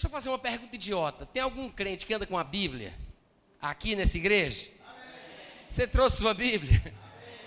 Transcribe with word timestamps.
Deixa 0.00 0.08
eu 0.08 0.12
fazer 0.12 0.30
uma 0.30 0.38
pergunta 0.38 0.74
idiota. 0.74 1.26
Tem 1.26 1.42
algum 1.42 1.68
crente 1.68 2.06
que 2.06 2.14
anda 2.14 2.24
com 2.24 2.38
a 2.38 2.42
Bíblia 2.42 2.94
aqui 3.60 3.94
nessa 3.94 4.16
igreja? 4.16 4.70
Você 5.68 5.86
trouxe 5.86 6.16
sua 6.16 6.32
Bíblia? 6.32 6.82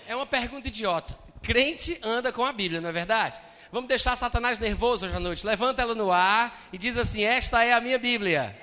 É 0.06 0.14
uma 0.14 0.24
pergunta 0.24 0.68
idiota. 0.68 1.18
Crente 1.42 1.98
anda 2.00 2.30
com 2.30 2.44
a 2.44 2.52
Bíblia, 2.52 2.80
não 2.80 2.90
é 2.90 2.92
verdade? 2.92 3.40
Vamos 3.72 3.88
deixar 3.88 4.14
Satanás 4.14 4.60
nervoso 4.60 5.04
hoje 5.04 5.16
à 5.16 5.18
noite. 5.18 5.44
Levanta 5.44 5.82
ela 5.82 5.96
no 5.96 6.12
ar 6.12 6.68
e 6.72 6.78
diz 6.78 6.96
assim: 6.96 7.24
Esta 7.24 7.64
é 7.64 7.72
a 7.72 7.80
minha 7.80 7.98
Bíblia. 7.98 8.56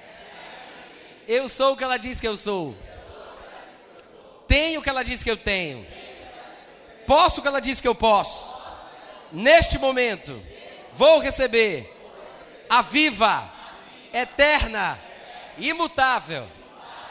Eu 1.28 1.50
sou 1.50 1.74
o 1.74 1.76
que 1.76 1.84
ela 1.84 1.98
diz 1.98 2.18
que 2.18 2.28
eu 2.30 2.38
sou. 2.38 2.74
Tenho 4.48 4.80
o 4.80 4.84
que 4.84 4.90
ela 4.90 5.04
diz 5.04 5.22
que 5.22 5.30
eu 5.30 5.36
tenho. 5.36 5.86
Posso 7.06 7.40
o 7.40 7.42
que 7.42 7.48
ela 7.50 7.60
diz 7.60 7.82
que 7.82 7.88
eu 7.90 7.96
posso. 7.96 8.56
Neste 9.34 9.78
momento, 9.78 10.42
vou 10.94 11.20
receber 11.20 11.94
a 12.70 12.82
viva 12.82 13.60
eterna, 14.14 15.00
imutável 15.58 16.48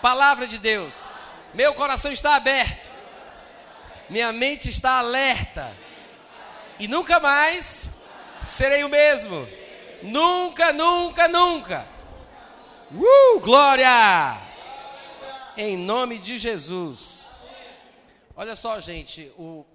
palavra 0.00 0.46
de 0.46 0.58
Deus. 0.58 1.02
Meu 1.52 1.74
coração 1.74 2.12
está 2.12 2.36
aberto, 2.36 2.91
minha 4.08 4.32
mente 4.32 4.68
está 4.68 4.98
alerta, 4.98 5.77
e 6.78 6.88
nunca 6.88 7.20
mais 7.20 7.91
serei 8.42 8.84
o 8.84 8.88
mesmo. 8.88 9.46
Nunca, 10.02 10.72
nunca, 10.72 11.28
nunca. 11.28 11.86
Uh, 12.91 13.38
glória! 13.41 14.41
Em 15.56 15.77
nome 15.77 16.19
de 16.19 16.38
Jesus. 16.38 17.20
Olha 18.34 18.56
só, 18.56 18.80
gente, 18.80 19.30
o 19.36 19.66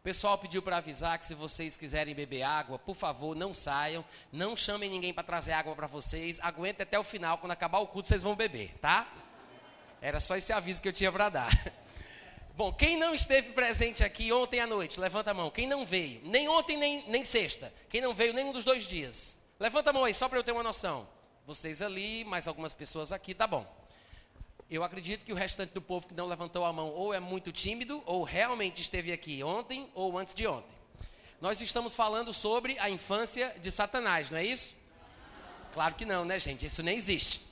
o 0.00 0.02
pessoal 0.02 0.38
pediu 0.38 0.62
para 0.62 0.78
avisar 0.78 1.18
que 1.18 1.26
se 1.26 1.34
vocês 1.34 1.76
quiserem 1.76 2.14
beber 2.14 2.42
água, 2.42 2.78
por 2.78 2.96
favor, 2.96 3.36
não 3.36 3.52
saiam, 3.52 4.02
não 4.32 4.56
chamem 4.56 4.88
ninguém 4.88 5.12
para 5.12 5.22
trazer 5.22 5.52
água 5.52 5.76
para 5.76 5.86
vocês, 5.86 6.40
aguentem 6.40 6.84
até 6.84 6.98
o 6.98 7.04
final, 7.04 7.36
quando 7.36 7.52
acabar 7.52 7.80
o 7.80 7.86
culto 7.86 8.08
vocês 8.08 8.22
vão 8.22 8.34
beber, 8.34 8.72
tá? 8.80 9.06
Era 10.00 10.18
só 10.18 10.36
esse 10.36 10.54
aviso 10.54 10.80
que 10.80 10.88
eu 10.88 10.92
tinha 10.94 11.12
para 11.12 11.28
dar. 11.28 11.72
Bom, 12.56 12.72
quem 12.72 12.96
não 12.96 13.14
esteve 13.14 13.52
presente 13.52 14.02
aqui 14.02 14.32
ontem 14.32 14.58
à 14.58 14.66
noite, 14.66 14.98
levanta 14.98 15.32
a 15.32 15.34
mão. 15.34 15.50
Quem 15.50 15.66
não 15.66 15.84
veio, 15.84 16.22
nem 16.24 16.48
ontem 16.48 16.78
nem, 16.78 17.06
nem 17.06 17.22
sexta, 17.22 17.70
quem 17.90 18.00
não 18.00 18.14
veio 18.14 18.32
nenhum 18.32 18.52
dos 18.52 18.64
dois 18.64 18.84
dias, 18.84 19.36
levanta 19.58 19.90
a 19.90 19.92
mão 19.92 20.06
aí, 20.06 20.14
só 20.14 20.30
para 20.30 20.38
eu 20.38 20.42
ter 20.42 20.52
uma 20.52 20.62
noção. 20.62 21.06
Vocês 21.46 21.82
ali, 21.82 22.24
mais 22.24 22.48
algumas 22.48 22.72
pessoas 22.72 23.12
aqui, 23.12 23.34
tá 23.34 23.46
bom. 23.46 23.70
Eu 24.70 24.84
acredito 24.84 25.24
que 25.24 25.32
o 25.32 25.36
restante 25.36 25.72
do 25.72 25.82
povo 25.82 26.06
que 26.06 26.14
não 26.14 26.28
levantou 26.28 26.64
a 26.64 26.72
mão 26.72 26.90
ou 26.90 27.12
é 27.12 27.18
muito 27.18 27.50
tímido, 27.50 28.00
ou 28.06 28.22
realmente 28.22 28.80
esteve 28.80 29.12
aqui 29.12 29.42
ontem 29.42 29.90
ou 29.94 30.16
antes 30.16 30.32
de 30.32 30.46
ontem. 30.46 30.70
Nós 31.40 31.60
estamos 31.60 31.96
falando 31.96 32.32
sobre 32.32 32.78
a 32.78 32.88
infância 32.88 33.52
de 33.60 33.68
Satanás, 33.68 34.30
não 34.30 34.38
é 34.38 34.44
isso? 34.44 34.76
Claro 35.72 35.96
que 35.96 36.04
não, 36.04 36.24
né, 36.24 36.38
gente? 36.38 36.66
Isso 36.66 36.84
nem 36.84 36.96
existe. 36.96 37.44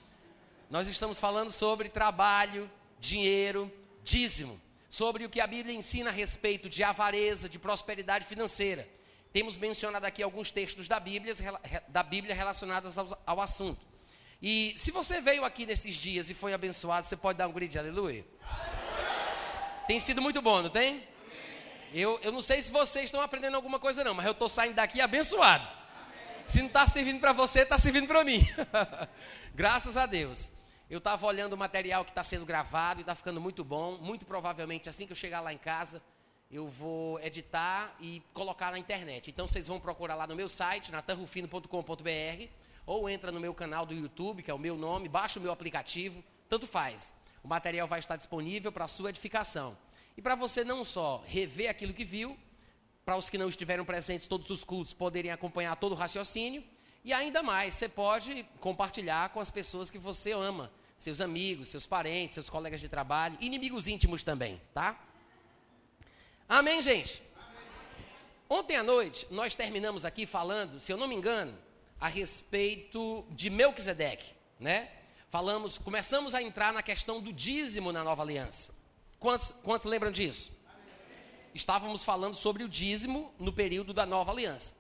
Nós 0.71 0.87
estamos 0.87 1.19
falando 1.19 1.51
sobre 1.51 1.89
trabalho, 1.89 2.71
dinheiro, 3.01 3.73
dízimo, 4.05 4.61
sobre 4.89 5.25
o 5.25 5.29
que 5.29 5.41
a 5.41 5.47
Bíblia 5.47 5.75
ensina 5.75 6.11
a 6.11 6.13
respeito 6.13 6.69
de 6.69 6.85
avareza, 6.85 7.49
de 7.49 7.59
prosperidade 7.59 8.27
financeira. 8.27 8.89
Temos 9.33 9.57
mencionado 9.57 10.07
aqui 10.07 10.23
alguns 10.23 10.53
textos 10.53 10.87
da 10.87 11.01
Bíblia, 11.01 11.35
da 11.89 12.03
Bíblia 12.05 12.33
relacionados 12.33 12.97
ao, 12.97 13.21
ao 13.27 13.41
assunto. 13.41 13.85
E 14.41 14.75
se 14.77 14.93
você 14.93 15.21
veio 15.21 15.45
aqui 15.45 15.67
nesses 15.67 15.97
dias 15.97 16.31
e 16.31 16.35
foi 16.35 16.55
abençoado, 16.55 17.05
você 17.05 17.17
pode 17.17 17.39
dar 17.39 17.49
um 17.49 17.53
grito 17.53 17.73
de 17.73 17.79
aleluia? 17.79 18.25
aleluia. 18.41 19.85
Tem 19.89 19.99
sido 19.99 20.23
muito 20.23 20.41
bom, 20.41 20.63
não 20.63 20.71
tem? 20.71 21.03
Eu, 21.93 22.21
eu 22.23 22.31
não 22.31 22.41
sei 22.41 22.63
se 22.63 22.71
vocês 22.71 23.07
estão 23.07 23.21
aprendendo 23.21 23.57
alguma 23.57 23.81
coisa 23.81 24.05
não, 24.05 24.15
mas 24.15 24.27
eu 24.27 24.33
estou 24.33 24.49
saindo 24.49 24.75
daqui 24.75 25.01
abençoado. 25.01 25.69
Se 26.47 26.61
não 26.61 26.69
está 26.69 26.87
servindo 26.87 27.19
para 27.19 27.33
você, 27.33 27.61
está 27.63 27.79
servindo 27.79 28.07
para 28.07 28.23
mim. 28.23 28.47
Graças 29.55 29.97
a 29.97 30.07
Deus. 30.07 30.51
Eu 30.89 30.99
estava 30.99 31.27
olhando 31.27 31.55
o 31.55 31.57
material 31.57 32.05
que 32.05 32.11
está 32.11 32.23
sendo 32.23 32.47
gravado 32.47 33.01
e 33.01 33.03
está 33.03 33.15
ficando 33.15 33.41
muito 33.41 33.65
bom. 33.65 33.99
Muito 33.99 34.25
provavelmente, 34.25 34.89
assim 34.89 35.05
que 35.05 35.13
eu 35.13 35.17
chegar 35.17 35.41
lá 35.41 35.53
em 35.53 35.59
casa, 35.59 36.01
eu 36.51 36.69
vou 36.69 37.21
editar 37.21 37.95
e 38.01 38.23
colocar 38.33 38.71
na 38.71 38.79
internet. 38.79 39.31
Então 39.31 39.49
vocês 39.49 39.67
vão 39.67 39.81
procurar 39.81 40.15
lá 40.15 40.27
no 40.27 40.37
meu 40.37 40.49
site, 40.49 40.93
natanrufino.com.br 40.93 42.68
ou 42.89 43.07
entra 43.07 43.31
no 43.31 43.39
meu 43.39 43.53
canal 43.53 43.85
do 43.85 43.93
YouTube, 43.93 44.43
que 44.43 44.51
é 44.51 44.55
o 44.55 44.59
meu 44.59 44.75
nome, 44.75 45.11
baixa 45.11 45.39
o 45.39 45.43
meu 45.43 45.53
aplicativo, 45.53 46.25
tanto 46.49 46.67
faz. 46.67 47.15
O 47.45 47.47
material 47.47 47.87
vai 47.87 47.99
estar 47.99 48.17
disponível 48.17 48.73
para 48.73 48.87
a 48.87 48.89
sua 48.89 49.11
edificação. 49.11 49.77
E 50.17 50.23
para 50.23 50.35
você 50.35 50.65
não 50.65 50.83
só 50.87 51.23
rever 51.27 51.69
aquilo 51.69 51.93
que 51.93 52.03
viu, 52.03 52.35
para 53.05 53.15
os 53.15 53.29
que 53.29 53.37
não 53.37 53.51
estiveram 53.51 53.85
presentes 53.85 54.27
todos 54.27 54.49
os 54.49 54.65
cultos 54.65 54.95
poderem 54.95 55.31
acompanhar 55.31 55.77
todo 55.77 55.93
o 55.93 55.95
raciocínio, 55.95 56.65
e 57.05 57.13
ainda 57.13 57.43
mais, 57.43 57.75
você 57.75 57.91
pode 57.91 58.43
compartilhar 58.59 59.29
com 59.29 59.41
as 59.41 59.51
pessoas 59.51 59.91
que 59.91 59.99
você 59.99 60.33
ama, 60.33 60.73
seus 60.97 61.21
amigos, 61.21 61.69
seus 61.69 61.87
parentes, 61.87 62.35
seus 62.35 62.49
colegas 62.49 62.81
de 62.81 62.89
trabalho, 62.89 63.37
inimigos 63.39 63.87
íntimos 63.87 64.25
também, 64.25 64.59
tá? 64.73 64.99
Amém, 66.49 66.81
gente? 66.81 67.23
Ontem 68.49 68.77
à 68.77 68.83
noite, 68.83 69.27
nós 69.31 69.55
terminamos 69.55 70.07
aqui 70.07 70.25
falando, 70.25 70.81
se 70.81 70.91
eu 70.91 70.97
não 70.97 71.07
me 71.07 71.15
engano, 71.15 71.68
a 72.01 72.09
respeito 72.09 73.27
de 73.31 73.51
Melquisedeque, 73.51 74.35
né? 74.59 74.91
Falamos, 75.31 75.77
começamos 75.77 76.35
a 76.35 76.43
entrar 76.43 76.73
na 76.73 76.83
questão 76.83 77.21
do 77.21 77.33
dízimo 77.33 77.93
na 77.93 78.03
nova 78.03 78.23
aliança. 78.23 78.73
Quantos, 79.19 79.53
quantos 79.63 79.91
lembram 79.91 80.11
disso? 80.11 80.53
Estávamos 81.55 82.05
falando 82.05 82.35
sobre 82.35 82.63
o 82.63 82.69
dízimo 82.69 83.35
no 83.39 83.53
período 83.53 83.93
da 83.93 84.07
nova 84.07 84.31
aliança. 84.31 84.73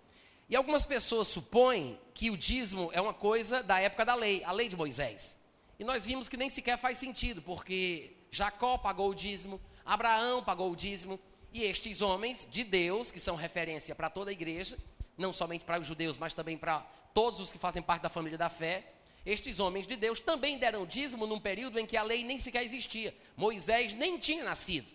E 0.48 0.56
algumas 0.56 0.86
pessoas 0.86 1.28
supõem 1.28 2.00
que 2.14 2.30
o 2.30 2.36
dízimo 2.36 2.90
é 2.94 3.00
uma 3.00 3.12
coisa 3.12 3.62
da 3.62 3.78
época 3.80 4.04
da 4.04 4.14
lei, 4.14 4.42
a 4.44 4.52
lei 4.52 4.68
de 4.68 4.76
Moisés. 4.76 5.36
E 5.78 5.84
nós 5.84 6.06
vimos 6.06 6.28
que 6.28 6.36
nem 6.36 6.48
sequer 6.48 6.78
faz 6.78 6.98
sentido, 6.98 7.42
porque 7.42 8.16
Jacó 8.30 8.78
pagou 8.78 9.10
o 9.10 9.14
dízimo, 9.14 9.60
Abraão 9.84 10.42
pagou 10.42 10.72
o 10.72 10.76
dízimo, 10.76 11.20
e 11.52 11.62
estes 11.62 12.00
homens 12.00 12.46
de 12.50 12.64
Deus, 12.64 13.10
que 13.10 13.20
são 13.20 13.36
referência 13.36 13.94
para 13.94 14.08
toda 14.08 14.30
a 14.30 14.32
igreja, 14.32 14.78
não 15.18 15.32
somente 15.32 15.64
para 15.64 15.80
os 15.80 15.86
judeus, 15.86 16.16
mas 16.16 16.32
também 16.32 16.56
para 16.56 16.80
todos 17.12 17.40
os 17.40 17.52
que 17.52 17.58
fazem 17.58 17.82
parte 17.82 18.02
da 18.02 18.08
família 18.08 18.38
da 18.38 18.48
fé, 18.48 18.92
estes 19.26 19.58
homens 19.58 19.86
de 19.86 19.96
Deus 19.96 20.20
também 20.20 20.56
deram 20.56 20.86
dízimo 20.86 21.26
num 21.26 21.40
período 21.40 21.78
em 21.78 21.84
que 21.84 21.96
a 21.96 22.02
lei 22.02 22.24
nem 22.24 22.38
sequer 22.38 22.62
existia. 22.62 23.14
Moisés 23.36 23.92
nem 23.92 24.16
tinha 24.18 24.44
nascido. 24.44 24.86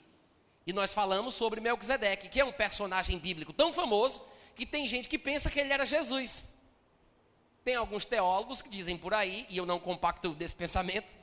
E 0.66 0.74
nós 0.74 0.94
falamos 0.94 1.36
sobre 1.36 1.60
Melquisedeque, 1.60 2.30
que 2.30 2.40
é 2.40 2.46
um 2.46 2.52
personagem 2.52 3.20
bíblico 3.20 3.52
tão 3.52 3.74
famoso 3.74 4.24
que 4.56 4.66
tem 4.66 4.88
gente 4.88 5.10
que 5.10 5.20
pensa 5.20 5.50
que 5.50 5.60
ele 5.60 5.74
era 5.74 5.86
Jesus. 5.86 6.46
Tem 7.64 7.76
alguns 7.76 8.06
teólogos 8.06 8.62
que 8.62 8.70
dizem 8.70 8.98
por 8.98 9.14
aí, 9.14 9.46
e 9.50 9.58
eu 9.58 9.66
não 9.66 9.80
compacto 9.80 10.34
desse 10.34 10.56
pensamento. 10.56 11.16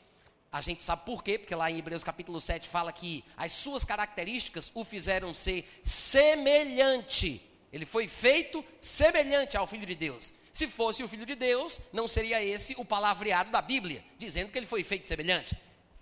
A 0.52 0.60
gente 0.60 0.82
sabe 0.82 1.04
por 1.04 1.24
quê, 1.24 1.38
porque 1.38 1.54
lá 1.54 1.70
em 1.70 1.78
Hebreus 1.78 2.04
capítulo 2.04 2.40
7 2.40 2.68
fala 2.68 2.92
que 2.92 3.24
as 3.36 3.52
suas 3.52 3.84
características 3.84 4.70
o 4.74 4.84
fizeram 4.84 5.32
ser 5.32 5.68
semelhante 5.82 7.49
ele 7.72 7.86
foi 7.86 8.08
feito 8.08 8.64
semelhante 8.80 9.56
ao 9.56 9.66
Filho 9.66 9.86
de 9.86 9.94
Deus. 9.94 10.32
Se 10.52 10.66
fosse 10.66 11.02
o 11.02 11.08
Filho 11.08 11.24
de 11.24 11.34
Deus, 11.34 11.80
não 11.92 12.08
seria 12.08 12.42
esse 12.42 12.74
o 12.76 12.84
palavreado 12.84 13.50
da 13.50 13.62
Bíblia, 13.62 14.04
dizendo 14.18 14.50
que 14.50 14.58
ele 14.58 14.66
foi 14.66 14.82
feito 14.82 15.06
semelhante. 15.06 15.56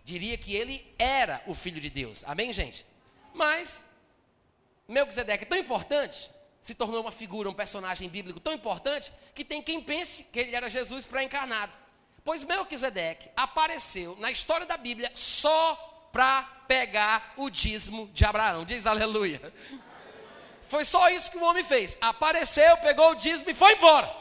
Diria 0.05 0.39
que 0.39 0.55
ele 0.55 0.87
era 0.99 1.43
o 1.47 1.55
Filho 1.55 1.81
de 1.81 1.91
Deus. 1.91 2.25
Amém, 2.25 2.53
gente? 2.53 2.85
Mas, 3.35 3.85
Melquisedeque 4.89 5.45
é 5.45 5.47
tão 5.47 5.59
importante, 5.59 6.31
se 6.63 6.75
tornou 6.75 7.03
uma 7.03 7.13
figura, 7.13 7.49
um 7.49 7.55
personagem 7.55 8.09
bíblico 8.09 8.41
tão 8.41 8.55
importante, 8.55 9.13
que 9.35 9.45
tem 9.45 9.63
quem 9.63 9.83
pense 9.83 10.25
que 10.25 10.41
ele 10.41 10.57
era 10.57 10.69
Jesus 10.69 11.05
pré-encarnado. 11.05 11.73
Pois 12.25 12.43
Melquisedeque 12.43 13.31
apareceu 13.37 14.17
na 14.19 14.31
história 14.31 14.67
da 14.67 14.77
Bíblia 14.77 15.13
só 15.15 15.75
para 16.13 16.43
pegar 16.67 17.35
o 17.37 17.51
dízimo 17.51 18.09
de 18.13 18.25
Abraão. 18.25 18.65
Diz 18.65 18.87
aleluia. 18.87 19.53
Foi 20.69 20.85
só 20.85 21.09
isso 21.09 21.31
que 21.31 21.39
o 21.39 21.45
homem 21.45 21.65
fez. 21.65 21.97
Apareceu, 22.01 22.77
pegou 22.79 23.11
o 23.11 23.15
dízimo 23.15 23.51
e 23.51 23.55
foi 23.55 23.73
embora. 23.75 24.15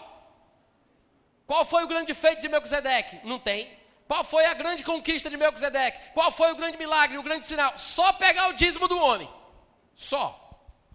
Qual 1.46 1.66
foi 1.66 1.84
o 1.84 1.88
grande 1.88 2.14
feito 2.14 2.42
de 2.42 2.50
Melquisedeque? 2.50 3.20
Não 3.26 3.40
tem. 3.40 3.70
Qual 4.08 4.24
foi 4.24 4.46
a 4.46 4.54
grande 4.54 4.84
conquista 4.84 5.30
de 5.30 5.38
Melquisedeque? 5.38 6.14
Qual 6.14 6.32
foi 6.32 6.52
o 6.52 6.56
grande 6.56 6.78
milagre, 6.78 7.18
o 7.18 7.24
grande 7.24 7.46
sinal? 7.46 7.78
Só 7.78 8.14
pegar 8.14 8.48
o 8.48 8.54
dízimo 8.54 8.88
do 8.88 8.98
homem. 8.98 9.30
Só. 9.96 10.44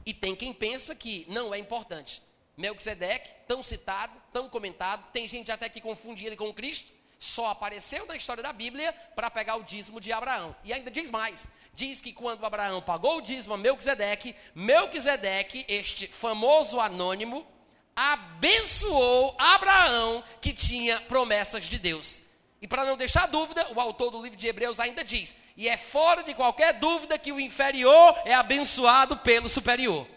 E 0.05 0.15
tem 0.15 0.35
quem 0.35 0.53
pensa 0.53 0.95
que 0.95 1.27
não 1.29 1.55
é 1.55 1.59
importante. 1.59 2.23
Melquisedeque, 2.57 3.31
tão 3.47 3.63
citado, 3.63 4.13
tão 4.33 4.49
comentado, 4.49 5.11
tem 5.13 5.27
gente 5.27 5.51
até 5.51 5.69
que 5.69 5.81
confunde 5.81 6.25
ele 6.27 6.37
com 6.37 6.53
Cristo, 6.53 6.93
só 7.23 7.51
apareceu 7.51 8.05
na 8.05 8.17
história 8.17 8.43
da 8.43 8.53
Bíblia 8.53 8.93
para 9.15 9.31
pegar 9.31 9.55
o 9.55 9.63
dízimo 9.63 10.01
de 10.01 10.13
Abraão. 10.13 10.57
E 10.65 10.73
ainda 10.73 10.91
diz 10.91 11.09
mais: 11.09 11.47
diz 11.73 12.01
que 12.01 12.13
quando 12.13 12.45
Abraão 12.45 12.83
pagou 12.83 13.19
o 13.19 13.23
dízimo 13.23 13.55
a 13.55 13.57
Melquisedeque, 13.57 14.35
Melquisedeque, 14.53 15.65
este 15.69 16.09
famoso 16.09 16.81
anônimo, 16.81 17.47
abençoou 17.95 19.37
Abraão 19.39 20.25
que 20.41 20.53
tinha 20.53 21.01
promessas 21.03 21.67
de 21.67 21.79
Deus. 21.79 22.21
E 22.61 22.67
para 22.67 22.85
não 22.85 22.97
deixar 22.97 23.29
dúvida, 23.29 23.69
o 23.73 23.81
autor 23.81 24.11
do 24.11 24.21
livro 24.21 24.37
de 24.37 24.49
Hebreus 24.49 24.81
ainda 24.81 25.05
diz: 25.05 25.33
e 25.57 25.69
é 25.69 25.77
fora 25.77 26.25
de 26.25 26.35
qualquer 26.35 26.73
dúvida 26.73 27.17
que 27.17 27.31
o 27.31 27.39
inferior 27.39 28.21
é 28.25 28.35
abençoado 28.35 29.17
pelo 29.19 29.49
superior. 29.49 30.09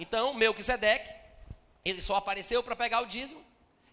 Então, 0.00 0.34
Melquisedeque, 0.34 1.14
ele 1.84 2.00
só 2.00 2.16
apareceu 2.16 2.60
para 2.60 2.74
pegar 2.74 3.02
o 3.02 3.06
dízimo, 3.06 3.45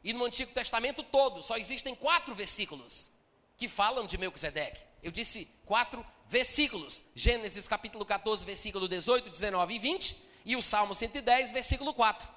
e 0.03 0.13
no 0.13 0.25
Antigo 0.25 0.51
Testamento 0.51 1.01
todo, 1.01 1.41
só 1.41 1.55
existem 1.57 1.95
quatro 1.95 2.35
versículos 2.35 3.09
que 3.57 3.69
falam 3.69 4.05
de 4.05 4.17
Melquisedeque. 4.17 4.81
Eu 5.01 5.11
disse 5.11 5.47
quatro 5.65 6.05
versículos. 6.27 7.03
Gênesis 7.15 7.67
capítulo 7.67 8.05
14, 8.05 8.45
versículo 8.45 8.87
18, 8.87 9.29
19 9.29 9.73
e 9.73 9.79
20, 9.79 10.17
e 10.45 10.55
o 10.55 10.61
Salmo 10.61 10.93
110, 10.93 11.51
versículo 11.51 11.93
4. 11.93 12.27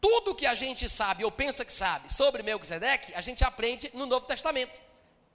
Tudo 0.00 0.34
que 0.34 0.46
a 0.46 0.54
gente 0.54 0.88
sabe 0.88 1.24
ou 1.24 1.32
pensa 1.32 1.64
que 1.64 1.72
sabe 1.72 2.12
sobre 2.12 2.42
Melquisedeque, 2.42 3.12
a 3.14 3.20
gente 3.20 3.42
aprende 3.42 3.90
no 3.94 4.06
Novo 4.06 4.26
Testamento. 4.26 4.78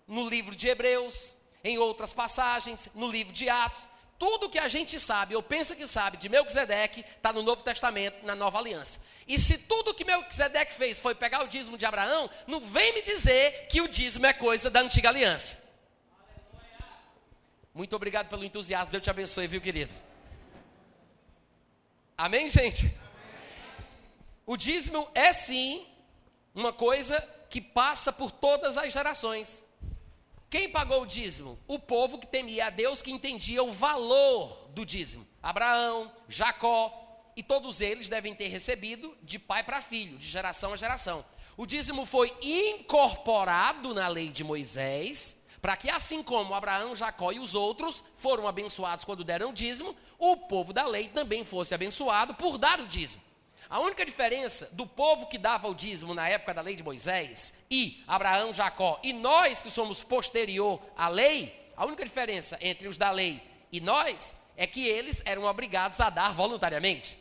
No 0.08 0.28
livro 0.30 0.56
de 0.56 0.68
Hebreus, 0.68 1.36
em 1.64 1.78
outras 1.78 2.14
passagens, 2.14 2.88
no 2.94 3.08
livro 3.08 3.34
de 3.34 3.50
Atos. 3.50 3.88
Tudo 4.18 4.50
que 4.50 4.60
a 4.60 4.68
gente 4.68 5.00
sabe 5.00 5.36
ou 5.36 5.44
pensa 5.44 5.76
que 5.76 5.88
sabe 5.88 6.18
de 6.18 6.30
Melquisedeque 6.30 7.04
está 7.18 7.34
no 7.34 7.44
Novo 7.44 7.64
Testamento, 7.64 8.26
na 8.26 8.36
Nova 8.36 8.60
Aliança. 8.60 9.00
E 9.28 9.40
se 9.40 9.58
tudo 9.58 9.94
que 9.94 10.06
Melquisedeque 10.06 10.74
fez 10.74 11.00
foi 11.00 11.16
pegar 11.16 11.44
o 11.44 11.48
dízimo 11.48 11.78
de 11.78 11.86
Abraão, 11.86 12.30
não 12.48 12.60
vem 12.60 12.94
me 12.94 13.02
dizer 13.02 13.68
que 13.68 13.82
o 13.82 13.88
dízimo 13.88 14.26
é 14.26 14.34
coisa 14.34 14.70
da 14.70 14.82
antiga 14.82 15.10
aliança. 15.10 15.58
Muito 17.74 17.96
obrigado 17.96 18.30
pelo 18.30 18.46
entusiasmo. 18.46 18.92
Deus 18.92 19.04
te 19.04 19.10
abençoe, 19.10 19.48
viu, 19.48 19.60
querido? 19.60 19.94
Amém, 22.16 22.48
gente? 22.48 22.96
O 24.46 24.56
dízimo 24.56 25.10
é 25.16 25.34
sim 25.34 25.88
uma 26.54 26.72
coisa 26.72 27.20
que 27.50 27.60
passa 27.60 28.12
por 28.12 28.30
todas 28.30 28.78
as 28.78 28.94
gerações. 28.94 29.64
Quem 30.54 30.70
pagou 30.70 31.02
o 31.02 31.08
dízimo? 31.08 31.58
O 31.68 31.80
povo 31.80 32.20
que 32.20 32.28
temia 32.28 32.68
a 32.68 32.70
Deus, 32.70 33.02
que 33.02 33.12
entendia 33.12 33.64
o 33.64 33.72
valor 33.72 34.70
do 34.70 34.86
dízimo. 34.86 35.26
Abraão, 35.42 36.12
Jacó, 36.30 36.94
e 37.36 37.42
todos 37.42 37.82
eles 37.82 38.08
devem 38.08 38.36
ter 38.36 38.50
recebido 38.50 39.18
de 39.24 39.40
pai 39.40 39.64
para 39.64 39.82
filho, 39.82 40.16
de 40.20 40.28
geração 40.28 40.72
a 40.72 40.78
geração. 40.78 41.26
O 41.58 41.66
dízimo 41.66 42.06
foi 42.06 42.32
incorporado 42.40 43.96
na 43.96 44.08
lei 44.08 44.30
de 44.30 44.44
Moisés, 44.44 45.36
para 45.60 45.76
que 45.76 45.90
assim 45.90 46.22
como 46.22 46.54
Abraão, 46.54 46.96
Jacó 46.96 47.32
e 47.32 47.40
os 47.40 47.56
outros 47.56 48.04
foram 48.16 48.48
abençoados 48.48 49.04
quando 49.04 49.24
deram 49.24 49.50
o 49.50 49.54
dízimo, 49.54 49.96
o 50.20 50.38
povo 50.38 50.72
da 50.72 50.86
lei 50.86 51.08
também 51.08 51.44
fosse 51.44 51.74
abençoado 51.74 52.36
por 52.36 52.60
dar 52.60 52.80
o 52.80 52.86
dízimo. 52.86 53.24
A 53.74 53.80
única 53.80 54.06
diferença 54.06 54.70
do 54.72 54.86
povo 54.86 55.26
que 55.26 55.36
dava 55.36 55.68
o 55.68 55.74
dízimo 55.74 56.14
na 56.14 56.30
época 56.30 56.54
da 56.54 56.62
lei 56.62 56.76
de 56.76 56.84
Moisés 56.84 57.56
e 57.72 58.04
Abraão, 58.08 58.54
Jacó 58.54 59.00
e 59.02 59.12
nós 59.12 59.64
que 59.64 59.72
somos 59.72 60.04
posterior 60.04 60.80
à 60.96 61.10
lei, 61.10 61.72
a 61.76 61.84
única 61.84 62.06
diferença 62.06 62.56
entre 62.62 62.88
os 62.88 62.98
da 62.98 63.10
lei 63.10 63.42
e 63.72 63.82
nós 63.82 64.36
é 64.56 64.68
que 64.68 64.88
eles 64.88 65.24
eram 65.26 65.46
obrigados 65.46 66.00
a 66.00 66.12
dar 66.12 66.36
voluntariamente. 66.36 67.18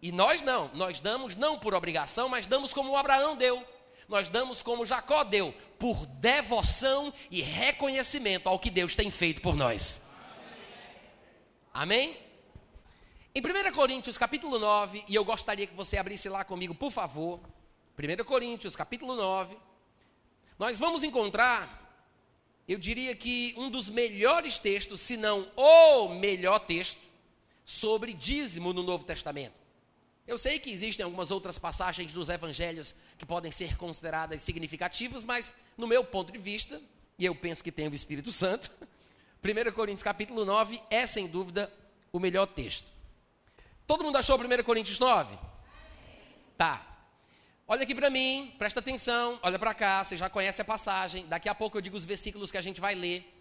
E 0.00 0.12
nós 0.12 0.42
não, 0.42 0.70
nós 0.74 1.00
damos 1.00 1.34
não 1.34 1.58
por 1.58 1.74
obrigação, 1.74 2.28
mas 2.28 2.46
damos 2.46 2.72
como 2.72 2.96
Abraão 2.96 3.34
deu. 3.34 3.66
Nós 4.06 4.28
damos 4.28 4.62
como 4.62 4.86
Jacó 4.86 5.24
deu, 5.24 5.52
por 5.76 6.06
devoção 6.06 7.12
e 7.32 7.42
reconhecimento 7.42 8.48
ao 8.48 8.60
que 8.60 8.70
Deus 8.70 8.94
tem 8.94 9.10
feito 9.10 9.42
por 9.42 9.56
nós. 9.56 10.06
Amém? 11.74 12.27
Em 13.38 13.40
1 13.40 13.72
Coríntios, 13.72 14.18
capítulo 14.18 14.58
9, 14.58 15.04
e 15.06 15.14
eu 15.14 15.24
gostaria 15.24 15.64
que 15.64 15.72
você 15.72 15.96
abrisse 15.96 16.28
lá 16.28 16.42
comigo, 16.42 16.74
por 16.74 16.90
favor. 16.90 17.38
1 17.96 18.24
Coríntios, 18.24 18.74
capítulo 18.74 19.14
9. 19.14 19.56
Nós 20.58 20.76
vamos 20.76 21.04
encontrar, 21.04 22.04
eu 22.66 22.80
diria 22.80 23.14
que 23.14 23.54
um 23.56 23.70
dos 23.70 23.88
melhores 23.88 24.58
textos, 24.58 25.00
se 25.00 25.16
não 25.16 25.48
o 25.54 26.08
melhor 26.08 26.58
texto, 26.58 26.98
sobre 27.64 28.12
dízimo 28.12 28.72
no 28.72 28.82
Novo 28.82 29.04
Testamento. 29.04 29.54
Eu 30.26 30.36
sei 30.36 30.58
que 30.58 30.72
existem 30.72 31.04
algumas 31.04 31.30
outras 31.30 31.60
passagens 31.60 32.12
dos 32.12 32.28
evangelhos 32.28 32.92
que 33.16 33.24
podem 33.24 33.52
ser 33.52 33.76
consideradas 33.76 34.42
significativas, 34.42 35.22
mas 35.22 35.54
no 35.76 35.86
meu 35.86 36.02
ponto 36.02 36.32
de 36.32 36.38
vista, 36.38 36.82
e 37.16 37.24
eu 37.24 37.36
penso 37.36 37.62
que 37.62 37.70
tem 37.70 37.86
o 37.86 37.94
Espírito 37.94 38.32
Santo, 38.32 38.68
1 39.44 39.70
Coríntios 39.74 40.02
capítulo 40.02 40.44
9 40.44 40.82
é 40.90 41.06
sem 41.06 41.28
dúvida 41.28 41.72
o 42.12 42.18
melhor 42.18 42.46
texto. 42.46 42.97
Todo 43.88 44.04
mundo 44.04 44.18
achou 44.18 44.38
1 44.38 44.62
Coríntios 44.64 44.98
9? 44.98 45.38
Tá. 46.58 46.86
Olha 47.66 47.84
aqui 47.84 47.94
para 47.94 48.10
mim, 48.10 48.54
presta 48.58 48.80
atenção, 48.80 49.38
olha 49.42 49.58
para 49.58 49.72
cá, 49.72 50.04
você 50.04 50.14
já 50.14 50.28
conhece 50.28 50.60
a 50.60 50.64
passagem. 50.64 51.26
Daqui 51.26 51.48
a 51.48 51.54
pouco 51.54 51.78
eu 51.78 51.80
digo 51.80 51.96
os 51.96 52.04
versículos 52.04 52.52
que 52.52 52.58
a 52.58 52.60
gente 52.60 52.82
vai 52.82 52.94
ler. 52.94 53.34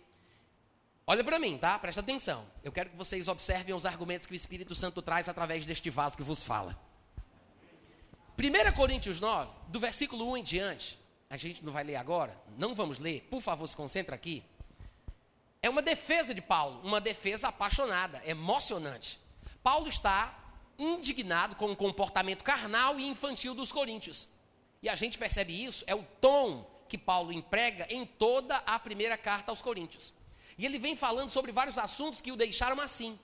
Olha 1.05 1.21
para 1.21 1.37
mim, 1.37 1.57
tá? 1.57 1.77
Presta 1.77 1.99
atenção. 1.99 2.45
Eu 2.63 2.71
quero 2.71 2.89
que 2.89 2.95
vocês 2.95 3.27
observem 3.27 3.75
os 3.75 3.85
argumentos 3.85 4.25
que 4.25 4.31
o 4.31 4.35
Espírito 4.35 4.73
Santo 4.73 5.01
traz 5.01 5.27
através 5.27 5.65
deste 5.65 5.89
vaso 5.89 6.15
que 6.15 6.23
vos 6.23 6.41
fala. 6.41 6.79
1 8.37 8.71
Coríntios 8.71 9.19
9, 9.19 9.51
do 9.67 9.81
versículo 9.81 10.31
1 10.31 10.37
em 10.37 10.43
diante, 10.43 10.97
a 11.29 11.35
gente 11.35 11.63
não 11.63 11.73
vai 11.73 11.83
ler 11.83 11.97
agora, 11.97 12.39
não 12.57 12.73
vamos 12.73 12.99
ler, 12.99 13.27
por 13.29 13.41
favor, 13.41 13.67
se 13.67 13.75
concentra 13.75 14.15
aqui. 14.15 14.41
É 15.61 15.69
uma 15.69 15.81
defesa 15.81 16.33
de 16.33 16.41
Paulo, 16.41 16.79
uma 16.85 17.01
defesa 17.01 17.49
apaixonada, 17.49 18.21
emocionante. 18.25 19.26
Paulo 19.67 19.89
está 19.89 20.33
indignado 20.79 21.53
com 21.57 21.69
o 21.69 21.75
comportamento 21.75 22.41
carnal 22.41 22.97
e 22.97 23.05
infantil 23.05 23.53
dos 23.53 23.69
coríntios. 23.69 24.25
E 24.81 24.87
a 24.87 24.95
gente 24.95 25.17
percebe 25.17 25.61
isso, 25.61 25.83
é 25.87 25.93
o 25.93 26.05
tom 26.21 26.65
que 26.87 26.97
Paulo 26.97 27.33
emprega 27.33 27.85
em 27.89 28.05
toda 28.05 28.55
a 28.65 28.79
primeira 28.79 29.17
carta 29.17 29.51
aos 29.51 29.61
coríntios. 29.61 30.13
E 30.57 30.65
ele 30.65 30.79
vem 30.79 30.95
falando 30.95 31.31
sobre 31.31 31.51
vários 31.51 31.77
assuntos 31.77 32.21
que 32.21 32.31
o 32.31 32.37
deixaram 32.37 32.79
assim. 32.79 33.19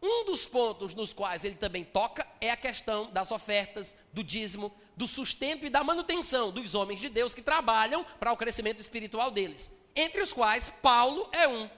Um 0.00 0.24
dos 0.24 0.46
pontos 0.46 0.94
nos 0.94 1.12
quais 1.12 1.42
ele 1.42 1.56
também 1.56 1.82
toca 1.82 2.24
é 2.40 2.52
a 2.52 2.56
questão 2.56 3.10
das 3.10 3.32
ofertas, 3.32 3.96
do 4.12 4.22
dízimo, 4.22 4.72
do 4.96 5.08
sustento 5.08 5.66
e 5.66 5.70
da 5.70 5.82
manutenção 5.82 6.52
dos 6.52 6.72
homens 6.76 7.00
de 7.00 7.08
Deus 7.08 7.34
que 7.34 7.42
trabalham 7.42 8.06
para 8.20 8.30
o 8.30 8.36
crescimento 8.36 8.80
espiritual 8.80 9.28
deles, 9.28 9.72
entre 9.96 10.22
os 10.22 10.32
quais 10.32 10.68
Paulo 10.80 11.28
é 11.32 11.48
um. 11.48 11.68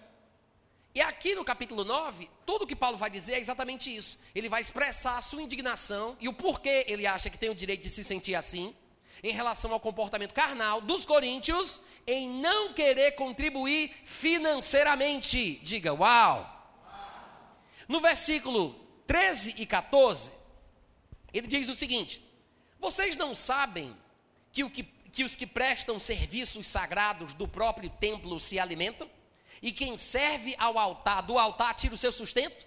E 0.96 1.00
aqui 1.02 1.34
no 1.34 1.44
capítulo 1.44 1.84
9, 1.84 2.26
tudo 2.46 2.66
que 2.66 2.74
Paulo 2.74 2.96
vai 2.96 3.10
dizer 3.10 3.34
é 3.34 3.38
exatamente 3.38 3.94
isso. 3.94 4.18
Ele 4.34 4.48
vai 4.48 4.62
expressar 4.62 5.18
a 5.18 5.20
sua 5.20 5.42
indignação 5.42 6.16
e 6.18 6.26
o 6.26 6.32
porquê 6.32 6.86
ele 6.88 7.06
acha 7.06 7.28
que 7.28 7.36
tem 7.36 7.50
o 7.50 7.54
direito 7.54 7.82
de 7.82 7.90
se 7.90 8.02
sentir 8.02 8.34
assim, 8.34 8.74
em 9.22 9.30
relação 9.30 9.74
ao 9.74 9.78
comportamento 9.78 10.32
carnal 10.32 10.80
dos 10.80 11.04
coríntios, 11.04 11.82
em 12.06 12.26
não 12.26 12.72
querer 12.72 13.12
contribuir 13.12 13.94
financeiramente. 14.06 15.56
Diga, 15.56 15.92
uau! 15.92 16.50
No 17.86 18.00
versículo 18.00 18.74
13 19.06 19.54
e 19.58 19.66
14, 19.66 20.30
ele 21.30 21.46
diz 21.46 21.68
o 21.68 21.74
seguinte: 21.74 22.26
Vocês 22.80 23.18
não 23.18 23.34
sabem 23.34 23.94
que, 24.50 24.66
que, 24.70 24.82
que 25.12 25.24
os 25.24 25.36
que 25.36 25.46
prestam 25.46 26.00
serviços 26.00 26.66
sagrados 26.66 27.34
do 27.34 27.46
próprio 27.46 27.90
templo 27.90 28.40
se 28.40 28.58
alimentam? 28.58 29.10
E 29.62 29.72
quem 29.72 29.96
serve 29.96 30.54
ao 30.58 30.78
altar, 30.78 31.22
do 31.22 31.38
altar 31.38 31.74
tira 31.74 31.94
o 31.94 31.98
seu 31.98 32.12
sustento? 32.12 32.66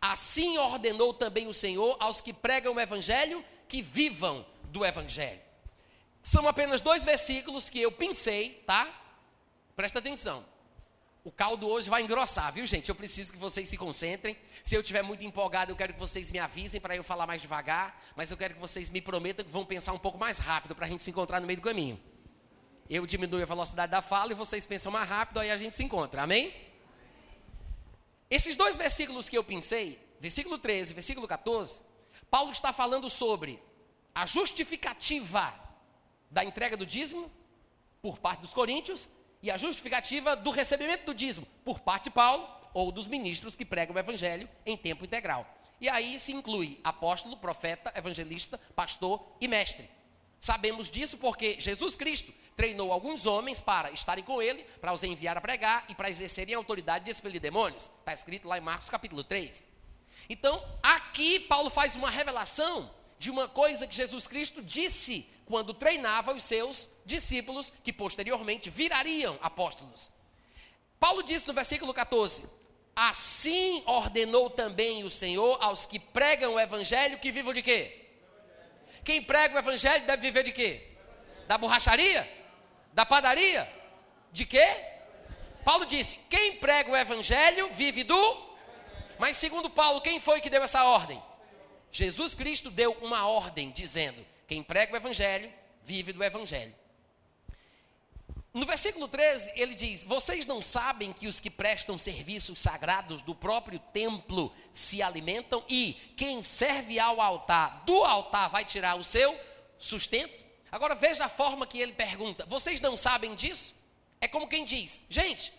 Assim 0.00 0.58
ordenou 0.58 1.14
também 1.14 1.46
o 1.46 1.52
Senhor 1.52 1.96
aos 2.00 2.20
que 2.20 2.32
pregam 2.32 2.74
o 2.74 2.80
evangelho 2.80 3.44
que 3.68 3.82
vivam 3.82 4.44
do 4.64 4.84
evangelho. 4.84 5.40
São 6.22 6.46
apenas 6.48 6.80
dois 6.80 7.04
versículos 7.04 7.70
que 7.70 7.80
eu 7.80 7.92
pensei, 7.92 8.62
tá? 8.66 8.88
Presta 9.76 9.98
atenção. 9.98 10.44
O 11.24 11.30
caldo 11.30 11.68
hoje 11.68 11.90
vai 11.90 12.02
engrossar, 12.02 12.52
viu, 12.52 12.64
gente? 12.66 12.88
Eu 12.88 12.94
preciso 12.94 13.32
que 13.32 13.38
vocês 13.38 13.68
se 13.68 13.76
concentrem. 13.76 14.36
Se 14.64 14.74
eu 14.74 14.80
estiver 14.80 15.02
muito 15.02 15.24
empolgado, 15.24 15.70
eu 15.70 15.76
quero 15.76 15.92
que 15.92 16.00
vocês 16.00 16.30
me 16.30 16.38
avisem 16.38 16.80
para 16.80 16.96
eu 16.96 17.04
falar 17.04 17.26
mais 17.26 17.42
devagar. 17.42 18.02
Mas 18.16 18.30
eu 18.30 18.36
quero 18.36 18.54
que 18.54 18.60
vocês 18.60 18.88
me 18.88 19.00
prometam 19.00 19.44
que 19.44 19.50
vão 19.50 19.64
pensar 19.64 19.92
um 19.92 19.98
pouco 19.98 20.18
mais 20.18 20.38
rápido 20.38 20.74
para 20.74 20.86
a 20.86 20.88
gente 20.88 21.02
se 21.02 21.10
encontrar 21.10 21.40
no 21.40 21.46
meio 21.46 21.58
do 21.58 21.62
caminho. 21.62 22.00
Eu 22.88 23.06
diminuo 23.06 23.42
a 23.42 23.44
velocidade 23.44 23.92
da 23.92 24.00
fala 24.00 24.32
e 24.32 24.34
vocês 24.34 24.64
pensam 24.64 24.90
mais 24.90 25.08
rápido, 25.08 25.40
aí 25.40 25.50
a 25.50 25.58
gente 25.58 25.76
se 25.76 25.84
encontra. 25.84 26.22
Amém? 26.22 26.54
Esses 28.30 28.56
dois 28.56 28.76
versículos 28.76 29.28
que 29.28 29.36
eu 29.36 29.44
pensei, 29.44 29.98
versículo 30.20 30.58
13 30.58 30.94
versículo 30.94 31.28
14, 31.28 31.80
Paulo 32.30 32.50
está 32.50 32.72
falando 32.72 33.10
sobre 33.10 33.62
a 34.14 34.24
justificativa 34.24 35.52
da 36.30 36.42
entrega 36.44 36.76
do 36.76 36.86
dízimo 36.86 37.30
por 38.00 38.18
parte 38.18 38.40
dos 38.40 38.54
coríntios 38.54 39.08
e 39.42 39.50
a 39.50 39.56
justificativa 39.56 40.34
do 40.34 40.50
recebimento 40.50 41.06
do 41.06 41.14
dízimo 41.14 41.46
por 41.64 41.80
parte 41.80 42.04
de 42.04 42.10
Paulo 42.10 42.48
ou 42.72 42.90
dos 42.90 43.06
ministros 43.06 43.54
que 43.54 43.64
pregam 43.64 43.94
o 43.94 43.98
evangelho 43.98 44.48
em 44.64 44.76
tempo 44.76 45.04
integral. 45.04 45.46
E 45.80 45.88
aí 45.88 46.18
se 46.18 46.32
inclui 46.32 46.80
apóstolo, 46.82 47.36
profeta, 47.36 47.92
evangelista, 47.94 48.58
pastor 48.74 49.24
e 49.40 49.46
mestre. 49.46 49.88
Sabemos 50.38 50.88
disso 50.88 51.16
porque 51.18 51.60
Jesus 51.60 51.96
Cristo 51.96 52.32
treinou 52.56 52.92
alguns 52.92 53.26
homens 53.26 53.60
para 53.60 53.90
estarem 53.92 54.24
com 54.24 54.42
ele, 54.42 54.64
para 54.80 54.92
os 54.92 55.02
enviar 55.02 55.38
a 55.38 55.40
pregar 55.40 55.84
e 55.88 55.94
para 55.94 56.10
exercerem 56.10 56.54
a 56.54 56.58
autoridade 56.58 57.04
de 57.04 57.10
expelir 57.10 57.40
demônios. 57.40 57.90
Está 58.00 58.12
escrito 58.12 58.48
lá 58.48 58.58
em 58.58 58.60
Marcos 58.60 58.90
capítulo 58.90 59.22
3. 59.22 59.62
Então, 60.28 60.62
aqui 60.82 61.40
Paulo 61.40 61.70
faz 61.70 61.96
uma 61.96 62.10
revelação 62.10 62.90
de 63.18 63.30
uma 63.30 63.48
coisa 63.48 63.86
que 63.86 63.94
Jesus 63.94 64.26
Cristo 64.26 64.62
disse 64.62 65.26
quando 65.46 65.72
treinava 65.72 66.34
os 66.34 66.42
seus 66.42 66.88
discípulos, 67.06 67.72
que 67.82 67.92
posteriormente 67.92 68.68
virariam 68.68 69.38
apóstolos. 69.40 70.10
Paulo 71.00 71.22
disse 71.22 71.46
no 71.46 71.54
versículo 71.54 71.94
14: 71.94 72.44
Assim 72.94 73.82
ordenou 73.86 74.50
também 74.50 75.04
o 75.04 75.10
Senhor 75.10 75.56
aos 75.62 75.86
que 75.86 75.98
pregam 75.98 76.54
o 76.54 76.60
evangelho 76.60 77.18
que 77.18 77.32
vivam 77.32 77.54
de 77.54 77.62
quê? 77.62 78.07
Quem 79.08 79.22
prega 79.22 79.54
o 79.54 79.58
evangelho 79.58 80.04
deve 80.04 80.20
viver 80.20 80.42
de 80.42 80.52
quê? 80.52 80.82
Da 81.46 81.56
borracharia? 81.56 82.30
Da 82.92 83.06
padaria? 83.06 83.66
De 84.30 84.44
quê? 84.44 84.68
Paulo 85.64 85.86
disse: 85.86 86.18
quem 86.28 86.56
prega 86.56 86.90
o 86.90 86.96
evangelho 86.96 87.70
vive 87.72 88.04
do. 88.04 88.48
Mas 89.18 89.38
segundo 89.38 89.70
Paulo, 89.70 90.02
quem 90.02 90.20
foi 90.20 90.42
que 90.42 90.50
deu 90.50 90.62
essa 90.62 90.84
ordem? 90.84 91.22
Jesus 91.90 92.34
Cristo 92.34 92.70
deu 92.70 92.92
uma 93.00 93.26
ordem 93.26 93.70
dizendo: 93.70 94.26
quem 94.46 94.62
prega 94.62 94.92
o 94.92 94.96
evangelho 94.96 95.50
vive 95.84 96.12
do 96.12 96.22
evangelho. 96.22 96.74
No 98.58 98.66
versículo 98.66 99.06
13, 99.06 99.52
ele 99.54 99.72
diz: 99.72 100.04
Vocês 100.04 100.44
não 100.44 100.60
sabem 100.60 101.12
que 101.12 101.28
os 101.28 101.38
que 101.38 101.48
prestam 101.48 101.96
serviços 101.96 102.58
sagrados 102.58 103.22
do 103.22 103.32
próprio 103.32 103.78
templo 103.78 104.52
se 104.72 105.00
alimentam 105.00 105.62
e 105.68 105.92
quem 106.16 106.42
serve 106.42 106.98
ao 106.98 107.20
altar, 107.20 107.84
do 107.86 108.02
altar, 108.02 108.50
vai 108.50 108.64
tirar 108.64 108.96
o 108.96 109.04
seu 109.04 109.38
sustento? 109.78 110.44
Agora 110.72 110.96
veja 110.96 111.26
a 111.26 111.28
forma 111.28 111.68
que 111.68 111.78
ele 111.78 111.92
pergunta: 111.92 112.44
Vocês 112.46 112.80
não 112.80 112.96
sabem 112.96 113.36
disso? 113.36 113.76
É 114.20 114.26
como 114.26 114.48
quem 114.48 114.64
diz: 114.64 115.00
Gente, 115.08 115.52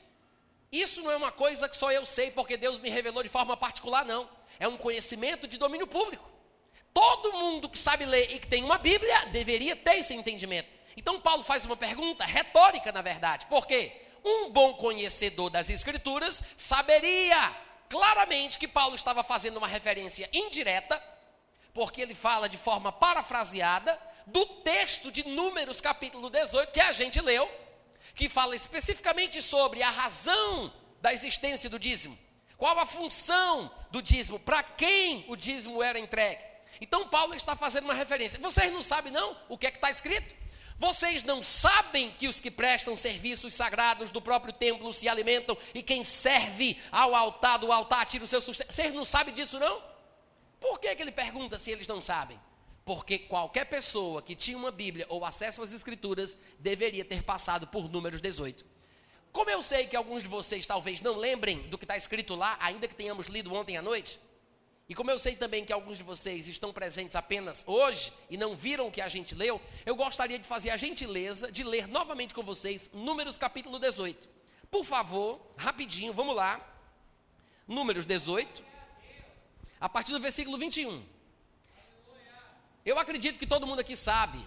isso 0.70 1.02
não 1.02 1.10
é 1.10 1.16
uma 1.16 1.32
coisa 1.32 1.70
que 1.70 1.78
só 1.78 1.90
eu 1.94 2.06
sei 2.06 2.30
porque 2.30 2.58
Deus 2.58 2.78
me 2.78 2.90
revelou 2.90 3.24
de 3.24 3.30
forma 3.30 3.56
particular, 3.56 4.04
não. 4.04 4.30
É 4.60 4.68
um 4.68 4.76
conhecimento 4.76 5.48
de 5.48 5.58
domínio 5.58 5.88
público. 5.88 6.30
Todo 6.94 7.32
mundo 7.32 7.70
que 7.70 7.78
sabe 7.78 8.04
ler 8.04 8.30
e 8.30 8.40
que 8.40 8.48
tem 8.48 8.62
uma 8.62 8.78
Bíblia 8.78 9.28
deveria 9.28 9.74
ter 9.74 10.00
esse 10.00 10.14
entendimento. 10.14 10.79
Então 11.00 11.22
Paulo 11.22 11.46
faz 11.46 11.64
uma 11.64 11.78
pergunta 11.78 12.26
retórica, 12.26 12.92
na 12.92 13.02
verdade. 13.02 13.46
Por 13.46 13.66
quê? 13.66 13.94
Um 14.24 14.50
bom 14.50 14.74
conhecedor 14.74 15.50
das 15.50 15.70
Escrituras 15.70 16.42
saberia 16.58 17.56
claramente 17.88 18.60
que 18.60 18.68
Paulo 18.68 18.98
estava 18.98 19.24
fazendo 19.24 19.56
uma 19.56 19.68
referência 19.68 20.30
indireta, 20.34 21.02
porque 21.74 22.02
ele 22.02 22.14
fala 22.14 22.50
de 22.50 22.58
forma 22.58 22.92
parafraseada 22.92 23.98
do 24.28 24.46
texto 24.46 25.10
de 25.10 25.26
Números, 25.26 25.80
capítulo 25.80 26.30
18, 26.30 26.74
que 26.74 26.82
a 26.82 26.92
gente 26.92 27.22
leu, 27.22 27.50
que 28.14 28.28
fala 28.28 28.54
especificamente 28.54 29.42
sobre 29.42 29.82
a 29.82 29.90
razão 29.90 30.70
da 31.02 31.14
existência 31.14 31.70
do 31.70 31.80
dízimo. 31.80 32.20
Qual 32.58 32.78
a 32.78 32.86
função 32.86 33.72
do 33.90 34.02
dízimo? 34.02 34.38
Para 34.38 34.62
quem 34.62 35.24
o 35.30 35.38
dízimo 35.38 35.82
era 35.82 35.98
entregue? 35.98 36.44
Então 36.82 37.08
Paulo 37.08 37.36
está 37.36 37.56
fazendo 37.56 37.86
uma 37.86 37.94
referência. 37.94 38.38
Vocês 38.38 38.70
não 38.70 38.84
sabem 38.84 39.14
não 39.14 39.38
o 39.48 39.58
que 39.58 39.66
é 39.66 39.72
que 39.72 39.78
está 39.78 39.90
escrito? 39.90 40.49
Vocês 40.80 41.24
não 41.24 41.44
sabem 41.44 42.10
que 42.12 42.26
os 42.26 42.40
que 42.40 42.50
prestam 42.50 42.96
serviços 42.96 43.54
sagrados 43.54 44.10
do 44.10 44.22
próprio 44.22 44.54
templo 44.54 44.94
se 44.94 45.10
alimentam 45.10 45.58
e 45.74 45.84
quem 45.84 46.06
serve 46.06 46.80
ao 46.90 47.14
altar 47.14 47.60
do 47.60 47.70
altar 47.70 48.06
tira 48.06 48.24
o 48.24 48.28
seu 48.28 48.42
sustento? 48.42 48.72
Vocês 48.72 48.94
não 48.94 49.04
sabem 49.04 49.34
disso 49.34 49.60
não? 49.60 49.84
Por 50.58 50.80
que, 50.80 50.96
que 50.96 51.02
ele 51.02 51.12
pergunta 51.12 51.60
se 51.60 51.70
eles 51.70 51.86
não 51.86 52.02
sabem? 52.02 52.40
Porque 52.86 53.20
qualquer 53.20 53.66
pessoa 53.66 54.22
que 54.22 54.34
tinha 54.34 54.58
uma 54.58 54.72
Bíblia 54.72 55.06
ou 55.10 55.26
acesso 55.26 55.62
às 55.62 55.74
Escrituras 55.74 56.38
deveria 56.58 57.04
ter 57.04 57.24
passado 57.24 57.68
por 57.68 57.92
Números 57.92 58.22
18. 58.22 58.66
Como 59.34 59.50
eu 59.50 59.62
sei 59.62 59.86
que 59.86 59.98
alguns 59.98 60.24
de 60.24 60.30
vocês 60.30 60.66
talvez 60.66 61.02
não 61.02 61.18
lembrem 61.18 61.60
do 61.64 61.78
que 61.78 61.84
está 61.84 61.98
escrito 61.98 62.36
lá, 62.36 62.58
ainda 62.58 62.88
que 62.88 62.96
tenhamos 62.96 63.28
lido 63.28 63.54
ontem 63.54 63.76
à 63.76 63.82
noite, 63.82 64.18
e 64.90 64.96
como 64.96 65.12
eu 65.12 65.20
sei 65.20 65.36
também 65.36 65.64
que 65.64 65.72
alguns 65.72 66.00
de 66.00 66.04
vocês 66.04 66.48
estão 66.48 66.74
presentes 66.74 67.16
apenas 67.16 67.64
hoje 67.68 68.12
e 68.28 68.36
não 68.36 68.56
viram 68.56 68.88
o 68.88 68.92
que 68.92 69.00
a 69.00 69.08
gente 69.08 69.36
leu, 69.36 69.62
eu 69.86 69.96
gostaria 69.96 70.40
de 70.40 70.48
fazer 70.48 70.72
a 70.72 70.78
gentileza 70.78 71.52
de 71.52 71.64
ler 71.64 71.88
novamente 71.88 72.34
com 72.34 72.42
vocês 72.42 72.90
Números 72.92 73.38
capítulo 73.38 73.78
18. 73.78 74.28
Por 74.72 74.84
favor, 74.84 75.40
rapidinho, 75.56 76.12
vamos 76.12 76.36
lá. 76.36 76.60
Números 77.68 78.04
18, 78.04 78.64
a 79.80 79.88
partir 79.88 80.12
do 80.12 80.20
versículo 80.20 80.58
21. 80.58 81.06
Eu 82.84 82.98
acredito 82.98 83.38
que 83.38 83.46
todo 83.46 83.68
mundo 83.68 83.82
aqui 83.82 83.96
sabe 83.96 84.44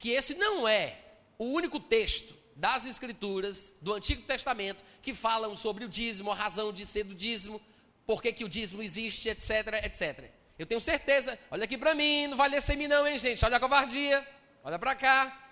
que 0.00 0.10
esse 0.10 0.34
não 0.34 0.66
é 0.66 0.98
o 1.38 1.44
único 1.44 1.78
texto 1.78 2.34
das 2.56 2.84
Escrituras 2.84 3.72
do 3.80 3.92
Antigo 3.92 4.22
Testamento 4.22 4.82
que 5.00 5.14
falam 5.14 5.54
sobre 5.54 5.84
o 5.84 5.88
dízimo, 5.88 6.32
a 6.32 6.34
razão 6.34 6.72
de 6.72 6.84
ser 6.84 7.04
do 7.04 7.14
dízimo, 7.14 7.60
por 8.06 8.22
que, 8.22 8.32
que 8.32 8.44
o 8.44 8.48
dízimo 8.48 8.82
existe, 8.82 9.28
etc, 9.28 9.50
etc. 9.84 10.30
Eu 10.58 10.64
tenho 10.64 10.80
certeza, 10.80 11.38
olha 11.50 11.64
aqui 11.64 11.76
para 11.76 11.94
mim, 11.94 12.28
não 12.28 12.36
vale 12.36 12.56
esse 12.56 12.74
mim 12.76 12.86
não, 12.86 13.06
hein, 13.06 13.18
gente? 13.18 13.44
Olha 13.44 13.56
a 13.56 13.60
covardia, 13.60 14.26
olha 14.64 14.78
para 14.78 14.94
cá. 14.94 15.42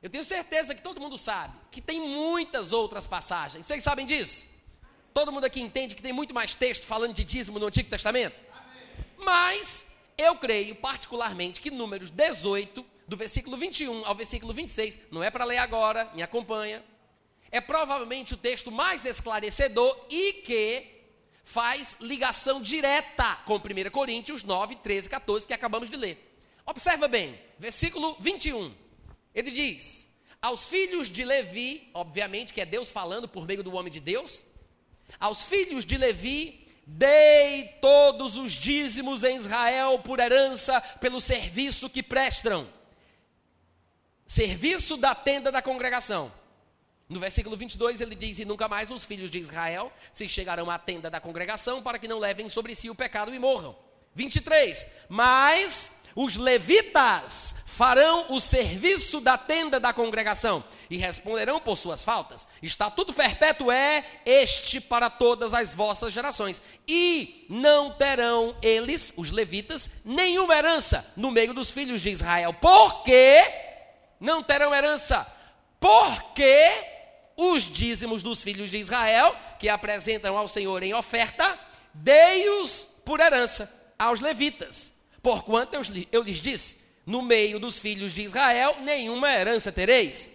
Eu 0.00 0.08
tenho 0.08 0.24
certeza 0.24 0.74
que 0.74 0.82
todo 0.82 1.00
mundo 1.00 1.18
sabe 1.18 1.54
que 1.70 1.80
tem 1.80 2.00
muitas 2.00 2.72
outras 2.72 3.06
passagens. 3.06 3.66
Vocês 3.66 3.82
sabem 3.82 4.06
disso? 4.06 4.46
Todo 5.12 5.32
mundo 5.32 5.44
aqui 5.44 5.60
entende 5.60 5.94
que 5.94 6.02
tem 6.02 6.12
muito 6.12 6.32
mais 6.32 6.54
texto 6.54 6.86
falando 6.86 7.12
de 7.12 7.24
dízimo 7.24 7.58
no 7.58 7.66
Antigo 7.66 7.90
Testamento? 7.90 8.40
Amém. 8.52 9.04
Mas 9.18 9.84
eu 10.16 10.36
creio 10.36 10.76
particularmente 10.76 11.60
que 11.60 11.70
Números 11.70 12.10
18, 12.10 12.86
do 13.06 13.16
versículo 13.16 13.56
21 13.56 14.06
ao 14.06 14.14
versículo 14.14 14.54
26, 14.54 14.98
não 15.10 15.22
é 15.22 15.30
para 15.30 15.44
ler 15.44 15.58
agora, 15.58 16.08
me 16.14 16.22
acompanha. 16.22 16.84
É 17.50 17.60
provavelmente 17.60 18.34
o 18.34 18.36
texto 18.36 18.70
mais 18.70 19.04
esclarecedor 19.04 20.06
e 20.08 20.34
que 20.34 20.97
faz 21.48 21.96
ligação 21.98 22.60
direta 22.60 23.36
com 23.46 23.56
1 23.56 23.90
Coríntios 23.90 24.44
9, 24.44 24.76
13, 24.76 25.08
14, 25.08 25.46
que 25.46 25.54
acabamos 25.54 25.88
de 25.88 25.96
ler. 25.96 26.38
Observa 26.66 27.08
bem, 27.08 27.40
versículo 27.58 28.14
21. 28.20 28.74
Ele 29.34 29.50
diz: 29.50 30.06
Aos 30.42 30.66
filhos 30.66 31.08
de 31.08 31.24
Levi, 31.24 31.88
obviamente 31.94 32.52
que 32.52 32.60
é 32.60 32.66
Deus 32.66 32.90
falando 32.90 33.26
por 33.26 33.46
meio 33.46 33.62
do 33.62 33.74
homem 33.74 33.90
de 33.90 33.98
Deus, 33.98 34.44
aos 35.18 35.46
filhos 35.46 35.86
de 35.86 35.96
Levi, 35.96 36.68
dei 36.86 37.64
todos 37.80 38.36
os 38.36 38.52
dízimos 38.52 39.24
em 39.24 39.36
Israel 39.36 39.98
por 40.00 40.20
herança 40.20 40.82
pelo 41.00 41.18
serviço 41.18 41.88
que 41.88 42.02
prestam. 42.02 42.68
Serviço 44.26 44.98
da 44.98 45.14
tenda 45.14 45.50
da 45.50 45.62
congregação. 45.62 46.30
No 47.08 47.18
versículo 47.18 47.56
22 47.56 48.00
ele 48.00 48.14
diz: 48.14 48.38
E 48.38 48.44
nunca 48.44 48.68
mais 48.68 48.90
os 48.90 49.04
filhos 49.04 49.30
de 49.30 49.38
Israel 49.38 49.90
se 50.12 50.28
chegarão 50.28 50.70
à 50.70 50.78
tenda 50.78 51.08
da 51.08 51.20
congregação 51.20 51.82
para 51.82 51.98
que 51.98 52.08
não 52.08 52.18
levem 52.18 52.48
sobre 52.48 52.74
si 52.74 52.90
o 52.90 52.94
pecado 52.94 53.34
e 53.34 53.38
morram. 53.38 53.76
23. 54.14 54.86
Mas 55.08 55.92
os 56.14 56.36
levitas 56.36 57.54
farão 57.64 58.26
o 58.28 58.40
serviço 58.40 59.20
da 59.20 59.38
tenda 59.38 59.78
da 59.78 59.92
congregação 59.92 60.64
e 60.90 60.96
responderão 60.96 61.60
por 61.60 61.78
suas 61.78 62.02
faltas. 62.02 62.48
Estatuto 62.60 63.12
perpétuo 63.14 63.70
é 63.70 64.04
este 64.26 64.80
para 64.80 65.08
todas 65.08 65.54
as 65.54 65.74
vossas 65.74 66.12
gerações. 66.12 66.60
E 66.88 67.46
não 67.48 67.92
terão 67.92 68.56
eles, 68.60 69.14
os 69.16 69.30
levitas, 69.30 69.88
nenhuma 70.04 70.56
herança 70.56 71.06
no 71.16 71.30
meio 71.30 71.54
dos 71.54 71.70
filhos 71.70 72.02
de 72.02 72.10
Israel. 72.10 72.52
Por 72.52 73.04
quê? 73.04 73.44
Não 74.18 74.42
terão 74.42 74.74
herança. 74.74 75.24
Porque 75.78 76.97
os 77.40 77.62
dízimos 77.62 78.20
dos 78.20 78.42
filhos 78.42 78.68
de 78.68 78.78
Israel, 78.78 79.34
que 79.60 79.68
apresentam 79.68 80.36
ao 80.36 80.48
Senhor 80.48 80.82
em 80.82 80.92
oferta, 80.92 81.56
dei-os 81.94 82.88
por 83.04 83.20
herança 83.20 83.72
aos 83.96 84.20
levitas. 84.20 84.92
Porquanto 85.22 85.74
eu, 85.76 85.82
eu 86.10 86.22
lhes 86.24 86.38
disse: 86.38 86.76
no 87.06 87.22
meio 87.22 87.60
dos 87.60 87.78
filhos 87.78 88.12
de 88.12 88.22
Israel, 88.22 88.78
nenhuma 88.80 89.32
herança 89.32 89.70
tereis. 89.70 90.28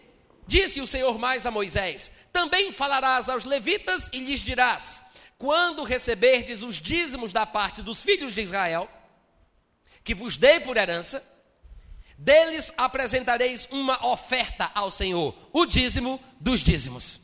Disse 0.47 0.79
o 0.79 0.87
Senhor 0.87 1.19
mais 1.19 1.45
a 1.45 1.51
Moisés: 1.51 2.09
Também 2.31 2.71
falarás 2.71 3.27
aos 3.27 3.43
levitas 3.43 4.09
e 4.13 4.21
lhes 4.21 4.39
dirás: 4.39 5.03
Quando 5.37 5.83
receberdes 5.83 6.63
os 6.63 6.77
dízimos 6.77 7.33
da 7.33 7.45
parte 7.45 7.81
dos 7.81 8.01
filhos 8.01 8.33
de 8.33 8.41
Israel, 8.41 8.89
que 10.05 10.15
vos 10.15 10.37
dei 10.37 10.61
por 10.61 10.77
herança, 10.77 11.21
deles 12.23 12.71
apresentareis 12.77 13.67
uma 13.69 14.07
oferta 14.07 14.71
ao 14.73 14.89
Senhor, 14.89 15.35
o 15.51 15.65
dízimo 15.65 16.21
dos 16.39 16.61
dízimos. 16.61 17.19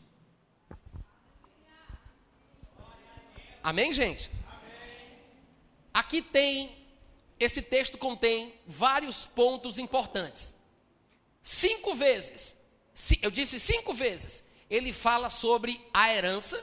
Amém, 3.63 3.93
gente? 3.93 4.29
Aqui 5.93 6.21
tem, 6.21 6.85
esse 7.39 7.61
texto 7.61 7.97
contém 7.97 8.53
vários 8.67 9.25
pontos 9.25 9.79
importantes. 9.79 10.53
Cinco 11.41 11.95
vezes, 11.95 12.55
eu 13.21 13.31
disse 13.31 13.57
cinco 13.57 13.93
vezes, 13.93 14.43
ele 14.69 14.91
fala 14.91 15.29
sobre 15.29 15.81
a 15.93 16.13
herança. 16.13 16.61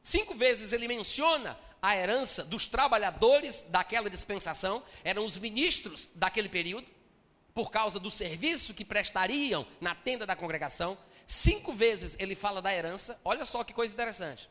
Cinco 0.00 0.34
vezes 0.34 0.72
ele 0.72 0.88
menciona 0.88 1.58
a 1.82 1.94
herança 1.94 2.42
dos 2.42 2.66
trabalhadores 2.66 3.62
daquela 3.68 4.08
dispensação, 4.08 4.82
eram 5.04 5.26
os 5.26 5.36
ministros 5.36 6.08
daquele 6.14 6.48
período 6.48 6.99
por 7.54 7.70
causa 7.70 7.98
do 7.98 8.10
serviço 8.10 8.74
que 8.74 8.84
prestariam 8.84 9.66
na 9.80 9.94
tenda 9.94 10.26
da 10.26 10.36
congregação. 10.36 10.96
Cinco 11.26 11.72
vezes 11.72 12.16
ele 12.18 12.34
fala 12.34 12.60
da 12.60 12.74
herança. 12.74 13.20
Olha 13.24 13.44
só 13.44 13.62
que 13.64 13.72
coisa 13.72 13.94
interessante. 13.94 14.48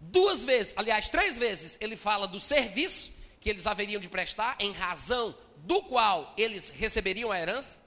Duas 0.00 0.44
vezes, 0.44 0.74
aliás, 0.76 1.08
três 1.08 1.38
vezes, 1.38 1.76
ele 1.80 1.96
fala 1.96 2.26
do 2.26 2.38
serviço 2.38 3.10
que 3.40 3.48
eles 3.48 3.66
haveriam 3.66 4.00
de 4.00 4.08
prestar, 4.08 4.56
em 4.58 4.72
razão 4.72 5.36
do 5.58 5.82
qual 5.82 6.34
eles 6.36 6.70
receberiam 6.70 7.30
a 7.30 7.38
herança. 7.38 7.80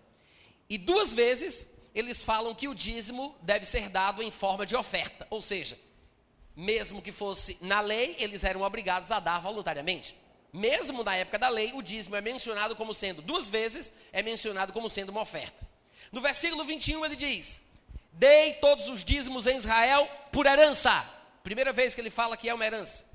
E 0.70 0.78
duas 0.78 1.13
vezes 1.13 1.68
eles 1.94 2.24
falam 2.24 2.54
que 2.56 2.68
o 2.68 2.75
dízimo 2.75 3.36
deve 3.42 3.66
ser 3.66 3.89
dado 3.89 4.22
em 4.22 4.32
forma 4.32 4.66
de 4.66 4.75
oferta, 4.75 5.28
ou 5.30 5.42
seja, 5.42 5.78
mesmo 6.56 7.01
que 7.01 7.12
fosse 7.12 7.58
na 7.62 7.82
lei, 7.82 8.16
eles 8.20 8.44
eram 8.44 8.62
obrigados 8.62 9.12
a 9.12 9.20
dar 9.20 9.39
voluntariamente. 9.39 10.16
Mesmo 10.51 11.03
na 11.03 11.15
época 11.15 11.38
da 11.38 11.50
lei, 11.50 11.72
o 11.74 11.82
dízimo 11.82 12.15
é 12.15 12.22
mencionado 12.22 12.75
como 12.75 12.94
sendo, 12.94 13.22
duas 13.22 13.48
vezes, 13.48 13.91
é 14.12 14.24
mencionado 14.24 14.74
como 14.74 14.89
sendo 14.89 15.10
uma 15.10 15.22
oferta. 15.22 15.68
No 16.12 16.22
versículo 16.22 16.63
21 16.65 17.06
ele 17.06 17.15
diz: 17.15 17.62
Dei 18.12 18.53
todos 18.53 18.88
os 18.88 19.03
dízimos 19.03 19.46
em 19.46 19.58
Israel 19.58 20.10
por 20.32 20.46
herança. 20.46 21.08
Primeira 21.44 21.72
vez 21.72 21.94
que 21.94 22.01
ele 22.01 22.10
fala 22.10 22.36
que 22.36 22.50
é 22.50 22.53
uma 22.53 22.65
herança. 22.65 23.06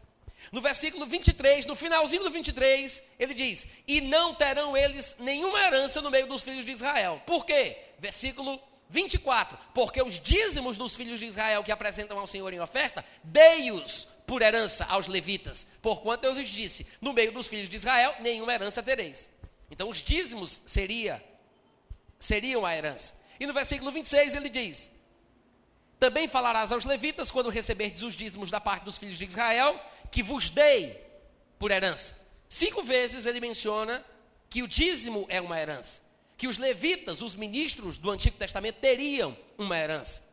No 0.53 0.61
versículo 0.61 1.07
23, 1.07 1.67
no 1.67 1.75
finalzinho 1.75 2.23
do 2.23 2.31
23, 2.31 3.03
ele 3.19 3.35
diz: 3.35 3.67
E 3.87 4.01
não 4.01 4.35
terão 4.35 4.77
eles 4.77 5.17
nenhuma 5.19 5.59
herança 5.61 6.01
no 6.01 6.11
meio 6.11 6.27
dos 6.27 6.43
filhos 6.43 6.65
de 6.65 6.73
Israel. 6.73 7.21
Por 7.27 7.45
quê? 7.45 7.77
Versículo 7.99 8.61
24: 8.89 9.59
Porque 9.75 10.01
os 10.01 10.21
dízimos 10.21 10.79
dos 10.79 10.95
filhos 10.95 11.19
de 11.19 11.27
Israel 11.27 11.65
que 11.65 11.73
apresentam 11.73 12.19
ao 12.19 12.27
Senhor 12.27 12.53
em 12.53 12.61
oferta, 12.61 13.05
dei-os 13.23 14.07
por 14.35 14.43
herança 14.43 14.85
aos 14.87 15.07
levitas, 15.07 15.65
porquanto 15.81 16.25
eu 16.25 16.33
lhes 16.33 16.49
disse: 16.49 16.85
no 17.01 17.13
meio 17.13 17.31
dos 17.31 17.47
filhos 17.47 17.69
de 17.69 17.77
Israel, 17.77 18.17
nenhuma 18.19 18.53
herança 18.53 18.83
tereis. 18.83 19.31
Então, 19.71 19.89
os 19.89 20.03
dízimos 20.03 20.61
seria, 20.67 21.25
seriam 22.19 22.67
a 22.67 22.77
herança. 22.77 23.15
E 23.39 23.47
no 23.47 23.53
versículo 23.53 23.93
26 23.93 24.35
ele 24.35 24.49
diz: 24.49 24.91
Também 26.01 26.27
falarás 26.27 26.73
aos 26.73 26.85
levitas, 26.85 27.31
quando 27.31 27.49
receberdes 27.49 28.03
os 28.03 28.17
dízimos 28.17 28.51
da 28.51 28.61
parte 28.61 28.83
dos 28.83 28.99
filhos 28.99 29.19
de 29.19 29.25
Israel, 29.25 29.81
que 30.11 30.21
vos 30.21 30.51
dei 30.51 31.01
por 31.57 31.71
herança. 31.71 32.19
Cinco 32.49 32.83
vezes 32.83 33.27
ele 33.27 33.39
menciona 33.39 34.05
que 34.51 34.65
o 34.65 34.69
dízimo 34.69 35.27
é 35.29 35.41
uma 35.41 35.61
herança, 35.61 36.01
que 36.37 36.49
os 36.49 36.59
levitas, 36.59 37.23
os 37.23 37.37
ministros 37.37 37.99
do 37.99 38.11
Antigo 38.11 38.37
Testamento, 38.37 38.81
teriam 38.81 39.37
uma 39.57 39.79
herança. 39.79 40.25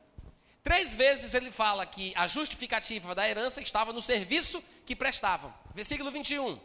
Três 0.63 0.93
vezes 0.93 1.33
ele 1.33 1.51
fala 1.51 1.85
que 1.85 2.13
a 2.15 2.27
justificativa 2.27 3.15
da 3.15 3.27
herança 3.27 3.61
estava 3.61 3.91
no 3.91 4.01
serviço 4.01 4.63
que 4.85 4.95
prestavam. 4.95 5.53
Versículo 5.73 6.11
21. 6.11 6.59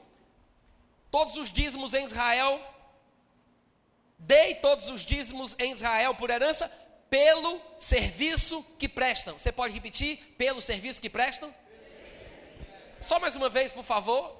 Todos 1.11 1.37
os 1.37 1.51
dízimos 1.51 1.95
em 1.95 2.05
Israel, 2.05 2.61
dei 4.19 4.55
todos 4.57 4.89
os 4.89 5.05
dízimos 5.05 5.57
em 5.59 5.73
Israel 5.73 6.15
por 6.15 6.29
herança 6.29 6.71
pelo 7.09 7.61
serviço 7.79 8.63
que 8.79 8.89
prestam. 8.89 9.39
Você 9.39 9.51
pode 9.51 9.73
repetir? 9.73 10.19
Pelo 10.37 10.61
serviço 10.61 11.01
que 11.01 11.09
prestam? 11.09 11.55
Só 13.01 13.19
mais 13.19 13.37
uma 13.37 13.49
vez, 13.49 13.73
por 13.73 13.85
favor. 13.85 14.35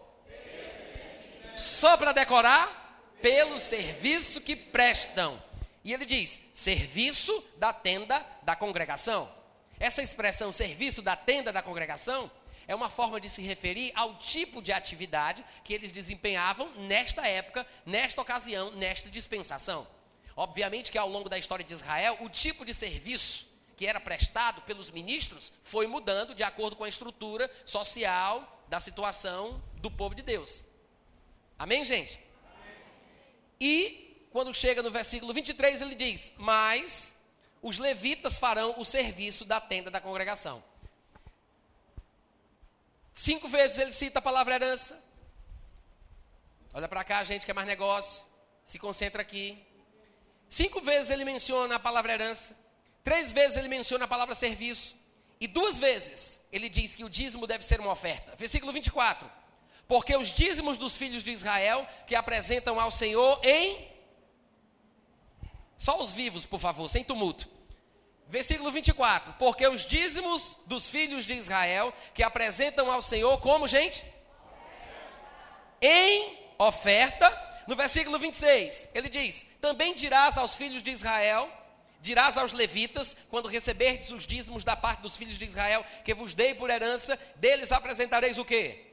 Só 1.57 1.97
para 1.97 2.13
decorar. 2.13 2.85
Pelo 3.23 3.59
serviço 3.59 4.43
que 4.43 4.55
prestam. 4.55 5.43
E 5.83 5.95
ele 5.95 6.05
diz: 6.05 6.39
serviço 6.53 7.43
da 7.57 7.73
tenda 7.73 8.25
da 8.43 8.55
congregação. 8.55 9.36
Essa 9.79 10.03
expressão 10.03 10.51
serviço 10.53 11.03
da 11.03 11.15
tenda 11.15 11.53
da 11.53 11.63
congregação 11.63 12.31
é 12.69 12.75
uma 12.75 12.91
forma 12.91 13.21
de 13.21 13.29
se 13.29 13.43
referir 13.43 13.93
ao 13.95 14.17
tipo 14.17 14.61
de 14.61 14.73
atividade 14.73 15.45
que 15.63 15.73
eles 15.73 15.93
desempenhavam 15.93 16.69
nesta 16.77 17.27
época, 17.27 17.67
nesta 17.85 18.21
ocasião, 18.21 18.71
nesta 18.73 19.09
dispensação. 19.09 19.87
Obviamente 20.35 20.91
que 20.91 20.99
ao 20.99 21.09
longo 21.09 21.29
da 21.29 21.39
história 21.39 21.65
de 21.65 21.73
Israel, 21.73 22.19
o 22.21 22.29
tipo 22.29 22.65
de 22.65 22.75
serviço 22.75 23.47
que 23.77 23.87
era 23.87 24.01
prestado 24.01 24.63
pelos 24.63 24.91
ministros 24.91 25.53
foi 25.63 25.87
mudando 25.87 26.35
de 26.35 26.43
acordo 26.43 26.77
com 26.77 26.85
a 26.85 26.89
estrutura 26.89 27.51
social 27.65 28.65
da 28.69 28.81
situação 28.81 29.63
do 29.77 29.91
povo 29.91 30.15
de 30.15 30.23
Deus. 30.23 30.65
Amém, 31.59 31.85
gente? 31.85 32.19
Amém. 32.45 32.75
E 33.61 34.27
quando 34.31 34.55
chega 34.55 34.83
no 34.83 34.91
versículo 34.91 35.33
23, 35.33 35.81
ele 35.83 35.95
diz: 35.95 36.33
Mas 36.37 37.15
os 37.69 37.79
levitas 37.79 38.39
farão 38.39 38.77
o 38.79 38.85
serviço 38.85 39.45
da 39.45 39.61
tenda 39.61 39.91
da 39.91 40.01
congregação. 40.01 40.63
Cinco 43.13 43.49
vezes 43.49 43.77
ele 43.77 43.91
cita 43.91 44.21
a 44.21 44.23
palavra 44.23 44.55
herança. 44.55 44.97
Olha 46.73 46.87
para 46.87 47.03
cá, 47.03 47.25
gente, 47.25 47.45
que 47.45 47.51
é 47.51 47.55
mais 47.55 47.67
negócio. 47.67 48.25
Se 48.65 48.79
concentra 48.79 49.21
aqui. 49.21 49.59
Cinco 50.49 50.81
vezes 50.81 51.11
ele 51.11 51.25
menciona 51.25 51.75
a 51.75 51.81
palavra 51.81 52.13
herança. 52.13 52.57
Três 53.03 53.33
vezes 53.33 53.57
ele 53.57 53.67
menciona 53.67 54.05
a 54.05 54.09
palavra 54.09 54.37
serviço. 54.37 54.95
E 55.41 55.49
duas 55.49 55.77
vezes 55.77 56.41
ele 56.53 56.69
diz 56.69 56.95
que 56.95 57.03
o 57.03 57.11
dízimo 57.11 57.49
deve 57.49 57.65
ser 57.65 57.81
uma 57.81 57.91
oferta. 57.91 58.37
Versículo 58.37 58.73
24. 58.73 59.29
Porque 59.89 60.17
os 60.17 60.29
dízimos 60.29 60.79
dos 60.79 60.97
filhos 60.97 61.25
de 61.25 61.33
Israel 61.33 61.85
que 62.07 62.15
apresentam 62.15 62.79
ao 62.79 62.93
Senhor 62.93 63.41
em. 63.45 63.89
Só 65.77 66.01
os 66.01 66.13
vivos, 66.13 66.47
por 66.47 66.61
favor, 66.61 66.89
sem 66.89 67.03
tumulto. 67.03 67.56
Versículo 68.29 68.73
24: 68.73 69.35
Porque 69.35 69.67
os 69.67 69.87
dízimos 69.87 70.59
dos 70.67 70.89
filhos 70.89 71.25
de 71.25 71.35
Israel 71.35 71.95
que 72.13 72.23
apresentam 72.23 72.91
ao 72.91 73.01
Senhor, 73.01 73.39
como 73.41 73.69
gente? 73.69 74.05
Em 75.81 76.39
oferta. 76.59 77.45
No 77.67 77.75
versículo 77.75 78.19
26, 78.19 78.89
ele 78.95 79.09
diz: 79.09 79.47
Também 79.61 79.95
dirás 79.95 80.37
aos 80.39 80.55
filhos 80.55 80.83
de 80.83 80.91
Israel, 80.91 81.51
dirás 82.01 82.37
aos 82.37 82.53
levitas, 82.53 83.17
quando 83.29 83.49
receberdes 83.49 84.11
os 84.11 84.27
dízimos 84.27 84.65
da 84.65 84.77
parte 84.77 85.01
dos 85.03 85.17
filhos 85.17 85.39
de 85.39 85.45
Israel, 85.45 85.85
que 86.05 86.15
vos 86.15 86.35
dei 86.35 86.55
por 86.55 86.71
herança, 86.71 87.19
deles 87.37 87.73
apresentareis 87.73 88.39
o 88.39 88.45
quê? 88.45 88.87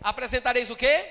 Apresentareis 0.00 0.70
o 0.70 0.76
quê? 0.76 1.04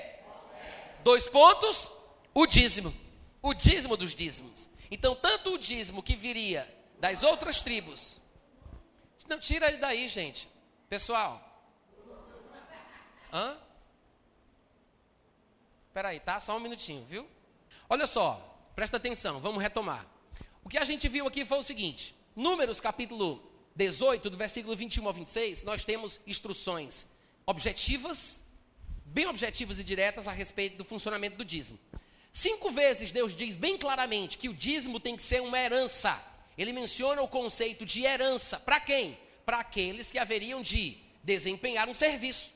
Dois 1.04 1.28
pontos: 1.28 1.90
o 2.34 2.46
dízimo. 2.46 2.94
O 3.42 3.54
dízimo 3.54 3.98
dos 3.98 4.16
dízimos. 4.16 4.70
Então, 4.90 5.16
tanto 5.16 5.56
o 5.56 5.58
dízimo 5.58 6.04
que 6.04 6.16
viria 6.16 6.83
das 7.04 7.22
outras 7.22 7.60
tribos. 7.60 8.22
Não, 9.28 9.38
tira 9.38 9.68
ele 9.68 9.76
daí, 9.76 10.08
gente. 10.08 10.48
Pessoal. 10.88 11.34
Hã? 13.34 13.58
Espera 15.90 16.08
aí, 16.08 16.22
tá? 16.22 16.40
Só 16.40 16.56
um 16.56 16.62
minutinho, 16.62 17.04
viu? 17.04 17.28
Olha 17.90 18.08
só, 18.08 18.58
presta 18.74 18.96
atenção, 18.96 19.42
vamos 19.42 19.62
retomar. 19.62 20.08
O 20.64 20.70
que 20.70 20.78
a 20.78 20.86
gente 20.86 21.10
viu 21.10 21.28
aqui 21.28 21.44
foi 21.44 21.58
o 21.58 21.64
seguinte: 21.64 22.16
Números 22.34 22.80
capítulo 22.80 23.52
18, 23.76 24.30
do 24.30 24.38
versículo 24.38 24.74
21 24.74 25.06
ao 25.06 25.12
26, 25.12 25.64
nós 25.64 25.84
temos 25.84 26.22
instruções 26.26 27.10
objetivas, 27.46 28.42
bem 29.04 29.28
objetivas 29.28 29.78
e 29.78 29.84
diretas 29.84 30.26
a 30.26 30.32
respeito 30.32 30.78
do 30.78 30.86
funcionamento 30.86 31.36
do 31.36 31.44
dízimo. 31.44 31.78
Cinco 32.32 32.72
vezes 32.72 33.12
Deus 33.12 33.36
diz 33.36 33.58
bem 33.58 33.78
claramente 33.78 34.38
que 34.38 34.48
o 34.48 34.54
dízimo 34.54 35.02
tem 35.02 35.18
que 35.18 35.24
ser 35.24 35.42
uma 35.42 35.60
herança 35.60 36.32
ele 36.58 36.74
menciona 36.74 37.22
o 37.22 37.28
conceito 37.28 37.86
de 37.86 38.04
herança. 38.04 38.60
Para 38.60 38.80
quem? 38.80 39.18
Para 39.46 39.60
aqueles 39.60 40.12
que 40.12 40.20
haveriam 40.20 40.62
de 40.62 40.98
desempenhar 41.24 41.88
um 41.90 41.94
serviço. 41.94 42.54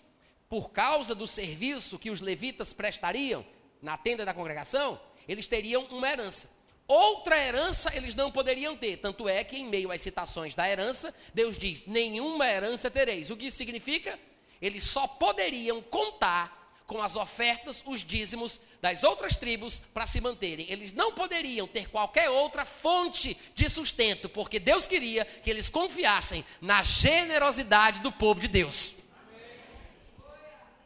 Por 0.50 0.72
causa 0.72 1.14
do 1.14 1.28
serviço 1.28 2.00
que 2.00 2.10
os 2.10 2.22
levitas 2.22 2.74
prestariam 2.74 3.46
na 3.82 3.98
tenda 3.98 4.26
da 4.26 4.34
congregação, 4.34 5.00
eles 5.28 5.48
teriam 5.48 5.84
uma 5.86 6.10
herança. 6.10 6.50
Outra 6.88 7.38
herança 7.38 7.94
eles 7.94 8.16
não 8.16 8.32
poderiam 8.32 8.76
ter. 8.76 8.98
Tanto 8.98 9.28
é 9.28 9.44
que, 9.44 9.58
em 9.58 9.68
meio 9.68 9.92
às 9.92 10.02
citações 10.02 10.56
da 10.56 10.70
herança, 10.70 11.14
Deus 11.34 11.58
diz: 11.58 11.86
nenhuma 11.86 12.48
herança 12.48 12.90
tereis. 12.90 13.30
O 13.30 13.36
que 13.36 13.52
significa? 13.52 14.18
Eles 14.62 14.84
só 14.84 15.06
poderiam 15.06 15.82
contar 15.82 16.67
com 16.88 17.02
as 17.02 17.18
ofertas, 17.18 17.84
os 17.86 18.02
dízimos 18.02 18.62
das 18.82 19.04
outras 19.04 19.36
tribos 19.36 19.82
para 19.94 20.08
se 20.08 20.22
manterem. 20.22 20.66
Eles 20.70 20.94
não 20.94 21.12
poderiam 21.12 21.68
ter 21.68 21.90
qualquer 21.90 22.30
outra 22.30 22.66
fonte 22.66 23.38
de 23.54 23.70
sustento, 23.70 24.30
porque 24.30 24.58
Deus 24.58 24.88
queria 24.88 25.26
que 25.26 25.50
eles 25.50 25.70
confiassem 25.70 26.46
na 26.62 26.82
generosidade 26.82 28.00
do 28.00 28.12
povo 28.12 28.40
de 28.40 28.48
Deus. 28.48 28.94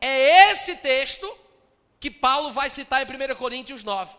É 0.01 0.49
esse 0.49 0.75
texto 0.77 1.31
que 1.99 2.09
Paulo 2.09 2.51
vai 2.51 2.71
citar 2.71 3.07
em 3.07 3.31
1 3.31 3.35
Coríntios 3.35 3.83
9. 3.83 4.15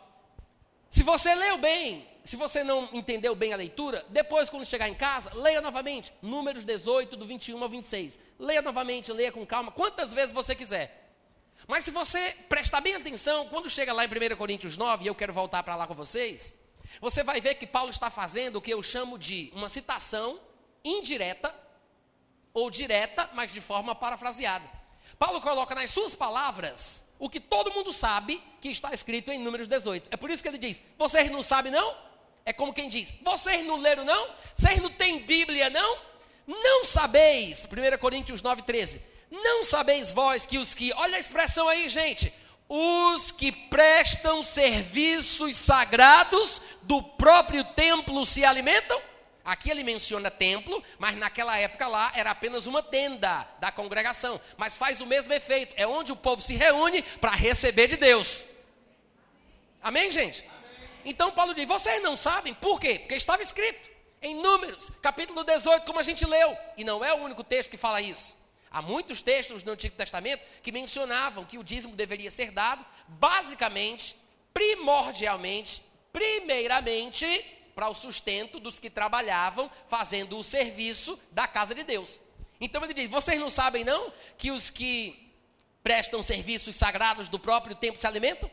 Se 0.89 1.03
você 1.03 1.35
leu 1.35 1.59
bem, 1.59 2.07
se 2.23 2.37
você 2.37 2.63
não 2.63 2.89
entendeu 2.93 3.35
bem 3.35 3.53
a 3.53 3.57
leitura, 3.57 4.07
depois, 4.09 4.49
quando 4.49 4.65
chegar 4.65 4.89
em 4.89 4.95
casa, 4.95 5.33
leia 5.35 5.61
novamente. 5.61 6.13
Números 6.23 6.65
18, 6.65 7.17
do 7.17 7.27
21 7.27 7.61
ao 7.61 7.69
26. 7.69 8.21
Leia 8.39 8.63
novamente, 8.63 9.11
leia 9.11 9.33
com 9.33 9.45
calma, 9.45 9.73
quantas 9.73 10.13
vezes 10.13 10.31
você 10.31 10.55
quiser. 10.55 11.02
Mas 11.67 11.85
se 11.85 11.91
você 11.91 12.35
prestar 12.49 12.81
bem 12.81 12.95
atenção, 12.95 13.49
quando 13.49 13.71
chega 13.71 13.93
lá 13.93 14.05
em 14.05 14.09
1 14.09 14.37
Coríntios 14.37 14.77
9, 14.77 15.05
e 15.05 15.07
eu 15.07 15.15
quero 15.15 15.33
voltar 15.33 15.63
para 15.63 15.77
lá 15.77 15.87
com 15.87 15.95
vocês, 15.95 16.55
você 17.01 17.23
vai 17.23 17.41
ver 17.41 17.55
que 17.55 17.67
Paulo 17.67 17.91
está 17.91 18.11
fazendo 18.11 18.57
o 18.57 18.61
que 18.61 18.73
eu 18.73 18.83
chamo 18.83 19.19
de 19.19 19.51
uma 19.55 19.69
citação 19.69 20.41
indireta 20.85 21.55
ou 22.53 22.71
direta, 22.71 23.31
mas 23.33 23.53
de 23.53 23.61
forma 23.61 23.95
parafraseada. 23.95 24.65
Paulo 25.19 25.41
coloca 25.41 25.75
nas 25.75 25.91
suas 25.91 26.15
palavras 26.15 27.05
o 27.19 27.31
que 27.31 27.39
todo 27.39 27.73
mundo 27.73 27.93
sabe 27.93 28.43
que 28.61 28.69
está 28.69 28.93
escrito 28.93 29.31
em 29.31 29.39
Números 29.39 29.69
18. 29.69 30.09
É 30.11 30.17
por 30.17 30.31
isso 30.31 30.43
que 30.43 30.49
ele 30.49 30.59
diz: 30.59 30.83
Vocês 30.99 31.31
não 31.31 31.43
sabem, 31.43 31.71
não? 31.71 31.97
É 32.45 32.53
como 32.53 32.75
quem 32.75 32.89
diz: 32.89 33.15
Vocês 33.23 33.65
não 33.65 33.77
leram, 33.77 34.05
não? 34.05 34.35
Vocês 34.57 34.81
não 34.81 34.91
têm 34.91 35.21
Bíblia, 35.21 35.71
não? 35.71 35.99
Não 36.47 36.85
sabeis. 36.85 37.65
1 37.65 37.99
Coríntios 37.99 38.43
9, 38.43 38.63
13 38.63 39.12
não 39.33 39.65
sabeis 39.65 40.13
vós 40.13 40.45
que 40.45 40.59
os 40.59 40.75
que, 40.75 40.93
olha 40.95 41.17
a 41.17 41.19
expressão 41.19 41.67
aí, 41.67 41.89
gente, 41.89 42.31
os 42.69 43.33
que 43.33 43.51
prestam 43.51 44.43
serviços 44.43 45.57
sagrados 45.57 46.61
do 46.83 47.03
próprio 47.03 47.65
templo 47.65 48.27
se 48.27 48.45
alimentam? 48.45 49.01
Aqui 49.43 49.71
ele 49.71 49.83
menciona 49.83 50.31
templo, 50.31 50.85
mas 50.99 51.17
naquela 51.17 51.59
época 51.59 51.89
lá 51.89 52.13
era 52.15 52.31
apenas 52.31 52.67
uma 52.67 52.83
tenda 52.83 53.49
da 53.59 53.73
congregação. 53.73 54.39
Mas 54.59 54.77
faz 54.77 55.01
o 55.01 55.07
mesmo 55.07 55.33
efeito. 55.33 55.73
É 55.79 55.87
onde 55.87 56.13
o 56.13 56.17
povo 56.17 56.43
se 56.43 56.55
reúne 56.55 57.03
para 57.03 57.33
receber 57.33 57.89
de 57.89 57.97
Deus. 57.97 58.45
Amém, 59.83 60.13
gente? 60.13 60.49
Então 61.07 61.33
Paulo 61.33 61.55
diz: 61.55 61.67
vocês 61.67 62.03
não 62.03 62.19
sabem 62.19 62.53
por 62.53 62.79
quê? 62.79 62.99
Porque 62.99 63.15
estava 63.15 63.43
escrito 63.43 63.91
em 64.21 64.35
Números, 64.37 64.91
capítulo 65.01 65.43
18, 65.43 65.85
como 65.85 65.99
a 65.99 66.05
gente 66.05 66.25
leu. 66.25 66.57
E 66.77 66.85
não 66.85 67.03
é 67.03 67.13
o 67.15 67.17
único 67.17 67.43
texto 67.43 67.71
que 67.71 67.79
fala 67.79 68.01
isso. 68.01 68.37
Há 68.73 68.81
muitos 68.81 69.21
textos 69.21 69.63
no 69.63 69.73
Antigo 69.73 69.95
Testamento 69.95 70.43
que 70.63 70.73
mencionavam 70.73 71.45
que 71.45 71.59
o 71.59 71.65
dízimo 71.65 71.95
deveria 71.95 72.31
ser 72.31 72.51
dado, 72.51 72.85
basicamente, 73.07 74.17
primordialmente, 74.55 75.83
primeiramente, 76.11 77.27
para 77.75 77.91
o 77.91 77.95
sustento 77.95 78.59
dos 78.59 78.79
que 78.79 78.89
trabalhavam 78.89 79.71
fazendo 79.89 80.39
o 80.39 80.45
serviço 80.45 81.21
da 81.31 81.47
casa 81.47 81.75
de 81.75 81.85
Deus. 81.85 82.19
Então 82.59 82.83
ele 82.83 82.95
diz: 82.95 83.11
vocês 83.11 83.39
não 83.39 83.51
sabem 83.51 83.85
não 83.85 84.11
que 84.39 84.51
os 84.51 84.71
que 84.71 85.31
prestam 85.83 86.23
serviços 86.23 86.77
sagrados 86.77 87.29
do 87.29 87.39
próprio 87.39 87.77
templo 87.77 88.01
se 88.01 88.07
alimentam? 88.07 88.51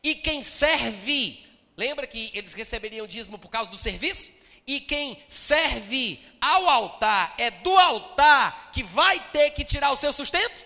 E 0.00 0.14
quem 0.14 0.42
serve, 0.44 1.44
lembra 1.76 2.06
que 2.06 2.30
eles 2.34 2.52
receberiam 2.52 3.06
dízimo 3.06 3.36
por 3.36 3.48
causa 3.48 3.68
do 3.68 3.78
serviço? 3.78 4.30
E 4.70 4.78
quem 4.78 5.20
serve 5.28 6.24
ao 6.40 6.68
altar 6.68 7.34
é 7.36 7.50
do 7.50 7.76
altar 7.76 8.70
que 8.72 8.84
vai 8.84 9.18
ter 9.32 9.50
que 9.50 9.64
tirar 9.64 9.90
o 9.90 9.96
seu 9.96 10.12
sustento? 10.12 10.64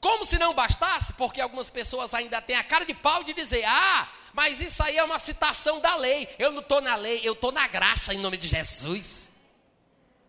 Como 0.00 0.24
se 0.24 0.38
não 0.38 0.54
bastasse, 0.54 1.12
porque 1.12 1.42
algumas 1.42 1.68
pessoas 1.68 2.14
ainda 2.14 2.40
têm 2.40 2.56
a 2.56 2.64
cara 2.64 2.86
de 2.86 2.94
pau 2.94 3.22
de 3.22 3.34
dizer: 3.34 3.66
ah, 3.66 4.08
mas 4.32 4.62
isso 4.62 4.82
aí 4.82 4.96
é 4.96 5.04
uma 5.04 5.18
citação 5.18 5.78
da 5.78 5.94
lei. 5.96 6.26
Eu 6.38 6.52
não 6.52 6.62
estou 6.62 6.80
na 6.80 6.96
lei, 6.96 7.20
eu 7.22 7.34
estou 7.34 7.52
na 7.52 7.68
graça 7.68 8.14
em 8.14 8.18
nome 8.18 8.38
de 8.38 8.48
Jesus. 8.48 9.30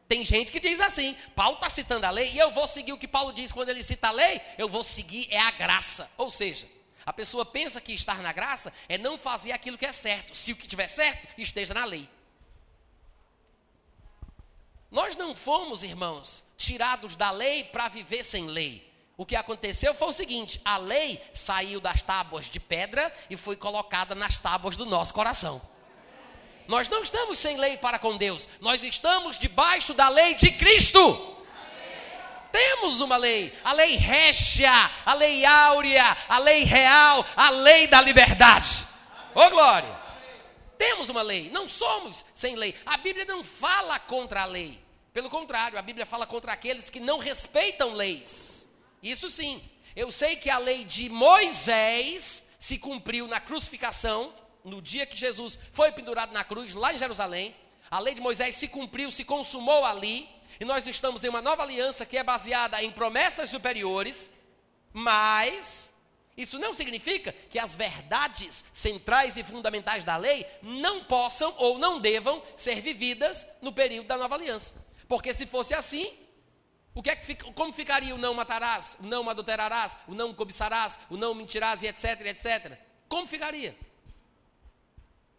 Tem 0.05 0.25
gente 0.25 0.51
que 0.51 0.59
diz 0.59 0.81
assim: 0.81 1.15
Paulo 1.33 1.55
está 1.55 1.69
citando 1.69 2.05
a 2.05 2.09
lei 2.09 2.29
e 2.33 2.37
eu 2.37 2.51
vou 2.51 2.67
seguir 2.67 2.91
o 2.91 2.97
que 2.97 3.07
Paulo 3.07 3.31
diz 3.31 3.53
quando 3.53 3.69
ele 3.69 3.81
cita 3.81 4.09
a 4.09 4.11
lei, 4.11 4.41
eu 4.57 4.67
vou 4.67 4.83
seguir 4.83 5.25
é 5.31 5.39
a 5.39 5.51
graça. 5.51 6.11
Ou 6.17 6.29
seja, 6.29 6.67
a 7.05 7.13
pessoa 7.13 7.45
pensa 7.45 7.79
que 7.79 7.93
estar 7.93 8.21
na 8.21 8.33
graça 8.33 8.73
é 8.89 8.97
não 8.97 9.17
fazer 9.17 9.53
aquilo 9.53 9.77
que 9.77 9.85
é 9.85 9.93
certo. 9.93 10.35
Se 10.35 10.51
o 10.51 10.55
que 10.57 10.67
tiver 10.67 10.89
certo, 10.89 11.29
esteja 11.37 11.73
na 11.73 11.85
lei. 11.85 12.09
Nós 14.95 15.17
não 15.17 15.35
fomos, 15.35 15.83
irmãos, 15.83 16.41
tirados 16.57 17.17
da 17.17 17.29
lei 17.29 17.65
para 17.65 17.89
viver 17.89 18.23
sem 18.23 18.45
lei. 18.45 18.89
O 19.17 19.25
que 19.25 19.35
aconteceu 19.35 19.93
foi 19.93 20.07
o 20.07 20.13
seguinte: 20.13 20.61
a 20.63 20.77
lei 20.77 21.21
saiu 21.33 21.81
das 21.81 22.01
tábuas 22.01 22.45
de 22.45 22.61
pedra 22.61 23.13
e 23.29 23.35
foi 23.35 23.57
colocada 23.57 24.15
nas 24.15 24.39
tábuas 24.39 24.77
do 24.77 24.85
nosso 24.85 25.13
coração. 25.13 25.61
Nós 26.65 26.87
não 26.87 27.03
estamos 27.03 27.39
sem 27.39 27.57
lei 27.57 27.75
para 27.75 27.99
com 27.99 28.15
Deus, 28.15 28.47
nós 28.61 28.81
estamos 28.81 29.37
debaixo 29.37 29.93
da 29.93 30.07
lei 30.07 30.33
de 30.33 30.49
Cristo. 30.53 31.35
Temos 32.53 33.01
uma 33.01 33.17
lei, 33.17 33.51
a 33.65 33.73
lei 33.73 33.97
régia, 33.97 34.71
a 35.05 35.13
lei 35.13 35.43
áurea, 35.43 36.15
a 36.29 36.39
lei 36.39 36.63
real, 36.63 37.25
a 37.35 37.49
lei 37.49 37.85
da 37.85 37.99
liberdade. 37.99 38.85
Ô 39.35 39.41
oh, 39.41 39.49
glória! 39.49 40.05
Temos 40.77 41.09
uma 41.09 41.21
lei, 41.21 41.49
não 41.51 41.67
somos 41.67 42.23
sem 42.33 42.55
lei. 42.55 42.73
A 42.85 42.95
Bíblia 42.95 43.25
não 43.25 43.43
fala 43.43 43.99
contra 43.99 44.43
a 44.43 44.45
lei. 44.45 44.84
Pelo 45.15 45.29
contrário, 45.29 45.79
a 45.79 45.81
Bíblia 45.81 46.05
fala 46.05 46.27
contra 46.27 46.51
aqueles 46.51 46.89
que 46.89 46.99
não 46.99 47.19
respeitam 47.19 47.93
leis. 47.93 48.67
Isso 49.01 49.29
sim. 49.29 49.63
Eu 49.95 50.11
sei 50.11 50.35
que 50.35 50.49
a 50.49 50.57
lei 50.57 50.83
de 50.83 51.07
Moisés 51.07 52.43
se 52.59 52.77
cumpriu 52.77 53.25
na 53.25 53.39
crucificação, 53.39 54.33
no 54.61 54.81
dia 54.81 55.05
que 55.05 55.15
Jesus 55.15 55.57
foi 55.71 55.89
pendurado 55.93 56.33
na 56.33 56.43
cruz, 56.43 56.73
lá 56.73 56.93
em 56.93 56.97
Jerusalém. 56.97 57.55
A 57.89 57.97
lei 57.97 58.13
de 58.13 58.19
Moisés 58.19 58.57
se 58.57 58.67
cumpriu, 58.67 59.09
se 59.09 59.23
consumou 59.23 59.85
ali. 59.85 60.27
E 60.59 60.65
nós 60.65 60.85
estamos 60.85 61.23
em 61.23 61.29
uma 61.29 61.41
nova 61.41 61.63
aliança 61.63 62.05
que 62.05 62.17
é 62.17 62.23
baseada 62.23 62.83
em 62.83 62.91
promessas 62.91 63.49
superiores. 63.49 64.29
Mas 64.91 65.93
isso 66.35 66.59
não 66.59 66.73
significa 66.73 67.31
que 67.49 67.57
as 67.57 67.73
verdades 67.73 68.65
centrais 68.73 69.37
e 69.37 69.43
fundamentais 69.45 70.03
da 70.03 70.17
lei 70.17 70.45
não 70.61 71.05
possam 71.05 71.55
ou 71.57 71.79
não 71.79 72.01
devam 72.01 72.43
ser 72.57 72.81
vividas 72.81 73.47
no 73.61 73.71
período 73.71 74.07
da 74.07 74.17
nova 74.17 74.35
aliança. 74.35 74.83
Porque 75.07 75.33
se 75.33 75.45
fosse 75.45 75.73
assim, 75.73 76.17
o 76.93 77.03
que 77.03 77.09
é 77.09 77.15
que 77.15 77.25
fica, 77.25 77.51
como 77.51 77.73
ficaria 77.73 78.15
o 78.15 78.17
não 78.17 78.33
matarás, 78.33 78.95
o 78.99 79.03
não 79.03 79.29
adulterarás, 79.29 79.97
o 80.07 80.13
não 80.13 80.33
cobiçarás, 80.33 80.97
o 81.09 81.17
não 81.17 81.33
mentirás 81.33 81.83
e 81.83 81.87
etc, 81.87 82.21
etc? 82.21 82.79
Como 83.07 83.27
ficaria? 83.27 83.77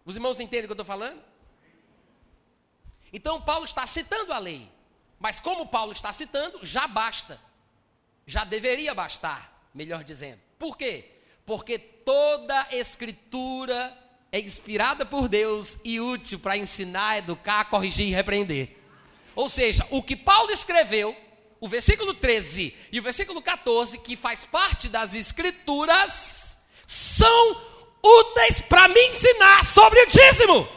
Os 0.04 0.14
irmãos 0.14 0.38
entendem 0.38 0.64
o 0.64 0.68
que 0.68 0.72
eu 0.72 0.74
estou 0.74 0.84
falando? 0.84 1.20
Então 3.12 3.40
Paulo 3.40 3.64
está 3.64 3.86
citando 3.86 4.32
a 4.32 4.38
lei, 4.38 4.70
mas 5.18 5.40
como 5.40 5.66
Paulo 5.66 5.92
está 5.92 6.12
citando, 6.12 6.60
já 6.62 6.86
basta, 6.86 7.40
já 8.26 8.44
deveria 8.44 8.94
bastar, 8.94 9.68
melhor 9.72 10.04
dizendo. 10.04 10.40
Por 10.58 10.76
quê? 10.76 11.12
Porque 11.46 11.78
toda 11.78 12.68
escritura 12.70 13.96
é 14.30 14.38
inspirada 14.40 15.06
por 15.06 15.28
Deus 15.28 15.78
e 15.82 15.98
útil 16.00 16.38
para 16.38 16.56
ensinar, 16.56 17.18
educar, 17.18 17.70
corrigir 17.70 18.08
e 18.08 18.12
repreender. 18.12 18.75
Ou 19.36 19.48
seja, 19.50 19.86
o 19.90 20.02
que 20.02 20.16
Paulo 20.16 20.50
escreveu 20.50 21.14
o 21.60 21.68
versículo 21.68 22.14
13 22.14 22.74
e 22.90 22.98
o 22.98 23.02
versículo 23.02 23.42
14, 23.42 23.98
que 23.98 24.16
faz 24.16 24.46
parte 24.46 24.88
das 24.88 25.14
Escrituras, 25.14 26.56
são 26.86 27.62
úteis 28.02 28.62
para 28.62 28.88
me 28.88 29.00
ensinar 29.08 29.64
sobre 29.64 30.00
o 30.00 30.06
dízimo. 30.06 30.68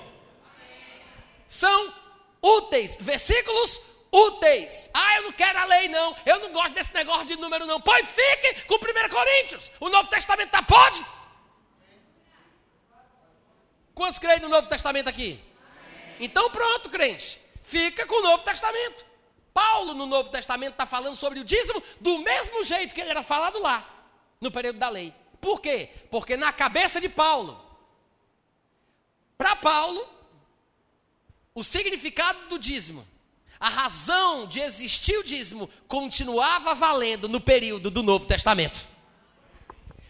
São 1.47 1.93
úteis, 2.41 2.97
versículos 2.99 3.81
úteis. 4.11 4.89
Ah, 4.93 5.17
eu 5.17 5.23
não 5.23 5.31
quero 5.31 5.57
a 5.57 5.65
lei, 5.65 5.87
não. 5.87 6.15
Eu 6.25 6.39
não 6.39 6.51
gosto 6.51 6.73
desse 6.73 6.93
negócio 6.93 7.25
de 7.25 7.37
número, 7.37 7.65
não. 7.65 7.79
Pois 7.79 8.07
fique 8.09 8.61
com 8.63 8.75
1 8.75 9.09
Coríntios. 9.09 9.71
O 9.79 9.89
Novo 9.89 10.09
Testamento 10.09 10.47
está 10.47 10.61
pode? 10.61 11.05
Quantos 13.95 14.19
creem 14.19 14.39
no 14.41 14.49
Novo 14.49 14.67
Testamento 14.67 15.07
aqui? 15.07 15.39
Então 16.19 16.49
pronto, 16.49 16.89
crente. 16.89 17.38
Fica 17.69 18.03
com 18.07 18.15
o 18.15 18.23
Novo 18.23 18.43
Testamento. 18.43 19.05
Paulo, 19.53 19.93
no 19.93 20.07
Novo 20.07 20.31
Testamento, 20.31 20.71
está 20.71 20.87
falando 20.87 21.15
sobre 21.15 21.39
o 21.39 21.45
dízimo 21.45 21.83
do 22.01 22.17
mesmo 22.17 22.63
jeito 22.63 22.95
que 22.95 22.99
ele 22.99 23.11
era 23.11 23.21
falado 23.21 23.61
lá, 23.61 23.87
no 24.41 24.49
período 24.49 24.79
da 24.79 24.89
lei. 24.89 25.13
Por 25.39 25.61
quê? 25.61 25.87
Porque 26.09 26.35
na 26.35 26.51
cabeça 26.51 26.99
de 26.99 27.07
Paulo, 27.07 27.63
para 29.37 29.55
Paulo, 29.55 30.03
o 31.53 31.63
significado 31.63 32.47
do 32.47 32.57
dízimo, 32.57 33.07
a 33.59 33.69
razão 33.69 34.47
de 34.47 34.59
existir 34.61 35.19
o 35.19 35.23
dízimo, 35.23 35.69
continuava 35.87 36.73
valendo 36.73 37.29
no 37.29 37.39
período 37.39 37.91
do 37.91 38.01
Novo 38.01 38.25
Testamento. 38.25 38.87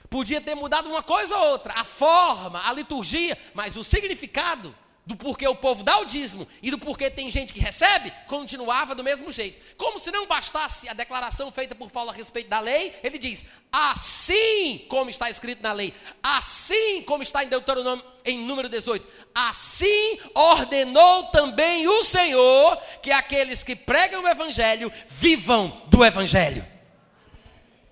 Podia 0.10 0.40
ter 0.40 0.56
mudado 0.56 0.88
uma 0.88 1.04
coisa 1.04 1.36
ou 1.36 1.50
outra, 1.50 1.74
a 1.74 1.84
forma, 1.84 2.66
a 2.66 2.72
liturgia, 2.72 3.38
mas 3.54 3.76
o 3.76 3.84
significado 3.84 4.74
do 5.10 5.16
porquê 5.16 5.48
o 5.48 5.56
povo 5.56 5.84
dá 5.84 5.98
o 5.98 6.06
dízimo 6.06 6.48
e 6.62 6.70
do 6.70 6.78
porquê 6.78 7.10
tem 7.10 7.32
gente 7.32 7.52
que 7.52 7.60
recebe, 7.60 8.14
continuava 8.28 8.94
do 8.94 9.04
mesmo 9.04 9.32
jeito. 9.32 9.60
Como 9.76 9.98
se 9.98 10.12
não 10.12 10.28
bastasse 10.28 10.88
a 10.88 10.94
declaração 10.94 11.52
feita 11.52 11.74
por 11.74 11.90
Paulo 11.90 12.12
a 12.12 12.14
respeito 12.14 12.48
da 12.48 12.60
lei, 12.60 12.96
ele 13.02 13.18
diz: 13.18 13.44
assim 13.72 14.86
como 14.88 15.10
está 15.10 15.28
escrito 15.28 15.64
na 15.64 15.74
lei, 15.74 15.96
assim 16.22 17.02
como 17.02 17.24
está 17.24 17.44
em 17.44 17.48
Deuteronômio, 17.48 18.06
em 18.24 18.38
número 18.38 18.70
18, 18.70 19.04
assim 19.34 20.20
ordenou 20.36 21.24
também 21.32 21.88
o 21.88 22.04
Senhor 22.04 22.78
que 23.02 23.12
aqueles 23.12 23.64
que 23.64 23.76
pregam 23.76 24.22
o 24.22 24.28
evangelho 24.28 24.94
vivam 25.08 25.82
do 25.88 26.06
evangelho. 26.06 26.64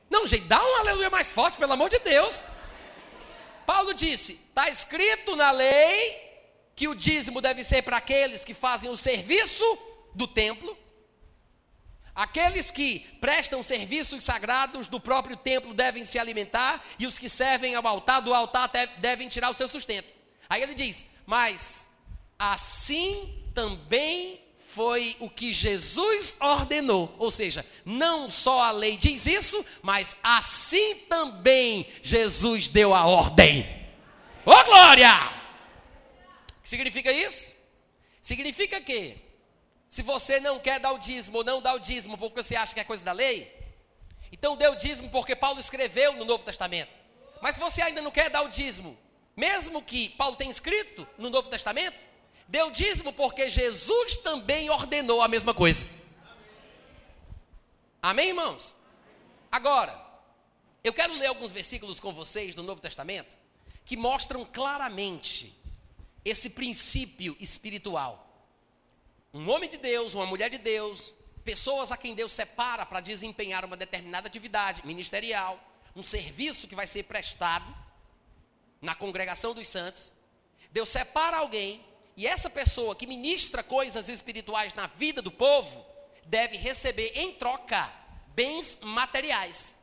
Não, 0.07 0.27
gente, 0.27 0.43
dá 0.43 0.63
um 0.63 0.75
aleluia 0.81 1.09
mais 1.09 1.31
forte, 1.31 1.57
pelo 1.57 1.73
amor 1.73 1.89
de 1.89 1.97
Deus. 1.97 2.43
Paulo 3.65 3.91
disse: 3.95 4.39
está 4.51 4.69
escrito 4.69 5.35
na 5.35 5.49
lei 5.49 6.26
que 6.77 6.87
o 6.87 6.93
dízimo 6.93 7.41
deve 7.41 7.63
ser 7.63 7.81
para 7.81 7.97
aqueles 7.97 8.45
que 8.45 8.53
fazem 8.53 8.87
o 8.87 8.95
serviço 8.95 9.65
do 10.13 10.27
templo, 10.27 10.77
aqueles 12.13 12.69
que 12.69 12.99
prestam 13.19 13.63
serviços 13.63 14.23
sagrados 14.23 14.87
do 14.87 14.99
próprio 14.99 15.35
templo 15.35 15.73
devem 15.73 16.05
se 16.05 16.19
alimentar, 16.19 16.85
e 16.99 17.07
os 17.07 17.17
que 17.17 17.27
servem 17.27 17.73
ao 17.73 17.85
altar 17.87 18.21
do 18.21 18.31
altar 18.31 18.69
devem 18.99 19.27
tirar 19.27 19.49
o 19.49 19.55
seu 19.55 19.67
sustento. 19.67 20.07
Aí 20.47 20.61
ele 20.61 20.75
diz: 20.75 21.03
Mas 21.25 21.87
assim 22.37 23.43
também 23.55 24.39
foi 24.59 25.15
o 25.19 25.31
que 25.31 25.51
Jesus 25.51 26.37
ordenou. 26.39 27.15
Ou 27.17 27.31
seja, 27.31 27.65
não 27.83 28.29
só 28.29 28.61
a 28.61 28.69
lei 28.69 28.97
diz 28.97 29.25
isso, 29.25 29.65
mas 29.81 30.15
assim 30.21 30.93
também 31.09 31.87
Jesus 32.03 32.67
deu 32.67 32.93
a 32.93 33.03
ordem. 33.07 33.67
Ô 34.45 34.51
oh, 34.51 34.63
glória! 34.63 35.37
Significa 36.67 37.11
isso? 37.11 37.51
Significa 38.21 38.81
que, 38.81 39.17
se 39.89 40.01
você 40.01 40.39
não 40.39 40.59
quer 40.59 40.79
dar 40.79 40.91
o 40.91 40.97
dízimo 40.97 41.37
ou 41.39 41.43
não 41.43 41.61
dá 41.61 41.73
o 41.73 41.79
dízimo 41.79 42.17
porque 42.17 42.43
você 42.43 42.55
acha 42.55 42.73
que 42.73 42.79
é 42.79 42.83
coisa 42.83 43.03
da 43.03 43.11
lei, 43.11 43.55
então 44.31 44.57
dê 44.57 44.67
o 44.67 44.75
dízimo 44.75 45.09
porque 45.09 45.35
Paulo 45.35 45.59
escreveu 45.59 46.13
no 46.13 46.25
Novo 46.25 46.43
Testamento. 46.43 46.91
Mas 47.41 47.55
se 47.55 47.61
você 47.61 47.81
ainda 47.81 48.01
não 48.01 48.11
quer 48.11 48.29
dar 48.29 48.41
o 48.41 48.49
dízimo, 48.49 48.97
mesmo 49.35 49.81
que 49.81 50.09
Paulo 50.09 50.35
tenha 50.35 50.51
escrito 50.51 51.07
no 51.17 51.29
Novo 51.29 51.49
Testamento, 51.49 52.07
Deu 52.47 52.71
dízimo 52.71 53.11
porque 53.11 53.49
Jesus 53.49 54.15
também 54.17 54.69
ordenou 54.69 55.21
a 55.21 55.27
mesma 55.27 55.53
coisa. 55.53 55.85
Amém, 58.01 58.29
irmãos? 58.29 58.73
Agora, 59.51 60.01
eu 60.81 60.93
quero 60.93 61.13
ler 61.13 61.27
alguns 61.27 61.51
versículos 61.51 61.99
com 61.99 62.13
vocês 62.13 62.55
do 62.55 62.63
Novo 62.63 62.79
Testamento 62.79 63.35
que 63.83 63.97
mostram 63.97 64.45
claramente 64.45 65.56
esse 66.23 66.49
princípio 66.49 67.35
espiritual. 67.39 68.27
Um 69.33 69.49
homem 69.49 69.69
de 69.69 69.77
Deus, 69.77 70.13
uma 70.13 70.25
mulher 70.25 70.49
de 70.49 70.57
Deus, 70.57 71.13
pessoas 71.43 71.91
a 71.91 71.97
quem 71.97 72.13
Deus 72.13 72.31
separa 72.31 72.85
para 72.85 72.99
desempenhar 72.99 73.63
uma 73.63 73.77
determinada 73.77 74.27
atividade 74.27 74.85
ministerial, 74.85 75.57
um 75.95 76.03
serviço 76.03 76.67
que 76.67 76.75
vai 76.75 76.85
ser 76.85 77.03
prestado 77.03 77.73
na 78.81 78.95
congregação 78.95 79.53
dos 79.53 79.67
santos. 79.67 80.11
Deus 80.71 80.89
separa 80.89 81.37
alguém 81.37 81.85
e 82.17 82.27
essa 82.27 82.49
pessoa 82.49 82.95
que 82.95 83.07
ministra 83.07 83.63
coisas 83.63 84.09
espirituais 84.09 84.73
na 84.73 84.87
vida 84.87 85.21
do 85.21 85.31
povo 85.31 85.85
deve 86.25 86.57
receber 86.57 87.13
em 87.15 87.33
troca 87.33 87.93
bens 88.35 88.77
materiais. 88.81 89.76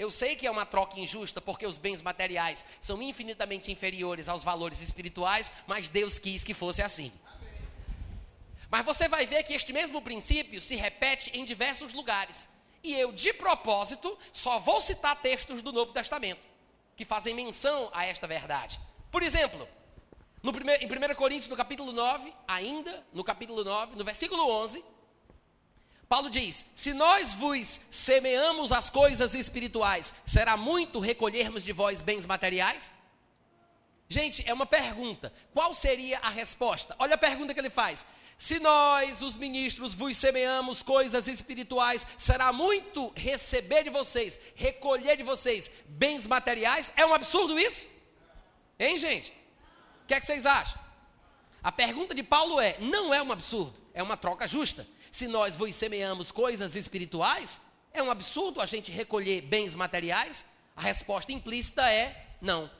Eu 0.00 0.10
sei 0.10 0.34
que 0.34 0.46
é 0.46 0.50
uma 0.50 0.64
troca 0.64 0.98
injusta, 0.98 1.42
porque 1.42 1.66
os 1.66 1.76
bens 1.76 2.00
materiais 2.00 2.64
são 2.80 3.02
infinitamente 3.02 3.70
inferiores 3.70 4.30
aos 4.30 4.42
valores 4.42 4.80
espirituais, 4.80 5.52
mas 5.66 5.90
Deus 5.90 6.18
quis 6.18 6.42
que 6.42 6.54
fosse 6.54 6.80
assim. 6.80 7.12
Mas 8.70 8.82
você 8.82 9.10
vai 9.10 9.26
ver 9.26 9.42
que 9.42 9.52
este 9.52 9.74
mesmo 9.74 10.00
princípio 10.00 10.58
se 10.58 10.74
repete 10.74 11.30
em 11.38 11.44
diversos 11.44 11.92
lugares. 11.92 12.48
E 12.82 12.94
eu, 12.94 13.12
de 13.12 13.34
propósito, 13.34 14.18
só 14.32 14.58
vou 14.58 14.80
citar 14.80 15.20
textos 15.20 15.60
do 15.60 15.70
Novo 15.70 15.92
Testamento 15.92 16.48
que 16.96 17.04
fazem 17.04 17.34
menção 17.34 17.90
a 17.92 18.06
esta 18.06 18.26
verdade. 18.26 18.80
Por 19.10 19.22
exemplo, 19.22 19.68
no 20.42 20.50
primeiro, 20.50 20.82
em 20.82 20.86
1 20.86 21.14
Coríntios, 21.14 21.48
no 21.48 21.56
capítulo 21.56 21.92
9, 21.92 22.32
ainda 22.48 23.06
no 23.12 23.22
capítulo 23.22 23.62
9, 23.62 23.96
no 23.96 24.04
versículo 24.04 24.48
11, 24.62 24.82
Paulo 26.10 26.28
diz: 26.28 26.66
Se 26.74 26.92
nós 26.92 27.32
vos 27.32 27.80
semeamos 27.88 28.72
as 28.72 28.90
coisas 28.90 29.32
espirituais, 29.32 30.12
será 30.26 30.56
muito 30.56 30.98
recolhermos 30.98 31.62
de 31.62 31.72
vós 31.72 32.02
bens 32.02 32.26
materiais? 32.26 32.90
Gente, 34.08 34.42
é 34.44 34.52
uma 34.52 34.66
pergunta. 34.66 35.32
Qual 35.54 35.72
seria 35.72 36.18
a 36.18 36.28
resposta? 36.28 36.96
Olha 36.98 37.14
a 37.14 37.18
pergunta 37.18 37.54
que 37.54 37.60
ele 37.60 37.70
faz. 37.70 38.04
Se 38.36 38.58
nós, 38.58 39.22
os 39.22 39.36
ministros, 39.36 39.94
vos 39.94 40.16
semeamos 40.16 40.82
coisas 40.82 41.28
espirituais, 41.28 42.04
será 42.18 42.52
muito 42.52 43.12
receber 43.14 43.84
de 43.84 43.90
vocês, 43.90 44.36
recolher 44.56 45.16
de 45.16 45.22
vocês 45.22 45.70
bens 45.86 46.26
materiais? 46.26 46.92
É 46.96 47.06
um 47.06 47.14
absurdo 47.14 47.56
isso? 47.56 47.86
Hein, 48.80 48.98
gente? 48.98 49.30
O 50.02 50.06
que 50.08 50.14
é 50.14 50.18
que 50.18 50.26
vocês 50.26 50.44
acham? 50.44 50.76
A 51.62 51.70
pergunta 51.70 52.16
de 52.16 52.24
Paulo 52.24 52.58
é: 52.58 52.78
não 52.80 53.14
é 53.14 53.22
um 53.22 53.30
absurdo, 53.30 53.80
é 53.94 54.02
uma 54.02 54.16
troca 54.16 54.48
justa 54.48 54.84
se 55.10 55.26
nós 55.26 55.56
vos 55.56 55.74
semeamos 55.74 56.30
coisas 56.30 56.76
espirituais, 56.76 57.60
é 57.92 58.02
um 58.02 58.10
absurdo 58.10 58.60
a 58.60 58.66
gente 58.66 58.92
recolher 58.92 59.42
bens 59.42 59.74
materiais? 59.74 60.44
A 60.76 60.82
resposta 60.82 61.32
implícita 61.32 61.90
é 61.90 62.26
não. 62.40 62.70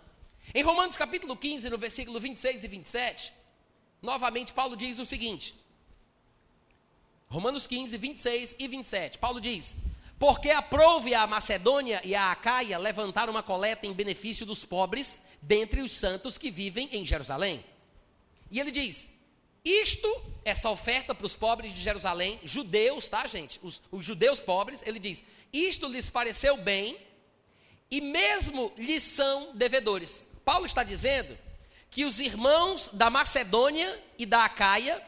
Em 0.54 0.62
Romanos 0.62 0.96
capítulo 0.96 1.36
15, 1.36 1.68
no 1.68 1.78
versículo 1.78 2.18
26 2.20 2.64
e 2.64 2.68
27, 2.68 3.32
novamente 4.00 4.52
Paulo 4.52 4.76
diz 4.76 4.98
o 4.98 5.06
seguinte: 5.06 5.54
Romanos 7.28 7.66
15, 7.66 7.96
26 7.96 8.56
e 8.58 8.68
27. 8.68 9.18
Paulo 9.18 9.40
diz: 9.40 9.74
Porque 10.18 10.50
aprove 10.50 11.14
a 11.14 11.26
Macedônia 11.26 12.00
e 12.04 12.14
a 12.14 12.32
Acaia 12.32 12.78
levantar 12.78 13.30
uma 13.30 13.42
coleta 13.42 13.86
em 13.86 13.92
benefício 13.92 14.44
dos 14.44 14.64
pobres 14.64 15.20
dentre 15.40 15.80
os 15.80 15.92
santos 15.92 16.36
que 16.36 16.50
vivem 16.50 16.88
em 16.92 17.06
Jerusalém. 17.06 17.64
E 18.50 18.58
ele 18.58 18.70
diz: 18.70 19.08
isto, 19.64 20.08
essa 20.44 20.70
oferta 20.70 21.14
para 21.14 21.26
os 21.26 21.34
pobres 21.34 21.72
de 21.72 21.80
Jerusalém, 21.80 22.40
judeus, 22.42 23.08
tá, 23.08 23.26
gente? 23.26 23.60
Os, 23.62 23.80
os 23.90 24.04
judeus 24.04 24.40
pobres, 24.40 24.82
ele 24.86 24.98
diz: 24.98 25.22
Isto 25.52 25.86
lhes 25.86 26.08
pareceu 26.08 26.56
bem, 26.56 26.96
e 27.90 28.00
mesmo 28.00 28.72
lhes 28.76 29.02
são 29.02 29.54
devedores. 29.54 30.26
Paulo 30.44 30.64
está 30.64 30.82
dizendo 30.82 31.36
que 31.90 32.04
os 32.04 32.20
irmãos 32.20 32.88
da 32.92 33.10
Macedônia 33.10 34.02
e 34.18 34.24
da 34.24 34.44
Acaia 34.44 35.02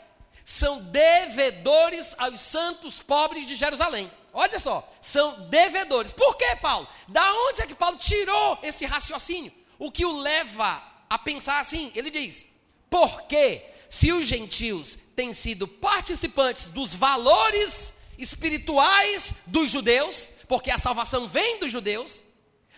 são 0.45 0.83
devedores 0.83 2.15
aos 2.19 2.41
santos 2.41 3.01
pobres 3.01 3.47
de 3.47 3.57
Jerusalém. 3.57 4.11
Olha 4.33 4.59
só, 4.59 4.91
são 5.01 5.49
devedores. 5.49 6.11
Por 6.11 6.37
que, 6.37 6.57
Paulo? 6.57 6.88
Da 7.07 7.33
onde 7.35 7.62
é 7.62 7.67
que 7.67 7.75
Paulo 7.75 7.99
tirou 7.99 8.59
esse 8.62 8.85
raciocínio? 8.85 9.53
O 9.79 9.91
que 9.91 10.05
o 10.05 10.21
leva 10.21 10.83
a 11.09 11.19
pensar 11.19 11.61
assim? 11.61 11.93
Ele 11.95 12.11
diz: 12.11 12.47
porque 12.93 13.65
se 13.93 14.11
os 14.11 14.27
gentios 14.27 14.99
têm 15.15 15.35
sido 15.35 15.69
participantes 15.69 16.67
dos 16.69 16.95
valores 16.95 17.93
espirituais 18.17 19.35
dos 19.47 19.71
judeus, 19.71 20.31
porque 20.49 20.71
a 20.71 20.79
salvação 20.79 21.29
vem 21.29 21.61
dos 21.61 21.71
judeus, 21.71 22.23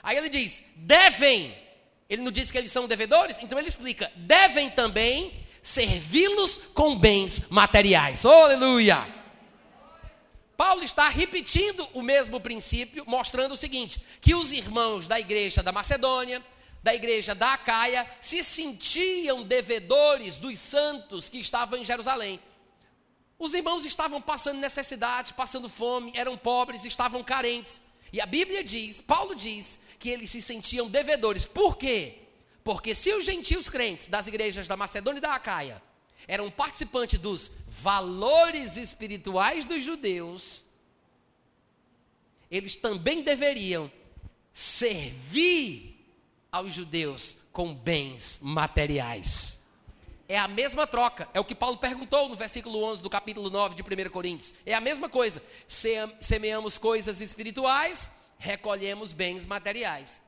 aí 0.02 0.16
ele 0.16 0.28
diz: 0.28 0.60
devem, 0.74 1.56
ele 2.10 2.20
não 2.20 2.32
diz 2.32 2.50
que 2.50 2.58
eles 2.58 2.72
são 2.72 2.88
devedores, 2.88 3.38
então 3.40 3.56
ele 3.56 3.68
explica: 3.68 4.10
devem 4.16 4.68
também 4.68 5.32
servi-los 5.62 6.58
com 6.74 6.98
bens 6.98 7.42
materiais. 7.48 8.24
Oh, 8.24 8.30
aleluia! 8.30 9.06
Paulo 10.56 10.82
está 10.82 11.08
repetindo 11.08 11.88
o 11.94 12.02
mesmo 12.02 12.40
princípio, 12.40 13.04
mostrando 13.06 13.52
o 13.52 13.56
seguinte: 13.56 14.04
que 14.20 14.34
os 14.34 14.50
irmãos 14.50 15.06
da 15.06 15.20
igreja 15.20 15.62
da 15.62 15.70
Macedônia, 15.70 16.42
da 16.84 16.94
igreja 16.94 17.34
da 17.34 17.54
Acaia 17.54 18.06
se 18.20 18.44
sentiam 18.44 19.42
devedores 19.42 20.36
dos 20.36 20.58
santos 20.58 21.30
que 21.30 21.38
estavam 21.38 21.78
em 21.78 21.84
Jerusalém. 21.84 22.38
Os 23.38 23.54
irmãos 23.54 23.86
estavam 23.86 24.20
passando 24.20 24.58
necessidade, 24.58 25.32
passando 25.32 25.66
fome, 25.66 26.12
eram 26.14 26.36
pobres, 26.36 26.84
estavam 26.84 27.24
carentes. 27.24 27.80
E 28.12 28.20
a 28.20 28.26
Bíblia 28.26 28.62
diz, 28.62 29.00
Paulo 29.00 29.34
diz, 29.34 29.78
que 29.98 30.10
eles 30.10 30.28
se 30.28 30.42
sentiam 30.42 30.86
devedores. 30.86 31.46
Por 31.46 31.78
quê? 31.78 32.18
Porque 32.62 32.94
se 32.94 33.14
os 33.14 33.24
gentios 33.24 33.70
crentes 33.70 34.06
das 34.06 34.26
igrejas 34.26 34.68
da 34.68 34.76
Macedônia 34.76 35.20
e 35.20 35.22
da 35.22 35.34
Acaia 35.34 35.82
eram 36.28 36.50
participantes 36.50 37.18
dos 37.18 37.50
valores 37.66 38.76
espirituais 38.76 39.64
dos 39.64 39.82
judeus, 39.82 40.62
eles 42.50 42.76
também 42.76 43.22
deveriam 43.22 43.90
servir 44.52 45.93
aos 46.54 46.72
judeus 46.72 47.36
com 47.52 47.74
bens 47.74 48.38
materiais. 48.40 49.58
É 50.28 50.38
a 50.38 50.46
mesma 50.46 50.86
troca, 50.86 51.28
é 51.34 51.40
o 51.40 51.44
que 51.44 51.54
Paulo 51.54 51.76
perguntou 51.76 52.28
no 52.28 52.36
versículo 52.36 52.80
11 52.84 53.02
do 53.02 53.10
capítulo 53.10 53.50
9 53.50 53.74
de 53.74 53.82
1 53.82 54.08
Coríntios. 54.08 54.54
É 54.64 54.72
a 54.72 54.80
mesma 54.80 55.08
coisa. 55.08 55.42
Semeamos 56.20 56.78
coisas 56.78 57.20
espirituais, 57.20 58.08
recolhemos 58.38 59.12
bens 59.12 59.44
materiais. 59.44 60.22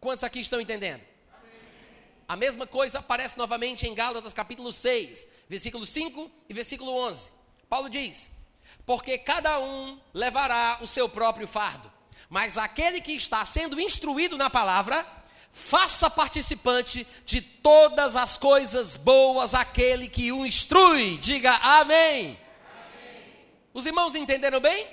Quantos 0.00 0.24
aqui 0.24 0.40
estão 0.40 0.58
entendendo? 0.58 1.02
A 2.26 2.34
mesma 2.34 2.66
coisa 2.66 3.00
aparece 3.00 3.36
novamente 3.36 3.86
em 3.86 3.94
Gálatas 3.94 4.32
capítulo 4.32 4.72
6, 4.72 5.28
versículo 5.50 5.84
5 5.84 6.30
e 6.48 6.54
versículo 6.54 6.92
11. 6.96 7.30
Paulo 7.68 7.90
diz: 7.90 8.30
Porque 8.86 9.18
cada 9.18 9.60
um 9.60 10.00
levará 10.14 10.78
o 10.80 10.86
seu 10.86 11.10
próprio 11.10 11.46
fardo, 11.46 11.92
mas 12.30 12.56
aquele 12.56 13.02
que 13.02 13.12
está 13.12 13.44
sendo 13.44 13.78
instruído 13.78 14.38
na 14.38 14.48
palavra, 14.48 15.20
faça 15.52 16.08
participante 16.08 17.06
de 17.26 17.40
todas 17.40 18.16
as 18.16 18.38
coisas 18.38 18.96
boas 18.96 19.54
aquele 19.54 20.08
que 20.08 20.32
o 20.32 20.46
instrui. 20.46 21.18
Diga 21.18 21.52
amém. 21.62 22.38
amém. 22.38 22.38
Os 23.74 23.84
irmãos 23.84 24.14
entenderam 24.14 24.60
bem? 24.60 24.88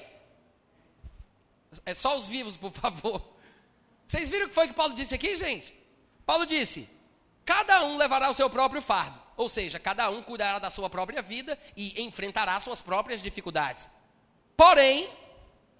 É 1.85 1.93
só 1.93 2.17
os 2.17 2.27
vivos, 2.27 2.57
por 2.57 2.71
favor. 2.71 3.21
Vocês 4.05 4.27
viram 4.27 4.45
o 4.45 4.49
que 4.49 4.55
foi 4.55 4.67
que 4.67 4.73
Paulo 4.73 4.93
disse 4.93 5.15
aqui, 5.15 5.35
gente? 5.35 5.73
Paulo 6.25 6.45
disse: 6.45 6.89
cada 7.45 7.83
um 7.83 7.95
levará 7.95 8.29
o 8.29 8.33
seu 8.33 8.49
próprio 8.49 8.81
fardo. 8.81 9.19
Ou 9.37 9.47
seja, 9.47 9.79
cada 9.79 10.09
um 10.09 10.21
cuidará 10.21 10.59
da 10.59 10.69
sua 10.69 10.89
própria 10.89 11.21
vida 11.21 11.57
e 11.75 12.03
enfrentará 12.03 12.59
suas 12.59 12.81
próprias 12.81 13.21
dificuldades. 13.21 13.87
Porém, 14.57 15.09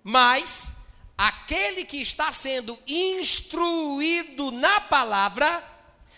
mas 0.01 0.73
aquele 1.19 1.83
que 1.83 2.01
está 2.01 2.31
sendo 2.31 2.79
instruído 2.87 4.51
na 4.51 4.79
palavra, 4.79 5.61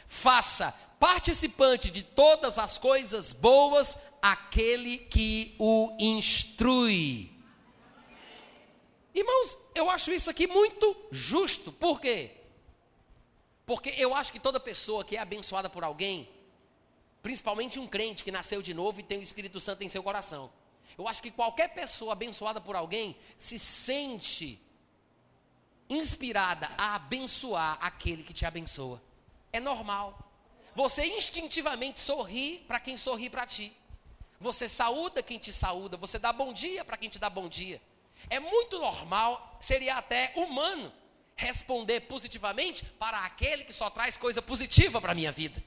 faça 0.08 0.72
participante 1.00 1.90
de 1.90 2.04
todas 2.04 2.60
as 2.60 2.78
coisas 2.78 3.34
boas 3.34 3.98
aquele 4.22 5.00
que 5.00 5.56
o 5.58 5.92
instrui. 5.98 7.32
Irmãos, 9.16 9.58
eu 9.74 9.90
acho 9.90 10.12
isso 10.12 10.30
aqui 10.30 10.46
muito 10.46 10.96
justo. 11.10 11.72
Por 11.72 12.00
quê? 12.00 12.38
Porque 13.66 13.96
eu 13.98 14.14
acho 14.14 14.32
que 14.32 14.40
toda 14.40 14.60
pessoa 14.60 15.04
que 15.04 15.18
é 15.18 15.20
abençoada 15.20 15.68
por 15.68 15.84
alguém, 15.84 16.30
principalmente 17.24 17.80
um 17.80 17.88
crente 17.88 18.24
que 18.24 18.32
nasceu 18.32 18.62
de 18.62 18.72
novo 18.72 19.00
e 19.00 19.04
tem 19.04 19.18
o 19.18 19.24
Espírito 19.24 19.60
Santo 19.60 19.84
em 19.84 19.90
seu 19.90 20.04
coração, 20.04 20.52
eu 20.96 21.08
acho 21.08 21.24
que 21.24 21.32
qualquer 21.32 21.74
pessoa 21.74 22.14
abençoada 22.14 22.62
por 22.62 22.76
alguém 22.76 23.18
se 23.36 23.58
sente 23.58 24.62
inspirada 25.92 26.70
a 26.78 26.96
abençoar 26.96 27.78
aquele 27.82 28.24
que 28.24 28.34
te 28.34 28.46
abençoa. 28.46 29.02
É 29.52 29.60
normal. 29.60 30.18
Você 30.74 31.06
instintivamente 31.06 32.00
sorri 32.00 32.64
para 32.66 32.80
quem 32.80 32.98
sorri 32.98 33.30
para 33.30 33.46
ti. 33.46 33.76
Você 34.40 34.70
saúda 34.70 35.22
quem 35.22 35.38
te 35.38 35.52
saúda, 35.52 35.98
você 35.98 36.18
dá 36.18 36.32
bom 36.32 36.54
dia 36.54 36.84
para 36.86 36.98
quem 36.98 37.10
te 37.10 37.20
dá 37.20 37.30
bom 37.30 37.48
dia. 37.48 37.82
É 38.30 38.40
muito 38.40 38.80
normal, 38.80 39.58
seria 39.60 39.96
até 39.96 40.32
humano 40.36 40.92
responder 41.36 42.02
positivamente 42.02 42.86
para 42.86 43.20
aquele 43.26 43.66
que 43.66 43.74
só 43.74 43.90
traz 43.90 44.16
coisa 44.16 44.42
positiva 44.42 45.02
para 45.02 45.12
a 45.12 45.16
minha 45.16 45.32
vida. 45.32 45.62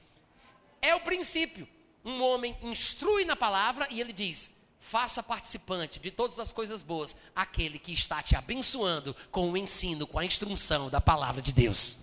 É 0.81 0.95
o 0.95 1.01
princípio. 1.01 1.67
Um 2.03 2.21
homem 2.21 2.57
instrui 2.61 3.25
na 3.25 3.35
palavra 3.35 3.87
e 3.91 4.01
ele 4.01 4.13
diz: 4.13 4.49
faça 4.85 5.23
participante 5.23 5.99
de 5.99 6.11
todas 6.11 6.39
as 6.39 6.53
coisas 6.53 6.83
boas 6.83 7.15
aquele 7.35 7.79
que 7.79 7.91
está 7.91 8.21
te 8.21 8.35
abençoando 8.35 9.15
com 9.31 9.51
o 9.51 9.57
ensino, 9.57 10.05
com 10.05 10.19
a 10.19 10.25
instrução 10.25 10.91
da 10.91 11.01
palavra 11.01 11.41
de 11.41 11.51
Deus. 11.51 11.97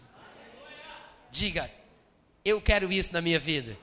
Diga, 1.31 1.71
eu 2.45 2.61
quero 2.61 2.93
isso 2.93 3.13
na 3.13 3.21
minha 3.21 3.39
vida. 3.39 3.79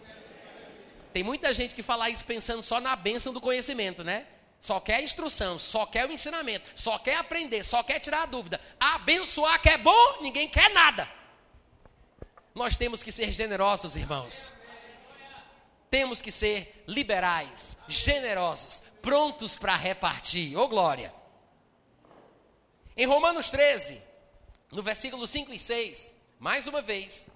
Tem 1.14 1.24
muita 1.24 1.54
gente 1.54 1.74
que 1.74 1.82
fala 1.82 2.10
isso 2.10 2.26
pensando 2.26 2.62
só 2.62 2.82
na 2.82 2.94
bênção 2.94 3.32
do 3.32 3.40
conhecimento, 3.40 4.04
né? 4.04 4.28
Só 4.60 4.82
quer 4.82 5.02
instrução, 5.02 5.58
só 5.58 5.86
quer 5.86 6.06
o 6.06 6.12
ensinamento, 6.12 6.70
só 6.76 7.00
quer 7.00 7.16
aprender, 7.16 7.64
só 7.64 7.82
quer 7.82 8.00
tirar 8.00 8.24
a 8.24 8.26
dúvida. 8.26 8.60
Abençoar 8.78 9.62
que 9.62 9.70
é 9.70 9.78
bom, 9.78 10.22
ninguém 10.22 10.50
quer 10.50 10.70
nada. 10.74 11.10
Nós 12.54 12.76
temos 12.76 13.02
que 13.02 13.14
ser 13.14 13.32
generosos, 13.32 13.96
irmãos. 13.96 14.54
Temos 15.90 16.22
que 16.22 16.32
ser 16.32 16.84
liberais, 16.88 17.76
generosos, 17.88 18.84
prontos 19.02 19.56
para 19.56 19.76
repartir. 19.76 20.58
Ô 20.58 20.68
glória! 20.68 21.14
Em 22.96 23.06
Romanos 23.06 23.50
13, 23.50 24.02
no 24.72 24.84
versículo 24.84 25.26
5 25.26 25.54
e 25.54 25.60
6, 25.60 26.14
mais 26.38 26.68
uma 26.68 26.82
vez, 26.82 27.30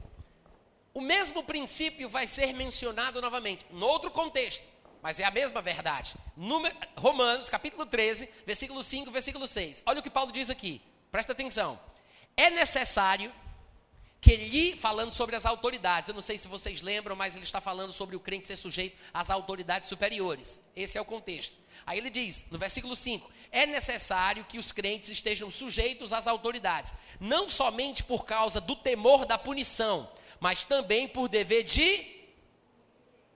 o 0.94 1.02
mesmo 1.02 1.44
princípio 1.44 2.10
vai 2.10 2.28
ser 2.28 2.54
mencionado 2.54 3.22
novamente, 3.22 3.66
em 3.72 3.82
outro 3.82 4.12
contexto, 4.12 4.64
mas 5.02 5.20
é 5.20 5.24
a 5.24 5.32
mesma 5.32 5.62
verdade. 5.62 6.16
Número, 6.36 6.76
Romanos, 6.96 7.50
capítulo 7.50 7.86
13, 7.86 8.30
versículo 8.46 8.84
5, 8.84 9.10
versículo 9.10 9.48
6. 9.48 9.84
Olha 9.86 10.00
o 10.00 10.04
que 10.04 10.10
Paulo 10.10 10.32
diz 10.32 10.50
aqui, 10.50 10.82
presta 11.12 11.32
atenção. 11.32 11.80
É 12.36 12.50
necessário 12.50 13.34
que 14.24 14.38
lhe, 14.38 14.78
falando 14.78 15.12
sobre 15.12 15.36
as 15.36 15.46
autoridades, 15.46 16.08
eu 16.08 16.16
não 16.16 16.22
sei 16.22 16.38
se 16.38 16.48
vocês 16.48 16.82
lembram, 16.82 17.14
mas 17.14 17.36
ele 17.36 17.44
está 17.44 17.60
falando 17.60 17.92
sobre 17.92 18.16
o 18.16 18.22
crente 18.22 18.48
ser 18.48 18.56
sujeito 18.56 18.98
às 19.14 19.30
autoridades 19.30 19.90
superiores. 19.90 20.58
Esse 20.74 20.98
é 20.98 21.02
o 21.02 21.06
contexto. 21.06 21.54
Aí 21.86 21.98
ele 21.98 22.10
diz, 22.10 22.46
no 22.50 22.58
versículo 22.58 22.96
5: 22.96 23.30
é 23.52 23.66
necessário 23.66 24.46
que 24.46 24.58
os 24.58 24.72
crentes 24.72 25.10
estejam 25.10 25.52
sujeitos 25.52 26.14
às 26.14 26.26
autoridades, 26.26 26.94
não 27.20 27.50
somente 27.50 28.02
por 28.02 28.24
causa 28.24 28.62
do 28.62 28.78
temor 28.78 29.26
da 29.26 29.38
punição, 29.38 30.10
mas 30.40 30.64
também 30.64 31.06
por 31.06 31.28
dever 31.28 31.64
de. 31.64 32.24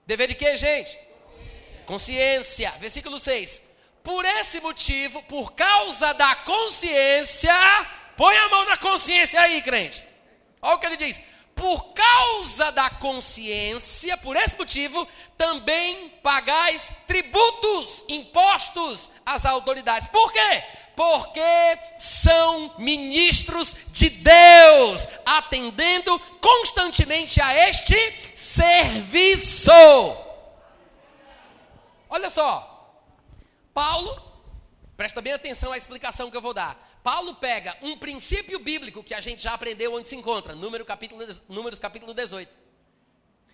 Dever 0.05 0.29
de 0.29 0.35
quê, 0.35 0.55
gente? 0.55 0.97
Consciência. 1.85 2.71
Versículo 2.79 3.19
6. 3.19 3.61
Por 4.01 4.23
esse 4.23 4.61
motivo, 4.61 5.21
por 5.23 5.51
causa 5.51 6.13
da 6.13 6.33
consciência, 6.33 7.51
põe 8.15 8.37
a 8.37 8.47
mão 8.47 8.65
na 8.65 8.77
consciência 8.77 9.41
aí, 9.41 9.61
crente. 9.61 10.06
Olha 10.67 10.75
o 10.75 10.79
que 10.79 10.85
ele 10.85 10.97
diz. 10.97 11.19
Por 11.55 11.93
causa 11.93 12.71
da 12.71 12.89
consciência, 12.89 14.15
por 14.17 14.35
esse 14.35 14.55
motivo, 14.57 15.07
também 15.37 16.09
pagais 16.21 16.91
tributos, 17.07 18.05
impostos 18.07 19.09
às 19.25 19.45
autoridades. 19.45 20.07
Por 20.07 20.31
quê? 20.31 20.63
porque 20.97 21.39
são 21.99 22.73
ministros 22.79 23.75
de 23.91 24.09
Deus, 24.09 25.07
atendendo 25.23 26.19
constantemente 26.41 27.39
a 27.39 27.69
este 27.69 27.95
serviço. 28.35 29.71
Olha 32.09 32.29
só, 32.29 32.91
Paulo, 33.75 34.19
presta 34.97 35.21
bem 35.21 35.33
atenção 35.33 35.71
à 35.71 35.77
explicação 35.77 36.31
que 36.31 36.37
eu 36.37 36.41
vou 36.41 36.51
dar. 36.51 36.86
Paulo 37.07 37.35
pega 37.35 37.77
um 37.81 37.97
princípio 37.97 38.59
bíblico 38.59 39.01
que 39.01 39.13
a 39.13 39.21
gente 39.21 39.41
já 39.41 39.53
aprendeu 39.53 39.93
onde 39.93 40.09
se 40.09 40.15
encontra, 40.17 40.53
número 40.53 40.83
capítulo, 40.83 41.25
Números 41.47 41.79
capítulo 41.79 42.13
18. 42.13 42.53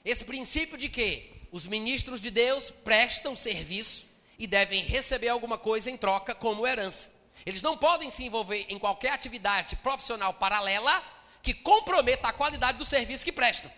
Esse 0.03 0.25
princípio 0.25 0.75
de 0.75 0.89
que 0.89 1.31
os 1.51 1.67
ministros 1.67 2.19
de 2.19 2.31
Deus 2.31 2.71
prestam 2.71 3.35
serviço 3.35 4.07
e 4.39 4.47
devem 4.47 4.81
receber 4.81 5.29
alguma 5.29 5.55
coisa 5.55 5.91
em 5.91 5.95
troca 5.95 6.33
como 6.33 6.65
herança. 6.65 7.11
Eles 7.45 7.61
não 7.61 7.77
podem 7.77 8.09
se 8.09 8.23
envolver 8.23 8.65
em 8.69 8.79
qualquer 8.79 9.11
atividade 9.11 9.75
profissional 9.75 10.33
paralela 10.33 11.03
que 11.43 11.53
comprometa 11.53 12.29
a 12.29 12.33
qualidade 12.33 12.79
do 12.79 12.85
serviço 12.85 13.23
que 13.23 13.31
prestam. 13.31 13.71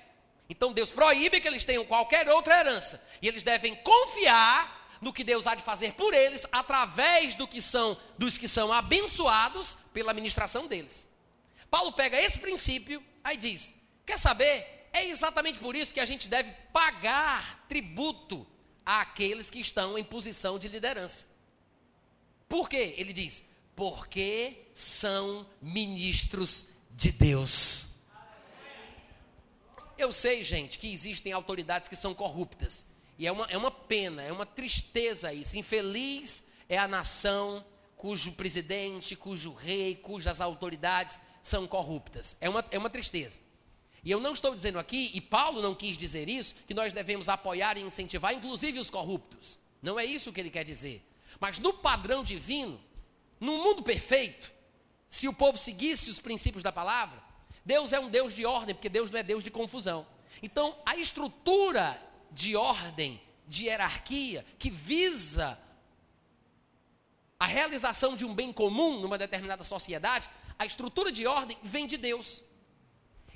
Então 0.50 0.72
Deus 0.72 0.90
proíbe 0.90 1.42
que 1.42 1.50
eles 1.50 1.66
tenham 1.66 1.84
qualquer 1.84 2.30
outra 2.30 2.62
herança. 2.62 3.06
E 3.22 3.28
eles 3.28 3.44
devem 3.44 3.76
confiar 3.76 4.85
no 5.06 5.14
que 5.14 5.24
Deus 5.24 5.46
há 5.46 5.54
de 5.54 5.62
fazer 5.62 5.94
por 5.94 6.16
eles 6.16 6.48
através 6.52 7.36
do 7.36 7.48
que 7.48 7.62
são, 7.62 7.96
dos 8.18 8.40
que 8.40 8.48
são 8.48 8.74
abençoados 8.74 9.78
pela 9.94 10.10
administração 10.10 10.66
deles. 10.66 11.08
Paulo 11.70 11.92
pega 11.92 12.20
esse 12.20 12.40
princípio, 12.40 13.04
aí 13.24 13.38
diz: 13.38 13.72
quer 14.04 14.18
saber? 14.18 14.90
É 14.92 15.06
exatamente 15.06 15.60
por 15.60 15.76
isso 15.76 15.94
que 15.94 16.00
a 16.00 16.06
gente 16.06 16.28
deve 16.28 16.52
pagar 16.74 17.68
tributo 17.70 18.48
àqueles 18.84 19.52
que 19.52 19.60
estão 19.60 19.96
em 19.96 20.04
posição 20.04 20.58
de 20.58 20.68
liderança. 20.68 21.28
Por 22.50 22.68
quê? 22.68 22.96
Ele 22.98 23.14
diz: 23.14 23.44
porque 23.76 24.70
são 24.74 25.48
ministros 25.62 26.66
de 26.90 27.12
Deus. 27.12 27.90
Eu 30.00 30.12
sei, 30.12 30.44
gente, 30.44 30.80
que 30.80 30.92
existem 30.92 31.32
autoridades 31.32 31.88
que 31.88 31.96
são 31.96 32.16
corruptas. 32.16 32.88
E 33.18 33.26
é 33.26 33.32
uma, 33.32 33.46
é 33.46 33.58
uma 33.58 33.72
pena, 33.72 34.22
é 34.22 34.32
uma 34.32 34.46
tristeza 34.46 35.34
isso. 35.34 35.58
Infeliz 35.58 36.44
é 36.68 36.78
a 36.78 36.88
nação 36.88 37.66
cujo 37.96 38.34
presidente, 38.34 39.16
cujo 39.16 39.54
rei, 39.54 39.96
cujas 39.96 40.42
autoridades 40.42 41.20
são 41.42 41.68
corruptas. 41.68 42.36
É 42.42 42.50
uma, 42.50 42.66
é 42.72 42.78
uma 42.78 42.90
tristeza. 42.90 43.40
E 44.04 44.12
eu 44.12 44.20
não 44.20 44.34
estou 44.34 44.54
dizendo 44.54 44.78
aqui, 44.78 45.12
e 45.14 45.22
Paulo 45.22 45.62
não 45.62 45.74
quis 45.74 45.98
dizer 45.98 46.30
isso, 46.30 46.54
que 46.68 46.74
nós 46.74 46.94
devemos 46.94 47.28
apoiar 47.28 47.78
e 47.78 47.82
incentivar, 47.82 48.34
inclusive 48.34 48.80
os 48.80 48.90
corruptos. 48.90 49.58
Não 49.82 50.00
é 50.00 50.06
isso 50.06 50.32
que 50.32 50.40
ele 50.40 50.52
quer 50.52 50.64
dizer. 50.64 51.04
Mas 51.40 51.58
no 51.58 51.74
padrão 51.74 52.24
divino, 52.24 52.80
num 53.40 53.64
mundo 53.64 53.82
perfeito, 53.82 54.52
se 55.10 55.28
o 55.28 55.34
povo 55.34 55.58
seguisse 55.58 56.10
os 56.10 56.20
princípios 56.20 56.62
da 56.62 56.72
palavra, 56.72 57.24
Deus 57.66 57.94
é 57.94 58.00
um 58.00 58.10
Deus 58.10 58.34
de 58.34 58.46
ordem, 58.46 58.76
porque 58.76 58.90
Deus 58.90 59.10
não 59.10 59.20
é 59.20 59.24
Deus 59.24 59.44
de 59.44 59.50
confusão. 59.50 60.06
Então, 60.44 60.78
a 60.86 60.96
estrutura 60.96 62.00
de 62.32 62.56
ordem, 62.56 63.22
de 63.48 63.66
hierarquia, 63.66 64.46
que 64.58 64.70
visa 64.70 65.60
a 67.40 67.46
realização 67.46 68.16
de 68.16 68.26
um 68.26 68.34
bem 68.34 68.52
comum 68.52 69.00
numa 69.00 69.18
determinada 69.18 69.64
sociedade, 69.64 70.30
a 70.58 70.66
estrutura 70.66 71.12
de 71.12 71.28
ordem 71.28 71.58
vem 71.62 71.86
de 71.86 71.98
Deus. 71.98 72.42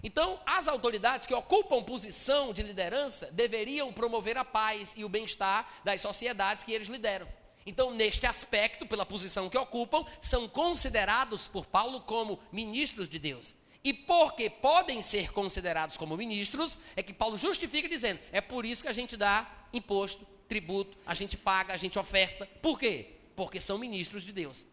Então, 0.02 0.39
as 0.45 0.67
autoridades 0.67 1.28
que 1.28 1.34
ocupam 1.34 1.84
posição 1.84 2.54
de 2.54 2.63
liderança 2.63 3.30
deveriam 3.32 3.91
promover 3.91 4.38
a 4.38 4.45
paz 4.45 4.93
e 4.95 5.04
o 5.04 5.10
bem-estar 5.10 5.82
das 5.84 6.02
sociedades 6.02 6.63
que 6.63 6.71
eles 6.71 6.88
lideram. 6.88 7.28
Então, 7.65 7.93
neste 7.93 8.25
aspecto, 8.25 8.88
pela 8.88 9.06
posição 9.06 9.49
que 9.49 9.58
ocupam, 9.58 10.06
são 10.21 10.47
considerados 10.47 11.47
por 11.47 11.65
Paulo 11.65 12.02
como 12.02 12.39
ministros 12.52 13.10
de 13.10 13.19
Deus. 13.19 13.54
E 13.84 13.94
porque 13.94 14.50
podem 14.50 15.02
ser 15.02 15.32
considerados 15.32 15.96
como 15.96 16.18
ministros, 16.18 16.78
é 16.96 17.04
que 17.04 17.13
Paulo 17.13 17.38
justifica 17.38 17.88
dizendo: 17.88 18.20
é 18.32 18.42
por 18.42 18.65
isso 18.65 18.84
que 18.84 18.89
a 18.89 18.94
gente 18.94 19.15
dá 19.15 19.50
imposto, 19.72 20.26
tributo, 20.48 20.98
a 21.06 21.13
gente 21.13 21.38
paga, 21.38 21.74
a 21.74 21.78
gente 21.78 21.98
oferta. 21.98 22.46
Por 22.62 22.78
quê? 22.78 23.15
Porque 23.36 23.62
são 23.62 23.78
ministros 23.78 24.24
de 24.24 24.34
Deus, 24.34 24.65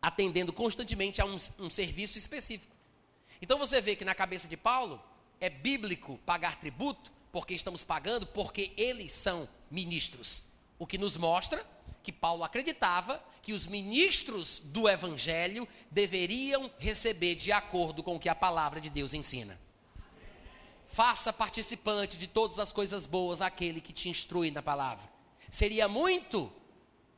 atendendo 0.00 0.52
constantemente 0.52 1.20
a 1.20 1.24
um, 1.24 1.36
um 1.58 1.70
serviço 1.70 2.16
específico. 2.16 2.76
Então 3.42 3.58
você 3.58 3.80
vê 3.80 3.96
que 3.96 4.04
na 4.04 4.14
cabeça 4.14 4.46
de 4.46 4.56
Paulo 4.56 5.02
é 5.40 5.48
bíblico 5.48 6.18
pagar 6.24 6.60
tributo, 6.60 7.10
porque 7.32 7.54
estamos 7.54 7.82
pagando, 7.82 8.26
porque 8.26 8.72
eles 8.76 9.12
são 9.12 9.48
ministros. 9.70 10.44
O 10.78 10.86
que 10.86 10.98
nos 10.98 11.16
mostra 11.16 11.66
que 12.02 12.12
Paulo 12.12 12.44
acreditava 12.44 13.22
que 13.42 13.52
os 13.52 13.66
ministros 13.66 14.60
do 14.64 14.88
evangelho 14.88 15.66
deveriam 15.90 16.70
receber 16.78 17.34
de 17.34 17.52
acordo 17.52 18.02
com 18.02 18.16
o 18.16 18.20
que 18.20 18.28
a 18.28 18.34
palavra 18.34 18.80
de 18.80 18.90
Deus 18.90 19.14
ensina. 19.14 19.58
Faça 20.88 21.32
participante 21.32 22.18
de 22.18 22.26
todas 22.26 22.58
as 22.58 22.72
coisas 22.72 23.06
boas 23.06 23.40
aquele 23.40 23.80
que 23.80 23.92
te 23.92 24.08
instrui 24.08 24.50
na 24.50 24.62
palavra. 24.62 25.08
Seria 25.48 25.86
muito 25.88 26.52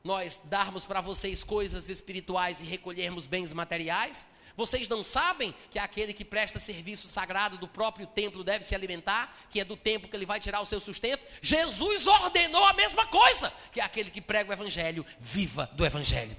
nós 0.05 0.41
darmos 0.45 0.85
para 0.85 1.01
vocês 1.01 1.45
coisas 1.45 1.89
espirituais 1.89 2.61
e 2.61 2.65
recolhermos 2.65 3.27
bens 3.27 3.53
materiais? 3.53 4.27
Vocês 4.57 4.89
não 4.89 5.03
sabem 5.03 5.55
que 5.71 5.79
aquele 5.79 6.13
que 6.13 6.25
presta 6.25 6.59
serviço 6.59 7.09
sagrado 7.09 7.59
do 7.59 7.67
próprio 7.67 8.07
templo 8.07 8.45
deve 8.45 8.65
se 8.65 8.75
alimentar, 8.75 9.35
que 9.51 9.61
é 9.61 9.65
do 9.65 9.77
templo 9.77 10.09
que 10.09 10.17
ele 10.17 10.27
vai 10.27 10.39
tirar 10.39 10.61
o 10.61 10.67
seu 10.67 10.81
sustento? 10.81 11.25
Jesus 11.41 12.07
ordenou 12.07 12.65
a 12.65 12.73
mesma 12.73 13.07
coisa, 13.07 13.53
que 13.73 13.81
é 13.81 13.85
aquele 13.85 14.11
que 14.11 14.21
prega 14.21 14.51
o 14.51 14.53
evangelho, 14.53 15.07
viva 15.19 15.71
do 15.75 15.85
evangelho. 15.85 16.37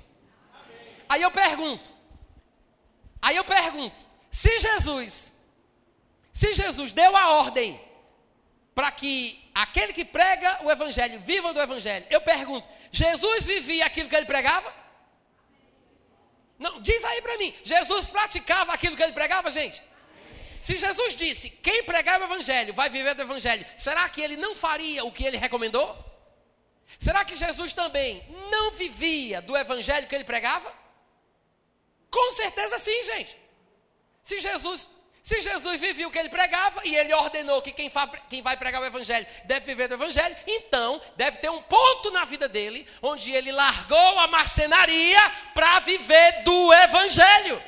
Aí 1.10 1.22
eu 1.22 1.32
pergunto, 1.32 1.92
aí 3.22 3.36
eu 3.36 3.44
pergunto, 3.44 3.96
se 4.32 4.60
Jesus, 4.60 5.34
se 6.32 6.54
Jesus 6.54 6.94
deu 6.94 7.16
a 7.16 7.30
ordem 7.30 7.80
para 8.74 8.92
que 8.92 9.50
aquele 9.54 9.94
que 9.94 10.04
prega 10.04 10.60
o 10.64 10.72
evangelho 10.72 11.22
viva 11.26 11.54
do 11.54 11.62
evangelho. 11.62 12.06
Eu 12.10 12.22
pergunto: 12.22 12.68
Jesus 12.92 13.46
vivia 13.46 13.86
aquilo 13.86 14.10
que 14.10 14.16
ele 14.16 14.26
pregava? 14.26 14.74
Não, 16.64 16.80
diz 16.82 17.04
aí 17.04 17.22
para 17.22 17.38
mim, 17.38 17.54
Jesus 17.66 18.08
praticava 18.08 18.72
aquilo 18.72 18.96
que 18.96 19.04
ele 19.04 19.12
pregava, 19.12 19.52
gente? 19.52 19.84
Se 20.62 20.78
Jesus 20.78 21.14
disse, 21.14 21.50
quem 21.50 21.84
pregar 21.84 22.22
o 22.22 22.24
evangelho 22.24 22.74
vai 22.74 22.90
viver 22.90 23.14
do 23.16 23.22
evangelho, 23.22 23.66
será 23.78 24.08
que 24.08 24.22
ele 24.22 24.38
não 24.38 24.56
faria 24.56 25.04
o 25.04 25.12
que 25.12 25.26
ele 25.26 25.36
recomendou? 25.36 25.88
Será 26.98 27.26
que 27.26 27.36
Jesus 27.36 27.74
também 27.74 28.24
não 28.50 28.72
vivia 28.72 29.42
do 29.42 29.58
evangelho 29.58 30.08
que 30.08 30.16
ele 30.16 30.24
pregava? 30.24 30.74
Com 32.10 32.32
certeza 32.32 32.80
sim, 32.80 33.04
gente. 33.12 33.38
Se 34.24 34.40
Jesus, 34.40 34.90
se 35.24 35.40
Jesus 35.40 35.80
vivia 35.80 36.06
o 36.06 36.12
que 36.12 36.20
ele 36.20 36.28
pregava 36.28 36.82
e 36.84 36.94
ele 36.94 37.14
ordenou 37.14 37.62
que 37.62 37.72
quem, 37.72 37.90
quem 38.30 38.42
vai 38.42 38.58
pregar 38.58 38.82
o 38.82 38.86
evangelho 38.86 39.26
deve 39.46 39.66
viver 39.66 39.88
do 39.88 39.94
evangelho, 39.94 40.36
então 40.46 41.02
deve 41.16 41.38
ter 41.38 41.50
um 41.50 41.62
ponto 41.62 42.12
na 42.12 42.26
vida 42.26 42.50
dele 42.50 42.86
onde 43.02 43.32
ele 43.32 43.50
largou 43.50 44.20
a 44.20 44.28
marcenaria 44.28 45.22
para 45.54 45.80
viver 45.80 46.44
do 46.44 46.74
evangelho. 46.74 47.64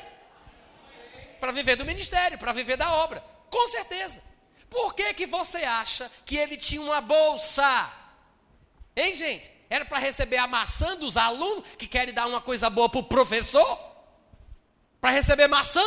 Para 1.40 1.50
viver 1.50 1.76
do 1.76 1.84
ministério, 1.86 2.38
para 2.38 2.52
viver 2.52 2.76
da 2.76 2.92
obra. 2.92 3.24
Com 3.48 3.66
certeza. 3.68 4.22
Por 4.68 4.94
que, 4.94 5.14
que 5.14 5.26
você 5.26 5.64
acha 5.64 6.12
que 6.26 6.36
ele 6.36 6.58
tinha 6.58 6.82
uma 6.82 7.00
bolsa? 7.00 7.90
Hein, 8.94 9.14
gente? 9.14 9.50
Era 9.70 9.86
para 9.86 9.96
receber 9.98 10.36
a 10.36 10.46
maçã 10.46 10.94
dos 10.94 11.16
alunos 11.16 11.64
que 11.78 11.88
querem 11.88 12.12
dar 12.12 12.26
uma 12.26 12.42
coisa 12.42 12.68
boa 12.68 12.90
para 12.90 13.00
o 13.00 13.04
professor? 13.04 13.80
Para 15.00 15.08
receber 15.08 15.48
maçã? 15.48 15.82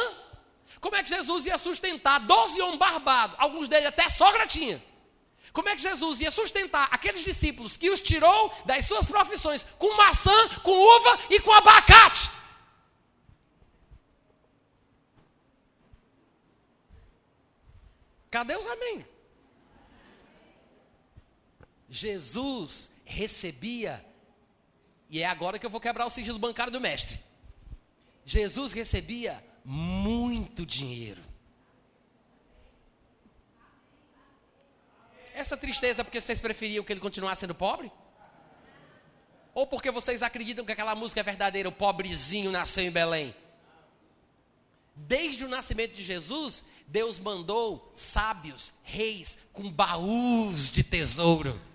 Como 0.79 0.95
é 0.95 1.03
que 1.03 1.09
Jesus 1.09 1.45
ia 1.45 1.57
sustentar 1.57 2.19
12 2.19 2.61
homens 2.61 2.79
barbados? 2.79 3.35
Alguns 3.39 3.67
deles 3.67 3.87
até 3.87 4.09
sogra 4.09 4.47
tinha. 4.47 4.81
Como 5.51 5.67
é 5.67 5.75
que 5.75 5.81
Jesus 5.81 6.21
ia 6.21 6.31
sustentar 6.31 6.87
aqueles 6.91 7.23
discípulos 7.23 7.75
que 7.75 7.89
os 7.89 7.99
tirou 7.99 8.53
das 8.65 8.85
suas 8.85 9.07
profissões 9.07 9.65
com 9.77 9.97
maçã, 9.97 10.49
com 10.59 10.71
uva 10.71 11.19
e 11.29 11.39
com 11.39 11.51
abacate? 11.51 12.29
Cadê 18.29 18.55
os 18.55 18.67
amém? 18.67 19.05
Jesus 21.89 22.91
recebia, 23.03 24.05
e 25.09 25.23
é 25.23 25.25
agora 25.25 25.57
que 25.57 25.65
eu 25.65 25.69
vou 25.69 25.81
quebrar 25.81 26.05
o 26.05 26.11
sigilo 26.11 26.37
bancário 26.37 26.71
do 26.71 26.79
mestre. 26.79 27.19
Jesus 28.23 28.71
recebia 28.71 29.43
muito 29.63 30.65
dinheiro. 30.65 31.21
Essa 35.33 35.55
tristeza 35.55 36.01
é 36.01 36.03
porque 36.03 36.19
vocês 36.19 36.41
preferiam 36.41 36.83
que 36.83 36.91
ele 36.91 36.99
continuasse 36.99 37.41
sendo 37.41 37.55
pobre? 37.55 37.91
Ou 39.53 39.65
porque 39.65 39.91
vocês 39.91 40.21
acreditam 40.21 40.65
que 40.65 40.71
aquela 40.71 40.95
música 40.95 41.21
é 41.21 41.23
verdadeira, 41.23 41.69
o 41.69 41.71
pobrezinho 41.71 42.51
nasceu 42.51 42.83
em 42.83 42.91
Belém? 42.91 43.33
Desde 44.95 45.45
o 45.45 45.49
nascimento 45.49 45.93
de 45.93 46.03
Jesus, 46.03 46.63
Deus 46.87 47.17
mandou 47.17 47.89
sábios, 47.93 48.73
reis, 48.83 49.37
com 49.53 49.71
baús 49.71 50.71
de 50.71 50.83
tesouro 50.83 51.68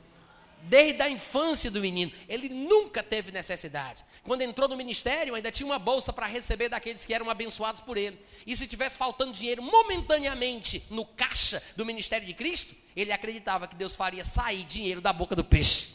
desde 0.64 1.02
a 1.02 1.08
infância 1.08 1.70
do 1.70 1.80
menino. 1.80 2.12
Ele 2.28 2.48
nunca 2.48 3.02
teve 3.02 3.30
necessidade. 3.30 4.04
Quando 4.22 4.42
entrou 4.42 4.68
no 4.68 4.76
ministério, 4.76 5.34
ainda 5.34 5.52
tinha 5.52 5.66
uma 5.66 5.78
bolsa 5.78 6.12
para 6.12 6.26
receber 6.26 6.68
daqueles 6.68 7.04
que 7.04 7.14
eram 7.14 7.28
abençoados 7.28 7.80
por 7.80 7.96
ele. 7.96 8.18
E 8.46 8.56
se 8.56 8.66
tivesse 8.66 8.96
faltando 8.96 9.32
dinheiro 9.32 9.62
momentaneamente 9.62 10.84
no 10.90 11.04
caixa 11.04 11.62
do 11.76 11.84
ministério 11.84 12.26
de 12.26 12.34
Cristo, 12.34 12.74
ele 12.96 13.12
acreditava 13.12 13.68
que 13.68 13.76
Deus 13.76 13.94
faria 13.94 14.24
sair 14.24 14.64
dinheiro 14.64 15.00
da 15.00 15.12
boca 15.12 15.36
do 15.36 15.44
peixe. 15.44 15.94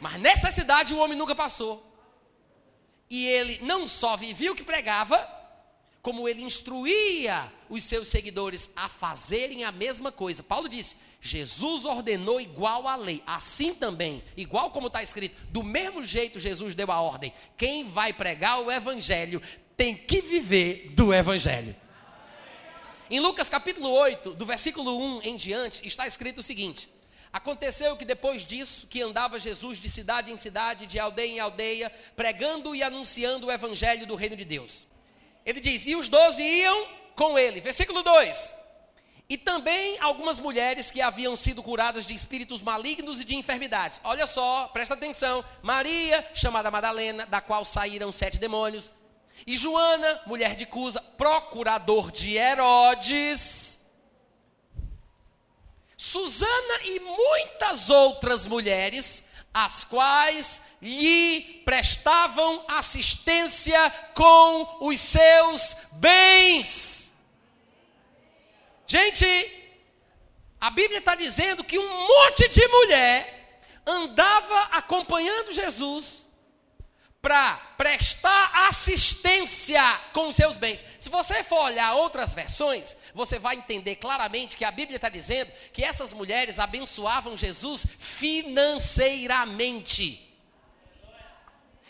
Mas 0.00 0.20
necessidade 0.20 0.94
o 0.94 0.98
homem 0.98 1.16
nunca 1.16 1.34
passou. 1.34 1.84
E 3.10 3.26
ele 3.26 3.58
não 3.62 3.86
só 3.86 4.16
vivia 4.16 4.52
o 4.52 4.54
que 4.54 4.62
pregava, 4.62 5.26
como 6.02 6.28
ele 6.28 6.42
instruía 6.42 7.50
os 7.68 7.82
seus 7.82 8.08
seguidores 8.08 8.70
a 8.76 8.88
fazerem 8.88 9.64
a 9.64 9.72
mesma 9.72 10.12
coisa. 10.12 10.42
Paulo 10.42 10.68
disse: 10.68 10.96
Jesus 11.20 11.84
ordenou 11.84 12.40
igual 12.40 12.86
à 12.86 12.94
lei, 12.94 13.22
assim 13.26 13.74
também, 13.74 14.22
igual 14.36 14.70
como 14.70 14.86
está 14.86 15.02
escrito, 15.02 15.36
do 15.50 15.62
mesmo 15.64 16.04
jeito 16.04 16.38
Jesus 16.38 16.74
deu 16.74 16.90
a 16.92 17.00
ordem: 17.00 17.32
quem 17.56 17.88
vai 17.88 18.12
pregar 18.12 18.60
o 18.60 18.70
evangelho 18.70 19.42
tem 19.76 19.94
que 19.94 20.20
viver 20.20 20.92
do 20.94 21.12
evangelho. 21.12 21.74
Em 23.10 23.20
Lucas 23.20 23.48
capítulo 23.48 23.90
8, 23.90 24.34
do 24.34 24.44
versículo 24.44 24.98
1 25.18 25.22
em 25.22 25.36
diante, 25.36 25.86
está 25.86 26.06
escrito 26.06 26.38
o 26.38 26.42
seguinte: 26.42 26.88
Aconteceu 27.32 27.96
que 27.96 28.04
depois 28.04 28.46
disso, 28.46 28.86
que 28.86 29.02
andava 29.02 29.38
Jesus 29.38 29.80
de 29.80 29.88
cidade 29.88 30.30
em 30.30 30.36
cidade, 30.36 30.86
de 30.86 30.98
aldeia 30.98 31.28
em 31.28 31.40
aldeia, 31.40 31.92
pregando 32.14 32.74
e 32.74 32.82
anunciando 32.82 33.46
o 33.46 33.52
evangelho 33.52 34.06
do 34.06 34.14
reino 34.14 34.36
de 34.36 34.44
Deus. 34.44 34.86
Ele 35.44 35.60
diz: 35.60 35.86
E 35.86 35.96
os 35.96 36.08
doze 36.08 36.42
iam 36.42 36.86
com 37.16 37.38
ele. 37.38 37.60
Versículo 37.60 38.02
2: 38.02 38.54
e 39.28 39.36
também 39.36 39.98
algumas 40.00 40.40
mulheres 40.40 40.90
que 40.90 41.02
haviam 41.02 41.36
sido 41.36 41.62
curadas 41.62 42.06
de 42.06 42.14
espíritos 42.14 42.62
malignos 42.62 43.20
e 43.20 43.24
de 43.24 43.34
enfermidades. 43.34 44.00
Olha 44.02 44.26
só, 44.26 44.68
presta 44.68 44.94
atenção. 44.94 45.44
Maria, 45.62 46.26
chamada 46.34 46.70
Madalena, 46.70 47.26
da 47.26 47.40
qual 47.40 47.62
saíram 47.64 48.10
sete 48.10 48.38
demônios. 48.38 48.92
E 49.46 49.54
Joana, 49.54 50.22
mulher 50.26 50.56
de 50.56 50.64
Cusa, 50.64 51.02
procurador 51.18 52.10
de 52.10 52.36
Herodes. 52.36 53.78
Susana 55.94 56.80
e 56.84 56.98
muitas 56.98 57.90
outras 57.90 58.46
mulheres, 58.46 59.24
as 59.52 59.84
quais 59.84 60.62
lhe 60.80 61.62
prestavam 61.66 62.64
assistência 62.66 63.90
com 64.14 64.78
os 64.80 64.98
seus 64.98 65.76
bens. 65.92 66.97
Gente, 68.90 69.26
a 70.58 70.70
Bíblia 70.70 71.00
está 71.00 71.14
dizendo 71.14 71.62
que 71.62 71.78
um 71.78 72.08
monte 72.08 72.48
de 72.48 72.66
mulher 72.68 73.60
andava 73.86 74.60
acompanhando 74.72 75.52
Jesus 75.52 76.26
para 77.20 77.56
prestar 77.76 78.66
assistência 78.66 79.82
com 80.14 80.28
os 80.28 80.36
seus 80.36 80.56
bens. 80.56 80.82
Se 80.98 81.10
você 81.10 81.44
for 81.44 81.66
olhar 81.66 81.96
outras 81.96 82.32
versões, 82.32 82.96
você 83.12 83.38
vai 83.38 83.56
entender 83.56 83.96
claramente 83.96 84.56
que 84.56 84.64
a 84.64 84.70
Bíblia 84.70 84.96
está 84.96 85.10
dizendo 85.10 85.52
que 85.70 85.84
essas 85.84 86.14
mulheres 86.14 86.58
abençoavam 86.58 87.36
Jesus 87.36 87.84
financeiramente. 87.98 90.34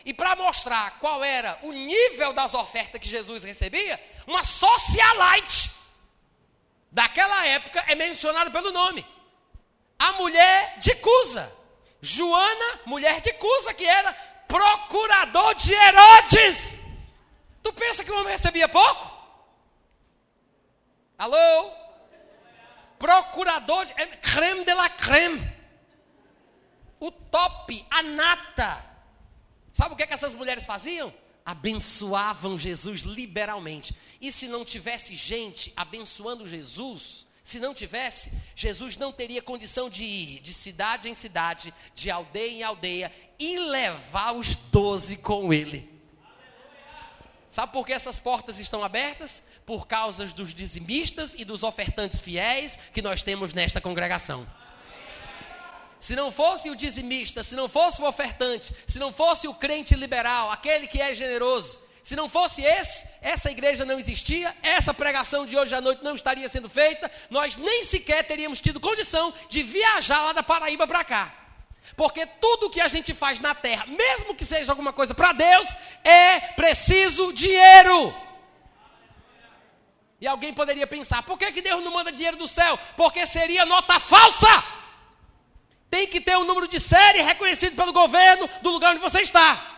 E 0.04 0.12
para 0.12 0.34
mostrar 0.34 0.98
qual 0.98 1.22
era 1.22 1.60
o 1.62 1.70
nível 1.70 2.32
das 2.32 2.54
ofertas 2.54 3.00
que 3.00 3.08
Jesus 3.08 3.44
recebia, 3.44 4.04
uma 4.26 4.42
socialite 4.42 5.77
daquela 6.90 7.46
época 7.46 7.84
é 7.88 7.94
mencionado 7.94 8.50
pelo 8.50 8.72
nome. 8.72 9.06
A 9.98 10.12
mulher 10.12 10.78
de 10.78 10.94
Cusa. 10.96 11.52
Joana, 12.00 12.80
mulher 12.86 13.20
de 13.20 13.32
Cusa, 13.32 13.74
que 13.74 13.84
era 13.84 14.12
procurador 14.46 15.54
de 15.54 15.74
Herodes. 15.74 16.80
Tu 17.62 17.72
pensa 17.72 18.04
que 18.04 18.10
o 18.10 18.18
homem 18.20 18.32
recebia 18.32 18.68
pouco? 18.68 19.18
Alô? 21.18 21.72
Procurador, 22.98 23.84
de, 23.86 23.92
é 23.92 24.06
creme 24.06 24.64
de 24.64 24.74
la 24.74 24.88
creme. 24.88 25.56
O 27.00 27.10
top, 27.10 27.86
a 27.90 28.02
nata. 28.02 28.84
Sabe 29.72 29.94
o 29.94 29.96
que, 29.96 30.02
é 30.02 30.06
que 30.06 30.14
essas 30.14 30.34
mulheres 30.34 30.64
faziam? 30.64 31.12
Abençoavam 31.48 32.58
Jesus 32.58 33.00
liberalmente. 33.00 33.96
E 34.20 34.30
se 34.30 34.46
não 34.46 34.66
tivesse 34.66 35.14
gente 35.14 35.72
abençoando 35.74 36.46
Jesus, 36.46 37.24
se 37.42 37.58
não 37.58 37.72
tivesse, 37.72 38.30
Jesus 38.54 38.98
não 38.98 39.10
teria 39.10 39.40
condição 39.40 39.88
de 39.88 40.04
ir 40.04 40.40
de 40.40 40.52
cidade 40.52 41.08
em 41.08 41.14
cidade, 41.14 41.72
de 41.94 42.10
aldeia 42.10 42.50
em 42.50 42.62
aldeia 42.62 43.12
e 43.38 43.58
levar 43.58 44.32
os 44.32 44.56
doze 44.56 45.16
com 45.16 45.50
ele. 45.50 45.90
Sabe 47.48 47.72
por 47.72 47.86
que 47.86 47.94
essas 47.94 48.20
portas 48.20 48.58
estão 48.58 48.84
abertas? 48.84 49.42
Por 49.64 49.86
causa 49.86 50.26
dos 50.26 50.52
dizimistas 50.52 51.32
e 51.32 51.46
dos 51.46 51.62
ofertantes 51.62 52.20
fiéis 52.20 52.78
que 52.92 53.00
nós 53.00 53.22
temos 53.22 53.54
nesta 53.54 53.80
congregação. 53.80 54.46
Se 55.98 56.14
não 56.14 56.30
fosse 56.30 56.70
o 56.70 56.76
dizimista, 56.76 57.42
se 57.42 57.54
não 57.54 57.68
fosse 57.68 58.00
o 58.00 58.06
ofertante, 58.06 58.72
se 58.86 58.98
não 58.98 59.12
fosse 59.12 59.48
o 59.48 59.54
crente 59.54 59.94
liberal, 59.94 60.50
aquele 60.50 60.86
que 60.86 61.00
é 61.00 61.14
generoso, 61.14 61.80
se 62.02 62.16
não 62.16 62.28
fosse 62.28 62.62
esse, 62.62 63.06
essa 63.20 63.50
igreja 63.50 63.84
não 63.84 63.98
existia, 63.98 64.56
essa 64.62 64.94
pregação 64.94 65.44
de 65.44 65.58
hoje 65.58 65.74
à 65.74 65.80
noite 65.80 66.02
não 66.02 66.14
estaria 66.14 66.48
sendo 66.48 66.68
feita, 66.68 67.10
nós 67.28 67.56
nem 67.56 67.84
sequer 67.84 68.24
teríamos 68.24 68.60
tido 68.60 68.80
condição 68.80 69.34
de 69.50 69.62
viajar 69.62 70.22
lá 70.22 70.32
da 70.32 70.42
Paraíba 70.42 70.86
para 70.86 71.04
cá. 71.04 71.34
Porque 71.96 72.24
tudo 72.24 72.70
que 72.70 72.80
a 72.80 72.88
gente 72.88 73.12
faz 73.12 73.40
na 73.40 73.54
terra, 73.54 73.84
mesmo 73.86 74.34
que 74.34 74.44
seja 74.44 74.72
alguma 74.72 74.92
coisa 74.92 75.14
para 75.14 75.32
Deus, 75.32 75.68
é 76.04 76.40
preciso 76.52 77.32
dinheiro. 77.32 78.14
E 80.20 80.26
alguém 80.26 80.54
poderia 80.54 80.86
pensar: 80.86 81.22
por 81.22 81.38
que, 81.38 81.52
que 81.52 81.62
Deus 81.62 81.82
não 81.82 81.92
manda 81.92 82.12
dinheiro 82.12 82.36
do 82.36 82.48
céu? 82.48 82.78
Porque 82.96 83.26
seria 83.26 83.66
nota 83.66 83.98
falsa. 84.00 84.64
Tem 85.90 86.06
que 86.06 86.20
ter 86.20 86.36
um 86.36 86.44
número 86.44 86.68
de 86.68 86.78
série 86.78 87.22
reconhecido 87.22 87.74
pelo 87.74 87.92
governo 87.92 88.48
do 88.62 88.70
lugar 88.70 88.92
onde 88.92 89.00
você 89.00 89.22
está. 89.22 89.76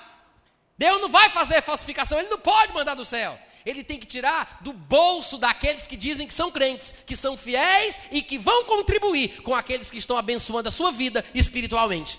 Deus 0.77 1.01
não 1.01 1.09
vai 1.09 1.29
fazer 1.29 1.63
falsificação, 1.63 2.19
ele 2.19 2.29
não 2.29 2.39
pode 2.39 2.73
mandar 2.73 2.95
do 2.95 3.05
céu. 3.05 3.39
Ele 3.65 3.85
tem 3.85 3.99
que 3.99 4.07
tirar 4.07 4.59
do 4.63 4.73
bolso 4.73 5.37
daqueles 5.37 5.87
que 5.87 5.97
dizem 5.97 6.27
que 6.27 6.33
são 6.33 6.51
crentes, 6.51 6.95
que 7.07 7.17
são 7.17 7.37
fiéis 7.37 7.99
e 8.11 8.23
que 8.23 8.39
vão 8.39 8.65
contribuir 8.65 9.43
com 9.43 9.55
aqueles 9.55 9.91
que 9.91 9.99
estão 9.99 10.17
abençoando 10.17 10.69
a 10.69 10.73
sua 10.73 10.91
vida 10.91 11.25
espiritualmente. 11.35 12.19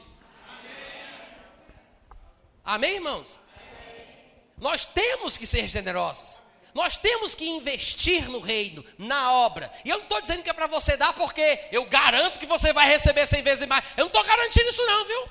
Amém, 2.63 2.89
Amém 2.89 2.95
irmãos? 2.95 3.39
Amém. 3.55 4.05
Nós 4.57 4.85
temos 4.85 5.37
que 5.37 5.47
ser 5.47 5.67
generosos. 5.67 6.40
Nós 6.73 6.97
temos 6.97 7.35
que 7.35 7.47
investir 7.47 8.29
no 8.29 8.39
reino, 8.39 8.85
na 8.97 9.31
obra. 9.33 9.71
E 9.83 9.89
eu 9.89 9.97
não 9.97 10.03
estou 10.03 10.21
dizendo 10.21 10.43
que 10.43 10.49
é 10.49 10.53
para 10.53 10.67
você 10.67 10.95
dar, 10.95 11.13
porque 11.13 11.67
eu 11.71 11.85
garanto 11.85 12.39
que 12.39 12.45
você 12.45 12.71
vai 12.71 12.87
receber 12.87 13.25
cem 13.27 13.43
vezes 13.43 13.67
mais. 13.67 13.83
Eu 13.97 14.05
não 14.05 14.07
estou 14.07 14.23
garantindo 14.23 14.69
isso, 14.69 14.85
não, 14.85 15.05
viu? 15.05 15.29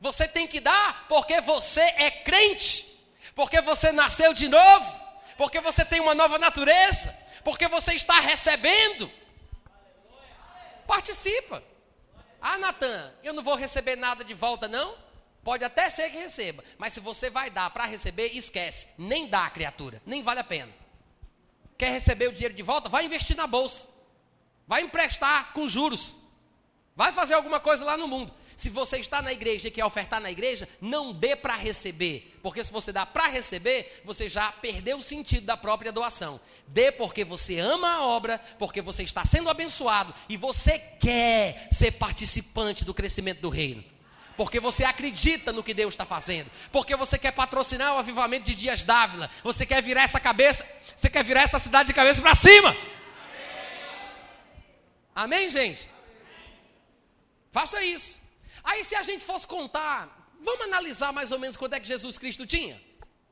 Você 0.00 0.28
tem 0.28 0.46
que 0.46 0.60
dar 0.60 1.06
porque 1.08 1.40
você 1.40 1.80
é 1.80 2.10
crente, 2.10 3.00
porque 3.34 3.60
você 3.62 3.90
nasceu 3.90 4.34
de 4.34 4.48
novo, 4.48 5.00
porque 5.36 5.60
você 5.60 5.84
tem 5.84 6.00
uma 6.00 6.14
nova 6.14 6.38
natureza, 6.38 7.16
porque 7.42 7.66
você 7.68 7.94
está 7.94 8.20
recebendo. 8.20 9.10
Participa. 10.86 11.62
Ah, 12.40 12.58
Natan, 12.58 13.14
eu 13.22 13.32
não 13.32 13.42
vou 13.42 13.54
receber 13.54 13.96
nada 13.96 14.22
de 14.22 14.34
volta, 14.34 14.68
não? 14.68 14.94
Pode 15.44 15.62
até 15.62 15.90
ser 15.90 16.10
que 16.10 16.16
receba, 16.16 16.64
mas 16.78 16.94
se 16.94 17.00
você 17.00 17.28
vai 17.28 17.50
dar 17.50 17.68
para 17.68 17.84
receber, 17.84 18.30
esquece. 18.34 18.88
Nem 18.96 19.28
dá, 19.28 19.48
criatura, 19.50 20.00
nem 20.06 20.22
vale 20.22 20.40
a 20.40 20.44
pena. 20.44 20.72
Quer 21.76 21.92
receber 21.92 22.28
o 22.28 22.32
dinheiro 22.32 22.54
de 22.54 22.62
volta? 22.62 22.88
Vai 22.88 23.04
investir 23.04 23.36
na 23.36 23.46
bolsa. 23.46 23.86
Vai 24.66 24.80
emprestar 24.80 25.52
com 25.52 25.68
juros. 25.68 26.14
Vai 26.96 27.12
fazer 27.12 27.34
alguma 27.34 27.60
coisa 27.60 27.84
lá 27.84 27.96
no 27.98 28.08
mundo. 28.08 28.32
Se 28.56 28.70
você 28.70 28.98
está 28.98 29.20
na 29.20 29.32
igreja 29.32 29.68
e 29.68 29.70
quer 29.70 29.84
ofertar 29.84 30.20
na 30.20 30.30
igreja, 30.30 30.66
não 30.80 31.12
dê 31.12 31.34
para 31.34 31.56
receber, 31.56 32.38
porque 32.40 32.62
se 32.62 32.72
você 32.72 32.92
dá 32.92 33.04
para 33.04 33.26
receber, 33.26 34.00
você 34.04 34.28
já 34.28 34.52
perdeu 34.52 34.98
o 34.98 35.02
sentido 35.02 35.44
da 35.44 35.56
própria 35.56 35.90
doação. 35.90 36.40
Dê 36.68 36.92
porque 36.92 37.24
você 37.24 37.58
ama 37.58 37.94
a 37.94 38.06
obra, 38.06 38.38
porque 38.56 38.80
você 38.80 39.02
está 39.02 39.24
sendo 39.24 39.50
abençoado 39.50 40.14
e 40.28 40.36
você 40.36 40.78
quer 40.78 41.68
ser 41.72 41.92
participante 41.92 42.84
do 42.84 42.94
crescimento 42.94 43.40
do 43.40 43.50
reino 43.50 43.93
porque 44.36 44.60
você 44.60 44.84
acredita 44.84 45.52
no 45.52 45.62
que 45.62 45.74
Deus 45.74 45.94
está 45.94 46.04
fazendo, 46.04 46.50
porque 46.72 46.96
você 46.96 47.18
quer 47.18 47.32
patrocinar 47.32 47.94
o 47.94 47.98
avivamento 47.98 48.46
de 48.46 48.54
Dias 48.54 48.82
Dávila, 48.82 49.30
você 49.42 49.64
quer 49.64 49.82
virar 49.82 50.02
essa 50.02 50.20
cabeça, 50.20 50.66
você 50.96 51.08
quer 51.08 51.24
virar 51.24 51.42
essa 51.42 51.58
cidade 51.58 51.88
de 51.88 51.94
cabeça 51.94 52.20
para 52.20 52.34
cima. 52.34 52.70
Amém, 55.14 55.36
Amém 55.44 55.50
gente? 55.50 55.88
Amém. 55.88 56.52
Faça 57.52 57.82
isso. 57.84 58.18
Aí, 58.62 58.82
se 58.82 58.96
a 58.96 59.02
gente 59.02 59.24
fosse 59.24 59.46
contar, 59.46 60.32
vamos 60.40 60.64
analisar 60.64 61.12
mais 61.12 61.30
ou 61.30 61.38
menos 61.38 61.56
quanto 61.56 61.74
é 61.74 61.80
que 61.80 61.86
Jesus 61.86 62.18
Cristo 62.18 62.46
tinha, 62.46 62.80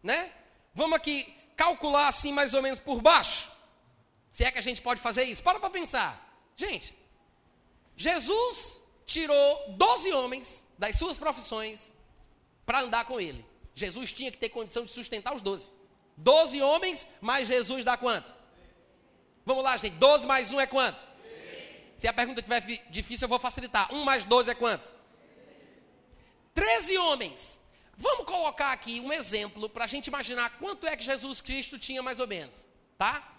né? 0.03 0.31
Vamos 0.75 0.97
aqui 0.97 1.35
calcular 1.57 2.09
assim 2.09 2.33
mais 2.33 2.55
ou 2.55 2.63
menos 2.63 2.79
por 2.79 3.01
baixo. 3.01 3.51
Se 4.31 4.45
é 4.45 4.51
que 4.51 4.59
a 4.59 4.63
gente 4.63 4.81
pode 4.81 5.01
fazer 5.01 5.25
isso. 5.25 5.43
Para 5.43 5.61
para 5.61 5.71
pensar. 5.71 6.11
Gente, 6.57 6.97
Jesus 7.97 8.81
tirou 9.05 9.75
12 9.77 10.13
homens 10.13 10.62
das 10.79 10.97
suas 10.97 11.19
profissões 11.19 11.93
para 12.65 12.81
andar 12.81 13.05
com 13.05 13.21
ele. 13.21 13.45
Jesus 13.75 14.13
tinha 14.13 14.31
que 14.31 14.39
ter 14.39 14.49
condição 14.49 14.85
de 14.85 14.91
sustentar 14.91 15.35
os 15.35 15.41
12. 15.41 15.71
12 16.17 16.61
homens, 16.61 17.09
mais 17.21 17.49
Jesus 17.49 17.85
dá 17.85 17.97
quanto? 17.97 18.33
Vamos 19.45 19.65
lá, 19.65 19.77
gente. 19.77 19.97
12 19.97 20.27
mais 20.27 20.53
1 20.53 20.61
é 20.61 20.67
quanto? 20.67 21.05
Se 21.97 22.07
a 22.07 22.13
pergunta 22.13 22.41
estiver 22.41 22.61
difícil, 22.91 23.25
eu 23.25 23.29
vou 23.29 23.39
facilitar. 23.39 23.93
1 23.93 24.05
mais 24.05 24.25
12 24.25 24.51
é 24.51 24.55
quanto? 24.55 24.85
13 26.55 26.99
homens. 26.99 27.61
Vamos 27.97 28.27
colocar 28.27 28.73
aqui 28.73 29.01
um 29.01 29.13
exemplo 29.13 29.69
para 29.69 29.85
a 29.85 29.87
gente 29.87 30.09
imaginar 30.09 30.59
quanto 30.59 30.87
é 30.87 30.97
que 30.97 31.05
Jesus 31.05 31.41
Cristo 31.41 31.79
tinha 31.79 32.03
mais 32.03 32.19
ou 32.19 32.27
menos. 32.27 32.55
Tá? 32.99 33.33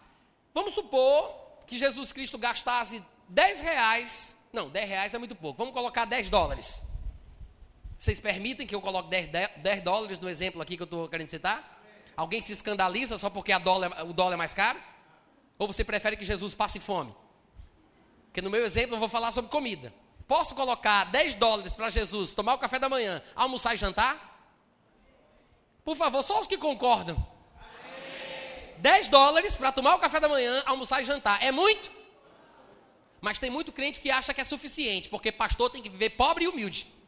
Vamos 0.53 0.73
supor 0.73 1.57
que 1.67 1.77
Jesus 1.77 2.13
Cristo 2.13 2.37
gastasse 2.37 3.03
10 3.29 3.61
reais. 3.61 4.35
Não, 4.51 4.69
10 4.69 4.89
reais 4.89 5.13
é 5.13 5.17
muito 5.17 5.35
pouco. 5.35 5.57
Vamos 5.57 5.73
colocar 5.73 6.05
10 6.05 6.29
dólares. 6.29 6.83
Vocês 8.03 8.19
permitem 8.19 8.67
que 8.67 8.75
eu 8.75 8.81
coloque 8.81 9.09
10, 9.09 9.29
10 9.55 9.81
dólares 9.81 10.19
no 10.19 10.29
exemplo 10.29 10.61
aqui 10.61 10.75
que 10.75 10.83
eu 10.83 10.91
estou 10.91 11.07
querendo 11.07 11.29
citar? 11.29 11.81
Alguém 12.17 12.41
se 12.41 12.51
escandaliza 12.51 13.17
só 13.17 13.29
porque 13.29 13.57
dólar, 13.57 14.03
o 14.05 14.11
dólar 14.11 14.33
é 14.33 14.35
mais 14.35 14.53
caro? 14.53 14.77
Ou 15.57 15.67
você 15.67 15.85
prefere 15.85 16.17
que 16.17 16.25
Jesus 16.25 16.53
passe 16.53 16.81
fome? 16.81 17.15
Porque 18.25 18.41
no 18.41 18.49
meu 18.49 18.65
exemplo 18.65 18.97
eu 18.97 18.99
vou 18.99 19.07
falar 19.07 19.31
sobre 19.31 19.49
comida. 19.49 19.93
Posso 20.27 20.53
colocar 20.53 21.05
10 21.05 21.35
dólares 21.35 21.73
para 21.73 21.89
Jesus 21.89 22.35
tomar 22.35 22.55
o 22.55 22.57
café 22.57 22.77
da 22.77 22.89
manhã, 22.89 23.23
almoçar 23.33 23.73
e 23.73 23.77
jantar? 23.77 24.51
Por 25.85 25.95
favor, 25.95 26.21
só 26.23 26.41
os 26.41 26.47
que 26.47 26.57
concordam. 26.57 27.15
10 28.79 29.07
dólares 29.07 29.55
para 29.55 29.71
tomar 29.71 29.95
o 29.95 29.99
café 29.99 30.19
da 30.19 30.27
manhã, 30.27 30.61
almoçar 30.65 31.01
e 31.01 31.05
jantar. 31.05 31.41
É 31.41 31.53
muito? 31.53 31.89
Mas 33.21 33.39
tem 33.39 33.49
muito 33.49 33.71
crente 33.71 34.01
que 34.01 34.11
acha 34.11 34.33
que 34.33 34.41
é 34.41 34.43
suficiente, 34.43 35.07
porque 35.07 35.31
pastor 35.31 35.69
tem 35.69 35.81
que 35.81 35.87
viver 35.87 36.09
pobre 36.09 36.43
e 36.43 36.47
humilde. 36.49 37.01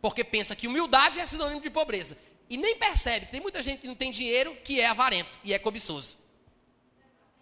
Porque 0.00 0.24
pensa 0.24 0.56
que 0.56 0.66
humildade 0.66 1.20
é 1.20 1.26
sinônimo 1.26 1.60
de 1.60 1.70
pobreza. 1.70 2.16
E 2.48 2.56
nem 2.56 2.76
percebe 2.76 3.26
que 3.26 3.32
tem 3.32 3.40
muita 3.40 3.62
gente 3.62 3.80
que 3.80 3.86
não 3.86 3.94
tem 3.94 4.10
dinheiro, 4.10 4.56
que 4.64 4.80
é 4.80 4.86
avarento 4.86 5.38
e 5.44 5.54
é 5.54 5.58
cobiçoso. 5.58 6.16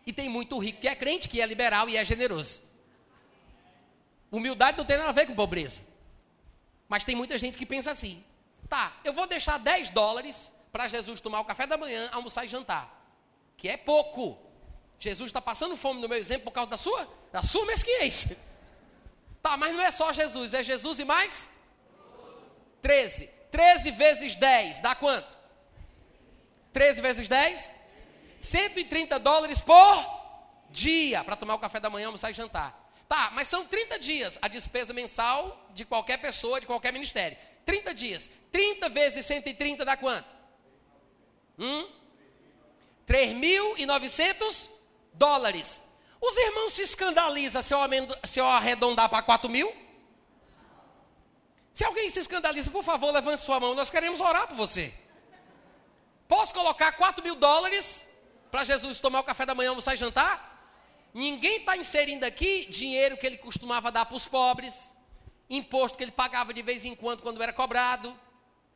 E 0.05 0.13
tem 0.13 0.29
muito 0.29 0.59
rico 0.59 0.81
que 0.81 0.89
é 0.89 0.95
crente, 0.95 1.29
que 1.29 1.41
é 1.41 1.47
liberal 1.47 1.89
e 1.89 1.97
é 1.97 2.05
generoso. 2.05 2.63
Humildade 4.31 4.77
não 4.77 4.85
tem 4.85 4.99
nada 4.99 5.09
a 5.09 5.13
ver 5.13 5.27
com 5.27 5.35
pobreza. 5.35 5.83
Mas 6.89 7.05
tem 7.05 7.15
muita 7.15 7.39
gente 7.39 7.57
que 7.57 7.65
pensa 7.65 7.91
assim: 7.91 8.23
tá, 8.69 8.99
eu 9.05 9.13
vou 9.13 9.27
deixar 9.27 9.59
10 9.59 9.91
dólares 9.91 10.53
para 10.73 10.89
Jesus 10.89 11.21
tomar 11.21 11.41
o 11.41 11.45
café 11.45 11.67
da 11.67 11.77
manhã, 11.77 12.09
almoçar 12.13 12.45
e 12.45 12.49
jantar. 12.49 12.95
Que 13.57 13.69
é 13.69 13.77
pouco. 13.77 14.39
Jesus 15.01 15.29
está 15.29 15.41
passando 15.41 15.77
fome 15.77 16.01
no 16.01 16.09
meu 16.09 16.19
exemplo 16.19 16.45
por 16.45 16.53
causa 16.53 16.71
da 16.71 16.77
sua, 16.77 17.09
da 17.33 17.43
sua 17.43 17.65
mesquinhez. 17.65 18.33
Tá, 19.41 19.57
mas 19.57 19.73
não 19.73 19.81
é 19.81 19.93
só 19.93 20.13
Jesus, 20.13 20.53
é 20.53 20.65
Jesus 20.65 20.99
e 20.99 21.05
mais 21.05 21.49
13. 22.83 23.26
13 23.51 23.91
vezes 23.93 24.35
10 24.35 24.81
dá 24.81 24.95
quanto? 24.95 25.37
13 26.72 27.01
vezes 27.01 27.29
10? 27.29 27.70
130 28.41 29.18
dólares 29.18 29.61
por 29.61 30.18
dia 30.70 31.24
para 31.24 31.37
tomar 31.37 31.55
o 31.55 31.59
café 31.59 31.81
da 31.81 31.91
manhã, 31.91 32.07
almoçar 32.07 32.31
e 32.31 32.35
jantar. 32.35 32.89
Tá, 33.09 33.31
mas 33.33 33.49
são 33.49 33.64
30 33.64 33.99
dias 33.99 34.39
a 34.43 34.49
despesa 34.49 34.93
mensal 34.93 35.66
de 35.70 35.85
qualquer 35.85 36.18
pessoa, 36.18 36.61
de 36.61 36.66
qualquer 36.66 36.93
ministério. 36.93 37.39
30 37.64 37.95
dias. 37.95 38.31
30 38.53 38.89
vezes 38.91 39.26
130 39.26 39.85
dá 39.85 39.97
quanto? 39.97 40.29
Hum? 41.59 41.89
3.900 43.07 44.68
dólares. 45.14 45.83
Os 46.20 46.37
irmãos 46.37 46.74
se 46.74 46.83
escandalizam 46.83 47.62
se 47.62 48.41
eu, 48.41 48.47
arredondar 48.47 49.09
para 49.09 49.22
4 49.22 49.49
mil? 49.49 49.72
Se 51.79 51.85
alguém 51.85 52.11
se 52.11 52.18
escandaliza, 52.18 52.72
por 52.72 52.83
favor, 52.83 53.12
levante 53.12 53.45
sua 53.45 53.61
mão. 53.61 53.72
Nós 53.72 53.89
queremos 53.89 54.20
orar 54.20 54.49
por 54.49 54.57
você. 54.57 54.93
Posso 56.26 56.53
colocar 56.53 56.91
4 56.91 57.22
mil 57.22 57.37
dólares 57.37 58.05
para 58.51 58.64
Jesus 58.64 58.99
tomar 58.99 59.20
o 59.20 59.22
café 59.22 59.47
da 59.47 59.55
manhã, 59.55 59.68
almoçar 59.70 59.95
e 59.95 59.97
jantar? 59.97 60.35
Ninguém 61.14 61.59
está 61.59 61.76
inserindo 61.76 62.26
aqui 62.26 62.66
dinheiro 62.66 63.16
que 63.16 63.24
ele 63.24 63.37
costumava 63.37 63.93
dar 63.93 64.07
para 64.07 64.16
os 64.16 64.26
pobres, 64.26 64.93
imposto 65.49 65.97
que 65.97 66.03
ele 66.03 66.11
pagava 66.11 66.53
de 66.53 66.62
vez 66.62 66.85
em 66.85 66.97
quando 66.97 67.22
quando 67.22 67.41
era 67.41 67.53
cobrado, 67.53 68.12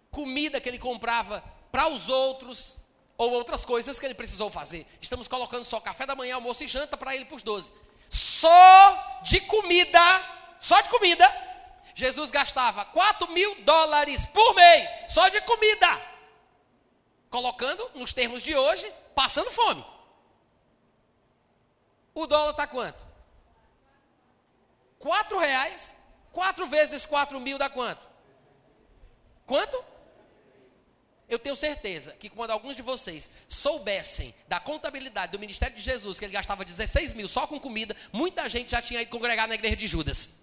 comida 0.09 0.61
que 0.61 0.69
ele 0.69 0.79
comprava 0.79 1.43
para 1.73 1.89
os 1.89 2.09
outros, 2.09 2.79
ou 3.19 3.33
outras 3.33 3.65
coisas 3.65 3.99
que 3.99 4.07
ele 4.07 4.15
precisou 4.15 4.49
fazer. 4.49 4.87
Estamos 5.01 5.27
colocando 5.27 5.65
só 5.65 5.81
café 5.81 6.07
da 6.07 6.15
manhã, 6.15 6.37
almoço 6.37 6.63
e 6.63 6.69
janta 6.69 6.97
para 6.97 7.17
ele 7.17 7.25
para 7.25 7.35
os 7.35 7.43
doze. 7.43 7.69
Só 8.09 9.21
de 9.25 9.41
comida, 9.41 10.01
só 10.61 10.81
de 10.81 10.89
comida, 10.89 11.52
Jesus 11.95 12.31
gastava 12.31 12.85
4 12.85 13.31
mil 13.33 13.63
dólares 13.63 14.27
por 14.27 14.55
mês, 14.55 14.91
só 15.09 15.29
de 15.29 15.41
comida. 15.43 16.01
Colocando, 17.31 17.91
nos 17.95 18.13
termos 18.13 18.43
de 18.43 18.55
hoje, 18.55 18.91
passando 19.15 19.51
fome. 19.51 19.85
O 22.15 22.27
dólar 22.27 22.51
está 22.51 22.67
quanto? 22.67 23.07
Quatro 24.99 25.39
reais. 25.39 25.97
Quatro 26.33 26.67
vezes 26.67 27.05
quatro 27.05 27.39
mil 27.39 27.59
dá 27.59 27.69
quanto? 27.69 28.01
Quanto? 29.47 29.85
Eu 31.29 31.39
tenho 31.39 31.57
certeza 31.57 32.13
que 32.13 32.29
quando 32.29 32.51
alguns 32.51 32.77
de 32.77 32.83
vocês 32.83 33.29
soubessem 33.49 34.35
da 34.49 34.61
contabilidade 34.61 35.33
do 35.33 35.39
ministério 35.39 35.77
de 35.77 35.83
Jesus, 35.83 36.19
que 36.19 36.25
ele 36.25 36.33
gastava 36.33 36.65
16 36.65 37.13
mil 37.13 37.29
só 37.29 37.47
com 37.47 37.59
comida, 37.61 37.97
muita 38.13 38.49
gente 38.49 38.71
já 38.71 38.83
tinha 38.83 39.03
ido 39.03 39.11
congregar 39.11 39.49
na 39.49 39.55
igreja 39.55 39.77
de 39.77 39.87
Judas. 39.87 40.42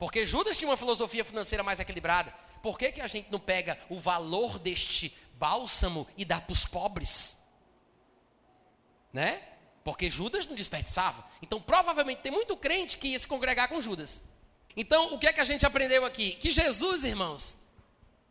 Porque 0.00 0.26
Judas 0.26 0.58
tinha 0.58 0.68
uma 0.68 0.76
filosofia 0.76 1.24
financeira 1.24 1.62
mais 1.62 1.78
equilibrada. 1.78 2.34
Por 2.60 2.76
que, 2.76 2.90
que 2.90 3.00
a 3.00 3.06
gente 3.06 3.30
não 3.30 3.38
pega 3.38 3.78
o 3.88 4.00
valor 4.00 4.58
deste 4.58 5.16
bálsamo 5.34 6.08
e 6.16 6.24
dá 6.24 6.40
para 6.40 6.52
os 6.52 6.66
pobres? 6.66 7.38
né? 9.12 9.42
Porque 9.82 10.10
Judas 10.10 10.46
não 10.46 10.54
desperdiçava. 10.54 11.24
Então, 11.42 11.60
provavelmente 11.60 12.22
tem 12.22 12.32
muito 12.32 12.56
crente 12.56 12.98
que 12.98 13.08
ia 13.08 13.18
se 13.18 13.26
congregar 13.26 13.68
com 13.68 13.80
Judas. 13.80 14.22
Então, 14.76 15.14
o 15.14 15.18
que 15.18 15.26
é 15.26 15.32
que 15.32 15.40
a 15.40 15.44
gente 15.44 15.66
aprendeu 15.66 16.04
aqui? 16.04 16.32
Que 16.32 16.50
Jesus, 16.50 17.02
irmãos, 17.02 17.58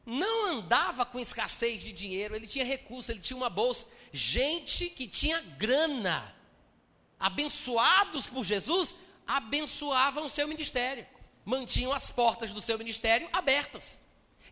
não 0.06 0.48
andava 0.48 1.06
com 1.06 1.20
escassez 1.20 1.84
de 1.84 1.92
dinheiro, 1.92 2.36
ele 2.36 2.48
tinha 2.48 2.64
recurso, 2.64 3.12
ele 3.12 3.20
tinha 3.20 3.36
uma 3.36 3.50
bolsa. 3.50 3.88
Gente 4.12 4.90
que 4.90 5.08
tinha 5.08 5.42
grana, 5.42 6.34
abençoados 7.20 8.28
por 8.28 8.44
Jesus, 8.44 8.96
abençoavam 9.28 10.26
o 10.26 10.30
seu 10.30 10.48
ministério, 10.48 11.06
mantinham 11.50 11.92
as 11.92 12.12
portas 12.12 12.52
do 12.52 12.62
seu 12.62 12.78
ministério 12.78 13.28
abertas. 13.34 14.00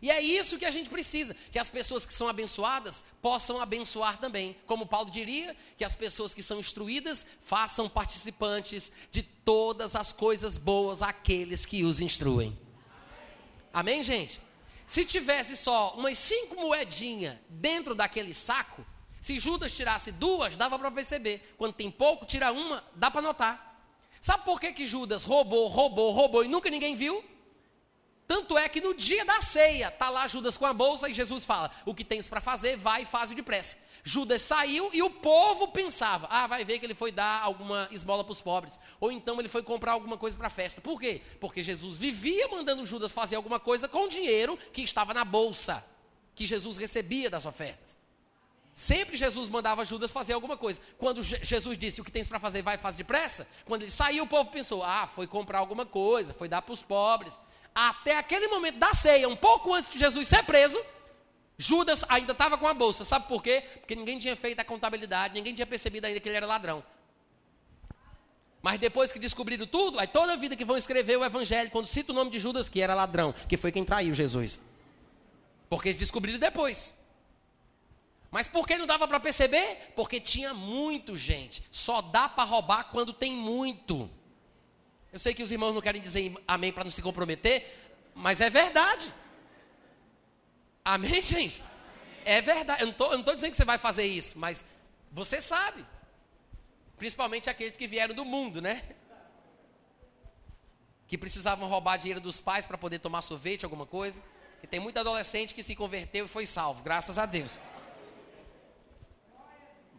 E 0.02 0.10
é 0.10 0.20
isso 0.20 0.58
que 0.58 0.64
a 0.64 0.70
gente 0.70 0.90
precisa, 0.90 1.34
que 1.50 1.58
as 1.58 1.68
pessoas 1.68 2.04
que 2.04 2.12
são 2.12 2.28
abençoadas 2.28 3.04
possam 3.22 3.60
abençoar 3.60 4.18
também. 4.18 4.56
Como 4.66 4.86
Paulo 4.86 5.10
diria, 5.10 5.56
que 5.76 5.84
as 5.84 5.94
pessoas 5.94 6.34
que 6.34 6.42
são 6.42 6.60
instruídas 6.60 7.26
façam 7.42 7.88
participantes 7.88 8.92
de 9.10 9.22
todas 9.22 9.96
as 9.96 10.12
coisas 10.12 10.58
boas 10.58 11.02
aqueles 11.02 11.64
que 11.64 11.84
os 11.84 12.00
instruem. 12.00 12.56
Amém, 13.72 14.02
gente? 14.02 14.40
Se 14.86 15.04
tivesse 15.04 15.56
só 15.56 15.94
umas 15.96 16.16
cinco 16.18 16.56
moedinhas 16.56 17.36
dentro 17.48 17.94
daquele 17.94 18.32
saco, 18.32 18.84
se 19.20 19.38
Judas 19.38 19.72
tirasse 19.72 20.12
duas, 20.12 20.56
dava 20.56 20.78
para 20.78 20.90
perceber. 20.90 21.54
Quando 21.58 21.74
tem 21.74 21.90
pouco, 21.90 22.24
tira 22.24 22.52
uma, 22.52 22.84
dá 22.94 23.10
para 23.10 23.22
notar. 23.22 23.67
Sabe 24.20 24.44
por 24.44 24.60
que, 24.60 24.72
que 24.72 24.86
Judas 24.86 25.24
roubou, 25.24 25.68
roubou, 25.68 26.12
roubou 26.12 26.44
e 26.44 26.48
nunca 26.48 26.70
ninguém 26.70 26.96
viu? 26.96 27.24
Tanto 28.28 28.58
é 28.58 28.68
que 28.68 28.80
no 28.80 28.92
dia 28.94 29.24
da 29.24 29.40
ceia, 29.40 29.88
está 29.88 30.10
lá 30.10 30.26
Judas 30.26 30.56
com 30.58 30.66
a 30.66 30.72
bolsa 30.74 31.08
e 31.08 31.14
Jesus 31.14 31.46
fala: 31.46 31.70
O 31.86 31.94
que 31.94 32.04
tens 32.04 32.28
para 32.28 32.42
fazer, 32.42 32.76
vai 32.76 33.02
e 33.02 33.06
faz 33.06 33.30
depressa. 33.30 33.78
Judas 34.04 34.42
saiu 34.42 34.90
e 34.92 35.02
o 35.02 35.10
povo 35.10 35.68
pensava: 35.68 36.26
Ah, 36.30 36.46
vai 36.46 36.64
ver 36.64 36.78
que 36.78 36.86
ele 36.86 36.94
foi 36.94 37.10
dar 37.10 37.42
alguma 37.42 37.88
esmola 37.90 38.22
para 38.22 38.32
os 38.32 38.42
pobres. 38.42 38.78
Ou 39.00 39.10
então 39.12 39.38
ele 39.38 39.48
foi 39.48 39.62
comprar 39.62 39.92
alguma 39.92 40.16
coisa 40.16 40.36
para 40.36 40.46
a 40.46 40.50
festa. 40.50 40.80
Por 40.80 41.00
quê? 41.00 41.22
Porque 41.40 41.62
Jesus 41.62 41.98
vivia 41.98 42.48
mandando 42.48 42.86
Judas 42.86 43.12
fazer 43.12 43.36
alguma 43.36 43.58
coisa 43.58 43.88
com 43.88 44.04
o 44.04 44.08
dinheiro 44.08 44.58
que 44.72 44.82
estava 44.82 45.14
na 45.14 45.24
bolsa, 45.24 45.84
que 46.34 46.46
Jesus 46.46 46.76
recebia 46.76 47.30
das 47.30 47.46
ofertas. 47.46 47.97
Sempre 48.78 49.16
Jesus 49.16 49.48
mandava 49.48 49.84
Judas 49.84 50.12
fazer 50.12 50.34
alguma 50.34 50.56
coisa. 50.56 50.80
Quando 50.96 51.20
Jesus 51.20 51.76
disse 51.76 52.00
o 52.00 52.04
que 52.04 52.12
tens 52.12 52.28
para 52.28 52.38
fazer, 52.38 52.62
vai 52.62 52.76
e 52.76 52.78
faz 52.78 52.94
depressa. 52.94 53.46
Quando 53.64 53.82
ele 53.82 53.90
saiu, 53.90 54.22
o 54.24 54.26
povo 54.26 54.50
pensou: 54.50 54.84
ah, 54.84 55.06
foi 55.06 55.26
comprar 55.26 55.58
alguma 55.58 55.84
coisa, 55.84 56.32
foi 56.32 56.48
dar 56.48 56.62
para 56.62 56.72
os 56.72 56.82
pobres 56.82 57.36
até 57.74 58.16
aquele 58.16 58.48
momento 58.48 58.78
da 58.78 58.92
ceia, 58.92 59.28
um 59.28 59.36
pouco 59.36 59.72
antes 59.72 59.92
de 59.92 59.98
Jesus 60.00 60.26
ser 60.26 60.42
preso, 60.42 60.80
Judas 61.56 62.04
ainda 62.08 62.32
estava 62.32 62.58
com 62.58 62.66
a 62.66 62.74
bolsa. 62.74 63.04
Sabe 63.04 63.28
por 63.28 63.40
quê? 63.40 63.62
Porque 63.74 63.94
ninguém 63.94 64.18
tinha 64.18 64.34
feito 64.34 64.58
a 64.58 64.64
contabilidade, 64.64 65.34
ninguém 65.34 65.54
tinha 65.54 65.66
percebido 65.66 66.04
ainda 66.06 66.18
que 66.18 66.28
ele 66.28 66.36
era 66.36 66.46
ladrão. 66.46 66.82
Mas 68.60 68.80
depois 68.80 69.12
que 69.12 69.18
descobriram 69.18 69.64
tudo, 69.64 70.00
aí 70.00 70.08
toda 70.08 70.32
a 70.32 70.36
vida 70.36 70.56
que 70.56 70.64
vão 70.64 70.76
escrever 70.76 71.16
o 71.16 71.24
evangelho, 71.24 71.70
quando 71.70 71.86
cita 71.86 72.10
o 72.10 72.14
nome 72.14 72.32
de 72.32 72.40
Judas, 72.40 72.68
que 72.68 72.80
era 72.80 72.94
ladrão, 72.94 73.32
que 73.48 73.56
foi 73.56 73.70
quem 73.70 73.84
traiu 73.84 74.12
Jesus. 74.12 74.60
Porque 75.70 75.90
eles 75.90 75.98
descobriram 75.98 76.40
depois. 76.40 76.97
Mas 78.30 78.46
por 78.46 78.66
que 78.66 78.76
não 78.76 78.86
dava 78.86 79.08
para 79.08 79.18
perceber? 79.18 79.92
Porque 79.96 80.20
tinha 80.20 80.52
muito, 80.52 81.16
gente. 81.16 81.62
Só 81.72 82.02
dá 82.02 82.28
para 82.28 82.44
roubar 82.44 82.84
quando 82.84 83.12
tem 83.12 83.32
muito. 83.32 84.10
Eu 85.12 85.18
sei 85.18 85.32
que 85.32 85.42
os 85.42 85.50
irmãos 85.50 85.72
não 85.72 85.80
querem 85.80 86.00
dizer 86.00 86.34
amém 86.46 86.72
para 86.72 86.84
não 86.84 86.90
se 86.90 87.00
comprometer, 87.00 87.66
mas 88.14 88.40
é 88.40 88.50
verdade. 88.50 89.12
Amém, 90.84 91.22
gente? 91.22 91.62
É 92.24 92.42
verdade. 92.42 92.82
Eu 92.82 92.86
não 92.86 93.20
estou 93.20 93.34
dizendo 93.34 93.50
que 93.50 93.56
você 93.56 93.64
vai 93.64 93.78
fazer 93.78 94.04
isso, 94.04 94.38
mas 94.38 94.64
você 95.10 95.40
sabe. 95.40 95.84
Principalmente 96.98 97.48
aqueles 97.48 97.76
que 97.76 97.86
vieram 97.86 98.14
do 98.14 98.24
mundo, 98.24 98.60
né? 98.60 98.82
Que 101.06 101.16
precisavam 101.16 101.66
roubar 101.66 101.96
dinheiro 101.96 102.20
dos 102.20 102.40
pais 102.40 102.66
para 102.66 102.76
poder 102.76 102.98
tomar 102.98 103.22
sorvete, 103.22 103.64
alguma 103.64 103.86
coisa. 103.86 104.22
Que 104.60 104.66
tem 104.66 104.80
muito 104.80 104.98
adolescente 104.98 105.54
que 105.54 105.62
se 105.62 105.74
converteu 105.74 106.26
e 106.26 106.28
foi 106.28 106.44
salvo, 106.44 106.82
graças 106.82 107.16
a 107.16 107.24
Deus. 107.24 107.58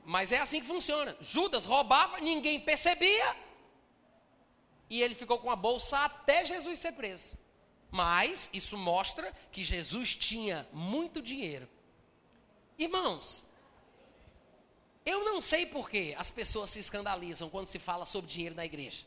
Mas 0.09 0.31
é 0.31 0.39
assim 0.39 0.59
que 0.59 0.65
funciona. 0.65 1.15
Judas 1.21 1.65
roubava, 1.65 2.19
ninguém 2.19 2.59
percebia 2.59 3.35
e 4.89 5.03
ele 5.03 5.13
ficou 5.13 5.37
com 5.37 5.51
a 5.51 5.55
bolsa 5.55 5.99
até 5.99 6.43
Jesus 6.43 6.79
ser 6.79 6.93
preso. 6.93 7.37
Mas 7.91 8.49
isso 8.51 8.75
mostra 8.75 9.31
que 9.51 9.63
Jesus 9.63 10.15
tinha 10.15 10.67
muito 10.73 11.21
dinheiro. 11.21 11.69
Irmãos, 12.75 13.45
eu 15.05 15.23
não 15.23 15.39
sei 15.41 15.67
por 15.67 15.87
que 15.87 16.15
as 16.17 16.31
pessoas 16.31 16.71
se 16.71 16.79
escandalizam 16.79 17.47
quando 17.47 17.67
se 17.67 17.77
fala 17.77 18.07
sobre 18.07 18.31
dinheiro 18.31 18.55
na 18.55 18.65
igreja. 18.65 19.05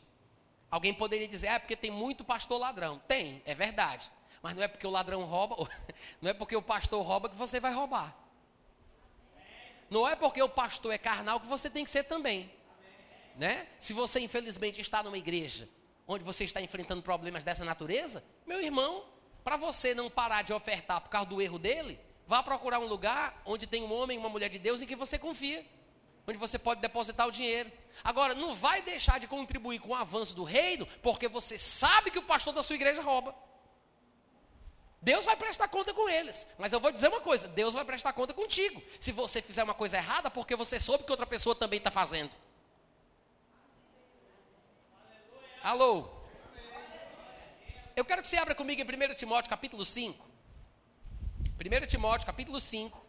Alguém 0.71 0.93
poderia 0.93 1.27
dizer, 1.27 1.47
é 1.47 1.59
porque 1.59 1.75
tem 1.75 1.91
muito 1.91 2.23
pastor 2.23 2.57
ladrão. 2.57 3.01
Tem, 3.09 3.43
é 3.45 3.53
verdade. 3.53 4.09
Mas 4.41 4.55
não 4.55 4.63
é 4.63 4.69
porque 4.69 4.87
o 4.87 4.89
ladrão 4.89 5.25
rouba, 5.25 5.69
não 6.21 6.31
é 6.31 6.33
porque 6.33 6.55
o 6.55 6.61
pastor 6.61 7.05
rouba 7.05 7.27
que 7.27 7.35
você 7.35 7.59
vai 7.59 7.73
roubar. 7.73 8.22
Não 9.93 10.07
é 10.07 10.15
porque 10.15 10.41
o 10.41 10.49
pastor 10.49 10.91
é 10.93 10.97
carnal 10.97 11.39
que 11.39 11.47
você 11.47 11.69
tem 11.69 11.85
que 11.85 11.91
ser 11.91 12.03
também 12.03 12.39
né? 13.35 13.67
Se 13.79 13.93
você 13.93 14.19
infelizmente 14.19 14.79
está 14.79 15.01
numa 15.01 15.17
igreja 15.17 15.67
onde 16.07 16.23
você 16.23 16.43
está 16.43 16.61
enfrentando 16.61 17.01
problemas 17.01 17.43
dessa 17.43 17.63
natureza, 17.63 18.23
meu 18.45 18.61
irmão, 18.61 19.05
para 19.43 19.57
você 19.57 19.95
não 19.95 20.09
parar 20.09 20.41
de 20.41 20.53
ofertar 20.53 21.01
por 21.01 21.09
causa 21.09 21.29
do 21.29 21.41
erro 21.41 21.57
dele, 21.57 21.99
vá 22.27 22.43
procurar 22.43 22.79
um 22.79 22.87
lugar 22.87 23.41
onde 23.45 23.65
tem 23.65 23.83
um 23.83 23.93
homem 23.93 24.17
uma 24.17 24.29
mulher 24.29 24.49
de 24.49 24.59
Deus 24.59 24.81
em 24.81 24.85
que 24.85 24.95
você 24.95 25.17
confia, 25.17 25.65
onde 26.27 26.37
você 26.37 26.59
pode 26.59 26.81
depositar 26.81 27.27
o 27.27 27.31
dinheiro. 27.31 27.71
Agora, 28.03 28.35
não 28.35 28.53
vai 28.53 28.81
deixar 28.81 29.19
de 29.19 29.27
contribuir 29.27 29.79
com 29.79 29.89
o 29.89 29.95
avanço 29.95 30.33
do 30.33 30.43
reino, 30.43 30.85
porque 31.01 31.27
você 31.27 31.57
sabe 31.57 32.11
que 32.11 32.19
o 32.19 32.23
pastor 32.23 32.53
da 32.53 32.63
sua 32.63 32.75
igreja 32.75 33.01
rouba. 33.01 33.33
Deus 35.03 35.25
vai 35.25 35.35
prestar 35.35 35.67
conta 35.67 35.93
com 35.93 36.07
eles. 36.07 36.47
Mas 36.57 36.71
eu 36.71 36.79
vou 36.79 36.89
dizer 36.89 37.09
uma 37.09 37.19
coisa: 37.19 37.45
Deus 37.47 37.73
vai 37.73 37.83
prestar 37.83 38.13
conta 38.13 38.33
contigo. 38.33 38.81
Se 38.99 39.11
você 39.11 39.41
fizer 39.41 39.61
uma 39.61 39.73
coisa 39.73 39.97
errada, 39.97 40.31
porque 40.31 40.55
você 40.55 40.79
soube 40.79 41.03
que 41.03 41.11
outra 41.11 41.27
pessoa 41.27 41.53
também 41.53 41.77
está 41.77 41.91
fazendo. 41.91 42.33
Alô? 45.61 46.07
Eu 47.95 48.05
quero 48.05 48.21
que 48.21 48.27
você 48.29 48.37
abra 48.37 48.55
comigo 48.55 48.81
em 48.81 49.11
1 49.11 49.15
Timóteo 49.15 49.49
capítulo 49.49 49.85
5. 49.85 50.25
1 51.59 51.85
Timóteo 51.87 52.25
capítulo 52.25 52.59
5, 52.59 53.05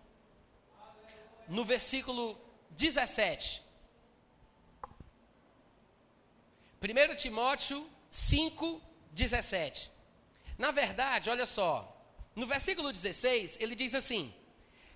no 1.49 1.65
versículo 1.65 2.37
17. 2.71 3.63
1 6.83 7.17
Timóteo 7.17 7.89
5, 8.11 8.83
17. 9.13 9.94
Na 10.57 10.71
verdade, 10.71 11.31
olha 11.31 11.47
só, 11.47 11.95
no 12.35 12.47
versículo 12.47 12.93
16, 12.93 13.59
ele 13.61 13.75
diz 13.75 13.95
assim: 13.95 14.33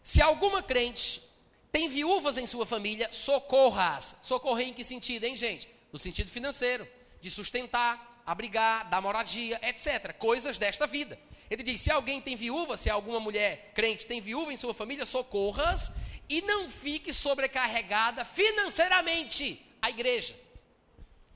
Se 0.02 0.20
alguma 0.22 0.62
crente 0.62 1.22
tem 1.70 1.88
viúvas 1.88 2.36
em 2.36 2.46
sua 2.46 2.66
família, 2.66 3.08
socorra-as. 3.12 4.16
Socorrer 4.22 4.68
em 4.68 4.72
que 4.72 4.84
sentido, 4.84 5.24
hein, 5.24 5.36
gente? 5.36 5.68
No 5.92 5.98
sentido 5.98 6.30
financeiro 6.30 6.88
de 7.20 7.30
sustentar, 7.30 8.22
abrigar, 8.24 8.88
dar 8.88 9.00
moradia, 9.00 9.58
etc. 9.62 10.12
Coisas 10.14 10.58
desta 10.58 10.86
vida. 10.86 11.18
Ele 11.50 11.62
diz: 11.62 11.80
se 11.80 11.90
alguém 11.90 12.20
tem 12.20 12.36
viúva, 12.36 12.76
se 12.76 12.90
alguma 12.90 13.20
mulher 13.20 13.72
crente 13.74 14.06
tem 14.06 14.20
viúva 14.20 14.52
em 14.52 14.56
sua 14.56 14.74
família, 14.74 15.06
socorras 15.06 15.90
e 16.28 16.42
não 16.42 16.68
fique 16.68 17.12
sobrecarregada 17.12 18.24
financeiramente 18.24 19.64
a 19.80 19.90
igreja. 19.90 20.38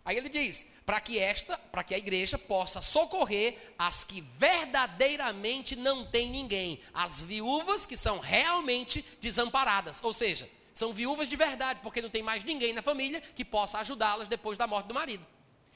Aí 0.05 0.17
ele 0.17 0.29
diz: 0.29 0.67
para 0.85 1.01
que 1.01 1.19
esta, 1.19 1.57
para 1.57 1.85
que 1.85 1.95
a 1.95 1.99
igreja 1.99 2.37
possa 2.37 2.81
socorrer 2.81 3.57
as 3.79 4.05
que 4.05 4.21
verdadeiramente 4.37 5.77
não 5.77 6.05
têm 6.05 6.31
ninguém, 6.31 6.81
as 6.93 7.21
viúvas 7.21 7.87
que 7.87 7.97
são 7.97 8.19
realmente 8.19 9.05
desamparadas, 9.21 10.01
ou 10.03 10.13
seja, 10.13 10.49
são 10.75 10.93
viúvas 10.93 11.29
de 11.29 11.37
verdade, 11.37 11.81
porque 11.83 12.03
não 12.03 12.11
tem 12.11 12.23
mais 12.23 12.43
ninguém 12.45 12.73
na 12.73 12.83
família 12.83 13.21
que 13.21 13.45
possa 13.45 13.79
ajudá-las 13.79 14.29
depois 14.29 14.57
da 14.57 14.67
morte 14.67 14.87
do 14.87 14.95
marido. 14.95 15.27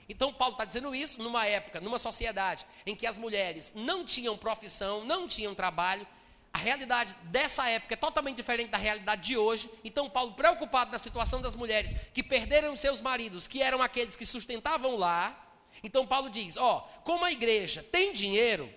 Então, 0.08 0.32
Paulo 0.32 0.54
está 0.54 0.64
dizendo 0.64 0.94
isso 0.94 1.20
numa 1.20 1.46
época, 1.46 1.80
numa 1.80 1.98
sociedade 1.98 2.64
em 2.86 2.94
que 2.94 3.06
as 3.06 3.18
mulheres 3.18 3.72
não 3.74 4.04
tinham 4.04 4.38
profissão, 4.38 5.04
não 5.04 5.26
tinham 5.26 5.54
trabalho. 5.54 6.06
A 6.56 6.58
realidade 6.58 7.14
dessa 7.24 7.68
época 7.68 7.92
é 7.92 7.96
totalmente 7.98 8.36
diferente 8.36 8.70
da 8.70 8.78
realidade 8.78 9.20
de 9.20 9.36
hoje. 9.36 9.68
Então, 9.84 10.08
Paulo, 10.08 10.32
preocupado 10.32 10.90
na 10.90 10.98
situação 10.98 11.42
das 11.42 11.54
mulheres 11.54 11.94
que 12.14 12.22
perderam 12.22 12.74
seus 12.74 12.98
maridos, 12.98 13.46
que 13.46 13.60
eram 13.60 13.82
aqueles 13.82 14.16
que 14.16 14.24
sustentavam 14.24 14.96
lá. 14.96 15.38
Então, 15.84 16.06
Paulo 16.06 16.30
diz: 16.30 16.56
Ó, 16.56 16.80
como 17.04 17.26
a 17.26 17.30
igreja 17.30 17.82
tem 17.82 18.10
dinheiro, 18.10 18.72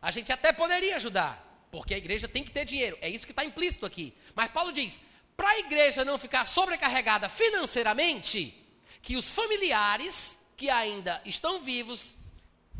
a 0.00 0.10
gente 0.10 0.32
até 0.32 0.54
poderia 0.54 0.96
ajudar, 0.96 1.66
porque 1.70 1.92
a 1.92 1.98
igreja 1.98 2.26
tem 2.26 2.42
que 2.42 2.50
ter 2.50 2.64
dinheiro. 2.64 2.96
É 3.02 3.10
isso 3.10 3.26
que 3.26 3.32
está 3.32 3.44
implícito 3.44 3.84
aqui. 3.84 4.16
Mas 4.34 4.50
Paulo 4.50 4.72
diz: 4.72 4.98
para 5.36 5.50
a 5.50 5.58
igreja 5.58 6.02
não 6.02 6.16
ficar 6.16 6.46
sobrecarregada 6.46 7.28
financeiramente, 7.28 8.56
que 9.02 9.18
os 9.18 9.30
familiares 9.30 10.38
que 10.56 10.70
ainda 10.70 11.20
estão 11.26 11.62
vivos 11.62 12.16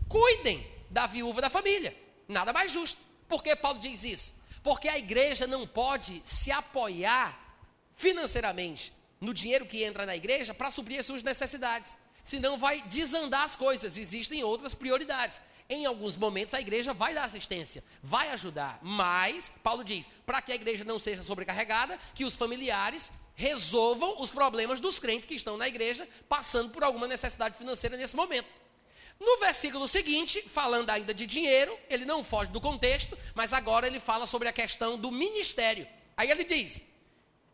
cuidem 0.08 0.66
da 0.88 1.06
viúva 1.06 1.42
da 1.42 1.50
família. 1.50 1.94
Nada 2.26 2.50
mais 2.50 2.72
justo. 2.72 3.09
Por 3.30 3.44
que 3.44 3.54
Paulo 3.54 3.78
diz 3.78 4.02
isso? 4.02 4.34
Porque 4.60 4.88
a 4.88 4.98
igreja 4.98 5.46
não 5.46 5.64
pode 5.64 6.20
se 6.24 6.50
apoiar 6.50 7.38
financeiramente 7.94 8.92
no 9.20 9.32
dinheiro 9.32 9.66
que 9.66 9.84
entra 9.84 10.04
na 10.04 10.16
igreja 10.16 10.52
para 10.52 10.70
suprir 10.70 10.98
as 10.98 11.06
suas 11.06 11.22
necessidades. 11.22 11.96
Senão 12.24 12.58
vai 12.58 12.82
desandar 12.82 13.44
as 13.44 13.54
coisas, 13.54 13.96
existem 13.96 14.42
outras 14.42 14.74
prioridades. 14.74 15.40
Em 15.68 15.86
alguns 15.86 16.16
momentos 16.16 16.52
a 16.54 16.60
igreja 16.60 16.92
vai 16.92 17.14
dar 17.14 17.24
assistência, 17.24 17.84
vai 18.02 18.30
ajudar, 18.30 18.80
mas 18.82 19.52
Paulo 19.62 19.84
diz: 19.84 20.10
para 20.26 20.42
que 20.42 20.50
a 20.50 20.56
igreja 20.56 20.84
não 20.84 20.98
seja 20.98 21.22
sobrecarregada, 21.22 21.96
que 22.12 22.24
os 22.24 22.34
familiares 22.34 23.12
resolvam 23.36 24.20
os 24.20 24.32
problemas 24.32 24.80
dos 24.80 24.98
crentes 24.98 25.24
que 25.24 25.36
estão 25.36 25.56
na 25.56 25.68
igreja, 25.68 26.08
passando 26.28 26.70
por 26.70 26.82
alguma 26.82 27.06
necessidade 27.06 27.56
financeira 27.56 27.96
nesse 27.96 28.16
momento. 28.16 28.48
No 29.20 29.38
versículo 29.38 29.86
seguinte, 29.86 30.42
falando 30.48 30.88
ainda 30.88 31.12
de 31.12 31.26
dinheiro, 31.26 31.78
ele 31.90 32.06
não 32.06 32.24
foge 32.24 32.50
do 32.50 32.60
contexto, 32.60 33.18
mas 33.34 33.52
agora 33.52 33.86
ele 33.86 34.00
fala 34.00 34.26
sobre 34.26 34.48
a 34.48 34.52
questão 34.52 34.98
do 34.98 35.10
ministério. 35.10 35.86
Aí 36.16 36.30
ele 36.30 36.42
diz: 36.42 36.80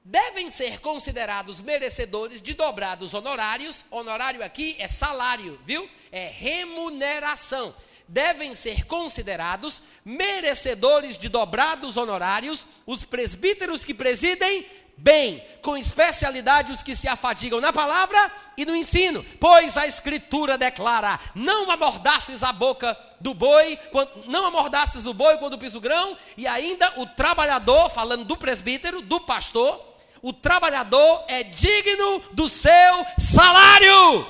devem 0.04 0.48
ser 0.48 0.80
considerados 0.80 1.60
merecedores 1.60 2.40
de 2.40 2.54
dobrados 2.54 3.12
honorários. 3.12 3.84
Honorário 3.90 4.44
aqui 4.44 4.76
é 4.78 4.86
salário, 4.86 5.60
viu? 5.66 5.90
É 6.12 6.28
remuneração 6.28 7.74
devem 8.08 8.54
ser 8.54 8.84
considerados 8.86 9.82
merecedores 10.04 11.18
de 11.18 11.28
dobrados 11.28 11.96
honorários 11.96 12.64
os 12.86 13.04
presbíteros 13.04 13.84
que 13.84 13.92
presidem 13.92 14.64
bem, 14.96 15.44
com 15.62 15.76
especialidade 15.76 16.72
os 16.72 16.82
que 16.82 16.94
se 16.94 17.08
afadigam 17.08 17.60
na 17.60 17.72
palavra 17.72 18.32
e 18.56 18.64
no 18.64 18.74
ensino, 18.74 19.24
pois 19.38 19.76
a 19.76 19.86
escritura 19.86 20.56
declara: 20.56 21.20
não 21.34 21.70
amordasses 21.70 22.42
a 22.42 22.52
boca 22.52 22.96
do 23.20 23.34
boi, 23.34 23.78
não 24.26 24.46
amordasses 24.46 25.06
o 25.06 25.14
boi 25.14 25.38
quando 25.38 25.58
pisa 25.58 25.78
o 25.78 25.80
grão, 25.80 26.16
e 26.36 26.46
ainda 26.46 27.00
o 27.00 27.06
trabalhador, 27.06 27.90
falando 27.90 28.24
do 28.24 28.36
presbítero, 28.36 29.02
do 29.02 29.20
pastor, 29.20 29.84
o 30.22 30.32
trabalhador 30.32 31.24
é 31.28 31.42
digno 31.42 32.20
do 32.32 32.48
seu 32.48 33.06
salário. 33.18 34.26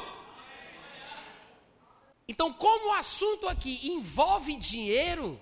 Então, 2.29 2.53
como 2.53 2.91
o 2.91 2.95
assunto 2.95 3.49
aqui 3.49 3.81
envolve 3.85 4.57
dinheiro, 4.57 5.41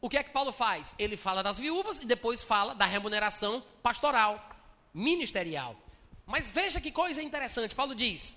o 0.00 0.08
que 0.08 0.18
é 0.18 0.22
que 0.22 0.30
Paulo 0.30 0.52
faz? 0.52 0.94
Ele 0.98 1.16
fala 1.16 1.42
das 1.42 1.58
viúvas 1.58 1.98
e 1.98 2.04
depois 2.04 2.42
fala 2.42 2.74
da 2.74 2.84
remuneração 2.84 3.64
pastoral, 3.82 4.55
ministerial. 4.96 5.76
Mas 6.24 6.48
veja 6.48 6.80
que 6.80 6.90
coisa 6.90 7.22
interessante. 7.22 7.74
Paulo 7.74 7.94
diz: 7.94 8.34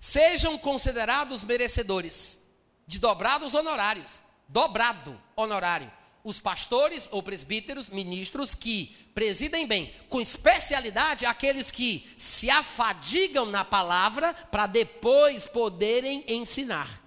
sejam 0.00 0.56
considerados 0.56 1.44
merecedores 1.44 2.42
de 2.86 2.98
dobrados 2.98 3.54
honorários. 3.54 4.22
Dobrado 4.48 5.20
honorário. 5.36 5.92
Os 6.24 6.40
pastores 6.40 7.08
ou 7.12 7.22
presbíteros, 7.22 7.88
ministros 7.88 8.54
que 8.54 8.96
presidem 9.14 9.66
bem, 9.66 9.94
com 10.08 10.20
especialidade 10.20 11.24
aqueles 11.24 11.70
que 11.70 12.12
se 12.16 12.50
afadigam 12.50 13.46
na 13.46 13.64
palavra 13.64 14.34
para 14.34 14.66
depois 14.66 15.46
poderem 15.46 16.24
ensinar. 16.26 17.00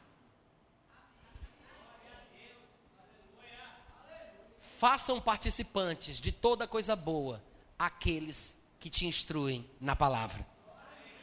Façam 4.80 5.20
participantes 5.20 6.20
de 6.20 6.32
toda 6.32 6.68
coisa 6.68 6.96
boa 6.96 7.42
aqueles 7.86 8.56
que 8.80 8.90
te 8.90 9.06
instruem 9.06 9.70
na 9.80 9.96
palavra. 9.96 10.46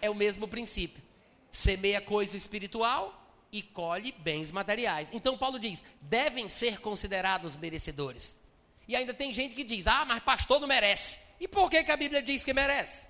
É 0.01 0.09
o 0.09 0.15
mesmo 0.15 0.49
princípio. 0.49 1.03
Semeia 1.51 2.01
coisa 2.01 2.37
espiritual 2.37 3.21
e 3.53 3.63
colhe 3.63 4.13
bens 4.13 4.51
materiais. 4.53 5.11
Então 5.13 5.37
Paulo 5.37 5.59
diz: 5.59 5.83
devem 6.01 6.49
ser 6.49 6.81
considerados 6.81 7.57
merecedores. 7.57 8.39
E 8.87 8.97
ainda 8.97 9.13
tem 9.13 9.33
gente 9.33 9.55
que 9.55 9.65
diz: 9.65 9.87
ah, 9.87 10.05
mas 10.05 10.23
pastor 10.23 10.61
não 10.61 10.69
merece. 10.69 11.19
E 11.39 11.49
por 11.49 11.71
que, 11.71 11.83
que 11.85 11.93
a 11.93 11.97
Bíblia 11.97 12.23
diz 12.23 12.45
que 12.45 12.55
merece? 12.55 13.07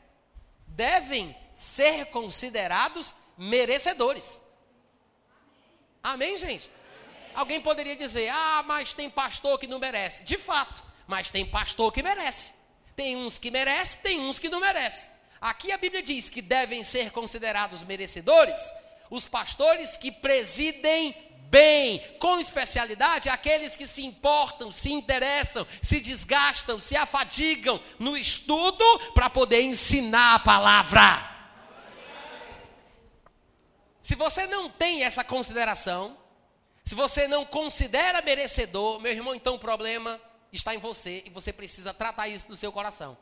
Devem 0.66 1.34
ser 1.55 2.07
considerados 2.07 3.14
merecedores. 3.36 4.42
Amém, 6.03 6.36
gente? 6.36 6.70
Alguém 7.34 7.61
poderia 7.61 7.96
dizer: 7.96 8.28
ah, 8.30 8.62
mas 8.66 8.94
tem 8.94 9.09
pastor 9.09 9.59
que 9.59 9.66
não 9.66 9.78
merece. 9.78 10.24
De 10.24 10.38
fato, 10.38 10.82
mas 11.07 11.30
tem 11.30 11.44
pastor 11.44 11.92
que 11.92 12.03
merece. 12.03 12.53
Tem 13.01 13.16
uns 13.16 13.38
que 13.38 13.51
merecem, 13.51 13.98
tem 14.03 14.20
uns 14.20 14.38
que 14.38 14.51
não 14.51 14.61
merecem. 14.61 15.11
Aqui 15.40 15.72
a 15.72 15.78
Bíblia 15.78 16.03
diz 16.03 16.28
que 16.28 16.42
devem 16.42 16.84
ser 16.84 17.11
considerados 17.11 17.82
merecedores 17.82 18.61
os 19.09 19.26
pastores 19.26 19.96
que 19.96 20.12
presidem 20.12 21.16
bem, 21.48 21.98
com 22.18 22.38
especialidade, 22.38 23.30
aqueles 23.30 23.74
que 23.74 23.86
se 23.86 24.05
importam, 24.05 24.70
se 24.70 24.92
interessam, 24.92 25.66
se 25.80 25.98
desgastam, 25.98 26.78
se 26.78 26.94
afadigam 26.94 27.82
no 27.98 28.18
estudo 28.18 28.84
para 29.14 29.30
poder 29.30 29.62
ensinar 29.62 30.34
a 30.34 30.40
palavra. 30.40 31.26
Se 34.03 34.14
você 34.14 34.46
não 34.46 34.68
tem 34.68 35.05
essa 35.05 35.24
consideração, 35.24 36.18
se 36.84 36.94
você 36.94 37.26
não 37.26 37.46
considera 37.46 38.20
merecedor, 38.20 39.01
meu 39.01 39.11
irmão, 39.11 39.34
então 39.34 39.55
o 39.55 39.59
problema 39.59 40.20
está 40.53 40.74
em 40.74 40.78
você 40.78 41.22
e 41.26 41.30
você 41.30 41.53
precisa 41.53 41.94
tratar 41.94 42.28
isso 42.28 42.46
no 42.48 42.57
seu 42.57 42.72
coração. 42.72 43.16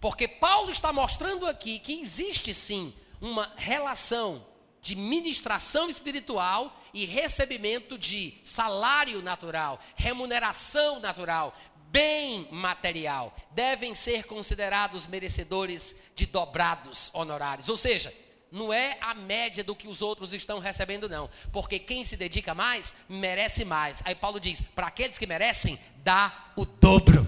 Porque 0.00 0.28
Paulo 0.28 0.70
está 0.70 0.92
mostrando 0.92 1.46
aqui 1.46 1.78
que 1.78 2.00
existe 2.00 2.54
sim 2.54 2.94
uma 3.20 3.52
relação 3.56 4.46
de 4.80 4.94
ministração 4.94 5.88
espiritual 5.88 6.80
e 6.94 7.04
recebimento 7.04 7.98
de 7.98 8.38
salário 8.44 9.20
natural, 9.20 9.80
remuneração 9.96 11.00
natural, 11.00 11.54
bem 11.90 12.48
material, 12.50 13.34
devem 13.50 13.94
ser 13.94 14.24
considerados 14.24 15.06
merecedores 15.06 15.94
de 16.14 16.26
dobrados 16.26 17.10
honorários. 17.12 17.68
Ou 17.68 17.76
seja, 17.76 18.14
não 18.50 18.72
é 18.72 18.96
a 19.00 19.14
média 19.14 19.62
do 19.62 19.76
que 19.76 19.88
os 19.88 20.00
outros 20.00 20.32
estão 20.32 20.58
recebendo, 20.58 21.08
não. 21.08 21.28
Porque 21.52 21.78
quem 21.78 22.04
se 22.04 22.16
dedica 22.16 22.54
mais, 22.54 22.94
merece 23.08 23.64
mais. 23.64 24.02
Aí 24.04 24.14
Paulo 24.14 24.40
diz: 24.40 24.60
para 24.74 24.86
aqueles 24.86 25.18
que 25.18 25.26
merecem, 25.26 25.78
dá 25.98 26.52
o 26.56 26.64
dobro. 26.64 27.26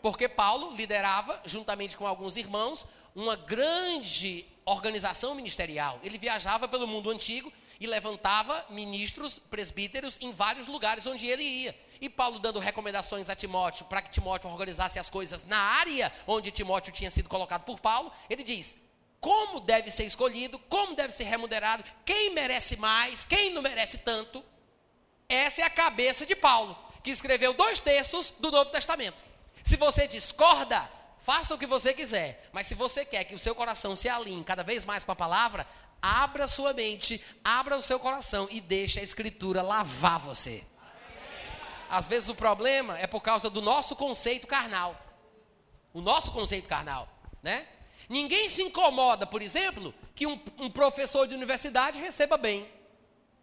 Porque 0.00 0.28
Paulo 0.28 0.74
liderava, 0.76 1.40
juntamente 1.44 1.96
com 1.96 2.06
alguns 2.06 2.36
irmãos, 2.36 2.86
uma 3.14 3.34
grande 3.34 4.46
organização 4.64 5.34
ministerial. 5.34 5.98
Ele 6.02 6.18
viajava 6.18 6.68
pelo 6.68 6.86
mundo 6.86 7.10
antigo 7.10 7.52
e 7.80 7.86
levantava 7.86 8.64
ministros, 8.70 9.38
presbíteros 9.38 10.18
em 10.20 10.32
vários 10.32 10.66
lugares 10.66 11.06
onde 11.06 11.26
ele 11.26 11.42
ia. 11.42 11.76
E 12.00 12.08
Paulo 12.08 12.38
dando 12.38 12.58
recomendações 12.58 13.30
a 13.30 13.34
Timóteo 13.34 13.86
para 13.86 14.02
que 14.02 14.10
Timóteo 14.10 14.50
organizasse 14.50 14.98
as 14.98 15.10
coisas 15.10 15.44
na 15.44 15.58
área 15.58 16.12
onde 16.26 16.50
Timóteo 16.50 16.92
tinha 16.92 17.10
sido 17.10 17.28
colocado 17.28 17.64
por 17.64 17.80
Paulo, 17.80 18.12
ele 18.28 18.44
diz: 18.44 18.76
como 19.26 19.58
deve 19.58 19.90
ser 19.90 20.04
escolhido, 20.04 20.56
como 20.56 20.94
deve 20.94 21.12
ser 21.12 21.24
remunerado, 21.24 21.82
quem 22.04 22.32
merece 22.32 22.76
mais, 22.76 23.24
quem 23.24 23.52
não 23.52 23.60
merece 23.60 23.98
tanto. 23.98 24.40
Essa 25.28 25.62
é 25.62 25.64
a 25.64 25.70
cabeça 25.70 26.24
de 26.24 26.36
Paulo, 26.36 26.78
que 27.02 27.10
escreveu 27.10 27.52
dois 27.52 27.80
terços 27.80 28.32
do 28.38 28.52
Novo 28.52 28.70
Testamento. 28.70 29.24
Se 29.64 29.76
você 29.76 30.06
discorda, 30.06 30.88
faça 31.24 31.52
o 31.52 31.58
que 31.58 31.66
você 31.66 31.92
quiser, 31.92 32.48
mas 32.52 32.68
se 32.68 32.76
você 32.76 33.04
quer 33.04 33.24
que 33.24 33.34
o 33.34 33.38
seu 33.38 33.52
coração 33.52 33.96
se 33.96 34.08
alinhe 34.08 34.44
cada 34.44 34.62
vez 34.62 34.84
mais 34.84 35.02
com 35.02 35.10
a 35.10 35.16
palavra, 35.16 35.66
abra 36.00 36.46
sua 36.46 36.72
mente, 36.72 37.20
abra 37.42 37.76
o 37.76 37.82
seu 37.82 37.98
coração 37.98 38.46
e 38.48 38.60
deixe 38.60 39.00
a 39.00 39.02
escritura 39.02 39.60
lavar 39.60 40.20
você. 40.20 40.64
Às 41.90 42.06
vezes 42.06 42.28
o 42.28 42.34
problema 42.36 42.96
é 42.96 43.08
por 43.08 43.22
causa 43.22 43.50
do 43.50 43.60
nosso 43.60 43.96
conceito 43.96 44.46
carnal. 44.46 44.96
O 45.92 46.00
nosso 46.00 46.30
conceito 46.30 46.68
carnal, 46.68 47.08
né? 47.42 47.66
Ninguém 48.08 48.48
se 48.48 48.62
incomoda, 48.62 49.26
por 49.26 49.42
exemplo, 49.42 49.94
que 50.14 50.26
um, 50.26 50.40
um 50.58 50.70
professor 50.70 51.26
de 51.26 51.34
universidade 51.34 51.98
receba 51.98 52.36
bem. 52.36 52.68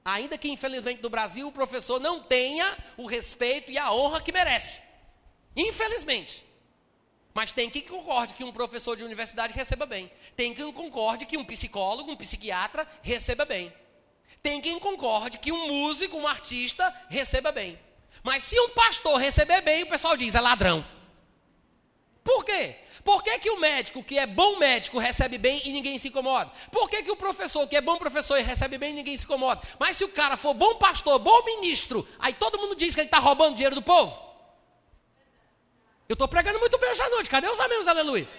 Ainda 0.05 0.37
que, 0.37 0.49
infelizmente, 0.49 1.01
no 1.01 1.09
Brasil, 1.09 1.47
o 1.47 1.51
professor 1.51 1.99
não 1.99 2.19
tenha 2.19 2.77
o 2.97 3.05
respeito 3.05 3.71
e 3.71 3.77
a 3.77 3.91
honra 3.91 4.21
que 4.21 4.31
merece. 4.31 4.81
Infelizmente. 5.55 6.43
Mas 7.33 7.51
tem 7.51 7.69
quem 7.69 7.81
concorde 7.81 8.33
que 8.33 8.43
um 8.43 8.51
professor 8.51 8.95
de 8.95 9.03
universidade 9.03 9.53
receba 9.53 9.85
bem. 9.85 10.11
Tem 10.35 10.53
quem 10.53 10.71
concorde 10.71 11.25
que 11.25 11.37
um 11.37 11.45
psicólogo, 11.45 12.11
um 12.11 12.17
psiquiatra 12.17 12.87
receba 13.01 13.43
bem. 13.43 13.73
Tem 14.41 14.61
quem 14.61 14.77
concorde 14.77 15.39
que 15.39 15.51
um 15.51 15.67
músico, 15.67 16.17
um 16.17 16.27
artista 16.27 16.93
receba 17.09 17.51
bem. 17.51 17.79
Mas 18.21 18.43
se 18.43 18.59
um 18.59 18.69
pastor 18.69 19.19
receber 19.19 19.61
bem, 19.61 19.83
o 19.83 19.89
pessoal 19.89 20.15
diz 20.15 20.35
é 20.35 20.41
ladrão. 20.41 20.85
Por 22.23 22.45
quê? 22.45 22.75
Por 23.03 23.21
que, 23.21 23.37
que 23.37 23.49
o 23.49 23.59
médico, 23.59 24.01
que 24.01 24.17
é 24.17 24.25
bom 24.25 24.57
médico, 24.57 24.97
recebe 24.97 25.37
bem 25.37 25.61
e 25.65 25.73
ninguém 25.73 25.97
se 25.97 26.07
incomoda? 26.07 26.49
Por 26.71 26.89
que, 26.89 27.03
que 27.03 27.11
o 27.11 27.17
professor, 27.17 27.67
que 27.67 27.75
é 27.75 27.81
bom 27.81 27.97
professor 27.97 28.37
e 28.39 28.41
recebe 28.41 28.77
bem 28.77 28.91
e 28.91 28.93
ninguém 28.93 29.17
se 29.17 29.25
incomoda? 29.25 29.61
Mas 29.77 29.97
se 29.97 30.05
o 30.05 30.09
cara 30.09 30.37
for 30.37 30.53
bom 30.53 30.75
pastor, 30.75 31.19
bom 31.19 31.43
ministro, 31.43 32.07
aí 32.17 32.33
todo 32.33 32.57
mundo 32.57 32.75
diz 32.75 32.95
que 32.95 33.01
ele 33.01 33.07
está 33.07 33.19
roubando 33.19 33.55
dinheiro 33.55 33.75
do 33.75 33.81
povo? 33.81 34.17
Eu 36.07 36.13
estou 36.13 36.27
pregando 36.27 36.59
muito 36.59 36.77
bem 36.77 36.91
hoje 36.91 37.01
à 37.01 37.09
noite. 37.09 37.29
Cadê 37.29 37.47
os 37.47 37.59
amigos, 37.59 37.87
aleluia? 37.87 38.29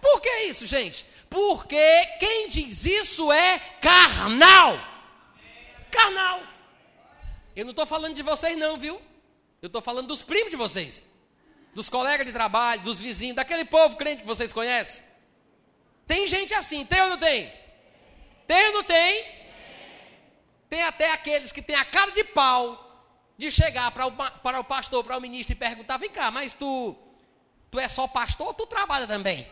Por 0.00 0.20
que 0.20 0.30
isso, 0.44 0.66
gente? 0.66 1.06
Porque 1.30 2.06
quem 2.18 2.48
diz 2.48 2.86
isso 2.86 3.30
é 3.30 3.58
carnal. 3.80 4.80
Carnal. 5.92 6.40
Eu 7.54 7.64
não 7.64 7.70
estou 7.70 7.86
falando 7.86 8.14
de 8.14 8.22
vocês, 8.22 8.56
não, 8.56 8.76
viu? 8.76 9.00
Eu 9.62 9.68
estou 9.68 9.82
falando 9.82 10.08
dos 10.08 10.22
primos 10.22 10.50
de 10.50 10.56
vocês 10.56 11.04
dos 11.78 11.88
colegas 11.88 12.26
de 12.26 12.32
trabalho, 12.32 12.82
dos 12.82 12.98
vizinhos, 12.98 13.36
daquele 13.36 13.64
povo 13.64 13.94
crente 13.94 14.22
que 14.22 14.26
vocês 14.26 14.52
conhecem. 14.52 15.04
Tem 16.08 16.26
gente 16.26 16.52
assim, 16.52 16.84
tem 16.84 17.00
ou 17.02 17.10
não 17.10 17.18
tem? 17.18 17.52
Tem 18.48 18.66
ou 18.66 18.72
não 18.72 18.82
tem? 18.82 19.24
Tem 20.68 20.82
até 20.82 21.12
aqueles 21.12 21.52
que 21.52 21.62
têm 21.62 21.76
a 21.76 21.84
cara 21.84 22.10
de 22.10 22.24
pau 22.24 22.64
de 23.36 23.48
chegar 23.52 23.92
para 23.92 24.08
o, 24.08 24.10
para 24.10 24.58
o 24.58 24.64
pastor, 24.64 25.04
para 25.04 25.16
o 25.16 25.20
ministro 25.20 25.52
e 25.52 25.54
perguntar: 25.54 25.98
vem 25.98 26.10
cá, 26.10 26.32
mas 26.32 26.52
tu, 26.52 26.96
tu 27.70 27.78
é 27.78 27.88
só 27.88 28.08
pastor 28.08 28.48
ou 28.48 28.54
tu 28.54 28.66
trabalha 28.66 29.06
também? 29.06 29.46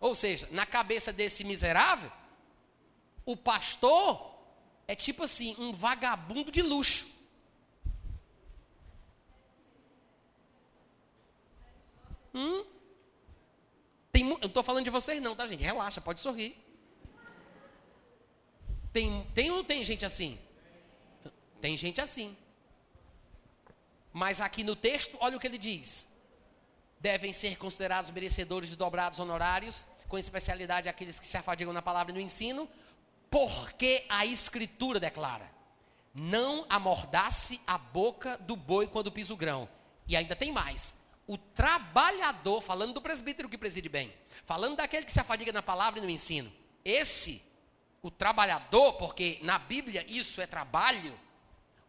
Ou 0.00 0.16
seja, 0.16 0.48
na 0.50 0.66
cabeça 0.66 1.12
desse 1.12 1.44
miserável, 1.44 2.10
o 3.24 3.36
pastor 3.36 4.36
é 4.88 4.96
tipo 4.96 5.22
assim, 5.22 5.54
um 5.60 5.72
vagabundo 5.72 6.50
de 6.50 6.60
luxo. 6.60 7.06
Hum? 12.34 12.64
Tem, 14.10 14.28
eu 14.28 14.38
não 14.38 14.46
estou 14.46 14.62
falando 14.62 14.84
de 14.84 14.90
vocês 14.90 15.22
não, 15.22 15.34
tá 15.34 15.46
gente? 15.46 15.62
Relaxa, 15.62 16.00
pode 16.00 16.20
sorrir. 16.20 16.56
Tem, 18.92 19.26
tem 19.34 19.50
ou 19.50 19.58
não 19.58 19.64
tem 19.64 19.82
gente 19.82 20.04
assim? 20.04 20.38
Tem 21.60 21.76
gente 21.76 22.00
assim. 22.00 22.36
Mas 24.12 24.40
aqui 24.40 24.62
no 24.62 24.76
texto, 24.76 25.16
olha 25.20 25.36
o 25.36 25.40
que 25.40 25.46
ele 25.46 25.56
diz. 25.56 26.06
Devem 27.00 27.32
ser 27.32 27.56
considerados 27.56 28.10
merecedores 28.10 28.68
de 28.68 28.76
dobrados 28.76 29.18
honorários, 29.18 29.86
com 30.08 30.18
especialidade 30.18 30.88
aqueles 30.88 31.18
que 31.18 31.26
se 31.26 31.36
afadigam 31.36 31.72
na 31.72 31.80
palavra 31.80 32.12
e 32.12 32.14
no 32.14 32.20
ensino, 32.20 32.68
porque 33.30 34.04
a 34.10 34.26
Escritura 34.26 35.00
declara: 35.00 35.50
não 36.14 36.66
amordace 36.68 37.60
a 37.66 37.78
boca 37.78 38.36
do 38.36 38.54
boi 38.54 38.86
quando 38.86 39.10
pisa 39.10 39.32
o 39.32 39.36
grão. 39.36 39.66
E 40.06 40.14
ainda 40.14 40.36
tem 40.36 40.52
mais. 40.52 40.94
O 41.26 41.38
trabalhador, 41.38 42.60
falando 42.60 42.94
do 42.94 43.00
presbítero 43.00 43.48
que 43.48 43.56
preside 43.56 43.88
bem, 43.88 44.12
falando 44.44 44.76
daquele 44.76 45.06
que 45.06 45.12
se 45.12 45.20
afadiga 45.20 45.52
na 45.52 45.62
palavra 45.62 46.00
e 46.00 46.02
no 46.02 46.10
ensino, 46.10 46.52
esse, 46.84 47.42
o 48.02 48.10
trabalhador, 48.10 48.94
porque 48.94 49.38
na 49.42 49.58
Bíblia 49.58 50.04
isso 50.08 50.40
é 50.40 50.46
trabalho, 50.46 51.18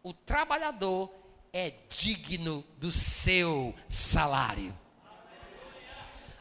o 0.02 0.12
trabalhador 0.12 1.12
é 1.52 1.72
digno 1.88 2.64
do 2.78 2.92
seu 2.92 3.74
salário. 3.88 4.76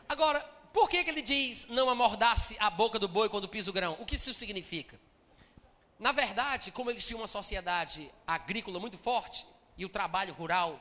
Agora, 0.08 0.40
por 0.72 0.90
que, 0.90 1.04
que 1.04 1.10
ele 1.10 1.22
diz 1.22 1.66
não 1.68 1.90
amordace 1.90 2.56
a 2.60 2.70
boca 2.70 3.00
do 3.00 3.08
boi 3.08 3.30
quando 3.30 3.48
pisa 3.48 3.70
o 3.70 3.74
grão? 3.74 3.98
O 4.00 4.06
que 4.06 4.16
isso 4.16 4.34
significa? 4.34 5.00
Na 6.00 6.12
verdade, 6.12 6.72
como 6.72 6.90
eles 6.90 7.06
tinham 7.06 7.22
uma 7.22 7.28
sociedade 7.28 8.12
agrícola 8.28 8.80
muito 8.80 8.98
forte 8.98 9.46
e 9.78 9.86
o 9.86 9.90
trabalho 9.90 10.34
rural 10.34 10.80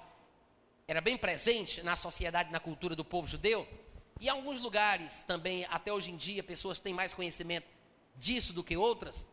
era 0.87 1.01
bem 1.01 1.17
presente 1.17 1.83
na 1.83 1.97
sociedade, 1.97 2.53
na 2.53 2.61
cultura 2.61 2.95
do 2.97 3.05
povo 3.05 3.27
judeu, 3.27 3.67
e 4.21 4.27
em 4.27 4.29
alguns 4.29 4.61
lugares 4.61 5.23
também, 5.25 5.65
até 5.71 5.93
hoje 5.93 6.11
em 6.11 6.17
dia, 6.17 6.43
pessoas 6.43 6.79
têm 6.79 6.95
mais 6.95 7.13
conhecimento 7.13 7.67
disso 8.17 8.53
do 8.53 8.63
que 8.63 8.77
outras. 8.77 9.27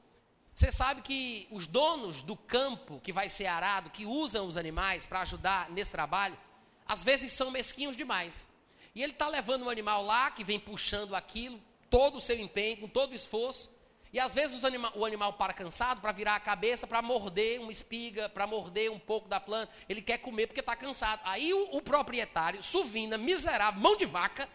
Você 0.56 0.72
sabe 0.72 1.02
que 1.02 1.48
os 1.52 1.68
donos 1.68 2.22
do 2.22 2.36
campo 2.36 3.00
que 3.00 3.14
vai 3.14 3.30
ser 3.30 3.46
arado, 3.46 3.92
que 3.92 4.06
usam 4.06 4.48
os 4.48 4.58
animais 4.58 5.06
para 5.06 5.22
ajudar 5.22 5.70
nesse 5.70 5.92
trabalho, 5.92 6.38
às 6.86 7.04
vezes 7.04 7.32
são 7.32 7.52
mesquinhos 7.52 7.96
demais. 7.96 8.48
E 8.96 9.04
ele 9.04 9.14
está 9.14 9.28
levando 9.28 9.66
um 9.66 9.70
animal 9.70 10.04
lá, 10.04 10.32
que 10.32 10.44
vem 10.44 10.60
puxando 10.60 11.16
aquilo, 11.16 11.62
todo 11.90 12.18
o 12.18 12.22
seu 12.22 12.38
empenho, 12.40 12.78
com 12.78 12.88
todo 12.88 13.12
o 13.12 13.16
esforço. 13.16 13.70
E 14.12 14.20
às 14.20 14.34
vezes 14.34 14.62
o 14.96 15.06
animal 15.06 15.34
para 15.34 15.54
cansado, 15.54 16.02
para 16.02 16.12
virar 16.12 16.36
a 16.36 16.40
cabeça, 16.40 16.88
para 16.88 17.02
morder 17.02 17.60
uma 17.60 17.72
espiga, 17.72 18.28
para 18.28 18.48
morder 18.48 18.92
um 18.92 18.98
pouco 18.98 19.28
da 19.28 19.40
planta. 19.40 19.72
Ele 19.88 20.02
quer 20.02 20.18
comer 20.18 20.48
porque 20.48 20.62
está 20.62 20.76
cansado. 20.76 21.22
Aí 21.24 21.54
o, 21.54 21.78
o, 21.78 21.82
proprietário, 21.82 22.64
suvina, 22.64 23.18
miserável, 23.18 23.80
mão 23.80 23.96
de 23.96 24.06
vaca, 24.06 24.50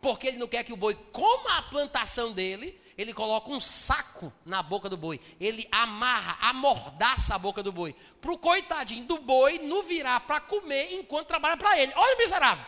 porque 0.00 0.28
ele 0.28 0.36
não 0.36 0.46
quer 0.46 0.62
que 0.62 0.72
o 0.72 0.76
boi 0.76 0.94
coma 1.10 1.58
a 1.58 1.62
plantação 1.62 2.32
dele, 2.32 2.80
ele 2.96 3.12
coloca 3.12 3.50
um 3.50 3.58
saco 3.58 4.32
na 4.44 4.62
boca 4.62 4.88
do 4.88 4.96
boi. 4.96 5.20
Ele 5.40 5.66
amarra, 5.72 6.38
amordaça 6.48 7.34
a 7.34 7.38
boca 7.38 7.64
do 7.64 7.72
boi. 7.72 7.96
Para 8.20 8.32
o 8.32 8.38
coitadinho 8.38 9.06
do 9.06 9.18
boi 9.18 9.58
não 9.58 9.82
virar 9.82 10.20
para 10.20 10.40
comer 10.40 10.92
enquanto 10.92 11.26
trabalha 11.26 11.56
para 11.56 11.78
ele. 11.80 11.92
Olha 11.96 12.14
o 12.14 12.18
miserável. 12.18 12.66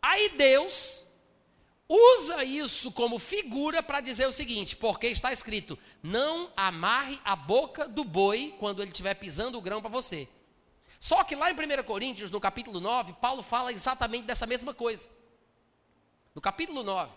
Aí 0.00 0.28
Deus 0.30 1.04
usa 1.90 2.44
isso 2.44 2.92
como 2.92 3.18
figura 3.18 3.82
para 3.82 4.00
dizer 4.00 4.26
o 4.28 4.32
seguinte, 4.32 4.76
porque 4.76 5.08
está 5.08 5.32
escrito: 5.32 5.76
não 6.00 6.52
amarre 6.56 7.20
a 7.24 7.34
boca 7.34 7.88
do 7.88 8.04
boi 8.04 8.54
quando 8.60 8.80
ele 8.80 8.92
estiver 8.92 9.14
pisando 9.14 9.58
o 9.58 9.60
grão 9.60 9.80
para 9.80 9.90
você. 9.90 10.28
Só 11.00 11.24
que 11.24 11.34
lá 11.34 11.50
em 11.50 11.54
1 11.54 11.82
Coríntios, 11.82 12.30
no 12.30 12.40
capítulo 12.40 12.78
9, 12.78 13.14
Paulo 13.14 13.42
fala 13.42 13.72
exatamente 13.72 14.24
dessa 14.24 14.46
mesma 14.46 14.72
coisa. 14.72 15.08
No 16.34 16.40
capítulo 16.40 16.84
9, 16.84 17.12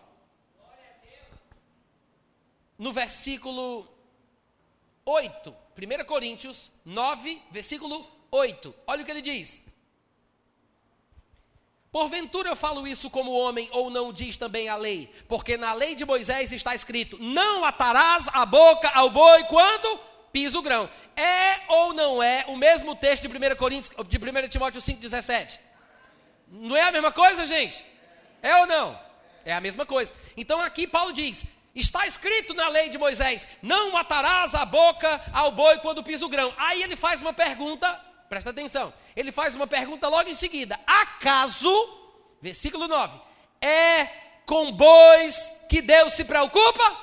no 2.77 2.91
versículo 2.91 3.87
8, 5.05 5.55
1 5.77 6.05
Coríntios 6.05 6.71
9, 6.83 7.41
versículo 7.51 8.07
8, 8.31 8.73
olha 8.87 9.03
o 9.03 9.05
que 9.05 9.11
ele 9.11 9.21
diz. 9.21 9.61
Porventura 11.93 12.49
eu 12.49 12.55
falo 12.55 12.87
isso 12.87 13.07
como 13.07 13.31
homem, 13.31 13.69
ou 13.71 13.87
não 13.91 14.11
diz 14.11 14.35
também 14.35 14.67
a 14.67 14.75
lei? 14.75 15.13
Porque 15.27 15.57
na 15.57 15.75
lei 15.75 15.93
de 15.93 16.03
Moisés 16.03 16.51
está 16.51 16.73
escrito: 16.73 17.19
Não 17.19 17.63
atarás 17.63 18.27
a 18.33 18.47
boca 18.47 18.89
ao 18.95 19.11
boi 19.11 19.43
quando 19.43 19.99
pisa 20.31 20.57
o 20.57 20.63
grão. 20.63 20.89
É 21.15 21.59
ou 21.67 21.93
não 21.93 22.23
é 22.23 22.45
o 22.47 22.57
mesmo 22.57 22.95
texto 22.95 23.27
de 23.27 23.37
1, 23.37 23.55
Coríntios, 23.55 23.95
de 24.07 24.17
1 24.17 24.47
Timóteo 24.49 24.81
5,17? 24.81 25.59
Não 26.47 26.75
é 26.75 26.81
a 26.81 26.91
mesma 26.91 27.11
coisa, 27.11 27.45
gente? 27.45 27.85
É 28.41 28.55
ou 28.57 28.65
não? 28.65 28.99
É 29.45 29.53
a 29.53 29.61
mesma 29.61 29.85
coisa. 29.85 30.11
Então 30.35 30.59
aqui 30.59 30.87
Paulo 30.87 31.13
diz: 31.13 31.45
Está 31.75 32.07
escrito 32.07 32.55
na 32.55 32.69
lei 32.69 32.89
de 32.89 32.97
Moisés: 32.97 33.47
Não 33.61 33.95
atarás 33.95 34.55
a 34.55 34.65
boca 34.65 35.21
ao 35.31 35.51
boi 35.51 35.77
quando 35.77 36.03
pisa 36.03 36.25
o 36.25 36.29
grão. 36.29 36.51
Aí 36.57 36.81
ele 36.81 36.95
faz 36.95 37.21
uma 37.21 37.33
pergunta 37.33 38.03
Presta 38.33 38.49
atenção. 38.49 38.91
Ele 39.15 39.31
faz 39.31 39.55
uma 39.55 39.67
pergunta 39.67 40.07
logo 40.07 40.27
em 40.27 40.33
seguida. 40.33 40.79
Acaso, 40.87 41.69
versículo 42.41 42.87
9, 42.87 43.15
é 43.61 44.05
com 44.43 44.71
bois 44.71 45.51
que 45.69 45.83
Deus 45.83 46.13
se 46.13 46.23
preocupa? 46.23 46.99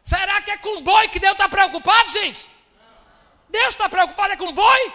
Será 0.00 0.40
que 0.42 0.52
é 0.52 0.56
com 0.56 0.80
boi 0.80 1.08
que 1.08 1.18
Deus 1.18 1.32
está 1.32 1.48
preocupado, 1.48 2.08
gente? 2.12 2.48
Deus 3.48 3.70
está 3.70 3.88
preocupado 3.88 4.34
é 4.34 4.36
com 4.36 4.52
boi? 4.52 4.92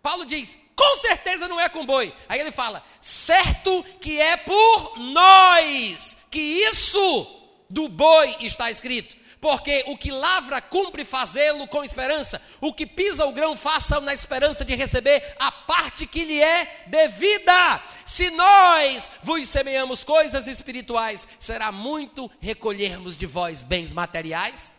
Paulo 0.00 0.24
diz, 0.24 0.56
com 0.74 0.96
certeza 1.00 1.46
não 1.46 1.60
é 1.60 1.68
com 1.68 1.84
boi. 1.84 2.16
Aí 2.26 2.40
ele 2.40 2.50
fala, 2.50 2.82
certo 2.98 3.84
que 4.00 4.18
é 4.18 4.38
por 4.38 4.98
nós 4.98 6.16
que 6.30 6.40
isso 6.40 7.60
do 7.68 7.90
boi 7.90 8.34
está 8.40 8.70
escrito. 8.70 9.14
Porque 9.40 9.84
o 9.86 9.96
que 9.96 10.10
lavra 10.10 10.60
cumpre 10.60 11.04
fazê-lo 11.04 11.66
com 11.68 11.84
esperança. 11.84 12.40
O 12.60 12.72
que 12.72 12.86
pisa 12.86 13.24
o 13.26 13.32
grão 13.32 13.56
faça 13.56 14.00
na 14.00 14.14
esperança 14.14 14.64
de 14.64 14.74
receber 14.74 15.36
a 15.38 15.52
parte 15.52 16.06
que 16.06 16.24
lhe 16.24 16.42
é 16.42 16.84
devida. 16.86 17.82
Se 18.04 18.30
nós 18.30 19.10
vos 19.22 19.48
semeamos 19.48 20.04
coisas 20.04 20.46
espirituais, 20.46 21.28
será 21.38 21.70
muito 21.70 22.30
recolhermos 22.40 23.16
de 23.16 23.26
vós 23.26 23.62
bens 23.62 23.92
materiais. 23.92 24.72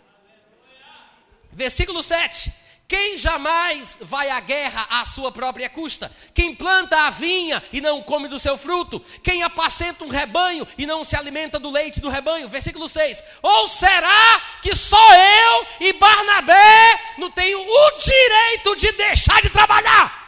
Versículo 1.51 2.01
7. 2.01 2.66
Quem 2.87 3.17
jamais 3.17 3.97
vai 3.99 4.29
à 4.29 4.39
guerra 4.39 4.87
à 4.89 5.05
sua 5.05 5.29
própria 5.29 5.69
custa? 5.69 6.09
Quem 6.33 6.55
planta 6.55 6.95
a 6.95 7.09
vinha 7.09 7.61
e 7.73 7.81
não 7.81 8.01
come 8.01 8.29
do 8.29 8.39
seu 8.39 8.57
fruto? 8.57 9.01
Quem 9.21 9.43
apacenta 9.43 10.05
um 10.05 10.07
rebanho 10.07 10.65
e 10.77 10.85
não 10.85 11.03
se 11.03 11.13
alimenta 11.13 11.59
do 11.59 11.69
leite 11.69 11.99
do 11.99 12.07
rebanho? 12.07 12.47
Versículo 12.47 12.87
6. 12.87 13.21
Ou 13.41 13.67
será 13.67 14.41
que 14.61 14.73
só 14.73 15.13
eu 15.13 15.67
e 15.81 15.93
Barnabé 15.93 17.15
não 17.17 17.29
tenho 17.29 17.59
o 17.59 17.91
direito 17.99 18.75
de 18.77 18.91
deixar 18.93 19.41
de 19.41 19.49
trabalhar? 19.49 20.25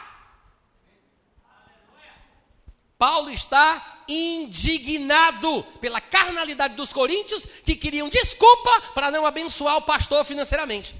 Paulo 2.98 3.30
está 3.30 4.02
indignado 4.06 5.62
pela 5.80 6.02
carnalidade 6.02 6.74
dos 6.74 6.92
coríntios 6.92 7.46
que 7.64 7.74
queriam 7.74 8.10
desculpa 8.10 8.82
para 8.94 9.10
não 9.10 9.24
abençoar 9.24 9.78
o 9.78 9.82
pastor 9.82 10.22
financeiramente. 10.26 10.94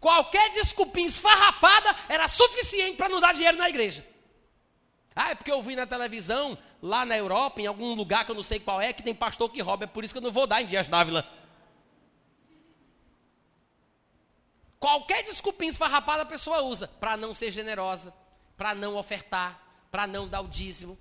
Qualquer 0.00 0.52
desculpinha 0.52 1.08
esfarrapada 1.08 1.96
era 2.08 2.28
suficiente 2.28 2.96
para 2.96 3.08
não 3.08 3.20
dar 3.20 3.34
dinheiro 3.34 3.56
na 3.56 3.68
igreja. 3.68 4.06
Ah, 5.14 5.30
é 5.30 5.34
porque 5.34 5.50
eu 5.50 5.62
vi 5.62 5.74
na 5.74 5.86
televisão, 5.86 6.58
lá 6.82 7.06
na 7.06 7.16
Europa, 7.16 7.60
em 7.60 7.66
algum 7.66 7.94
lugar 7.94 8.24
que 8.24 8.30
eu 8.30 8.34
não 8.34 8.42
sei 8.42 8.60
qual 8.60 8.80
é, 8.80 8.92
que 8.92 9.02
tem 9.02 9.14
pastor 9.14 9.50
que 9.50 9.62
rouba, 9.62 9.84
é 9.84 9.86
por 9.86 10.04
isso 10.04 10.12
que 10.12 10.18
eu 10.18 10.22
não 10.22 10.30
vou 10.30 10.46
dar 10.46 10.60
em 10.60 10.66
Dias 10.66 10.86
Dávila. 10.86 11.26
Qualquer 14.78 15.24
desculpinha 15.24 15.70
esfarrapada 15.70 16.22
a 16.22 16.26
pessoa 16.26 16.60
usa 16.60 16.86
para 16.86 17.16
não 17.16 17.32
ser 17.32 17.50
generosa, 17.50 18.12
para 18.56 18.74
não 18.74 18.94
ofertar, 18.94 19.60
para 19.90 20.06
não 20.06 20.28
dar 20.28 20.42
o 20.42 20.48
dízimo. 20.48 20.98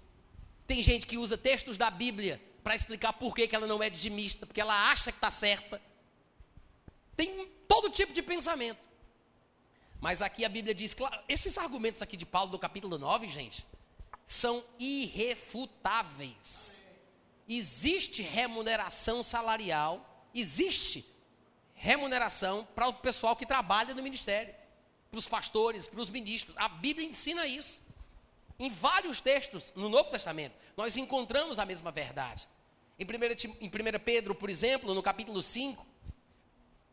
Tem 0.66 0.82
gente 0.82 1.06
que 1.06 1.18
usa 1.18 1.38
textos 1.38 1.78
da 1.78 1.90
Bíblia 1.92 2.42
para 2.64 2.74
explicar 2.74 3.14
por 3.14 3.36
que, 3.36 3.48
que 3.48 3.56
ela 3.56 3.68
não 3.68 3.84
é 3.84 3.90
dizimista, 3.90 4.46
porque 4.46 4.62
ela 4.62 4.90
acha 4.92 5.12
que 5.12 5.18
está 5.18 5.30
certa. 5.30 5.82
Tipo 7.96 8.12
de 8.12 8.22
pensamento. 8.22 8.78
Mas 10.02 10.22
aqui 10.22 10.44
a 10.44 10.50
Bíblia 10.50 10.76
diz, 10.76 10.94
claro, 10.94 11.18
esses 11.30 11.58
argumentos 11.58 12.02
aqui 12.02 12.18
de 12.18 12.26
Paulo 12.26 12.52
do 12.52 12.60
capítulo 12.60 12.98
9, 12.98 13.30
gente, 13.30 13.66
são 14.28 14.62
irrefutáveis. 14.78 16.86
Existe 17.48 18.22
remuneração 18.22 19.24
salarial, 19.24 20.26
existe 20.34 21.10
remuneração 21.74 22.68
para 22.76 22.90
o 22.90 22.94
pessoal 22.94 23.34
que 23.34 23.46
trabalha 23.46 23.94
no 23.94 24.04
ministério, 24.04 24.54
para 25.10 25.20
os 25.20 25.28
pastores, 25.28 25.88
para 25.88 26.02
os 26.02 26.10
ministros. 26.10 26.54
A 26.58 26.68
Bíblia 26.68 27.08
ensina 27.08 27.48
isso. 27.48 27.82
Em 28.60 28.70
vários 28.70 29.22
textos 29.22 29.72
no 29.74 29.88
Novo 29.88 30.12
Testamento, 30.12 30.54
nós 30.76 30.98
encontramos 30.98 31.60
a 31.60 31.66
mesma 31.66 31.92
verdade. 31.92 32.46
Em 33.00 33.06
1, 33.06 33.08
em 33.62 33.70
1 33.70 33.72
Pedro, 34.04 34.36
por 34.36 34.50
exemplo, 34.50 34.94
no 34.94 35.02
capítulo 35.02 35.42
5, 35.42 35.95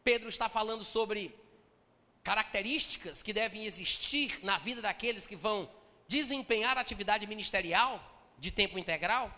Pedro 0.05 0.28
está 0.28 0.48
falando 0.48 0.84
sobre 0.84 1.34
características 2.22 3.22
que 3.22 3.32
devem 3.32 3.64
existir 3.64 4.40
na 4.42 4.59
vida 4.59 4.80
daqueles 4.80 5.26
que 5.26 5.36
vão 5.36 5.68
desempenhar 6.09 6.76
atividade 6.76 7.26
ministerial 7.26 8.00
de 8.38 8.50
tempo 8.50 8.78
integral, 8.78 9.32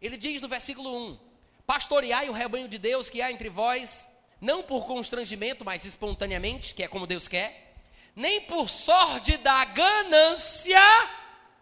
ele 0.00 0.16
diz 0.16 0.40
no 0.40 0.48
versículo 0.48 1.10
1: 1.10 1.18
Pastoreai 1.66 2.28
o 2.28 2.32
rebanho 2.32 2.68
de 2.68 2.78
Deus 2.78 3.10
que 3.10 3.20
há 3.20 3.30
entre 3.30 3.48
vós, 3.48 4.06
não 4.40 4.62
por 4.62 4.86
constrangimento, 4.86 5.64
mas 5.64 5.84
espontaneamente, 5.84 6.74
que 6.74 6.82
é 6.82 6.88
como 6.88 7.06
Deus 7.06 7.28
quer, 7.28 7.76
nem 8.14 8.40
por 8.42 8.68
sorte 8.68 9.36
da 9.36 9.64
ganância, 9.64 10.80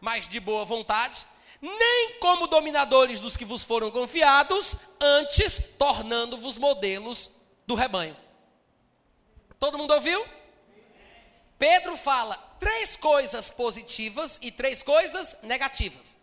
mas 0.01 0.28
de 0.28 0.38
boa 0.38 0.64
vontade, 0.64 1.26
nem 1.61 2.18
como 2.20 2.47
dominadores 2.47 3.20
dos 3.20 3.36
que 3.36 3.44
vos 3.44 3.64
foram 3.64 3.90
confiados, 3.90 4.74
antes 5.01 5.61
tornando-vos 5.78 6.57
modelos 6.57 7.30
do 7.66 7.74
rebanho. 7.74 8.16
Todo 9.59 9.78
mundo 9.78 9.94
ouviu? 9.94 10.26
Pedro 11.59 11.96
fala 11.96 12.36
três 12.61 12.96
coisas 12.96 13.50
positivas 13.50 14.38
e 14.42 14.50
três 14.50 14.82
coisas 14.82 15.36
negativas. 15.42 16.16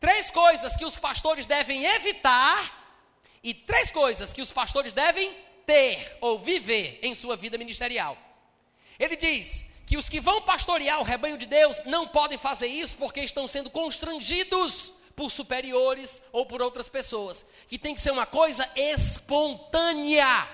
Três 0.00 0.30
coisas 0.30 0.76
que 0.76 0.84
os 0.84 0.98
pastores 0.98 1.46
devem 1.46 1.84
evitar 1.84 2.78
e 3.42 3.54
três 3.54 3.92
coisas 3.92 4.32
que 4.32 4.42
os 4.42 4.50
pastores 4.50 4.92
devem 4.92 5.32
ter 5.64 6.18
ou 6.20 6.38
viver 6.38 6.98
em 7.02 7.14
sua 7.14 7.36
vida 7.36 7.56
ministerial. 7.56 8.16
Ele 8.98 9.16
diz 9.16 9.64
que 9.86 9.96
os 9.96 10.08
que 10.08 10.20
vão 10.20 10.42
pastorear 10.42 11.00
o 11.00 11.04
rebanho 11.04 11.38
de 11.38 11.46
Deus 11.46 11.82
não 11.84 12.08
podem 12.08 12.38
fazer 12.38 12.66
isso 12.66 12.96
porque 12.96 13.20
estão 13.20 13.46
sendo 13.46 13.70
constrangidos 13.70 14.92
por 15.14 15.30
superiores 15.30 16.20
ou 16.32 16.46
por 16.46 16.62
outras 16.62 16.88
pessoas. 16.88 17.44
Que 17.68 17.78
tem 17.78 17.94
que 17.94 18.00
ser 18.00 18.10
uma 18.10 18.26
coisa 18.26 18.68
espontânea 18.74 20.48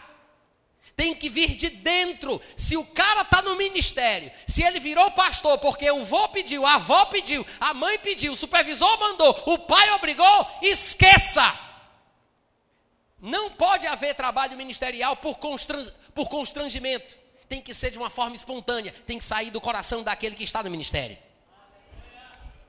tem 0.97 1.14
que 1.14 1.28
vir 1.28 1.55
de 1.55 1.68
dentro. 1.68 2.40
Se 2.57 2.76
o 2.76 2.84
cara 2.84 3.20
está 3.20 3.42
no 3.42 3.55
ministério, 3.55 4.32
se 4.47 4.62
ele 4.62 4.80
virou 4.80 5.11
pastor 5.11 5.59
porque 5.59 5.88
o 5.90 6.05
vô 6.05 6.28
pediu, 6.30 6.64
a 6.66 6.76
avó 6.76 7.05
pediu, 7.05 7.47
a 7.61 7.74
mãe 7.74 7.99
pediu, 7.99 8.32
o 8.32 8.36
supervisor 8.36 8.99
mandou, 8.99 9.42
o 9.47 9.59
pai 9.59 9.90
obrigou, 9.92 10.49
esqueça. 10.62 11.61
Não 13.20 13.51
pode 13.51 13.86
haver 13.86 14.14
trabalho 14.14 14.57
ministerial 14.57 15.16
por, 15.16 15.38
por 16.14 16.28
constrangimento. 16.28 17.16
Tem 17.49 17.61
que 17.61 17.74
ser 17.74 17.90
de 17.90 17.99
uma 17.99 18.11
forma 18.11 18.34
espontânea, 18.34 18.94
tem 19.07 19.18
que 19.18 19.24
sair 19.24 19.51
do 19.51 19.61
coração 19.61 20.03
daquele 20.03 20.34
que 20.34 20.44
está 20.44 20.62
no 20.62 20.70
ministério. 20.70 21.16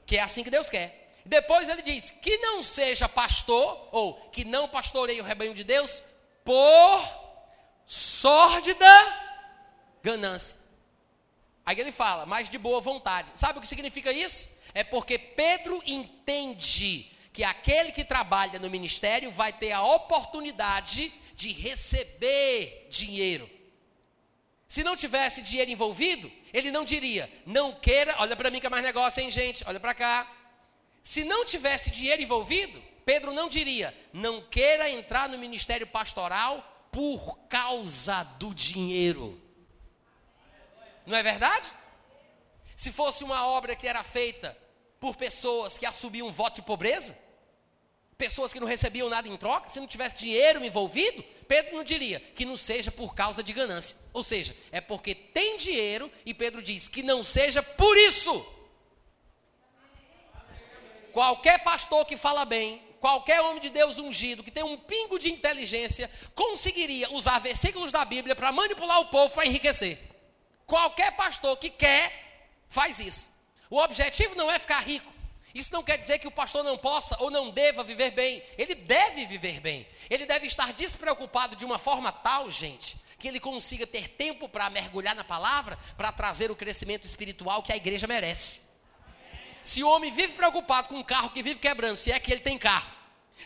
Que 0.05 0.17
é 0.17 0.21
assim 0.21 0.43
que 0.43 0.51
Deus 0.51 0.69
quer. 0.69 1.15
Depois 1.25 1.67
ele 1.67 1.81
diz: 1.81 2.11
que 2.11 2.37
não 2.37 2.61
seja 2.61 3.09
pastor, 3.09 3.89
ou 3.91 4.13
que 4.31 4.45
não 4.45 4.67
pastoreie 4.67 5.19
o 5.19 5.23
rebanho 5.23 5.53
de 5.53 5.63
Deus, 5.63 6.01
por 6.45 7.26
sórdida 7.87 8.85
ganância. 10.03 10.57
Aí 11.65 11.79
ele 11.79 11.91
fala, 11.91 12.25
mas 12.25 12.49
de 12.49 12.57
boa 12.57 12.79
vontade. 12.79 13.31
Sabe 13.35 13.57
o 13.57 13.61
que 13.61 13.67
significa 13.67 14.11
isso? 14.11 14.47
É 14.73 14.83
porque 14.83 15.17
Pedro 15.17 15.81
entende 15.85 17.11
que 17.33 17.43
aquele 17.43 17.91
que 17.91 18.03
trabalha 18.03 18.59
no 18.59 18.69
ministério 18.69 19.31
vai 19.31 19.51
ter 19.51 19.71
a 19.71 19.81
oportunidade 19.81 21.13
de 21.35 21.51
receber 21.51 22.87
dinheiro. 22.89 23.49
Se 24.67 24.83
não 24.83 24.95
tivesse 24.95 25.41
dinheiro 25.41 25.71
envolvido, 25.71 26.31
ele 26.53 26.71
não 26.71 26.83
diria, 26.83 27.31
não 27.45 27.73
queira, 27.73 28.15
olha 28.19 28.35
para 28.35 28.49
mim 28.49 28.59
que 28.59 28.67
é 28.67 28.69
mais 28.69 28.83
negócio, 28.83 29.21
hein, 29.21 29.31
gente? 29.31 29.63
Olha 29.65 29.79
para 29.79 29.93
cá. 29.93 30.29
Se 31.01 31.23
não 31.23 31.45
tivesse 31.45 31.89
dinheiro 31.89 32.21
envolvido, 32.21 32.81
Pedro 33.05 33.31
não 33.33 33.47
diria, 33.47 33.97
não 34.11 34.41
queira 34.41 34.89
entrar 34.89 35.29
no 35.29 35.37
ministério 35.37 35.87
pastoral 35.87 36.76
por 36.97 37.37
causa 37.47 38.23
do 38.39 38.55
dinheiro. 38.55 39.39
Não 41.05 41.15
é 41.15 41.21
verdade? 41.21 41.71
Se 42.75 42.91
fosse 42.91 43.23
uma 43.23 43.45
obra 43.45 43.75
que 43.75 43.87
era 43.87 44.03
feita 44.03 44.57
por 44.99 45.15
pessoas 45.15 45.77
que 45.77 45.85
assumiam 45.85 46.31
voto 46.31 46.55
de 46.55 46.63
pobreza, 46.63 47.15
pessoas 48.17 48.51
que 48.51 48.59
não 48.59 48.65
recebiam 48.65 49.09
nada 49.09 49.27
em 49.27 49.37
troca, 49.37 49.69
se 49.69 49.79
não 49.79 49.85
tivesse 49.85 50.15
dinheiro 50.15 50.65
envolvido, 50.65 51.21
Pedro 51.47 51.75
não 51.75 51.83
diria 51.83 52.19
que 52.19 52.45
não 52.45 52.57
seja 52.57 52.89
por 52.89 53.13
causa 53.13 53.43
de 53.43 53.53
ganância. 53.53 53.95
Ou 54.11 54.23
seja, 54.23 54.57
é 54.71 54.81
porque 54.81 55.13
tem 55.13 55.55
dinheiro 55.55 56.11
e 56.25 56.33
Pedro 56.33 56.63
diz 56.63 56.87
que 56.87 57.03
não 57.03 57.23
seja 57.23 57.61
por 57.61 57.95
isso. 57.95 58.43
Qualquer 61.13 61.63
pastor 61.63 62.05
que 62.05 62.17
fala 62.17 62.43
bem, 62.43 62.86
qualquer 62.99 63.41
homem 63.41 63.61
de 63.61 63.69
Deus 63.69 63.97
ungido 63.97 64.43
que 64.43 64.51
tem 64.51 64.63
um 64.63 64.77
pingo 64.77 65.17
de 65.17 65.31
inteligência 65.31 66.09
conseguiria 66.35 67.11
usar 67.11 67.39
versículos 67.39 67.91
da 67.91 68.03
Bíblia 68.03 68.35
para 68.35 68.51
manipular 68.51 68.99
o 68.99 69.05
povo 69.05 69.33
para 69.33 69.45
enriquecer. 69.45 69.99
Qualquer 70.65 71.11
pastor 71.15 71.55
que 71.57 71.69
quer, 71.69 72.49
faz 72.69 72.99
isso. 72.99 73.29
O 73.69 73.79
objetivo 73.79 74.35
não 74.35 74.51
é 74.51 74.59
ficar 74.59 74.79
rico. 74.79 75.11
Isso 75.53 75.73
não 75.73 75.81
quer 75.81 75.97
dizer 75.97 76.19
que 76.19 76.27
o 76.27 76.31
pastor 76.31 76.63
não 76.63 76.77
possa 76.77 77.15
ou 77.19 77.31
não 77.31 77.49
deva 77.49 77.83
viver 77.83 78.11
bem. 78.11 78.43
Ele 78.57 78.75
deve 78.75 79.25
viver 79.25 79.59
bem. 79.59 79.87
Ele 80.09 80.25
deve 80.25 80.45
estar 80.45 80.71
despreocupado 80.73 81.55
de 81.55 81.65
uma 81.65 81.79
forma 81.79 82.11
tal, 82.11 82.51
gente, 82.51 82.97
que 83.17 83.27
ele 83.27 83.39
consiga 83.39 83.87
ter 83.87 84.09
tempo 84.09 84.47
para 84.47 84.69
mergulhar 84.69 85.15
na 85.15 85.23
palavra, 85.23 85.77
para 85.97 86.11
trazer 86.11 86.51
o 86.51 86.55
crescimento 86.55 87.05
espiritual 87.05 87.63
que 87.63 87.73
a 87.73 87.75
igreja 87.75 88.05
merece. 88.05 88.66
Se 89.67 89.83
o 89.83 89.89
homem 89.89 90.09
vive 90.13 90.31
preocupado 90.31 90.87
com 90.87 90.95
um 90.95 91.03
carro 91.03 91.29
que 91.29 91.43
vive 91.43 91.59
quebrando, 91.59 91.97
se 91.97 92.09
é 92.09 92.17
que 92.21 92.31
ele 92.31 92.39
tem 92.39 92.57
carro. 92.57 92.89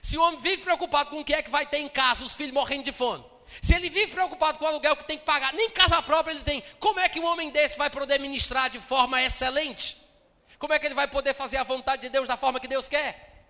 Se 0.03 0.19
o 0.19 0.21
homem 0.21 0.39
vive 0.39 0.61
preocupado 0.61 1.09
com 1.09 1.19
o 1.19 1.25
que 1.25 1.33
é 1.33 1.41
que 1.41 1.49
vai 1.49 1.65
ter 1.65 1.79
em 1.79 1.89
casa, 1.89 2.23
os 2.23 2.35
filhos 2.35 2.53
morrendo 2.53 2.83
de 2.83 2.91
fome. 2.91 3.25
Se 3.59 3.73
ele 3.73 3.89
vive 3.89 4.11
preocupado 4.11 4.59
com 4.59 4.65
o 4.65 4.67
aluguel 4.67 4.95
que 4.95 5.03
tem 5.03 5.17
que 5.17 5.25
pagar, 5.25 5.51
nem 5.51 5.71
casa 5.71 5.99
própria 6.03 6.33
ele 6.33 6.43
tem, 6.43 6.63
como 6.79 6.99
é 6.99 7.09
que 7.09 7.19
um 7.19 7.25
homem 7.25 7.49
desse 7.49 7.75
vai 7.75 7.89
poder 7.89 8.19
ministrar 8.19 8.69
de 8.69 8.79
forma 8.79 9.19
excelente? 9.19 9.99
Como 10.59 10.71
é 10.71 10.77
que 10.77 10.85
ele 10.85 10.93
vai 10.93 11.07
poder 11.07 11.33
fazer 11.33 11.57
a 11.57 11.63
vontade 11.63 12.03
de 12.03 12.09
Deus 12.09 12.27
da 12.27 12.37
forma 12.37 12.59
que 12.59 12.67
Deus 12.67 12.87
quer? 12.87 13.47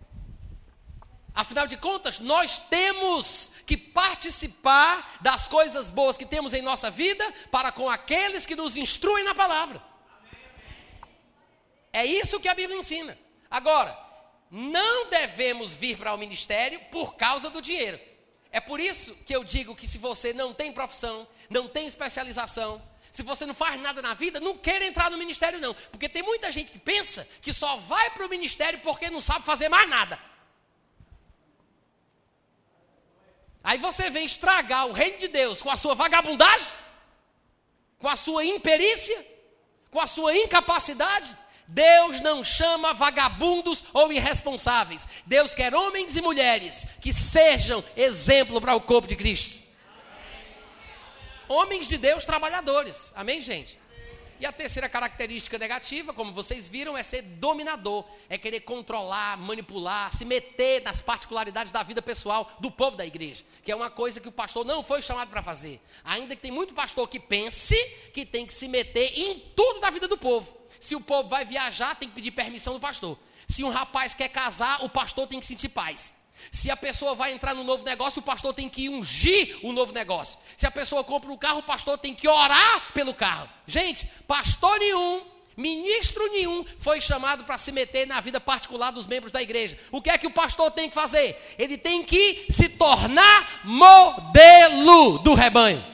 Afinal 1.36 1.68
de 1.68 1.76
contas, 1.76 2.20
nós 2.20 2.58
temos 2.58 3.52
que 3.66 3.76
participar 3.76 5.18
das 5.20 5.46
coisas 5.46 5.90
boas 5.90 6.16
que 6.16 6.26
temos 6.26 6.54
em 6.54 6.62
nossa 6.62 6.90
vida 6.90 7.34
para 7.52 7.70
com 7.70 7.90
aqueles 7.90 8.46
que 8.46 8.56
nos 8.56 8.78
instruem 8.78 9.26
na 9.26 9.36
palavra. 9.36 9.91
É 11.92 12.06
isso 12.06 12.40
que 12.40 12.48
a 12.48 12.56
Bíblia 12.56 12.80
ensina. 12.80 13.18
Agora, 13.50 13.98
não 14.50 15.10
devemos 15.10 15.76
vir 15.76 15.98
para 15.98 16.14
o 16.14 16.18
ministério 16.18 16.80
por 16.92 17.16
causa 17.16 17.50
do 17.50 17.62
dinheiro. 17.62 18.00
É 18.52 18.60
por 18.60 18.80
isso 18.80 19.16
que 19.26 19.36
eu 19.36 19.44
digo 19.44 19.76
que 19.76 19.88
se 19.88 19.98
você 19.98 20.34
não 20.34 20.54
tem 20.54 20.72
profissão, 20.72 21.28
não 21.50 21.68
tem 21.68 21.88
especialização, 21.88 22.82
se 23.12 23.24
você 23.24 23.46
não 23.46 23.54
faz 23.54 23.80
nada 23.80 24.02
na 24.02 24.14
vida, 24.14 24.40
não 24.40 24.58
queira 24.58 24.86
entrar 24.86 25.12
no 25.12 25.18
ministério 25.18 25.60
não, 25.60 25.74
porque 25.92 26.08
tem 26.08 26.24
muita 26.24 26.52
gente 26.52 26.72
que 26.72 26.80
pensa 26.80 27.28
que 27.42 27.52
só 27.52 27.76
vai 27.78 28.10
para 28.12 28.26
o 28.26 28.30
ministério 28.30 28.80
porque 28.80 29.10
não 29.10 29.20
sabe 29.20 29.46
fazer 29.46 29.68
mais 29.68 29.90
nada. 29.90 30.20
Aí 33.64 33.78
você 33.78 34.10
vem 34.10 34.26
estragar 34.26 34.88
o 34.88 34.92
reino 34.92 35.18
de 35.18 35.28
Deus 35.28 35.62
com 35.62 35.70
a 35.70 35.78
sua 35.78 35.94
vagabundagem, 35.94 36.74
com 38.00 38.08
a 38.08 38.16
sua 38.16 38.44
imperícia, 38.44 39.26
com 39.92 40.00
a 40.00 40.08
sua 40.08 40.36
incapacidade. 40.36 41.38
Deus 41.68 42.20
não 42.22 42.44
chama 42.44 42.94
vagabundos 42.94 43.84
ou 43.94 44.12
irresponsáveis. 44.12 45.08
Deus 45.26 45.54
quer 45.54 45.74
homens 45.74 46.16
e 46.16 46.22
mulheres 46.22 46.86
que 47.00 47.14
sejam 47.14 47.84
exemplo 47.96 48.60
para 48.60 48.76
o 48.76 48.82
corpo 48.82 49.08
de 49.08 49.16
Cristo. 49.16 49.62
Homens 51.48 51.88
de 51.88 51.98
Deus 51.98 52.24
trabalhadores. 52.24 53.12
Amém, 53.16 53.42
gente? 53.42 53.82
E 54.42 54.46
a 54.46 54.52
terceira 54.52 54.90
característica 54.90 55.56
negativa, 55.60 56.16
como 56.16 56.34
vocês 56.34 56.68
viram, 56.68 56.98
é 56.98 57.04
ser 57.04 57.22
dominador, 57.22 58.04
é 58.28 58.40
querer 58.40 58.62
controlar, 58.62 59.38
manipular, 59.38 60.12
se 60.18 60.26
meter 60.26 60.82
nas 60.82 61.00
particularidades 61.00 61.72
da 61.72 61.84
vida 61.84 62.02
pessoal 62.02 62.52
do 62.60 62.72
povo 62.72 62.98
da 62.98 63.06
igreja, 63.06 63.46
que 63.64 63.72
é 63.72 63.76
uma 63.76 63.92
coisa 63.92 64.20
que 64.20 64.28
o 64.28 64.32
pastor 64.32 64.66
não 64.66 64.82
foi 64.82 65.04
chamado 65.04 65.30
para 65.30 65.44
fazer. 65.44 65.80
Ainda 66.04 66.36
que 66.36 66.42
tem 66.42 66.50
muito 66.50 66.74
pastor 66.74 67.08
que 67.08 67.20
pense 67.20 67.76
que 68.16 68.26
tem 68.26 68.48
que 68.48 68.54
se 68.54 68.68
meter 68.68 69.14
em 69.16 69.38
tudo 69.56 69.80
da 69.80 69.92
vida 69.92 70.08
do 70.08 70.18
povo. 70.18 70.61
Se 70.82 70.96
o 70.96 71.00
povo 71.00 71.30
vai 71.30 71.46
viajar, 71.46 71.96
tem 71.96 72.10
que 72.10 72.16
pedir 72.16 72.32
permissão 72.32 72.74
do 72.74 72.80
pastor. 72.80 73.18
Se 73.48 73.64
um 73.64 73.70
rapaz 73.70 74.16
quer 74.16 74.30
casar, 74.30 74.84
o 74.84 74.90
pastor 74.90 75.28
tem 75.28 75.40
que 75.40 75.46
sentir 75.46 75.70
paz. 75.70 76.12
Se 76.52 76.72
a 76.72 76.76
pessoa 76.76 77.14
vai 77.14 77.32
entrar 77.32 77.54
no 77.54 77.64
novo 77.64 77.84
negócio, 77.84 78.20
o 78.20 78.24
pastor 78.24 78.52
tem 78.52 78.68
que 78.68 78.90
ungir 78.90 79.60
o 79.62 79.72
novo 79.72 79.94
negócio. 79.94 80.40
Se 80.58 80.66
a 80.66 80.72
pessoa 80.72 81.04
compra 81.04 81.32
um 81.32 81.38
carro, 81.38 81.60
o 81.60 81.64
pastor 81.64 82.00
tem 82.00 82.16
que 82.16 82.28
orar 82.28 82.92
pelo 82.94 83.14
carro. 83.14 83.48
Gente, 83.68 84.10
pastor 84.28 84.80
nenhum, 84.80 85.24
ministro 85.56 86.28
nenhum 86.32 86.66
foi 86.80 87.00
chamado 87.00 87.44
para 87.44 87.60
se 87.60 87.72
meter 87.72 88.08
na 88.08 88.20
vida 88.20 88.40
particular 88.40 88.90
dos 88.90 89.06
membros 89.06 89.32
da 89.32 89.42
igreja. 89.42 89.78
O 89.92 90.02
que 90.02 90.10
é 90.10 90.18
que 90.18 90.26
o 90.26 90.32
pastor 90.32 90.72
tem 90.72 90.90
que 90.90 90.96
fazer? 90.96 91.40
Ele 91.60 91.78
tem 91.78 92.04
que 92.04 92.48
se 92.50 92.68
tornar 92.68 93.62
modelo 93.64 95.20
do 95.20 95.36
rebanho. 95.36 95.86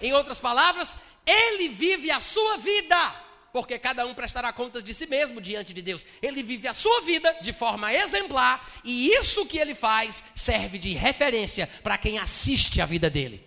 Em 0.00 0.12
outras 0.12 0.38
palavras, 0.38 0.94
ele 1.26 1.68
vive 1.70 2.08
a 2.12 2.20
sua 2.20 2.56
vida 2.58 3.23
porque 3.54 3.78
cada 3.78 4.04
um 4.04 4.12
prestará 4.12 4.52
contas 4.52 4.82
de 4.82 4.92
si 4.92 5.06
mesmo 5.06 5.40
diante 5.40 5.72
de 5.72 5.80
Deus. 5.80 6.04
Ele 6.20 6.42
vive 6.42 6.66
a 6.66 6.74
sua 6.74 7.02
vida 7.02 7.36
de 7.40 7.52
forma 7.52 7.94
exemplar 7.94 8.68
e 8.82 9.10
isso 9.10 9.46
que 9.46 9.58
ele 9.58 9.76
faz 9.76 10.24
serve 10.34 10.76
de 10.76 10.92
referência 10.94 11.68
para 11.80 11.96
quem 11.96 12.18
assiste 12.18 12.80
a 12.80 12.84
vida 12.84 13.08
dele. 13.08 13.46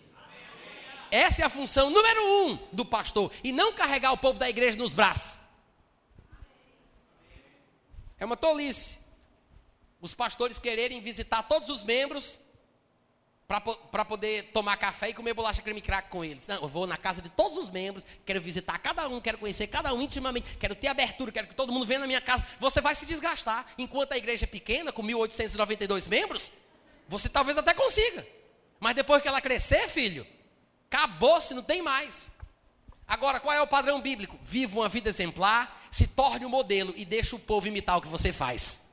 Essa 1.12 1.42
é 1.42 1.46
a 1.46 1.50
função 1.50 1.90
número 1.90 2.22
um 2.26 2.58
do 2.72 2.86
pastor 2.86 3.34
e 3.44 3.52
não 3.52 3.74
carregar 3.74 4.14
o 4.14 4.18
povo 4.18 4.40
da 4.40 4.50
igreja 4.50 4.78
nos 4.78 4.94
braços. 4.94 5.38
É 8.18 8.24
uma 8.24 8.38
tolice. 8.38 9.00
Os 10.00 10.14
pastores 10.14 10.58
quererem 10.58 11.02
visitar 11.02 11.44
todos 11.44 11.68
os 11.68 11.84
membros 11.84 12.40
para 13.48 14.04
poder 14.04 14.52
tomar 14.52 14.76
café 14.76 15.08
e 15.10 15.14
comer 15.14 15.34
bolacha 15.34 15.62
creme 15.62 15.80
crack 15.80 16.10
com 16.10 16.24
eles. 16.24 16.46
Não, 16.48 16.62
eu 16.62 16.68
vou 16.68 16.86
na 16.86 16.98
casa 16.98 17.22
de 17.22 17.30
todos 17.30 17.58
os 17.58 17.70
membros, 17.70 18.06
quero 18.26 18.42
visitar 18.42 18.78
cada 18.78 19.08
um, 19.08 19.22
quero 19.22 19.38
conhecer 19.38 19.68
cada 19.68 19.94
um 19.94 20.02
intimamente, 20.02 20.58
quero 20.58 20.76
ter 20.76 20.90
abertura, 20.90 21.32
quero 21.32 21.48
que 21.48 21.56
todo 21.56 21.72
mundo 21.72 21.86
venha 21.86 22.02
na 22.02 22.08
minha 22.08 22.20
casa. 22.20 22.46
Você 22.60 22.82
vai 22.82 22.94
se 22.94 23.06
desgastar. 23.06 23.66
Enquanto 23.78 24.12
a 24.12 24.18
igreja 24.18 24.44
é 24.44 24.48
pequena, 24.48 24.92
com 24.92 25.02
1.892 25.02 26.10
membros, 26.10 26.52
você 27.08 27.30
talvez 27.30 27.58
até 27.58 27.74
consiga. 27.74 28.28
Mas 28.82 28.96
depois 28.96 29.22
que 29.22 29.30
ela 29.30 29.40
crescer, 29.40 29.88
filho, 29.88 30.28
acabou-se, 30.92 31.54
não 31.54 31.64
tem 31.64 31.82
mais. 31.82 32.30
Agora, 33.08 33.40
qual 33.40 33.56
é 33.56 33.62
o 33.62 33.68
padrão 33.68 34.02
bíblico? 34.02 34.38
Viva 34.44 34.78
uma 34.78 34.90
vida 34.90 35.10
exemplar, 35.10 35.88
se 35.90 36.06
torne 36.06 36.46
um 36.46 36.50
modelo 36.50 36.94
e 36.98 37.06
deixe 37.06 37.34
o 37.34 37.40
povo 37.40 37.66
imitar 37.66 37.98
o 37.98 38.02
que 38.02 38.10
você 38.10 38.34
faz. 38.34 38.86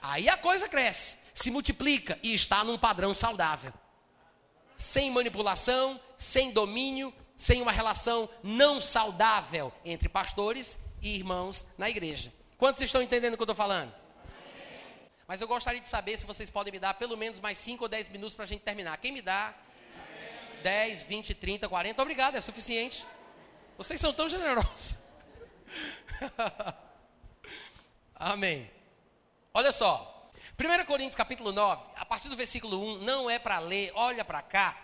Aí 0.00 0.30
a 0.30 0.36
coisa 0.38 0.66
cresce 0.66 1.23
se 1.34 1.50
multiplica 1.50 2.18
e 2.22 2.32
está 2.32 2.62
num 2.62 2.78
padrão 2.78 3.12
saudável. 3.12 3.72
Sem 4.76 5.10
manipulação, 5.10 6.00
sem 6.16 6.52
domínio, 6.52 7.12
sem 7.36 7.60
uma 7.60 7.72
relação 7.72 8.28
não 8.42 8.80
saudável 8.80 9.72
entre 9.84 10.08
pastores 10.08 10.78
e 11.02 11.14
irmãos 11.14 11.66
na 11.76 11.90
igreja. 11.90 12.32
Quantos 12.56 12.80
estão 12.80 13.02
entendendo 13.02 13.34
o 13.34 13.36
que 13.36 13.42
eu 13.42 13.46
estou 13.46 13.56
falando? 13.56 13.92
Mas 15.26 15.40
eu 15.40 15.48
gostaria 15.48 15.80
de 15.80 15.88
saber 15.88 16.16
se 16.18 16.26
vocês 16.26 16.50
podem 16.50 16.72
me 16.72 16.78
dar 16.78 16.94
pelo 16.94 17.16
menos 17.16 17.40
mais 17.40 17.58
5 17.58 17.82
ou 17.82 17.88
10 17.88 18.08
minutos 18.10 18.34
para 18.34 18.44
a 18.44 18.48
gente 18.48 18.60
terminar. 18.60 18.96
Quem 18.98 19.10
me 19.10 19.22
dá? 19.22 19.54
10, 20.62 21.04
20, 21.04 21.34
30, 21.34 21.68
40. 21.68 22.02
Obrigado, 22.02 22.36
é 22.36 22.40
suficiente. 22.40 23.04
Vocês 23.76 24.00
são 24.00 24.12
tão 24.12 24.28
generosos. 24.28 24.94
Amém. 28.14 28.70
Olha 29.52 29.72
só. 29.72 30.13
1 30.56 30.84
Coríntios 30.84 31.16
capítulo 31.16 31.50
9, 31.50 31.82
a 31.96 32.06
partir 32.06 32.28
do 32.28 32.36
versículo 32.36 32.80
1, 32.80 32.98
não 32.98 33.28
é 33.28 33.40
para 33.40 33.58
ler, 33.58 33.90
olha 33.96 34.24
para 34.24 34.40
cá. 34.40 34.78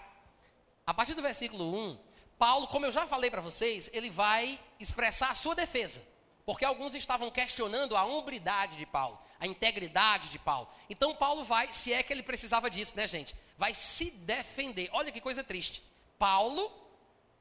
A 0.84 0.92
partir 0.92 1.14
do 1.14 1.22
versículo 1.22 1.72
1, 1.72 1.98
Paulo, 2.36 2.66
como 2.66 2.86
eu 2.86 2.90
já 2.90 3.06
falei 3.06 3.30
para 3.30 3.40
vocês, 3.40 3.88
ele 3.92 4.10
vai 4.10 4.58
expressar 4.80 5.30
a 5.30 5.34
sua 5.36 5.54
defesa. 5.54 6.02
Porque 6.44 6.64
alguns 6.64 6.92
estavam 6.94 7.30
questionando 7.30 7.96
a 7.96 8.04
hombridade 8.04 8.76
de 8.76 8.84
Paulo, 8.84 9.16
a 9.38 9.46
integridade 9.46 10.28
de 10.28 10.40
Paulo. 10.40 10.68
Então 10.88 11.14
Paulo 11.14 11.44
vai, 11.44 11.72
se 11.72 11.92
é 11.92 12.02
que 12.02 12.12
ele 12.12 12.24
precisava 12.24 12.68
disso, 12.68 12.96
né, 12.96 13.06
gente? 13.06 13.36
Vai 13.56 13.72
se 13.72 14.10
defender. 14.10 14.90
Olha 14.92 15.12
que 15.12 15.20
coisa 15.20 15.44
triste. 15.44 15.84
Paulo 16.18 16.72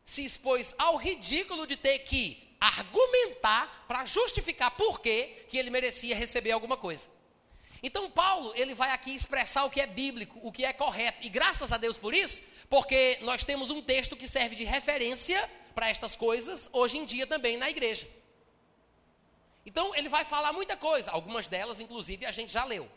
se 0.06 0.24
expôs 0.24 0.76
ao 0.78 0.98
ridículo 0.98 1.66
de 1.66 1.76
ter 1.76 1.98
que 2.00 2.56
argumentar 2.60 3.86
para 3.88 4.06
justificar 4.06 4.70
por 4.72 5.00
que 5.02 5.48
ele 5.52 5.72
merecia 5.72 6.16
receber 6.16 6.52
alguma 6.52 6.78
coisa. 6.78 7.08
Então 7.82 8.10
Paulo, 8.12 8.52
ele 8.56 8.74
vai 8.74 8.92
aqui 8.92 9.16
expressar 9.16 9.64
o 9.66 9.70
que 9.70 9.80
é 9.80 9.88
bíblico, 9.88 10.40
o 10.44 10.52
que 10.52 10.66
é 10.66 10.74
correto. 10.74 11.20
E 11.22 11.30
graças 11.30 11.72
a 11.72 11.78
Deus 11.78 11.98
por 11.98 12.14
isso, 12.14 12.42
porque 12.70 13.18
nós 13.22 13.44
temos 13.44 13.70
um 13.70 13.82
texto 13.82 14.16
que 14.16 14.28
serve 14.28 14.56
de 14.56 14.64
referência 14.64 15.50
para 15.74 15.90
estas 15.90 16.16
coisas 16.16 16.70
hoje 16.74 16.98
em 16.98 17.06
dia 17.06 17.26
também 17.26 17.58
na 17.58 17.70
igreja. 17.70 18.08
Então 19.66 19.96
ele 19.96 20.10
vai 20.10 20.26
falar 20.26 20.52
muita 20.52 20.76
coisa, 20.76 21.12
algumas 21.12 21.48
delas 21.48 21.80
inclusive 21.80 22.26
a 22.26 22.32
gente 22.32 22.52
já 22.52 22.66
leu. 22.66 22.90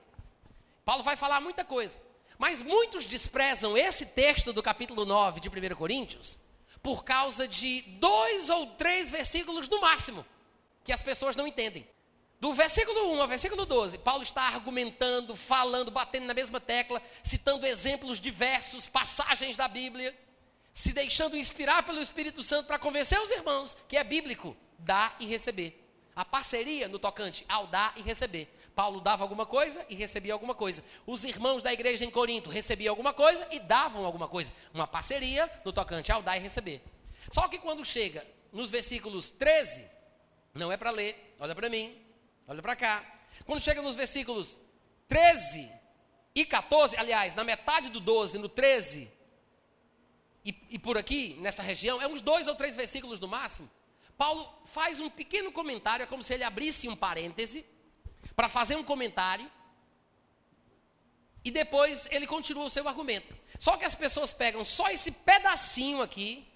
Paulo 0.85 1.03
vai 1.03 1.16
falar 1.16 1.41
muita 1.41 1.64
coisa. 1.64 2.01
Mas 2.39 2.61
muitos 2.61 3.05
desprezam 3.05 3.76
esse 3.76 4.05
texto 4.05 4.53
do 4.53 4.62
capítulo 4.62 5.05
9 5.05 5.39
de 5.39 5.49
1 5.49 5.76
Coríntios 5.76 6.37
por 6.83 7.05
causa 7.05 7.47
de 7.47 7.83
dois 7.83 8.51
ou 8.51 8.66
três 8.66 9.09
versículos 9.09 9.68
no 9.68 9.80
máximo, 9.80 10.26
que 10.83 10.93
as 10.93 11.01
pessoas 11.01 11.37
não 11.37 11.47
entendem. 11.47 11.87
Do 12.43 12.53
versículo 12.55 13.12
1 13.12 13.22
ao 13.22 13.28
versículo 13.28 13.64
12, 13.64 13.99
Paulo 13.99 14.24
está 14.24 14.43
argumentando, 14.43 15.36
falando, 15.36 15.93
batendo 15.93 16.26
na 16.26 16.34
mesma 16.34 16.61
tecla, 16.61 17.01
citando 17.22 17.64
exemplos 17.64 18.18
diversos, 18.18 18.88
passagens 18.88 19.57
da 19.57 19.68
Bíblia, 19.68 20.12
se 20.74 20.93
deixando 20.93 21.36
inspirar 21.36 21.84
pelo 21.84 22.03
Espírito 22.03 22.43
Santo 22.43 22.66
para 22.66 22.80
convencer 22.80 23.16
os 23.20 23.30
irmãos 23.30 23.76
que 23.86 23.97
é 23.97 24.03
bíblico 24.03 24.57
dar 24.76 25.14
e 25.20 25.26
receber. 25.26 25.88
A 26.16 26.24
parceria 26.24 26.88
no 26.88 26.99
tocante 26.99 27.45
ao 27.49 27.68
dar 27.68 27.93
e 27.97 28.03
receber. 28.03 28.53
Paulo 28.74 29.01
dava 29.01 29.22
alguma 29.22 29.47
coisa 29.47 29.86
e 29.88 29.95
recebia 29.95 30.32
alguma 30.32 30.53
coisa. 30.53 30.82
Os 31.07 31.22
irmãos 31.22 31.62
da 31.62 31.72
igreja 31.72 32.05
em 32.05 32.11
Corinto 32.11 32.51
recebiam 32.51 32.90
alguma 32.90 33.12
coisa 33.12 33.47
e 33.53 33.61
davam 33.61 34.05
alguma 34.05 34.26
coisa. 34.26 34.53
Uma 34.74 34.88
parceria 34.88 35.49
no 35.64 35.72
tocante 35.72 36.11
ao 36.11 36.20
dar 36.24 36.36
e 36.36 36.40
receber. 36.40 36.82
Só 37.30 37.47
que 37.47 37.61
quando 37.61 37.84
chega 37.84 38.26
nos 38.51 38.68
versículos 38.68 39.30
13, 39.30 39.84
não 40.53 40.72
é 40.72 40.76
para 40.76 40.90
ler, 40.90 41.36
olha 41.38 41.55
para 41.55 41.70
mim, 41.70 42.03
Olha 42.47 42.62
para 42.62 42.76
cá. 42.76 43.05
Quando 43.45 43.61
chega 43.61 43.82
nos 43.82 43.95
versículos 43.95 44.59
13 45.09 45.70
e 46.34 46.45
14, 46.45 46.97
aliás, 46.97 47.34
na 47.34 47.45
metade 47.45 47.88
do 47.90 48.01
12, 48.01 48.38
no 48.38 48.49
13, 48.49 49.11
e, 50.45 50.57
e 50.70 50.78
por 50.78 50.99
aqui, 50.99 51.36
nessa 51.40 51.62
região, 51.62 52.01
é 52.01 52.07
uns 52.07 52.20
dois 52.20 52.49
ou 52.49 52.55
três 52.55 52.74
versículos 52.74 53.20
no 53.20 53.28
máximo. 53.28 53.70
Paulo 54.16 54.49
faz 54.64 55.01
um 55.01 55.09
pequeno 55.09 55.53
comentário, 55.53 56.03
é 56.03 56.07
como 56.07 56.22
se 56.22 56.34
ele 56.34 56.45
abrisse 56.45 56.88
um 56.88 56.97
parêntese, 56.97 57.64
para 58.34 58.49
fazer 58.49 58.76
um 58.76 58.84
comentário, 58.84 59.51
e 61.45 61.51
depois 61.51 62.07
ele 62.11 62.26
continua 62.26 62.64
o 62.64 62.70
seu 62.70 62.86
argumento. 62.88 63.34
Só 63.59 63.76
que 63.76 63.84
as 63.84 63.95
pessoas 63.95 64.32
pegam 64.32 64.64
só 64.64 64.88
esse 64.90 65.11
pedacinho 65.11 66.03
aqui, 66.03 66.47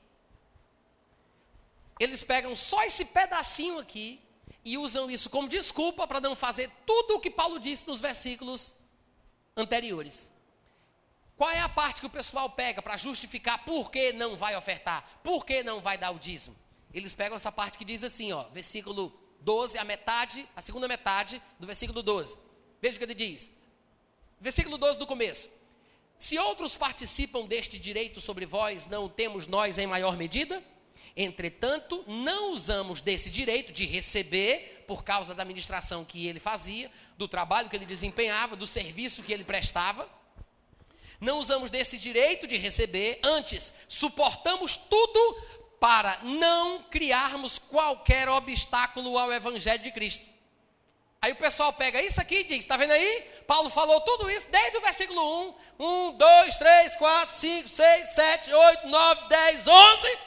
eles 1.99 2.23
pegam 2.23 2.55
só 2.55 2.85
esse 2.85 3.05
pedacinho 3.05 3.79
aqui, 3.79 4.21
e 4.67 4.77
usam 4.77 5.09
isso 5.09 5.31
como 5.31 5.49
desculpa 5.49 6.09
para 6.09 6.21
não 6.21 6.35
fazer 6.35 6.69
tudo 6.85 7.15
o 7.15 7.21
que 7.21 7.31
Paulo 7.31 7.61
disse 7.61 7.87
nos 7.87 8.01
versículos 8.01 8.75
anteriores. 9.57 10.29
Qual 11.37 11.49
é 11.49 11.61
a 11.61 11.69
parte 11.69 12.01
que 12.01 12.07
o 12.09 12.11
pessoal 12.11 12.51
pega 12.51 12.83
para 12.83 12.97
justificar 12.97 13.65
por 13.65 13.93
que 13.93 14.13
não 14.13 14.37
vai 14.37 14.57
ofertar, 14.57 15.21
por 15.23 15.47
que 15.47 15.63
não 15.63 15.81
vai 15.81 15.97
dar 15.97 16.11
o 16.11 16.19
dízimo? 16.19 16.57
Eles 16.93 17.15
pegam 17.15 17.37
essa 17.37 17.53
parte 17.53 17.79
que 17.79 17.85
diz 17.85 18.03
assim, 18.03 18.33
ó, 18.33 18.43
versículo 18.49 19.13
12, 19.41 19.79
a 19.79 19.85
metade, 19.85 20.49
a 20.57 20.61
segunda 20.61 20.89
metade 20.89 21.41
do 21.61 21.67
versículo 21.67 22.03
12. 22.03 22.37
Veja 22.83 22.97
o 22.97 22.99
que 22.99 23.05
ele 23.05 23.15
diz. 23.15 23.49
Versículo 24.41 24.77
12 24.77 24.99
do 24.99 25.07
começo. 25.07 25.49
Se 26.19 26.41
outros 26.41 26.77
participam 26.77 27.47
deste 27.47 27.79
direito 27.79 28.21
sobre 28.21 28.45
vós, 28.45 28.85
não 28.87 29.09
temos 29.09 29.47
nós 29.47 29.79
em 29.79 29.87
maior 29.87 30.17
medida? 30.17 30.61
Entretanto, 31.17 32.05
não 32.07 32.53
usamos 32.53 33.01
desse 33.01 33.31
direito 33.31 33.73
de 33.73 33.87
receber, 33.87 34.85
por 34.87 35.03
causa 35.03 35.35
da 35.35 35.43
administração 35.43 36.05
que 36.05 36.27
ele 36.27 36.39
fazia, 36.39 36.91
do 37.17 37.27
trabalho 37.27 37.71
que 37.71 37.77
ele 37.77 37.87
desempenhava, 37.87 38.55
do 38.55 38.67
serviço 38.67 39.23
que 39.23 39.33
ele 39.33 39.43
prestava. 39.43 40.09
Não 41.19 41.39
usamos 41.39 41.71
desse 41.71 41.97
direito 41.97 42.47
de 42.47 42.59
receber, 42.59 43.19
antes, 43.25 43.73
suportamos 43.89 44.77
tudo 44.77 45.43
para 45.81 46.19
não 46.23 46.83
criarmos 46.83 47.59
qualquer 47.59 48.29
obstáculo 48.29 49.17
ao 49.19 49.33
Evangelho 49.33 49.83
de 49.83 49.93
Cristo. 49.93 50.27
Aí 51.21 51.33
o 51.33 51.37
pessoal 51.37 51.73
pega 51.73 52.03
isso 52.03 52.21
aqui 52.21 52.37
e 52.41 52.45
diz: 52.45 52.59
está 52.59 52.77
vendo 52.77 52.93
aí? 52.93 53.25
Paulo 53.47 53.71
falou 53.71 54.01
tudo 54.03 54.31
isso 54.31 54.47
desde 54.51 54.77
o 54.77 54.83
versículo 54.83 55.49
1. 55.49 55.55
1, 55.79 56.17
2, 56.17 56.57
3, 56.57 56.97
4, 56.97 57.37
5, 57.37 57.69
6, 57.69 58.09
7, 58.11 58.53
8, 58.53 58.87
9, 58.87 59.29
10, 59.29 59.67
11. 59.67 60.19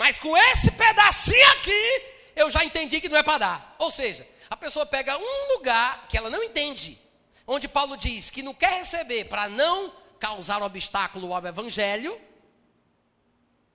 Mas 0.00 0.18
com 0.18 0.34
esse 0.34 0.70
pedacinho 0.70 1.52
aqui, 1.52 2.02
eu 2.34 2.48
já 2.48 2.64
entendi 2.64 3.02
que 3.02 3.08
não 3.10 3.18
é 3.18 3.22
para 3.22 3.36
dar. 3.36 3.76
Ou 3.78 3.90
seja, 3.90 4.26
a 4.48 4.56
pessoa 4.56 4.86
pega 4.86 5.18
um 5.18 5.52
lugar 5.52 6.08
que 6.08 6.16
ela 6.16 6.30
não 6.30 6.42
entende, 6.42 6.98
onde 7.46 7.68
Paulo 7.68 7.98
diz 7.98 8.30
que 8.30 8.42
não 8.42 8.54
quer 8.54 8.78
receber 8.78 9.26
para 9.26 9.46
não 9.46 9.92
causar 10.18 10.62
obstáculo 10.62 11.34
ao 11.34 11.46
evangelho, 11.46 12.18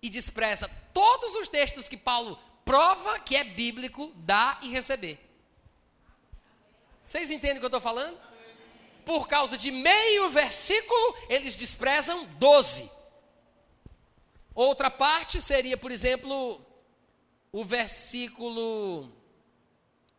e 0.01 0.09
despreza 0.09 0.67
todos 0.91 1.35
os 1.35 1.47
textos 1.47 1.87
que 1.87 1.95
Paulo 1.95 2.39
prova 2.65 3.19
que 3.19 3.35
é 3.35 3.43
bíblico 3.43 4.11
dar 4.15 4.57
e 4.63 4.69
receber. 4.69 5.19
Vocês 7.03 7.29
entendem 7.29 7.57
o 7.57 7.59
que 7.59 7.65
eu 7.65 7.67
estou 7.67 7.79
falando? 7.79 8.17
por 9.05 9.27
causa 9.27 9.57
de 9.57 9.69
meio 9.71 10.29
versículo, 10.29 11.15
eles 11.29 11.55
desprezam 11.55 12.25
12. 12.39 12.89
Outra 14.55 14.89
parte 14.89 15.41
seria, 15.41 15.75
por 15.75 15.91
exemplo, 15.91 16.65
o 17.51 17.63
versículo 17.65 19.11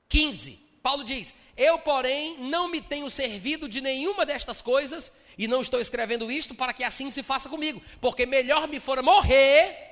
15. 0.09 0.61
Paulo 0.83 1.03
diz: 1.03 1.35
Eu, 1.57 1.79
porém, 1.79 2.39
não 2.39 2.69
me 2.69 2.83
tenho 2.83 3.11
servido 3.11 3.69
de 3.69 3.81
nenhuma 3.81 4.27
destas 4.27 4.61
coisas, 4.61 5.11
e 5.39 5.49
não 5.49 5.63
estou 5.63 5.81
escrevendo 5.81 6.31
isto 6.31 6.55
para 6.55 6.75
que 6.75 6.85
assim 6.85 7.09
se 7.11 7.23
faça 7.23 7.49
comigo, 7.49 7.83
porque 8.01 8.27
melhor 8.27 8.69
me 8.69 8.79
fora 8.79 9.03
morrer 9.03 9.85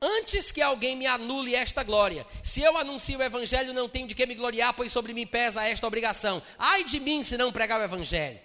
antes 0.00 0.50
que 0.50 0.62
alguém 0.62 0.96
me 0.96 1.06
anule 1.06 1.54
esta 1.54 1.82
glória. 1.82 2.26
Se 2.42 2.62
eu 2.62 2.76
anuncio 2.76 3.18
o 3.18 3.22
evangelho, 3.22 3.74
não 3.74 3.88
tenho 3.88 4.06
de 4.06 4.14
que 4.14 4.26
me 4.26 4.34
gloriar, 4.34 4.72
pois 4.72 4.92
sobre 4.92 5.12
mim 5.12 5.26
pesa 5.26 5.66
esta 5.66 5.86
obrigação. 5.86 6.42
Ai 6.58 6.84
de 6.84 7.00
mim 7.00 7.22
se 7.22 7.36
não 7.36 7.52
pregar 7.52 7.80
o 7.80 7.84
evangelho. 7.84 8.38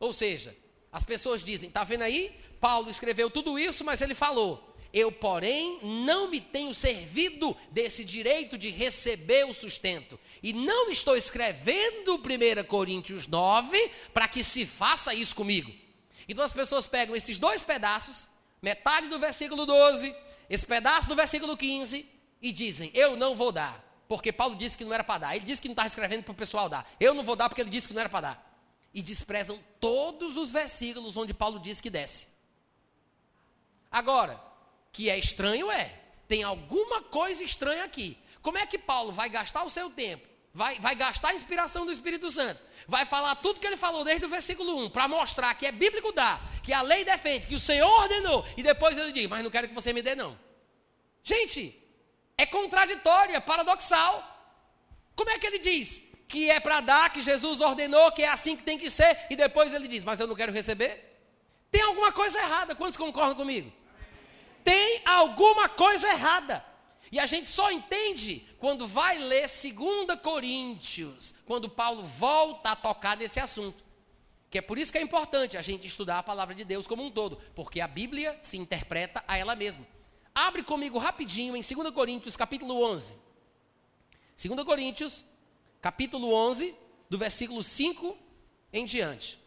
Ou 0.00 0.12
seja, 0.12 0.56
as 0.92 1.04
pessoas 1.04 1.42
dizem: 1.42 1.68
está 1.68 1.84
vendo 1.84 2.02
aí? 2.02 2.34
Paulo 2.60 2.90
escreveu 2.90 3.30
tudo 3.30 3.58
isso, 3.58 3.84
mas 3.84 4.00
ele 4.00 4.14
falou: 4.14 4.68
eu, 4.92 5.12
porém, 5.12 5.78
não 5.82 6.28
me 6.28 6.40
tenho 6.40 6.72
servido 6.72 7.56
desse 7.70 8.04
direito 8.04 8.56
de 8.56 8.70
receber 8.70 9.44
o 9.44 9.52
sustento. 9.52 10.18
E 10.42 10.52
não 10.52 10.90
estou 10.90 11.16
escrevendo 11.16 12.14
1 12.14 12.64
Coríntios 12.64 13.26
9 13.26 13.90
para 14.14 14.26
que 14.26 14.42
se 14.42 14.64
faça 14.64 15.12
isso 15.12 15.34
comigo. 15.34 15.70
Então 16.26 16.44
as 16.44 16.52
pessoas 16.52 16.86
pegam 16.86 17.14
esses 17.14 17.36
dois 17.36 17.62
pedaços, 17.62 18.28
metade 18.62 19.08
do 19.08 19.18
versículo 19.18 19.66
12, 19.66 20.14
esse 20.48 20.64
pedaço 20.64 21.08
do 21.08 21.14
versículo 21.14 21.56
15, 21.56 22.06
e 22.40 22.52
dizem: 22.52 22.90
Eu 22.94 23.14
não 23.14 23.34
vou 23.34 23.52
dar, 23.52 23.84
porque 24.08 24.32
Paulo 24.32 24.56
disse 24.56 24.76
que 24.76 24.84
não 24.84 24.94
era 24.94 25.04
para 25.04 25.18
dar. 25.20 25.36
Ele 25.36 25.44
disse 25.44 25.60
que 25.60 25.68
não 25.68 25.74
estava 25.74 25.88
escrevendo 25.88 26.22
para 26.22 26.32
o 26.32 26.36
pessoal 26.36 26.68
dar. 26.68 26.90
Eu 26.98 27.12
não 27.12 27.22
vou 27.22 27.36
dar 27.36 27.48
porque 27.48 27.60
ele 27.60 27.70
disse 27.70 27.88
que 27.88 27.94
não 27.94 28.00
era 28.00 28.08
para 28.08 28.28
dar. 28.28 28.60
E 28.94 29.02
desprezam 29.02 29.60
todos 29.78 30.38
os 30.38 30.50
versículos 30.50 31.16
onde 31.16 31.34
Paulo 31.34 31.58
diz 31.58 31.78
que 31.78 31.90
desce. 31.90 32.37
Agora, 33.90 34.40
que 34.92 35.08
é 35.10 35.18
estranho, 35.18 35.70
é. 35.70 35.94
Tem 36.26 36.42
alguma 36.42 37.02
coisa 37.02 37.42
estranha 37.42 37.84
aqui. 37.84 38.18
Como 38.42 38.58
é 38.58 38.66
que 38.66 38.78
Paulo 38.78 39.12
vai 39.12 39.28
gastar 39.28 39.64
o 39.64 39.70
seu 39.70 39.90
tempo? 39.90 40.26
Vai, 40.52 40.78
vai 40.80 40.94
gastar 40.94 41.28
a 41.28 41.34
inspiração 41.34 41.86
do 41.86 41.92
Espírito 41.92 42.30
Santo. 42.30 42.60
Vai 42.86 43.04
falar 43.04 43.36
tudo 43.36 43.60
que 43.60 43.66
ele 43.66 43.76
falou 43.76 44.04
desde 44.04 44.24
o 44.24 44.28
versículo 44.28 44.84
1, 44.86 44.90
para 44.90 45.06
mostrar 45.06 45.54
que 45.54 45.66
é 45.66 45.72
bíblico 45.72 46.12
dar, 46.12 46.40
que 46.62 46.72
a 46.72 46.82
lei 46.82 47.04
defende, 47.04 47.46
que 47.46 47.54
o 47.54 47.60
Senhor 47.60 47.88
ordenou. 47.88 48.44
E 48.56 48.62
depois 48.62 48.96
ele 48.98 49.12
diz, 49.12 49.26
mas 49.26 49.44
não 49.44 49.50
quero 49.50 49.68
que 49.68 49.74
você 49.74 49.92
me 49.92 50.02
dê, 50.02 50.14
não. 50.14 50.38
Gente, 51.22 51.80
é 52.36 52.46
contraditório, 52.46 53.36
é 53.36 53.40
paradoxal. 53.40 54.22
Como 55.14 55.30
é 55.30 55.38
que 55.38 55.46
ele 55.46 55.58
diz 55.58 56.02
que 56.26 56.50
é 56.50 56.60
para 56.60 56.80
dar, 56.80 57.12
que 57.12 57.22
Jesus 57.22 57.60
ordenou, 57.60 58.10
que 58.12 58.22
é 58.22 58.28
assim 58.28 58.56
que 58.56 58.62
tem 58.62 58.78
que 58.78 58.90
ser, 58.90 59.26
e 59.30 59.36
depois 59.36 59.72
ele 59.72 59.88
diz, 59.88 60.02
mas 60.02 60.20
eu 60.20 60.26
não 60.26 60.34
quero 60.34 60.52
receber? 60.52 61.20
Tem 61.70 61.82
alguma 61.82 62.12
coisa 62.12 62.38
errada, 62.38 62.74
quantos 62.74 62.96
concordam 62.96 63.36
comigo? 63.36 63.72
Tem 64.64 65.02
alguma 65.04 65.68
coisa 65.68 66.08
errada. 66.08 66.64
E 67.10 67.18
a 67.18 67.26
gente 67.26 67.48
só 67.48 67.70
entende 67.70 68.46
quando 68.58 68.86
vai 68.86 69.18
ler 69.18 69.48
2 69.48 70.20
Coríntios, 70.22 71.34
quando 71.46 71.68
Paulo 71.68 72.02
volta 72.02 72.72
a 72.72 72.76
tocar 72.76 73.16
nesse 73.16 73.40
assunto. 73.40 73.82
Que 74.50 74.58
é 74.58 74.62
por 74.62 74.78
isso 74.78 74.92
que 74.92 74.98
é 74.98 75.02
importante 75.02 75.56
a 75.56 75.62
gente 75.62 75.86
estudar 75.86 76.18
a 76.18 76.22
palavra 76.22 76.54
de 76.54 76.64
Deus 76.64 76.86
como 76.86 77.04
um 77.04 77.10
todo, 77.10 77.38
porque 77.54 77.80
a 77.80 77.88
Bíblia 77.88 78.38
se 78.42 78.56
interpreta 78.56 79.22
a 79.26 79.36
ela 79.36 79.54
mesma. 79.54 79.86
Abre 80.34 80.62
comigo 80.62 80.98
rapidinho 80.98 81.56
em 81.56 81.62
2 81.62 81.90
Coríntios, 81.90 82.36
capítulo 82.36 82.82
11. 82.82 83.14
2 84.42 84.64
Coríntios, 84.64 85.24
capítulo 85.80 86.32
11, 86.32 86.74
do 87.10 87.18
versículo 87.18 87.62
5 87.62 88.16
em 88.72 88.84
diante. 88.84 89.38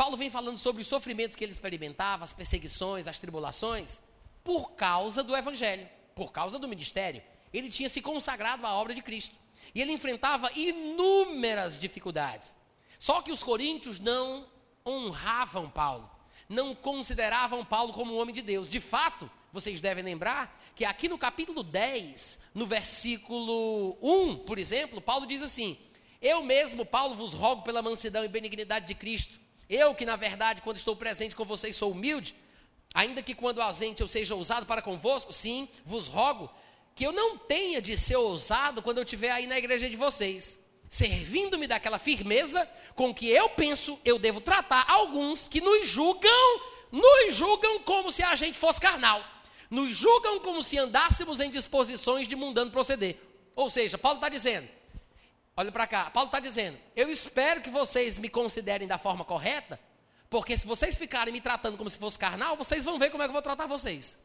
Paulo 0.00 0.16
vem 0.16 0.30
falando 0.30 0.56
sobre 0.56 0.80
os 0.80 0.88
sofrimentos 0.88 1.36
que 1.36 1.44
ele 1.44 1.52
experimentava, 1.52 2.24
as 2.24 2.32
perseguições, 2.32 3.06
as 3.06 3.18
tribulações, 3.18 4.00
por 4.42 4.70
causa 4.70 5.22
do 5.22 5.36
evangelho, 5.36 5.86
por 6.14 6.32
causa 6.32 6.58
do 6.58 6.66
ministério. 6.66 7.22
Ele 7.52 7.68
tinha 7.68 7.86
se 7.86 8.00
consagrado 8.00 8.66
à 8.66 8.72
obra 8.72 8.94
de 8.94 9.02
Cristo. 9.02 9.34
E 9.74 9.82
ele 9.82 9.92
enfrentava 9.92 10.50
inúmeras 10.56 11.78
dificuldades. 11.78 12.54
Só 12.98 13.20
que 13.20 13.30
os 13.30 13.42
coríntios 13.42 14.00
não 14.00 14.48
honravam 14.86 15.68
Paulo, 15.68 16.10
não 16.48 16.74
consideravam 16.74 17.62
Paulo 17.62 17.92
como 17.92 18.14
um 18.14 18.18
homem 18.22 18.34
de 18.34 18.40
Deus. 18.40 18.70
De 18.70 18.80
fato, 18.80 19.30
vocês 19.52 19.82
devem 19.82 20.02
lembrar 20.02 20.58
que 20.74 20.86
aqui 20.86 21.10
no 21.10 21.18
capítulo 21.18 21.62
10, 21.62 22.38
no 22.54 22.64
versículo 22.64 23.98
1, 24.00 24.46
por 24.46 24.58
exemplo, 24.58 24.98
Paulo 24.98 25.26
diz 25.26 25.42
assim: 25.42 25.76
Eu 26.22 26.42
mesmo, 26.42 26.86
Paulo, 26.86 27.14
vos 27.14 27.34
rogo 27.34 27.60
pela 27.64 27.82
mansidão 27.82 28.24
e 28.24 28.28
benignidade 28.28 28.86
de 28.86 28.94
Cristo 28.94 29.38
eu 29.70 29.94
que, 29.94 30.04
na 30.04 30.16
verdade, 30.16 30.60
quando 30.60 30.78
estou 30.78 30.96
presente 30.96 31.36
com 31.36 31.44
vocês, 31.44 31.76
sou 31.76 31.92
humilde, 31.92 32.34
ainda 32.92 33.22
que 33.22 33.34
quando 33.34 33.62
ausente 33.62 34.02
eu 34.02 34.08
seja 34.08 34.34
ousado 34.34 34.66
para 34.66 34.82
convosco, 34.82 35.32
sim, 35.32 35.68
vos 35.84 36.08
rogo 36.08 36.50
que 36.94 37.06
eu 37.06 37.12
não 37.12 37.38
tenha 37.38 37.80
de 37.80 37.96
ser 37.96 38.16
ousado 38.16 38.82
quando 38.82 38.98
eu 38.98 39.04
estiver 39.04 39.30
aí 39.30 39.46
na 39.46 39.56
igreja 39.56 39.88
de 39.88 39.96
vocês, 39.96 40.58
servindo-me 40.88 41.66
daquela 41.66 41.98
firmeza 41.98 42.68
com 42.94 43.14
que 43.14 43.30
eu 43.30 43.48
penso 43.48 43.98
eu 44.04 44.18
devo 44.18 44.40
tratar 44.40 44.84
alguns 44.88 45.48
que 45.48 45.60
nos 45.60 45.88
julgam, 45.88 46.60
nos 46.90 47.34
julgam 47.34 47.78
como 47.80 48.10
se 48.10 48.22
a 48.22 48.34
gente 48.34 48.58
fosse 48.58 48.80
carnal, 48.80 49.24
nos 49.70 49.96
julgam 49.96 50.40
como 50.40 50.62
se 50.62 50.76
andássemos 50.76 51.38
em 51.38 51.48
disposições 51.48 52.26
de 52.26 52.34
mundano 52.34 52.72
proceder. 52.72 53.16
Ou 53.54 53.70
seja, 53.70 53.96
Paulo 53.96 54.18
está 54.18 54.28
dizendo, 54.28 54.68
Olha 55.56 55.72
para 55.72 55.86
cá. 55.86 56.10
Paulo 56.10 56.28
está 56.28 56.40
dizendo: 56.40 56.78
Eu 56.94 57.08
espero 57.08 57.60
que 57.60 57.70
vocês 57.70 58.18
me 58.18 58.28
considerem 58.28 58.88
da 58.88 58.98
forma 58.98 59.24
correta, 59.24 59.78
porque 60.28 60.56
se 60.56 60.66
vocês 60.66 60.96
ficarem 60.96 61.32
me 61.32 61.40
tratando 61.40 61.76
como 61.76 61.90
se 61.90 61.98
fosse 61.98 62.18
carnal, 62.18 62.56
vocês 62.56 62.84
vão 62.84 62.98
ver 62.98 63.10
como 63.10 63.22
é 63.22 63.26
que 63.26 63.30
eu 63.30 63.34
vou 63.34 63.42
tratar 63.42 63.66
vocês. 63.66 64.18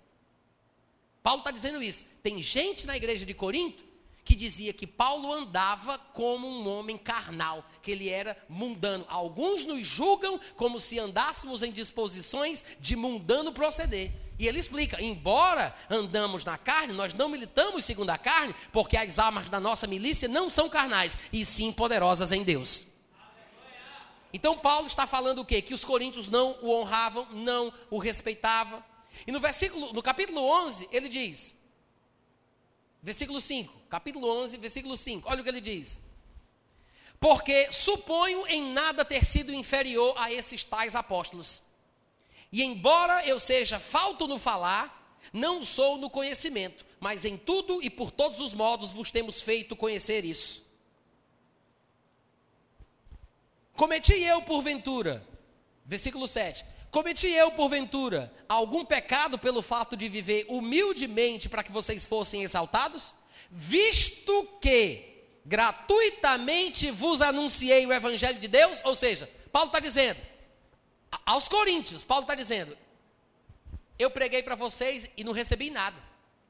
Paulo 1.23 1.39
está 1.39 1.51
dizendo 1.51 1.81
isso. 1.81 2.05
Tem 2.21 2.41
gente 2.41 2.85
na 2.85 2.95
igreja 2.95 3.25
de 3.25 3.33
Corinto 3.33 3.83
que 4.23 4.35
dizia 4.35 4.73
que 4.73 4.87
Paulo 4.87 5.31
andava 5.31 5.99
como 5.99 6.47
um 6.47 6.67
homem 6.67 6.97
carnal, 6.97 7.63
que 7.83 7.91
ele 7.91 8.09
era 8.09 8.35
mundano. 8.49 9.05
Alguns 9.07 9.63
nos 9.63 9.87
julgam 9.87 10.39
como 10.55 10.79
se 10.79 10.97
andássemos 10.97 11.61
em 11.61 11.71
disposições 11.71 12.63
de 12.79 12.95
mundano 12.95 13.53
proceder. 13.53 14.11
E 14.37 14.47
ele 14.47 14.59
explica: 14.59 15.01
embora 15.01 15.75
andamos 15.89 16.43
na 16.43 16.57
carne, 16.57 16.93
nós 16.93 17.13
não 17.13 17.29
militamos 17.29 17.85
segundo 17.85 18.09
a 18.09 18.17
carne, 18.17 18.53
porque 18.71 18.97
as 18.97 19.17
armas 19.17 19.49
da 19.49 19.59
nossa 19.59 19.87
milícia 19.87 20.27
não 20.27 20.49
são 20.49 20.69
carnais, 20.69 21.17
e 21.31 21.45
sim 21.45 21.71
poderosas 21.71 22.31
em 22.31 22.43
Deus. 22.43 22.85
Então 24.33 24.57
Paulo 24.57 24.87
está 24.87 25.07
falando 25.07 25.39
o 25.39 25.45
quê? 25.45 25.61
Que 25.61 25.73
os 25.73 25.85
coríntios 25.85 26.27
não 26.27 26.57
o 26.61 26.69
honravam, 26.69 27.25
não 27.31 27.73
o 27.89 27.97
respeitavam. 27.97 28.83
E 29.25 29.31
no 29.31 29.39
versículo, 29.39 29.93
no 29.93 30.03
capítulo 30.03 30.41
11, 30.41 30.89
ele 30.91 31.07
diz: 31.07 31.55
Versículo 33.01 33.39
5, 33.39 33.73
capítulo 33.89 34.27
11, 34.43 34.57
versículo 34.57 34.97
5. 34.97 35.29
Olha 35.29 35.39
o 35.39 35.43
que 35.43 35.49
ele 35.49 35.61
diz: 35.61 36.01
Porque 37.17 37.71
suponho 37.71 38.45
em 38.47 38.73
nada 38.73 39.05
ter 39.05 39.23
sido 39.23 39.53
inferior 39.53 40.13
a 40.17 40.29
esses 40.33 40.65
tais 40.65 40.95
apóstolos 40.95 41.63
e 42.51 42.63
embora 42.63 43.25
eu 43.27 43.39
seja 43.39 43.79
falto 43.79 44.27
no 44.27 44.37
falar, 44.37 45.19
não 45.33 45.63
sou 45.63 45.97
no 45.97 46.09
conhecimento, 46.09 46.85
mas 46.99 47.25
em 47.25 47.37
tudo 47.37 47.81
e 47.83 47.89
por 47.89 48.11
todos 48.11 48.39
os 48.39 48.53
modos 48.53 48.93
vos 48.93 49.11
temos 49.11 49.41
feito 49.41 49.75
conhecer 49.75 50.23
isso. 50.23 50.63
Cometi 53.75 54.13
eu 54.13 54.41
porventura, 54.41 55.27
versículo 55.85 56.27
7. 56.27 56.63
Cometi 56.89 57.27
eu 57.27 57.51
porventura 57.51 58.31
algum 58.47 58.85
pecado 58.85 59.37
pelo 59.37 59.61
fato 59.61 59.97
de 59.97 60.07
viver 60.07 60.45
humildemente 60.47 61.49
para 61.49 61.61
que 61.61 61.71
vocês 61.71 62.07
fossem 62.07 62.41
exaltados? 62.41 63.13
Visto 63.51 64.47
que 64.61 65.13
gratuitamente 65.45 66.89
vos 66.89 67.21
anunciei 67.21 67.85
o 67.85 67.91
evangelho 67.91 68.39
de 68.39 68.47
Deus, 68.47 68.79
ou 68.85 68.95
seja, 68.95 69.29
Paulo 69.51 69.67
está 69.67 69.79
dizendo, 69.79 70.19
aos 71.25 71.47
Coríntios, 71.47 72.03
Paulo 72.03 72.23
está 72.23 72.35
dizendo: 72.35 72.77
Eu 73.99 74.09
preguei 74.09 74.41
para 74.41 74.55
vocês 74.55 75.07
e 75.15 75.23
não 75.23 75.33
recebi 75.33 75.69
nada. 75.69 75.97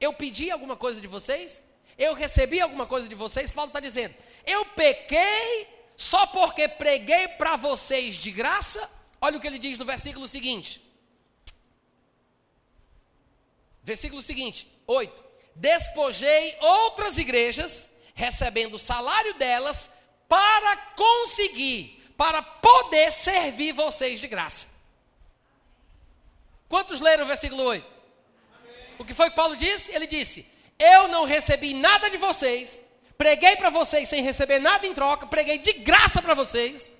Eu 0.00 0.12
pedi 0.12 0.50
alguma 0.50 0.76
coisa 0.76 1.00
de 1.00 1.06
vocês? 1.06 1.64
Eu 1.98 2.14
recebi 2.14 2.60
alguma 2.60 2.86
coisa 2.86 3.08
de 3.08 3.14
vocês? 3.14 3.50
Paulo 3.50 3.70
está 3.70 3.80
dizendo: 3.80 4.14
Eu 4.44 4.64
pequei 4.66 5.68
só 5.96 6.26
porque 6.26 6.68
preguei 6.68 7.28
para 7.28 7.56
vocês 7.56 8.16
de 8.16 8.30
graça? 8.30 8.90
Olha 9.20 9.38
o 9.38 9.40
que 9.40 9.46
ele 9.46 9.58
diz 9.58 9.78
no 9.78 9.84
versículo 9.84 10.26
seguinte. 10.26 10.82
Versículo 13.82 14.20
seguinte, 14.20 14.68
8. 14.86 15.24
Despojei 15.54 16.56
outras 16.60 17.16
igrejas, 17.16 17.88
recebendo 18.14 18.74
o 18.74 18.78
salário 18.78 19.34
delas, 19.34 19.90
para 20.28 20.76
conseguir 20.96 21.95
para 22.16 22.42
poder 22.42 23.12
servir 23.12 23.72
vocês 23.72 24.20
de 24.20 24.28
graça. 24.28 24.66
Quantos 26.68 27.00
leram 27.00 27.24
o 27.24 27.28
versículo 27.28 27.62
8? 27.62 27.86
O 28.98 29.04
que 29.04 29.14
foi 29.14 29.30
que 29.30 29.36
Paulo 29.36 29.56
disse? 29.56 29.92
Ele 29.92 30.06
disse: 30.06 30.46
Eu 30.78 31.08
não 31.08 31.24
recebi 31.24 31.74
nada 31.74 32.08
de 32.08 32.16
vocês, 32.16 32.84
preguei 33.16 33.56
para 33.56 33.70
vocês 33.70 34.08
sem 34.08 34.22
receber 34.22 34.58
nada 34.58 34.86
em 34.86 34.94
troca, 34.94 35.26
preguei 35.26 35.58
de 35.58 35.72
graça 35.74 36.20
para 36.22 36.34
vocês, 36.34 36.90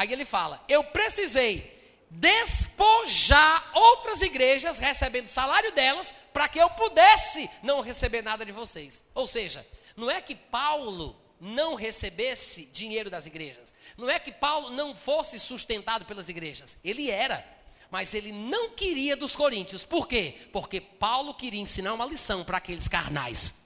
Aí 0.00 0.10
ele 0.14 0.24
fala: 0.24 0.64
Eu 0.66 0.82
precisei 0.82 1.78
despojar 2.08 3.70
outras 3.74 4.22
igrejas, 4.22 4.78
recebendo 4.78 5.26
o 5.26 5.30
salário 5.30 5.72
delas, 5.72 6.14
para 6.32 6.48
que 6.48 6.58
eu 6.58 6.70
pudesse 6.70 7.50
não 7.62 7.82
receber 7.82 8.22
nada 8.22 8.42
de 8.42 8.50
vocês. 8.50 9.04
Ou 9.14 9.26
seja, 9.26 9.66
não 9.94 10.10
é 10.10 10.22
que 10.22 10.34
Paulo 10.34 11.14
não 11.40 11.74
recebesse 11.74 12.66
dinheiro 12.66 13.10
das 13.10 13.26
igrejas, 13.26 13.72
não 13.96 14.08
é 14.08 14.18
que 14.18 14.30
Paulo 14.30 14.70
não 14.70 14.94
fosse 14.94 15.40
sustentado 15.40 16.04
pelas 16.04 16.28
igrejas, 16.28 16.76
ele 16.84 17.10
era, 17.10 17.44
mas 17.90 18.14
ele 18.14 18.30
não 18.30 18.70
queria 18.70 19.16
dos 19.16 19.34
coríntios. 19.34 19.84
Por 19.84 20.06
quê? 20.06 20.36
Porque 20.52 20.80
Paulo 20.80 21.34
queria 21.34 21.60
ensinar 21.60 21.94
uma 21.94 22.06
lição 22.06 22.44
para 22.44 22.58
aqueles 22.58 22.86
carnais. 22.86 23.58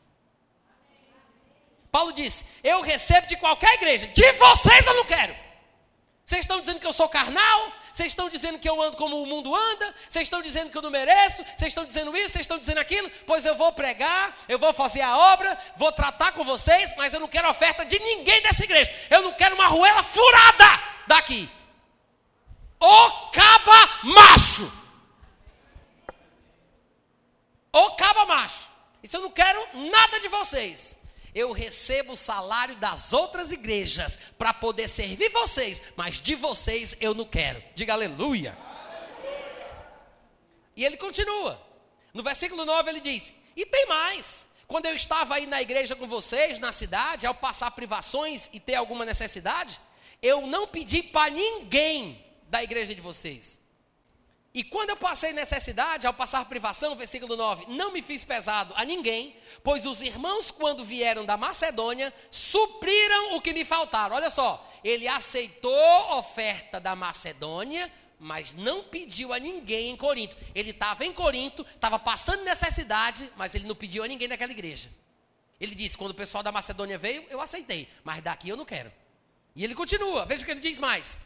Paulo 1.93 2.13
disse: 2.13 2.45
Eu 2.63 2.81
recebo 2.81 3.27
de 3.27 3.37
qualquer 3.37 3.75
igreja, 3.75 4.09
de 4.09 4.33
vocês 4.33 4.87
eu 4.87 4.95
não 4.95 5.05
quero. 5.05 5.44
Vocês 6.25 6.41
estão 6.41 6.59
dizendo 6.61 6.81
que 6.81 6.87
eu 6.87 6.93
sou 6.93 7.09
carnal? 7.09 7.73
Vocês 7.93 8.09
estão 8.09 8.31
dizendo 8.31 8.59
que 8.59 8.69
eu 8.69 8.81
ando 8.81 8.97
como 8.97 9.23
o 9.23 9.27
mundo 9.27 9.55
anda? 9.55 9.95
Vocês 10.09 10.27
estão 10.27 10.41
dizendo 10.41 10.71
que 10.71 10.77
eu 10.77 10.83
não 10.83 10.91
mereço? 10.91 11.45
Vocês 11.57 11.69
estão 11.69 11.85
dizendo 11.85 12.17
isso? 12.17 12.31
Vocês 12.31 12.45
estão 12.45 12.59
dizendo 12.59 12.79
aquilo? 12.79 13.11
Pois 13.27 13.45
eu 13.45 13.55
vou 13.55 13.73
pregar, 13.73 14.37
eu 14.49 14.59
vou 14.59 14.73
fazer 14.73 15.03
a 15.03 15.17
obra, 15.17 15.57
vou 15.77 15.93
tratar 15.93 16.33
com 16.33 16.43
vocês, 16.43 16.95
mas 16.97 17.13
eu 17.13 17.21
não 17.21 17.29
quero 17.29 17.49
oferta 17.49 17.85
de 17.85 17.99
ninguém 17.99 18.43
dessa 18.43 18.65
igreja. 18.65 18.93
Eu 19.11 19.23
não 19.23 19.33
quero 19.33 19.55
uma 19.55 19.67
ruela 19.67 20.03
furada 20.03 20.81
daqui. 21.07 21.49
O 22.81 23.11
caba 23.31 23.91
macho. 24.03 24.73
O 27.71 27.91
caba 27.93 28.25
macho. 28.25 28.67
Isso 29.03 29.17
eu 29.19 29.21
não 29.21 29.31
quero 29.31 29.69
nada 29.75 30.19
de 30.21 30.29
vocês 30.29 30.97
eu 31.35 31.53
recebo 31.53 32.13
o 32.13 32.17
salário 32.17 32.77
das 32.77 33.13
outras 33.13 33.51
igrejas 33.51 34.19
para 34.39 34.55
poder 34.55 34.89
servir 34.89 35.31
vocês, 35.31 35.83
mas 35.97 36.21
de 36.21 36.35
vocês 36.35 36.97
eu 37.01 37.13
não 37.13 37.25
quero. 37.25 37.63
Diga 37.75 37.93
aleluia. 37.93 38.57
aleluia. 38.57 39.87
E 40.77 40.85
ele 40.85 40.97
continua. 40.97 41.61
No 42.13 42.23
versículo 42.23 42.65
9 42.65 42.91
ele 42.91 43.01
diz: 43.01 43.33
E 43.57 43.67
tem 43.67 43.87
mais. 43.87 44.47
Quando 44.67 44.87
eu 44.87 44.95
estava 44.95 45.35
aí 45.35 45.47
na 45.47 45.61
igreja 45.61 45.95
com 45.95 46.07
vocês, 46.07 46.59
na 46.59 46.73
cidade, 46.73 47.27
ao 47.27 47.35
passar 47.35 47.71
privações 47.73 48.49
e 48.53 48.59
ter 48.59 48.77
alguma 48.77 49.05
necessidade, 49.05 49.81
eu 50.23 50.47
não 50.47 50.67
pedi 50.67 51.03
para 51.03 51.31
ninguém 51.31 52.25
da 52.49 52.63
igreja 52.63 52.95
de 52.95 53.01
vocês. 53.01 53.59
E 54.55 54.63
quando 54.63 54.91
eu 54.91 54.97
passei 54.97 55.33
necessidade, 55.33 56.07
ao 56.07 56.15
passar 56.15 56.45
privação, 56.45 56.95
versículo 56.95 57.37
9, 57.37 57.67
não 57.71 57.91
me 57.91 58.01
fiz 58.01 58.23
pesado 58.23 58.73
a 58.77 58.85
ninguém, 58.85 59.37
pois 59.65 59.85
os 59.85 60.01
irmãos, 60.01 60.49
quando 60.53 60.85
vieram 60.85 61.27
da 61.27 61.37
Macedônia, 61.37 62.15
supriram 62.31 63.35
o 63.35 63.41
que 63.41 63.53
me 63.53 63.65
faltaram. 63.65 64.15
Olha 64.15 64.31
só, 64.31 64.73
ele 64.85 65.09
aceitou 65.09 65.75
a 65.75 66.19
oferta 66.19 66.79
da 66.79 66.95
Macedônia, 66.95 67.93
mas 68.17 68.53
não 68.53 68.85
pediu 68.85 69.33
a 69.33 69.41
ninguém 69.41 69.91
em 69.91 69.97
Corinto. 69.97 70.37
Ele 70.55 70.71
estava 70.71 71.05
em 71.05 71.13
Corinto, 71.13 71.67
estava 71.75 71.99
passando 71.99 72.45
necessidade, 72.45 73.29
mas 73.37 73.57
ele 73.57 73.67
não 73.67 73.75
pediu 73.75 74.05
a 74.05 74.07
ninguém 74.07 74.29
daquela 74.29 74.53
igreja. 74.53 74.89
Ele 75.61 75.75
disse: 75.75 75.99
quando 75.99 76.13
o 76.13 76.15
pessoal 76.15 76.45
da 76.45 76.53
Macedônia 76.53 76.97
veio, 76.97 77.27
eu 77.29 77.41
aceitei, 77.41 77.89
mas 78.05 78.23
daqui 78.23 78.51
eu 78.51 78.57
não 78.57 78.65
quero. 78.65 78.93
E 79.57 79.65
ele 79.65 79.75
continua, 79.75 80.25
veja 80.25 80.43
o 80.43 80.47
que 80.47 80.53
ele 80.53 80.61
diz 80.61 80.79
mais 80.79 81.19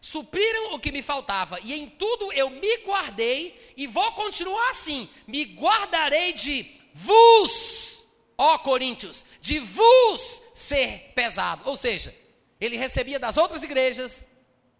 supriram 0.00 0.74
o 0.74 0.78
que 0.78 0.92
me 0.92 1.02
faltava, 1.02 1.58
e 1.62 1.74
em 1.74 1.88
tudo 1.88 2.32
eu 2.32 2.50
me 2.50 2.76
guardei, 2.78 3.72
e 3.76 3.86
vou 3.86 4.12
continuar 4.12 4.70
assim: 4.70 5.08
me 5.26 5.44
guardarei 5.44 6.32
de 6.32 6.70
vos, 6.94 8.04
ó 8.36 8.58
Coríntios, 8.58 9.24
de 9.40 9.58
vos 9.58 10.42
ser 10.54 11.12
pesado. 11.14 11.62
Ou 11.64 11.76
seja, 11.76 12.14
ele 12.60 12.76
recebia 12.76 13.18
das 13.18 13.36
outras 13.36 13.62
igrejas, 13.62 14.22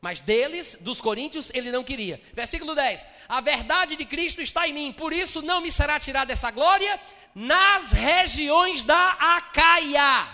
mas 0.01 0.21
deles, 0.21 0.77
dos 0.81 1.01
coríntios, 1.01 1.51
ele 1.55 1.73
não 1.73 1.83
queria. 1.83 2.21
Versículo 2.33 2.75
10: 2.75 3.05
A 3.29 3.41
verdade 3.41 3.97
de 3.97 4.05
Cristo 4.05 4.41
está 4.41 4.69
em 4.69 4.73
mim, 4.73 4.93
por 4.93 5.13
isso 5.13 5.43
não 5.43 5.61
me 5.61 5.73
será 5.73 5.99
tirada 5.99 6.33
essa 6.33 6.51
glória 6.51 7.01
nas 7.35 7.93
regiões 7.93 8.83
da 8.83 9.11
Acaia. 9.37 10.29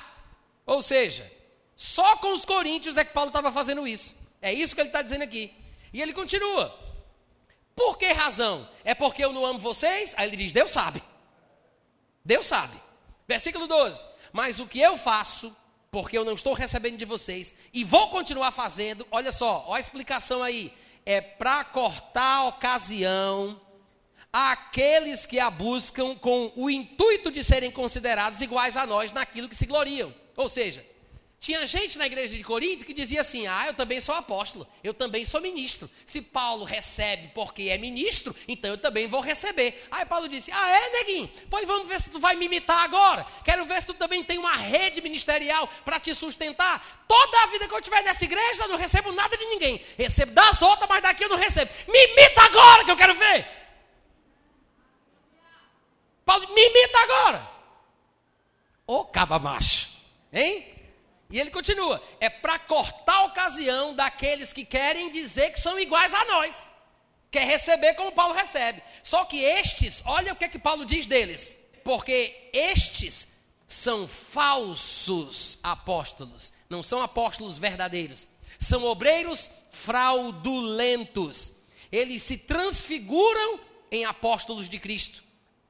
Ou 0.65 0.83
seja, 0.83 1.31
só 1.77 2.17
com 2.17 2.33
os 2.33 2.45
coríntios 2.45 2.97
é 2.97 3.05
que 3.05 3.13
Paulo 3.13 3.31
estava 3.31 3.51
fazendo 3.51 3.87
isso. 3.87 4.15
É 4.43 4.53
isso 4.53 4.75
que 4.75 4.81
ele 4.81 4.89
está 4.89 5.01
dizendo 5.01 5.23
aqui. 5.23 5.55
E 5.93 6.03
ele 6.03 6.13
continua. 6.13 6.79
Por 7.75 7.97
que 7.97 8.07
razão? 8.13 8.69
É 8.85 8.95
porque 8.95 9.25
eu 9.25 9.33
não 9.33 9.47
amo 9.47 9.59
vocês? 9.59 10.13
Aí 10.17 10.29
ele 10.29 10.37
diz: 10.37 10.53
Deus 10.53 10.71
sabe. 10.71 11.03
Deus 12.25 12.47
sabe. 12.47 12.77
Versículo 13.27 13.67
12. 13.67 14.05
Mas 14.33 14.59
o 14.59 14.67
que 14.67 14.81
eu 14.81 14.97
faço, 14.97 15.55
porque 15.91 16.17
eu 16.17 16.25
não 16.25 16.35
estou 16.35 16.53
recebendo 16.53 16.97
de 16.97 17.05
vocês, 17.05 17.55
e 17.73 17.85
vou 17.85 18.09
continuar 18.09 18.51
fazendo, 18.51 19.07
olha 19.11 19.33
só, 19.33 19.65
olha 19.67 19.79
a 19.79 19.81
explicação 19.81 20.43
aí. 20.43 20.73
É 21.05 21.21
para 21.21 21.65
cortar 21.65 22.39
a 22.39 22.45
ocasião 22.45 23.61
àqueles 24.33 25.27
que 25.27 25.39
a 25.39 25.51
buscam 25.51 26.15
com 26.15 26.53
o 26.57 26.71
intuito 26.71 27.31
de 27.31 27.45
serem 27.45 27.71
considerados 27.71 28.41
iguais 28.41 28.77
a 28.77 28.87
nós 28.87 29.13
naquilo 29.13 29.49
que 29.49 29.57
se 29.57 29.67
gloriam. 29.67 30.15
Ou 30.37 30.49
seja, 30.49 30.85
tinha 31.43 31.67
gente 31.67 31.99
na 31.99 32.07
igreja 32.07 32.37
de 32.37 32.45
Corinto 32.45 32.85
que 32.85 32.95
dizia 32.95 33.21
assim: 33.21 33.49
Ah, 33.49 33.65
eu 33.67 33.75
também 33.75 34.01
sou 34.01 34.15
apóstolo, 34.15 34.65
eu 34.83 34.95
também 34.95 35.25
sou 35.25 35.41
ministro. 35.41 35.91
Se 36.07 36.23
Paulo 36.23 36.65
recebe 36.65 37.33
porque 37.35 37.63
é 37.65 37.77
ministro, 37.77 38.35
então 38.47 38.71
eu 38.71 38.79
também 38.79 39.09
vou 39.09 39.21
receber. 39.21 39.85
Aí 39.91 40.07
Paulo 40.07 40.29
disse: 40.29 40.53
Ah, 40.53 40.71
é, 40.71 40.91
neguinho? 40.91 41.29
Pois 41.51 41.67
vamos 41.67 41.89
ver 41.89 42.01
se 42.01 42.11
tu 42.11 42.21
vai 42.21 42.37
me 42.37 42.47
imitar 42.47 42.85
agora. 42.85 43.27
Quero 43.45 43.65
ver 43.65 43.81
se 43.81 43.89
tu 43.89 43.95
também 43.95 44.23
tem 44.23 44.39
uma 44.39 44.55
rede 44.55 45.01
ministerial 45.01 45.69
para 45.85 45.99
te 45.99 46.15
sustentar. 46.15 47.05
Toda 47.09 47.43
a 47.43 47.47
vida 47.49 47.67
que 47.67 47.75
eu 47.75 47.83
tiver 47.83 48.05
nessa 48.05 48.25
igreja, 48.25 48.63
eu 48.63 48.69
não 48.69 48.77
recebo 48.77 49.11
nada 49.11 49.37
de 49.37 49.45
ninguém. 49.45 49.85
Recebo 49.99 50.31
das 50.31 50.63
outras, 50.63 50.89
mas 50.89 51.03
daqui 51.03 51.25
eu 51.25 51.29
não 51.29 51.37
recebo. 51.37 51.73
Me 51.89 52.05
imita 52.05 52.41
agora 52.41 52.85
que 52.85 52.91
eu 52.93 52.97
quero 52.97 53.17
ver. 53.17 53.49
Paulo, 56.25 56.55
me 56.55 56.69
imita 56.69 56.99
agora. 57.01 57.51
Ô 58.87 59.05
caba 59.05 59.41
macho, 59.41 59.89
hein? 60.33 60.72
E 61.33 61.41
ele 61.41 61.51
continua: 61.51 62.01
é 62.21 62.29
para 62.29 62.59
cortar 62.59 63.17
a 63.17 63.25
ocasião 63.25 63.95
daqueles 63.95 64.53
que 64.53 64.65
querem 64.65 65.11
dizer 65.11 65.51
que 65.51 65.61
são 65.61 65.81
iguais 65.81 66.13
a 66.13 66.25
nós, 66.27 66.71
quer 67.31 67.47
receber 67.47 67.95
como 67.95 68.13
Paulo 68.13 68.35
recebe. 68.35 68.83
Só 69.03 69.25
que 69.25 69.43
estes, 69.43 70.03
olha 70.05 70.35
o 70.35 70.37
que 70.37 70.45
é 70.45 70.49
que 70.49 70.59
Paulo 70.59 70.85
diz 70.85 71.07
deles, 71.07 71.59
porque 71.83 72.51
estes 72.53 73.27
são 73.67 74.07
falsos 74.07 75.59
apóstolos, 75.63 76.53
não 76.69 76.83
são 76.83 77.01
apóstolos 77.01 77.57
verdadeiros, 77.57 78.29
são 78.61 78.85
obreiros 78.85 79.51
fraudulentos. 79.71 81.55
Eles 81.91 82.23
se 82.23 82.37
transfiguram 82.37 83.59
em 83.91 84.05
apóstolos 84.05 84.69
de 84.69 84.79
Cristo. 84.79 85.25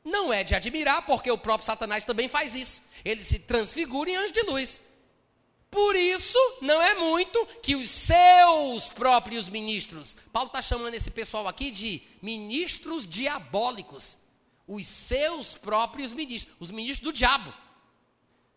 Não 0.05 0.33
é 0.33 0.43
de 0.43 0.55
admirar, 0.57 1.07
porque 1.07 1.31
o 1.31 1.39
próprio 1.39 1.67
Satanás 1.67 2.05
também 2.05 2.29
faz 2.29 2.55
isso. 2.57 2.83
Ele 3.05 3.23
se 3.23 3.39
transfigura 3.39 4.11
em 4.11 4.17
anjo 4.17 4.33
de 4.33 4.43
luz. 4.43 4.81
Por 5.73 5.97
isso, 5.97 6.39
não 6.61 6.83
é 6.83 6.95
muito 6.97 7.47
que 7.63 7.75
os 7.75 7.89
seus 7.89 8.91
próprios 8.91 9.49
ministros, 9.49 10.15
Paulo 10.31 10.49
está 10.49 10.61
chamando 10.61 10.95
esse 10.95 11.11
pessoal 11.11 11.49
aqui 11.49 11.71
de 11.71 12.03
ministros 12.21 13.09
diabólicos, 13.09 14.19
os 14.69 14.87
seus 14.87 15.55
próprios 15.55 16.13
ministros, 16.13 16.55
os 16.61 16.71
ministros 16.71 17.03
do 17.03 17.11
diabo. 17.11 17.55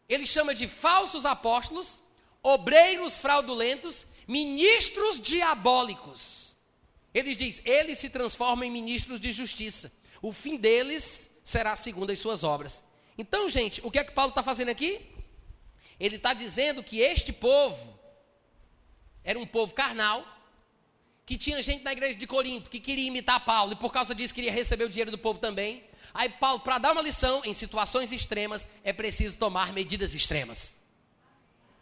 Ele 0.10 0.28
chama 0.28 0.54
de 0.54 0.68
falsos 0.68 1.26
apóstolos, 1.26 2.04
obreiros 2.44 3.18
fraudulentos, 3.18 4.06
ministros 4.28 5.18
diabólicos. 5.18 6.58
Ele 7.14 7.34
diz: 7.34 7.62
eles 7.64 7.98
se 7.98 8.10
transformam 8.10 8.66
em 8.66 8.72
ministros 8.72 9.22
de 9.22 9.32
justiça. 9.32 9.90
O 10.22 10.34
fim 10.34 10.58
deles 10.58 11.30
será 11.46 11.78
segundo 11.78 12.12
as 12.12 12.20
suas 12.20 12.44
obras. 12.44 12.84
Então, 13.18 13.48
gente, 13.48 13.80
o 13.86 13.90
que 13.90 14.00
é 14.00 14.04
que 14.04 14.12
Paulo 14.12 14.32
está 14.32 14.44
fazendo 14.44 14.68
aqui? 14.68 15.15
Ele 16.00 16.18
está 16.18 16.34
dizendo 16.34 16.84
que 16.84 17.00
este 17.00 17.32
povo 17.32 17.98
era 19.24 19.40
um 19.40 19.46
povo 19.46 19.74
carnal, 19.74 20.26
que 21.26 21.38
tinha 21.38 21.62
gente 21.62 21.84
na 21.84 21.92
igreja 21.92 22.16
de 22.16 22.28
Corinto 22.28 22.70
que 22.70 22.80
queria 22.80 23.08
imitar 23.08 23.44
Paulo 23.44 23.74
e 23.74 23.76
por 23.76 23.92
causa 23.92 24.14
disso 24.14 24.34
queria 24.34 24.52
receber 24.52 24.84
o 24.84 24.90
dinheiro 24.90 25.12
do 25.12 25.18
povo 25.18 25.40
também. 25.40 25.84
Aí 26.14 26.30
Paulo, 26.30 26.60
para 26.60 26.78
dar 26.78 26.92
uma 26.92 27.02
lição, 27.02 27.42
em 27.44 27.54
situações 27.54 28.12
extremas 28.12 28.68
é 28.84 28.94
preciso 28.94 29.38
tomar 29.38 29.74
medidas 29.74 30.14
extremas. 30.14 30.76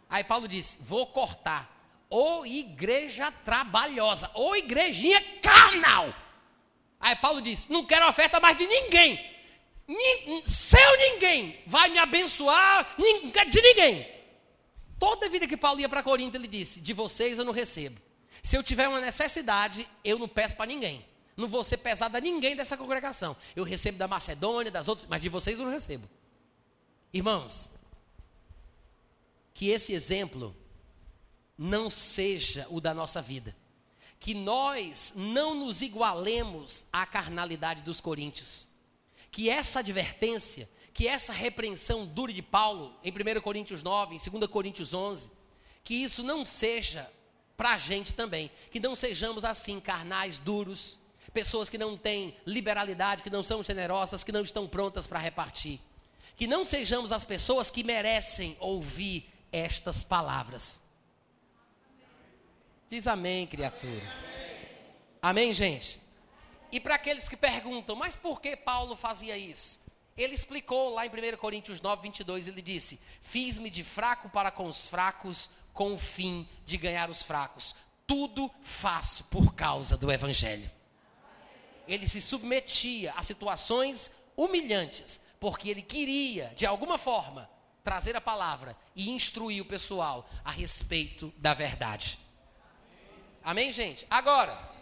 Aí 0.08 0.24
Paulo 0.24 0.48
disse: 0.48 0.78
Vou 0.80 1.06
cortar. 1.06 1.72
Ô 2.08 2.46
igreja 2.46 3.32
trabalhosa, 3.32 4.30
ô 4.34 4.54
igrejinha 4.54 5.20
carnal. 5.42 6.14
Aí 6.98 7.16
Paulo 7.16 7.42
disse: 7.42 7.70
Não 7.70 7.84
quero 7.84 8.08
oferta 8.08 8.40
mais 8.40 8.56
de 8.56 8.66
ninguém 8.66 9.33
seu 10.46 10.98
ninguém 10.98 11.62
vai 11.66 11.90
me 11.90 11.98
abençoar 11.98 12.94
de 12.96 13.62
ninguém. 13.62 14.08
Toda 14.98 15.28
vida 15.28 15.46
que 15.46 15.56
Paulo 15.56 15.80
ia 15.80 15.88
para 15.88 16.02
Corinto, 16.02 16.36
ele 16.36 16.48
disse: 16.48 16.80
De 16.80 16.92
vocês 16.92 17.38
eu 17.38 17.44
não 17.44 17.52
recebo. 17.52 18.00
Se 18.42 18.56
eu 18.56 18.62
tiver 18.62 18.88
uma 18.88 19.00
necessidade, 19.00 19.88
eu 20.04 20.18
não 20.18 20.28
peço 20.28 20.56
para 20.56 20.66
ninguém. 20.66 21.04
Não 21.36 21.48
vou 21.48 21.64
ser 21.64 21.78
pesado 21.78 22.16
a 22.16 22.20
ninguém 22.20 22.54
dessa 22.54 22.76
congregação. 22.76 23.36
Eu 23.56 23.64
recebo 23.64 23.98
da 23.98 24.06
Macedônia, 24.06 24.70
das 24.70 24.86
outras, 24.86 25.08
mas 25.08 25.20
de 25.20 25.28
vocês 25.28 25.58
eu 25.58 25.64
não 25.64 25.72
recebo. 25.72 26.08
Irmãos, 27.12 27.68
que 29.52 29.68
esse 29.68 29.92
exemplo 29.92 30.54
não 31.56 31.90
seja 31.90 32.66
o 32.70 32.80
da 32.80 32.92
nossa 32.92 33.22
vida. 33.22 33.56
Que 34.20 34.34
nós 34.34 35.12
não 35.14 35.54
nos 35.54 35.82
igualemos 35.82 36.84
à 36.92 37.04
carnalidade 37.06 37.82
dos 37.82 38.00
coríntios. 38.00 38.68
Que 39.34 39.50
essa 39.50 39.80
advertência, 39.80 40.70
que 40.92 41.08
essa 41.08 41.32
repreensão 41.32 42.06
dure 42.06 42.32
de 42.32 42.40
Paulo 42.40 42.94
em 43.02 43.10
1 43.10 43.40
Coríntios 43.40 43.82
9, 43.82 44.14
em 44.14 44.30
2 44.30 44.46
Coríntios 44.46 44.94
11, 44.94 45.28
que 45.82 45.92
isso 45.92 46.22
não 46.22 46.46
seja 46.46 47.10
para 47.56 47.74
a 47.74 47.78
gente 47.78 48.14
também. 48.14 48.48
Que 48.70 48.78
não 48.78 48.94
sejamos 48.94 49.44
assim, 49.44 49.80
carnais, 49.80 50.38
duros, 50.38 51.00
pessoas 51.32 51.68
que 51.68 51.76
não 51.76 51.98
têm 51.98 52.36
liberalidade, 52.46 53.24
que 53.24 53.28
não 53.28 53.42
são 53.42 53.60
generosas, 53.60 54.22
que 54.22 54.30
não 54.30 54.42
estão 54.42 54.68
prontas 54.68 55.04
para 55.04 55.18
repartir. 55.18 55.80
Que 56.36 56.46
não 56.46 56.64
sejamos 56.64 57.10
as 57.10 57.24
pessoas 57.24 57.72
que 57.72 57.82
merecem 57.82 58.56
ouvir 58.60 59.28
estas 59.50 60.04
palavras. 60.04 60.80
Diz 62.88 63.08
amém, 63.08 63.48
criatura. 63.48 64.12
Amém, 65.20 65.52
gente? 65.52 66.03
E 66.74 66.80
para 66.80 66.96
aqueles 66.96 67.28
que 67.28 67.36
perguntam, 67.36 67.94
mas 67.94 68.16
por 68.16 68.40
que 68.40 68.56
Paulo 68.56 68.96
fazia 68.96 69.38
isso? 69.38 69.80
Ele 70.16 70.34
explicou 70.34 70.92
lá 70.92 71.06
em 71.06 71.08
1 71.08 71.36
Coríntios 71.36 71.80
9, 71.80 72.02
22, 72.02 72.48
ele 72.48 72.60
disse: 72.60 72.98
Fiz-me 73.22 73.70
de 73.70 73.84
fraco 73.84 74.28
para 74.28 74.50
com 74.50 74.66
os 74.66 74.88
fracos, 74.88 75.48
com 75.72 75.94
o 75.94 75.98
fim 75.98 76.48
de 76.66 76.76
ganhar 76.76 77.08
os 77.08 77.22
fracos. 77.22 77.76
Tudo 78.08 78.50
faço 78.60 79.22
por 79.26 79.54
causa 79.54 79.96
do 79.96 80.10
Evangelho. 80.10 80.68
Ele 81.86 82.08
se 82.08 82.20
submetia 82.20 83.14
a 83.16 83.22
situações 83.22 84.10
humilhantes, 84.36 85.20
porque 85.38 85.68
ele 85.68 85.80
queria, 85.80 86.52
de 86.56 86.66
alguma 86.66 86.98
forma, 86.98 87.48
trazer 87.84 88.16
a 88.16 88.20
palavra 88.20 88.76
e 88.96 89.12
instruir 89.12 89.62
o 89.62 89.66
pessoal 89.66 90.28
a 90.44 90.50
respeito 90.50 91.32
da 91.36 91.54
verdade. 91.54 92.18
Amém, 93.44 93.70
gente? 93.70 94.04
Agora, 94.10 94.74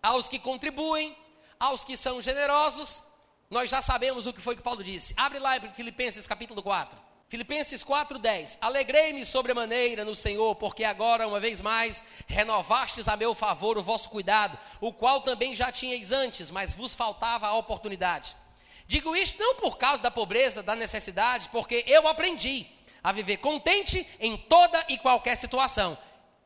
aos 0.00 0.28
que 0.28 0.38
contribuem, 0.38 1.16
aos 1.62 1.84
que 1.84 1.96
são 1.96 2.20
generosos, 2.20 3.04
nós 3.48 3.70
já 3.70 3.80
sabemos 3.80 4.26
o 4.26 4.32
que 4.32 4.40
foi 4.40 4.56
que 4.56 4.62
Paulo 4.62 4.82
disse. 4.82 5.14
Abre 5.16 5.38
lá 5.38 5.56
em 5.56 5.72
Filipenses 5.72 6.26
capítulo 6.26 6.60
4. 6.60 6.98
Filipenses 7.28 7.84
4:10. 7.84 8.58
Alegrei-me 8.60 9.24
sobremaneira 9.24 10.04
no 10.04 10.12
Senhor, 10.12 10.56
porque 10.56 10.82
agora 10.82 11.28
uma 11.28 11.38
vez 11.38 11.60
mais 11.60 12.02
renovastes 12.26 13.06
a 13.06 13.16
meu 13.16 13.32
favor 13.32 13.78
o 13.78 13.82
vosso 13.82 14.10
cuidado, 14.10 14.58
o 14.80 14.92
qual 14.92 15.20
também 15.20 15.54
já 15.54 15.70
tinhais 15.70 16.10
antes, 16.10 16.50
mas 16.50 16.74
vos 16.74 16.96
faltava 16.96 17.46
a 17.46 17.54
oportunidade. 17.54 18.34
Digo 18.88 19.14
isto 19.14 19.38
não 19.38 19.54
por 19.54 19.78
causa 19.78 20.02
da 20.02 20.10
pobreza, 20.10 20.64
da 20.64 20.74
necessidade, 20.74 21.48
porque 21.50 21.84
eu 21.86 22.08
aprendi 22.08 22.66
a 23.04 23.12
viver 23.12 23.36
contente 23.36 24.04
em 24.18 24.36
toda 24.36 24.84
e 24.88 24.98
qualquer 24.98 25.36
situação. 25.36 25.96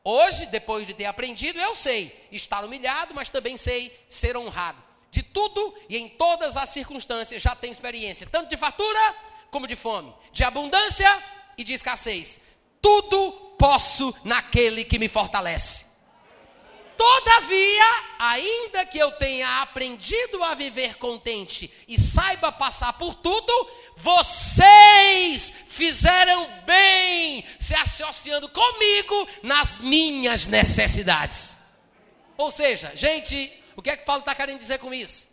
Hoje, 0.03 0.45
depois 0.45 0.85
de 0.85 0.93
ter 0.93 1.05
aprendido, 1.05 1.59
eu 1.59 1.73
sei 1.73 2.27
estar 2.31 2.63
humilhado, 2.63 3.15
mas 3.15 3.29
também 3.29 3.57
sei 3.57 3.99
ser 4.07 4.37
honrado. 4.37 4.86
De 5.09 5.23
tudo 5.23 5.73
e 5.89 5.97
em 5.97 6.09
todas 6.09 6.57
as 6.57 6.69
circunstâncias 6.69 7.41
já 7.41 7.55
tenho 7.55 7.71
experiência, 7.71 8.27
tanto 8.29 8.49
de 8.49 8.57
fartura 8.57 9.15
como 9.49 9.67
de 9.67 9.75
fome, 9.75 10.13
de 10.31 10.43
abundância 10.43 11.23
e 11.57 11.63
de 11.63 11.73
escassez. 11.73 12.39
Tudo 12.81 13.31
posso 13.57 14.13
naquele 14.23 14.83
que 14.83 14.99
me 14.99 15.07
fortalece. 15.07 15.87
Todavia, 16.97 18.03
ainda 18.17 18.83
que 18.85 18.97
eu 18.97 19.11
tenha 19.11 19.61
aprendido 19.61 20.43
a 20.43 20.55
viver 20.55 20.97
contente 20.97 21.71
e 21.87 21.99
saiba 21.99 22.51
passar 22.51 22.93
por 22.93 23.13
tudo, 23.13 23.69
vocês 23.95 25.53
fizeram 25.67 26.49
bem 26.65 27.45
se 27.59 27.75
associando 27.75 28.49
comigo 28.49 29.27
nas 29.43 29.77
minhas 29.77 30.47
necessidades. 30.47 31.55
Ou 32.35 32.49
seja, 32.49 32.91
gente, 32.95 33.51
o 33.77 33.81
que 33.81 33.89
é 33.89 33.95
que 33.95 34.05
Paulo 34.05 34.19
está 34.19 34.35
querendo 34.35 34.59
dizer 34.59 34.79
com 34.79 34.93
isso? 34.93 35.25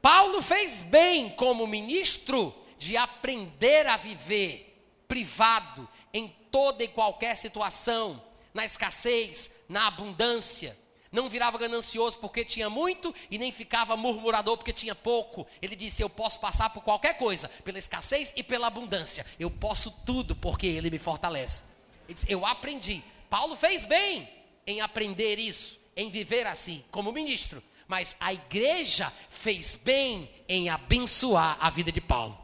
Paulo 0.00 0.40
fez 0.40 0.80
bem 0.80 1.28
como 1.30 1.66
ministro 1.66 2.54
de 2.78 2.96
aprender 2.96 3.86
a 3.86 3.98
viver 3.98 4.82
privado 5.06 5.86
em 6.14 6.28
toda 6.50 6.82
e 6.82 6.88
qualquer 6.88 7.36
situação, 7.36 8.22
na 8.54 8.64
escassez, 8.64 9.50
na 9.68 9.88
abundância 9.88 10.74
não 11.10 11.28
virava 11.28 11.58
ganancioso 11.58 12.18
porque 12.18 12.44
tinha 12.44 12.68
muito 12.68 13.14
e 13.30 13.38
nem 13.38 13.50
ficava 13.50 13.96
murmurador 13.96 14.56
porque 14.56 14.72
tinha 14.72 14.94
pouco. 14.94 15.46
Ele 15.60 15.74
disse: 15.74 16.02
Eu 16.02 16.10
posso 16.10 16.38
passar 16.38 16.70
por 16.70 16.82
qualquer 16.82 17.16
coisa, 17.16 17.48
pela 17.64 17.78
escassez 17.78 18.32
e 18.36 18.42
pela 18.42 18.66
abundância. 18.66 19.24
Eu 19.38 19.50
posso 19.50 19.90
tudo 20.04 20.36
porque 20.36 20.66
Ele 20.66 20.90
me 20.90 20.98
fortalece. 20.98 21.62
Ele 22.06 22.14
disse, 22.14 22.30
Eu 22.30 22.44
aprendi. 22.44 23.02
Paulo 23.30 23.56
fez 23.56 23.84
bem 23.84 24.28
em 24.66 24.80
aprender 24.80 25.38
isso, 25.38 25.78
em 25.96 26.10
viver 26.10 26.46
assim, 26.46 26.84
como 26.90 27.12
ministro. 27.12 27.62
Mas 27.88 28.14
a 28.20 28.32
igreja 28.32 29.12
fez 29.30 29.74
bem 29.74 30.30
em 30.46 30.68
abençoar 30.68 31.56
a 31.58 31.70
vida 31.70 31.90
de 31.90 32.00
Paulo. 32.00 32.38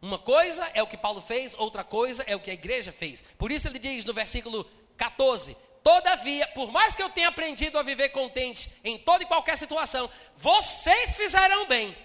Uma 0.00 0.18
coisa 0.18 0.64
é 0.72 0.80
o 0.80 0.86
que 0.86 0.96
Paulo 0.96 1.20
fez, 1.20 1.54
outra 1.58 1.82
coisa 1.82 2.22
é 2.22 2.36
o 2.36 2.40
que 2.40 2.50
a 2.50 2.54
igreja 2.54 2.92
fez. 2.92 3.22
Por 3.36 3.50
isso 3.50 3.66
ele 3.66 3.80
diz 3.80 4.04
no 4.04 4.14
versículo 4.14 4.64
14: 4.96 5.56
Todavia, 5.82 6.46
por 6.48 6.70
mais 6.70 6.94
que 6.94 7.02
eu 7.02 7.10
tenha 7.10 7.28
aprendido 7.28 7.76
a 7.76 7.82
viver 7.82 8.10
contente 8.10 8.72
em 8.84 8.96
toda 8.96 9.24
e 9.24 9.26
qualquer 9.26 9.58
situação, 9.58 10.08
vocês 10.36 11.16
fizeram 11.16 11.66
bem 11.66 11.96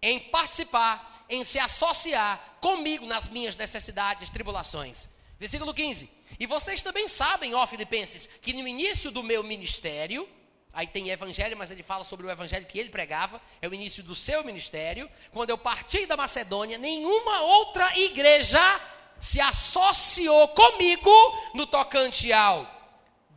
em 0.00 0.20
participar, 0.20 1.24
em 1.28 1.42
se 1.42 1.58
associar 1.58 2.58
comigo 2.60 3.04
nas 3.06 3.26
minhas 3.26 3.56
necessidades, 3.56 4.28
tribulações. 4.28 5.08
Versículo 5.40 5.74
15. 5.74 6.08
E 6.38 6.46
vocês 6.46 6.82
também 6.82 7.08
sabem, 7.08 7.54
ó 7.54 7.66
Filipenses, 7.66 8.28
que 8.40 8.52
no 8.52 8.66
início 8.66 9.10
do 9.10 9.22
meu 9.22 9.42
ministério, 9.42 10.28
aí 10.72 10.86
tem 10.86 11.10
evangelho, 11.10 11.56
mas 11.56 11.70
ele 11.70 11.82
fala 11.82 12.04
sobre 12.04 12.26
o 12.26 12.30
evangelho 12.30 12.66
que 12.66 12.78
ele 12.78 12.90
pregava, 12.90 13.40
é 13.60 13.68
o 13.68 13.74
início 13.74 14.02
do 14.02 14.14
seu 14.14 14.42
ministério, 14.44 15.10
quando 15.30 15.50
eu 15.50 15.58
parti 15.58 16.06
da 16.06 16.16
Macedônia, 16.16 16.78
nenhuma 16.78 17.40
outra 17.42 17.96
igreja 17.98 18.80
se 19.20 19.40
associou 19.40 20.48
comigo 20.48 21.10
no 21.54 21.66
tocante 21.66 22.32
ao 22.32 22.66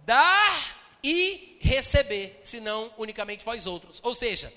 dar 0.06 0.76
e 1.04 1.58
receber, 1.62 2.40
senão 2.44 2.92
unicamente 2.98 3.46
vós 3.46 3.68
outros. 3.68 4.00
Ou 4.04 4.16
seja, 4.16 4.52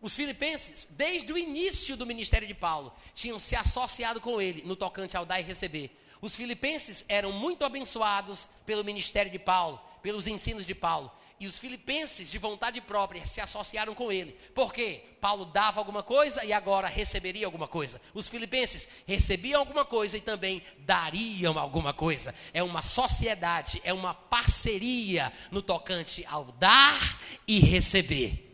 os 0.00 0.16
filipenses, 0.16 0.88
desde 0.90 1.30
o 1.30 1.36
início 1.36 1.96
do 1.96 2.06
ministério 2.06 2.48
de 2.48 2.54
Paulo, 2.54 2.92
tinham 3.14 3.38
se 3.38 3.54
associado 3.54 4.20
com 4.20 4.40
ele 4.40 4.62
no 4.64 4.74
tocante 4.74 5.16
ao 5.16 5.26
dar 5.26 5.40
e 5.40 5.42
receber. 5.42 5.94
Os 6.20 6.36
filipenses 6.36 7.04
eram 7.08 7.32
muito 7.32 7.64
abençoados 7.64 8.50
pelo 8.66 8.84
ministério 8.84 9.30
de 9.32 9.38
Paulo, 9.38 9.80
pelos 10.02 10.26
ensinos 10.26 10.66
de 10.66 10.74
Paulo. 10.74 11.10
E 11.40 11.46
os 11.46 11.58
filipenses, 11.58 12.30
de 12.30 12.36
vontade 12.36 12.82
própria, 12.82 13.24
se 13.24 13.40
associaram 13.40 13.94
com 13.94 14.12
ele. 14.12 14.32
Por 14.54 14.74
quê? 14.74 15.02
Paulo 15.22 15.46
dava 15.46 15.80
alguma 15.80 16.02
coisa 16.02 16.44
e 16.44 16.52
agora 16.52 16.86
receberia 16.86 17.46
alguma 17.46 17.66
coisa. 17.66 17.98
Os 18.12 18.28
filipenses 18.28 18.86
recebiam 19.06 19.58
alguma 19.58 19.82
coisa 19.82 20.18
e 20.18 20.20
também 20.20 20.62
dariam 20.80 21.58
alguma 21.58 21.94
coisa. 21.94 22.34
É 22.52 22.62
uma 22.62 22.82
sociedade, 22.82 23.80
é 23.84 23.92
uma 23.94 24.12
parceria 24.12 25.32
no 25.50 25.62
tocante 25.62 26.26
ao 26.26 26.44
dar 26.52 27.18
e 27.48 27.58
receber. 27.58 28.49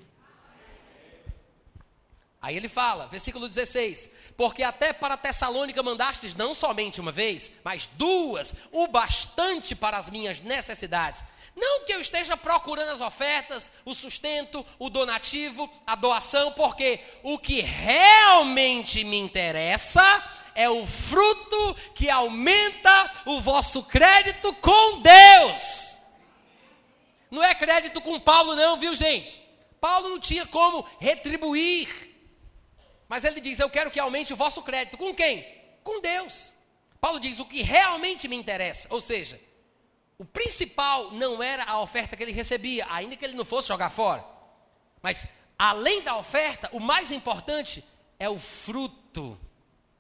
Aí 2.47 2.57
ele 2.57 2.69
fala, 2.69 3.09
versículo 3.09 3.49
16: 3.49 4.09
Porque 4.37 4.63
até 4.63 4.93
para 4.93 5.17
Tessalônica 5.17 5.83
mandastes 5.83 6.33
não 6.33 6.55
somente 6.55 7.01
uma 7.01 7.11
vez, 7.11 7.51
mas 7.65 7.89
duas, 7.95 8.55
o 8.71 8.87
bastante 8.87 9.75
para 9.75 9.99
as 9.99 10.09
minhas 10.09 10.39
necessidades 10.39 11.25
não 11.57 11.87
que 11.87 11.93
eu 11.95 12.03
esteja 12.03 12.37
procurando 12.37 12.91
as 12.91 13.01
ofertas, 13.01 13.73
o 13.83 13.95
sustento, 13.95 14.65
o 14.79 14.91
donativo, 14.91 15.71
a 15.87 15.95
doação, 15.95 16.53
porque 16.53 17.01
o 17.23 17.39
que 17.39 17.63
realmente 17.63 19.03
me 19.03 19.19
interessa 19.19 20.03
é 20.55 20.69
o 20.69 20.87
fruto 20.87 21.75
que 21.95 22.11
aumenta 22.11 23.11
o 23.25 23.41
vosso 23.41 23.83
crédito 23.85 24.53
com 24.57 25.01
Deus. 25.01 25.97
Não 27.31 27.43
é 27.43 27.55
crédito 27.55 28.03
com 28.03 28.21
Paulo, 28.21 28.55
não, 28.55 28.77
viu, 28.77 28.95
gente? 28.95 29.41
Paulo 29.81 30.11
não 30.11 30.21
tinha 30.21 30.45
como 30.45 30.87
retribuir. 31.01 32.16
Mas 33.09 33.25
ele 33.25 33.41
diz: 33.41 33.59
Eu 33.59 33.71
quero 33.71 33.91
que 33.91 34.01
aumente 34.01 34.33
o 34.33 34.37
vosso 34.37 34.63
crédito. 34.63 34.99
Com 34.99 35.15
quem? 35.15 35.47
Com 35.83 36.01
Deus. 36.01 36.53
Paulo 37.01 37.21
diz: 37.21 37.39
O 37.39 37.47
que 37.47 37.63
realmente 37.63 38.29
me 38.29 38.37
interessa. 38.37 38.89
Ou 38.91 39.01
seja, 39.01 39.41
o 40.19 40.25
principal 40.25 41.11
não 41.13 41.43
era 41.43 41.65
a 41.65 41.81
oferta 41.81 42.17
que 42.17 42.23
ele 42.23 42.33
recebia, 42.33 42.87
ainda 42.91 43.17
que 43.17 43.25
ele 43.25 43.37
não 43.37 43.45
fosse 43.45 43.69
jogar 43.69 43.91
fora. 43.91 44.25
Mas, 45.03 45.27
além 45.59 46.03
da 46.03 46.17
oferta, 46.17 46.69
o 46.73 46.81
mais 46.81 47.13
importante 47.13 47.85
é 48.19 48.29
o 48.29 48.39
fruto, 48.39 49.39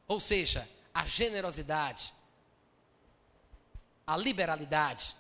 ou 0.08 0.18
seja, 0.18 0.68
a 0.94 1.04
generosidade, 1.04 2.14
a 4.06 4.16
liberalidade, 4.16 5.14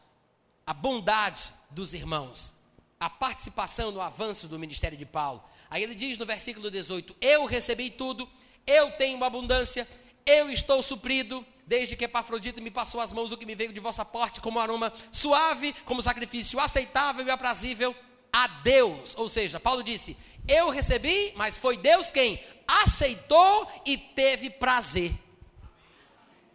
a 0.66 0.72
bondade 0.72 1.52
dos 1.70 1.92
irmãos, 1.92 2.54
a 2.98 3.10
participação 3.10 3.90
no 3.90 4.00
avanço 4.00 4.48
do 4.48 4.58
ministério 4.58 4.96
de 4.96 5.04
Paulo. 5.04 5.44
Aí 5.70 5.82
ele 5.82 5.94
diz 5.94 6.18
no 6.18 6.26
versículo 6.26 6.70
18: 6.70 7.16
Eu 7.20 7.44
recebi 7.44 7.90
tudo, 7.90 8.28
eu 8.66 8.90
tenho 8.92 9.22
abundância, 9.22 9.88
eu 10.24 10.50
estou 10.50 10.82
suprido, 10.82 11.44
desde 11.66 11.96
que 11.96 12.04
Epafrodito 12.04 12.62
me 12.62 12.70
passou 12.70 13.00
as 13.00 13.12
mãos 13.12 13.32
o 13.32 13.36
que 13.36 13.46
me 13.46 13.54
veio 13.54 13.72
de 13.72 13.80
vossa 13.80 14.04
porte 14.04 14.40
como 14.40 14.58
aroma 14.58 14.92
suave, 15.10 15.74
como 15.84 16.02
sacrifício 16.02 16.60
aceitável 16.60 17.26
e 17.26 17.30
aprazível 17.30 17.94
a 18.32 18.46
Deus. 18.46 19.14
Ou 19.16 19.28
seja, 19.28 19.58
Paulo 19.60 19.82
disse: 19.82 20.16
Eu 20.46 20.70
recebi, 20.70 21.32
mas 21.36 21.58
foi 21.58 21.76
Deus 21.76 22.10
quem 22.10 22.42
aceitou 22.66 23.70
e 23.84 23.96
teve 23.96 24.50
prazer. 24.50 25.12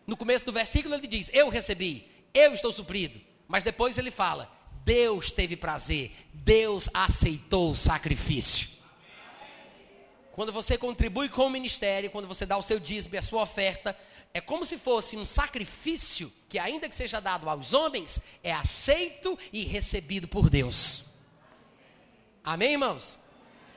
No 0.06 0.18
começo 0.18 0.46
do 0.46 0.52
versículo 0.52 0.96
ele 0.96 1.08
diz: 1.08 1.30
Eu 1.34 1.50
recebi, 1.50 2.10
eu 2.34 2.54
estou 2.54 2.72
suprido. 2.72 3.20
Mas 3.48 3.64
depois 3.64 3.98
ele 3.98 4.12
fala: 4.12 4.52
Deus 4.84 5.32
teve 5.32 5.56
prazer, 5.56 6.12
Deus 6.34 6.90
aceitou 6.94 7.72
o 7.72 7.76
sacrifício. 7.76 8.81
Quando 10.32 10.54
você 10.54 10.78
contribui 10.78 11.28
com 11.28 11.46
o 11.46 11.50
ministério, 11.50 12.10
quando 12.10 12.28
você 12.28 12.46
dá 12.46 12.58
o 12.58 12.62
seu 12.62 12.80
dízimo 12.80 13.16
e 13.16 13.18
a 13.18 13.22
sua 13.22 13.44
oferta, 13.44 13.98
é 14.34 14.40
como 14.40 14.64
se 14.64 14.78
fosse 14.78 15.18
um 15.18 15.26
sacrifício 15.26 16.32
que, 16.48 16.58
ainda 16.58 16.88
que 16.88 16.96
seja 16.96 17.20
dado 17.20 17.50
aos 17.50 17.74
homens, 17.74 18.20
é 18.42 18.54
aceito 18.54 19.38
e 19.52 19.64
recebido 19.64 20.28
por 20.28 20.50
Deus. 20.50 21.06
Amém, 22.44 22.72
irmãos? 22.72 23.20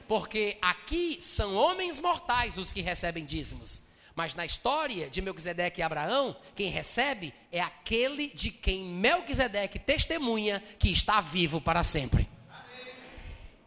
Porque 0.07 0.57
aqui 0.63 1.19
são 1.21 1.55
homens 1.55 1.99
mortais 1.99 2.57
os 2.57 2.71
que 2.71 2.81
recebem 2.81 3.25
dízimos. 3.25 3.83
Mas 4.15 4.35
na 4.35 4.47
história 4.47 5.11
de 5.11 5.21
Melquisedeque 5.21 5.81
e 5.81 5.83
Abraão, 5.83 6.37
quem 6.55 6.71
recebe 6.71 7.35
é 7.51 7.61
aquele 7.61 8.29
de 8.29 8.53
quem 8.53 8.85
Melquisedeque 8.85 9.79
testemunha 9.79 10.63
que 10.79 10.93
está 10.93 11.21
vivo 11.21 11.61
para 11.61 11.83
sempre. 11.83 12.29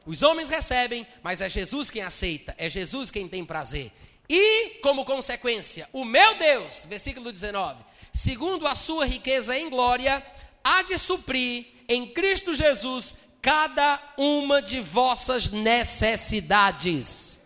Os 0.08 0.24
homens 0.24 0.48
recebem, 0.48 1.06
mas 1.22 1.42
é 1.42 1.50
Jesus 1.50 1.92
quem 1.92 2.02
aceita, 2.02 2.56
é 2.58 2.70
Jesus 2.70 3.12
quem 3.12 3.28
tem 3.28 3.44
prazer. 3.44 3.92
E, 4.30 4.80
como 4.82 5.04
consequência, 5.04 5.90
o 5.92 6.06
meu 6.06 6.36
Deus, 6.36 6.86
versículo 6.86 7.30
19, 7.30 7.84
segundo 8.14 8.66
a 8.66 8.74
sua 8.74 9.06
riqueza 9.06 9.58
em 9.58 9.70
glória, 9.70 10.26
há 10.64 10.82
de 10.84 10.98
suprir 10.98 11.68
em 11.90 12.08
Cristo 12.08 12.54
Jesus 12.54 13.18
cada 13.42 14.02
uma 14.18 14.62
de 14.62 14.80
vossas 14.80 15.50
necessidades. 15.50 17.42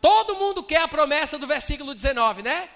Todo 0.00 0.36
mundo 0.36 0.60
quer 0.60 0.82
a 0.82 0.88
promessa 0.88 1.38
do 1.38 1.46
versículo 1.46 1.94
19, 1.94 2.42
né? 2.42 2.68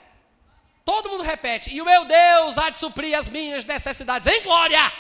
Todo 0.85 1.11
mundo 1.11 1.25
repete, 1.25 1.75
e 1.75 1.83
o 1.83 1.85
meu 1.85 2.05
Deus 2.05 2.57
há 2.57 2.71
de 2.71 2.79
suprir 2.79 3.19
as 3.19 3.29
minhas 3.29 3.65
necessidades 3.65 4.29
em 4.29 4.41
glória. 4.41 4.93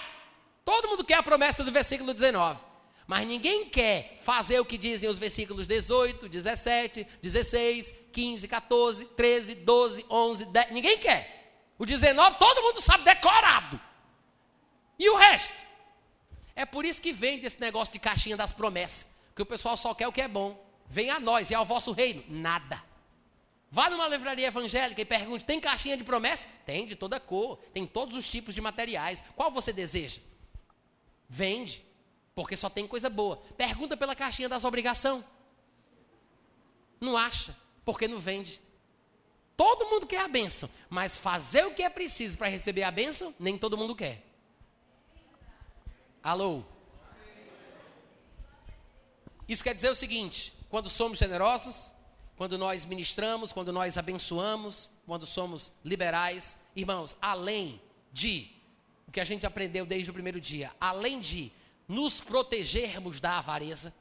Todo 0.64 0.88
mundo 0.88 1.05
quer 1.05 1.14
a 1.14 1.22
promessa 1.22 1.62
do 1.62 1.70
versículo 1.70 2.12
19. 2.12 2.68
Mas 3.09 3.26
ninguém 3.26 3.64
quer 3.64 4.18
fazer 4.20 4.60
o 4.60 4.66
que 4.66 4.76
dizem 4.76 5.09
os 5.09 5.18
versículos 5.18 5.66
18, 5.66 6.28
17, 6.28 7.06
16, 7.22 7.94
15, 8.12 8.47
14, 8.47 9.05
13, 9.06 9.55
12, 9.55 10.06
11, 10.10 10.44
10. 10.44 10.70
Ninguém 10.72 10.98
quer. 10.98 11.72
O 11.78 11.86
19 11.86 12.36
todo 12.39 12.62
mundo 12.62 12.82
sabe 12.82 13.05
decorado. 13.05 13.80
E 14.98 15.09
o 15.09 15.16
resto? 15.16 15.56
É 16.55 16.66
por 16.66 16.85
isso 16.85 17.01
que 17.01 17.10
vende 17.10 17.47
esse 17.47 17.59
negócio 17.59 17.94
de 17.94 17.98
caixinha 17.98 18.36
das 18.36 18.52
promessas. 18.52 19.09
Que 19.35 19.40
o 19.40 19.47
pessoal 19.47 19.78
só 19.78 19.94
quer 19.94 20.06
o 20.06 20.12
que 20.12 20.20
é 20.20 20.28
bom. 20.28 20.62
Vem 20.86 21.09
a 21.09 21.18
nós 21.18 21.51
e 21.51 21.55
ao 21.55 21.64
vosso 21.64 21.93
reino. 21.93 22.22
Nada. 22.28 22.85
Vá 23.70 23.89
numa 23.89 24.06
livraria 24.06 24.48
evangélica 24.48 25.01
e 25.01 25.06
pergunte: 25.06 25.47
tem 25.47 25.59
caixinha 25.59 25.97
de 25.97 26.05
promessa? 26.05 26.47
Tem, 26.66 26.85
de 26.85 26.94
toda 26.94 27.18
cor. 27.18 27.59
Tem 27.72 27.86
todos 27.86 28.14
os 28.14 28.28
tipos 28.28 28.55
de 28.55 28.60
materiais. 28.60 29.24
Qual 29.35 29.51
você 29.51 29.72
deseja? 29.72 30.20
Vende 31.26 31.88
porque 32.39 32.56
só 32.56 32.70
tem 32.70 32.86
coisa 32.86 33.10
boa. 33.10 33.39
Pergunta 33.56 33.97
pela 33.97 34.15
caixinha 34.15 34.48
das 34.48 34.65
obrigações. 34.65 35.24
Não 37.01 37.16
acha, 37.16 37.56
porque 37.85 38.06
não 38.06 38.20
vende. 38.20 38.60
Todo 39.56 39.86
mundo 39.86 40.06
quer 40.06 40.20
a 40.20 40.28
bênção, 40.28 40.70
mas 40.89 41.19
fazer 41.19 41.66
o 41.66 41.74
que 41.74 41.82
é 41.82 41.90
preciso 41.90 42.39
para 42.39 42.47
receber 42.47 42.85
a 42.85 42.93
bênção, 42.93 43.35
nem 43.40 43.59
todo 43.59 43.77
mundo 43.77 43.97
quer. 43.97 44.24
Alô? 46.23 46.62
Isso 49.48 49.65
quer 49.65 49.74
dizer 49.74 49.90
o 49.90 49.97
seguinte: 49.97 50.55
quando 50.69 50.89
somos 50.89 51.19
generosos, 51.19 51.90
quando 52.36 52.56
nós 52.56 52.85
ministramos, 52.85 53.52
quando 53.52 53.73
nós 53.73 53.98
abençoamos, 53.98 54.93
quando 55.05 55.27
somos 55.27 55.73
liberais, 55.85 56.56
irmãos, 56.77 57.16
além 57.20 57.82
de 58.12 58.48
o 59.09 59.10
que 59.10 59.19
a 59.19 59.24
gente 59.24 59.44
aprendeu 59.44 59.85
desde 59.85 60.09
o 60.09 60.15
primeiro 60.15 60.40
dia, 60.40 60.70
além 60.81 61.19
de 61.19 61.59
nos 61.89 62.20
protegermos 62.20 63.19
da 63.19 63.39
avareza, 63.39 63.94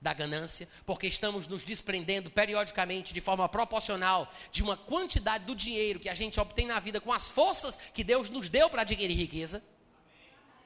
da 0.00 0.12
ganância, 0.12 0.68
porque 0.84 1.06
estamos 1.06 1.46
nos 1.46 1.64
desprendendo 1.64 2.30
periodicamente, 2.30 3.14
de 3.14 3.20
forma 3.20 3.48
proporcional, 3.48 4.32
de 4.50 4.62
uma 4.62 4.76
quantidade 4.76 5.44
do 5.44 5.54
dinheiro 5.54 6.00
que 6.00 6.08
a 6.08 6.14
gente 6.14 6.38
obtém 6.38 6.66
na 6.66 6.78
vida 6.80 7.00
com 7.00 7.12
as 7.12 7.30
forças 7.30 7.78
que 7.94 8.04
Deus 8.04 8.28
nos 8.28 8.48
deu 8.48 8.68
para 8.68 8.82
adquirir 8.82 9.16
riqueza. 9.16 9.62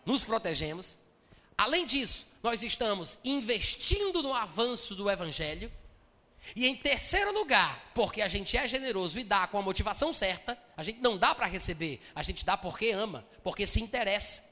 Nos 0.05 0.24
protegemos. 0.24 0.99
Além 1.57 1.86
disso, 1.86 2.27
nós 2.43 2.62
estamos 2.62 3.19
investindo 3.24 4.23
no 4.23 4.35
avanço 4.35 4.94
do 4.94 5.11
Evangelho. 5.11 5.70
E 6.57 6.66
em 6.66 6.74
terceiro 6.74 7.32
lugar, 7.32 7.93
porque 7.94 8.20
a 8.20 8.27
gente 8.27 8.57
é 8.57 8.66
generoso 8.66 9.16
e 9.19 9.23
dá 9.23 9.47
com 9.47 9.59
a 9.59 9.62
motivação 9.62 10.12
certa, 10.12 10.59
a 10.77 10.82
gente 10.82 11.01
não 11.01 11.16
dá 11.16 11.32
para 11.32 11.47
receber, 11.47 12.01
a 12.16 12.23
gente 12.23 12.44
dá 12.44 12.57
porque 12.57 12.90
ama, 12.90 13.24
porque 13.44 13.65
se 13.65 13.81
interessa. 13.81 14.43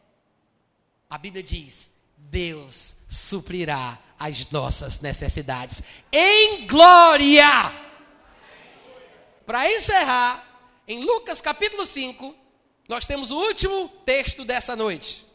A 1.09 1.19
Bíblia 1.19 1.43
diz: 1.43 1.91
Deus 2.29 2.97
suprirá 3.09 3.99
as 4.19 4.47
nossas 4.51 5.01
necessidades 5.01 5.83
em 6.13 6.67
glória. 6.67 7.47
Para 9.47 9.73
encerrar, 9.73 10.47
em 10.87 11.03
Lucas 11.03 11.41
capítulo 11.41 11.87
5, 11.87 12.37
nós 12.87 13.07
temos 13.07 13.31
o 13.31 13.37
último 13.39 13.89
texto 14.05 14.45
dessa 14.45 14.77
noite. 14.77 15.27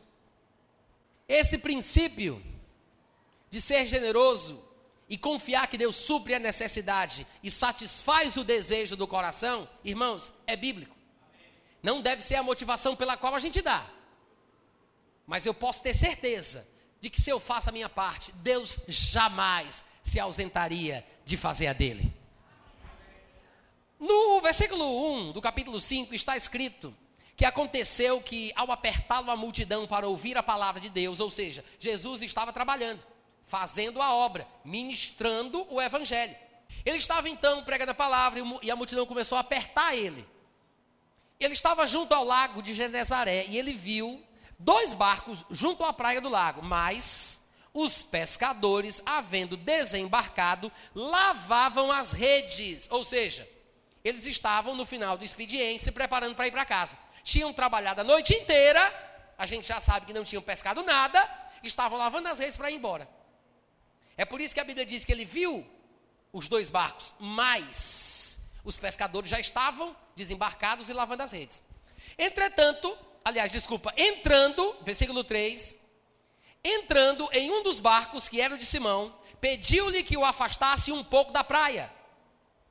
Esse 1.28 1.58
princípio 1.58 2.42
de 3.50 3.60
ser 3.60 3.88
generoso 3.88 4.64
e 5.10 5.18
confiar 5.18 5.68
que 5.68 5.78
Deus 5.78 5.96
supre 5.96 6.36
a 6.36 6.40
necessidade 6.40 7.26
e 7.42 7.50
satisfaz 7.50 8.36
o 8.38 8.44
desejo 8.44 8.96
do 8.96 9.08
coração, 9.08 9.68
irmãos, 9.84 10.32
é 10.46 10.56
bíblico. 10.56 10.96
Não 11.82 12.02
deve 12.02 12.22
ser 12.22 12.36
a 12.36 12.44
motivação 12.44 12.96
pela 12.96 13.18
qual 13.18 13.36
a 13.36 13.40
gente 13.40 13.62
dá. 13.62 13.90
Mas 15.26 15.46
eu 15.46 15.54
posso 15.54 15.82
ter 15.82 15.94
certeza 15.94 16.68
de 17.06 17.10
que 17.12 17.22
se 17.22 17.30
eu 17.30 17.40
faço 17.40 17.70
a 17.70 17.72
minha 17.72 17.88
parte, 17.88 18.32
Deus 18.38 18.80
jamais 18.88 19.86
se 20.02 20.20
ausentaria 20.20 21.06
de 21.24 21.38
fazer 21.38 21.68
a 21.68 21.74
dele. 21.74 22.12
No 24.00 24.42
versículo 24.42 25.14
1 25.14 25.32
do 25.32 25.40
capítulo 25.40 25.80
5 25.80 26.16
está 26.16 26.36
escrito 26.36 26.96
que 27.36 27.46
aconteceu 27.46 28.20
que 28.20 28.52
ao 28.56 28.72
apertá-lo 28.72 29.30
a 29.30 29.38
multidão 29.38 29.86
para 29.86 30.08
ouvir 30.08 30.36
a 30.36 30.42
palavra 30.42 30.82
de 30.82 30.90
Deus, 30.90 31.20
ou 31.20 31.30
seja, 31.30 31.64
Jesus 31.80 32.24
estava 32.24 32.52
trabalhando, 32.52 33.06
fazendo 33.46 34.02
a 34.02 34.12
obra, 34.12 34.48
ministrando 34.64 35.64
o 35.72 35.80
evangelho. 35.80 36.36
Ele 36.84 36.98
estava 36.98 37.30
então 37.30 37.64
pregando 37.64 37.92
a 37.92 37.96
palavra 37.96 38.42
e 38.64 38.72
a 38.72 38.76
multidão 38.76 39.06
começou 39.06 39.38
a 39.38 39.42
apertar 39.42 39.96
ele. 39.96 40.28
Ele 41.40 41.54
estava 41.54 41.86
junto 41.86 42.16
ao 42.16 42.26
lago 42.26 42.64
de 42.64 42.74
Genezaré 42.74 43.46
e 43.48 43.60
ele 43.60 43.74
viu 43.74 44.25
dois 44.58 44.94
barcos 44.94 45.46
junto 45.50 45.84
à 45.84 45.92
praia 45.94 46.22
do 46.22 46.30
lago, 46.30 46.62
mas 46.62 47.42
os 47.74 48.02
pescadores, 48.02 49.02
havendo 49.06 49.58
desembarcado, 49.58 50.72
lavavam 50.94 51.92
as 51.92 52.12
redes, 52.12 52.88
ou 52.90 53.04
seja, 53.04 53.48
eles 54.04 54.26
estavam 54.26 54.76
no 54.76 54.86
final 54.86 55.18
do 55.18 55.26
expediente 55.26 55.84
se 55.84 55.92
preparando 55.92 56.36
para 56.36 56.48
ir 56.48 56.52
para 56.52 56.64
casa. 56.64 56.98
Tinham 57.24 57.52
trabalhado 57.52 58.02
a 58.02 58.04
noite 58.04 58.34
inteira, 58.34 58.82
a 59.38 59.46
gente 59.46 59.68
já 59.68 59.82
sabe 59.82 60.06
que 60.06 60.14
não 60.14 60.24
tinham 60.24 60.42
pescado 60.42 60.84
nada, 60.84 61.30
estavam 61.64 61.98
lavando 61.98 62.30
as 62.30 62.40
redes 62.40 62.56
para 62.56 62.72
ir 62.72 62.76
embora. 62.76 63.10
É 64.16 64.24
por 64.24 64.40
isso 64.40 64.54
que 64.54 64.60
a 64.62 64.64
Bíblia 64.64 64.86
diz 64.86 65.04
que 65.04 65.12
ele 65.12 65.26
viu 65.26 65.66
os 66.32 66.48
dois 66.48 66.70
barcos, 66.70 67.14
mas 67.20 68.40
os 68.64 68.78
pescadores 68.78 69.30
já 69.30 69.40
estavam 69.40 69.96
desembarcados 70.16 70.88
e 70.88 70.94
lavando 70.94 71.24
as 71.24 71.32
redes. 71.32 71.62
Entretanto, 72.18 72.98
aliás, 73.26 73.52
desculpa, 73.52 73.92
entrando, 73.98 74.78
versículo 74.84 75.24
3, 75.24 75.76
entrando 76.64 77.28
em 77.34 77.50
um 77.50 77.64
dos 77.64 77.80
barcos 77.80 78.30
que 78.30 78.40
era 78.40 78.54
o 78.54 78.58
de 78.58 78.66
Simão, 78.66 79.18
pediu-lhe 79.42 80.04
que 80.04 80.16
o 80.16 80.24
afastasse 80.24 80.92
um 80.92 81.04
pouco 81.04 81.32
da 81.32 81.44
praia. 81.44 81.92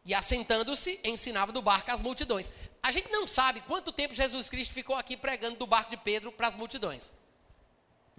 E 0.05 0.15
assentando-se, 0.15 1.01
ensinava 1.03 1.51
do 1.51 1.61
barco 1.61 1.91
às 1.91 2.01
multidões. 2.01 2.53
A 2.81 2.93
gente 2.93 3.11
não 3.11 3.27
sabe 3.27 3.63
quanto 3.63 3.91
tempo 3.91 4.15
Jesus 4.15 4.49
Cristo 4.49 4.73
ficou 4.73 4.95
aqui 4.95 5.17
pregando 5.17 5.57
do 5.57 5.67
barco 5.67 5.91
de 5.91 5.97
Pedro 5.97 6.31
para 6.31 6.47
as 6.47 6.55
multidões. 6.55 7.11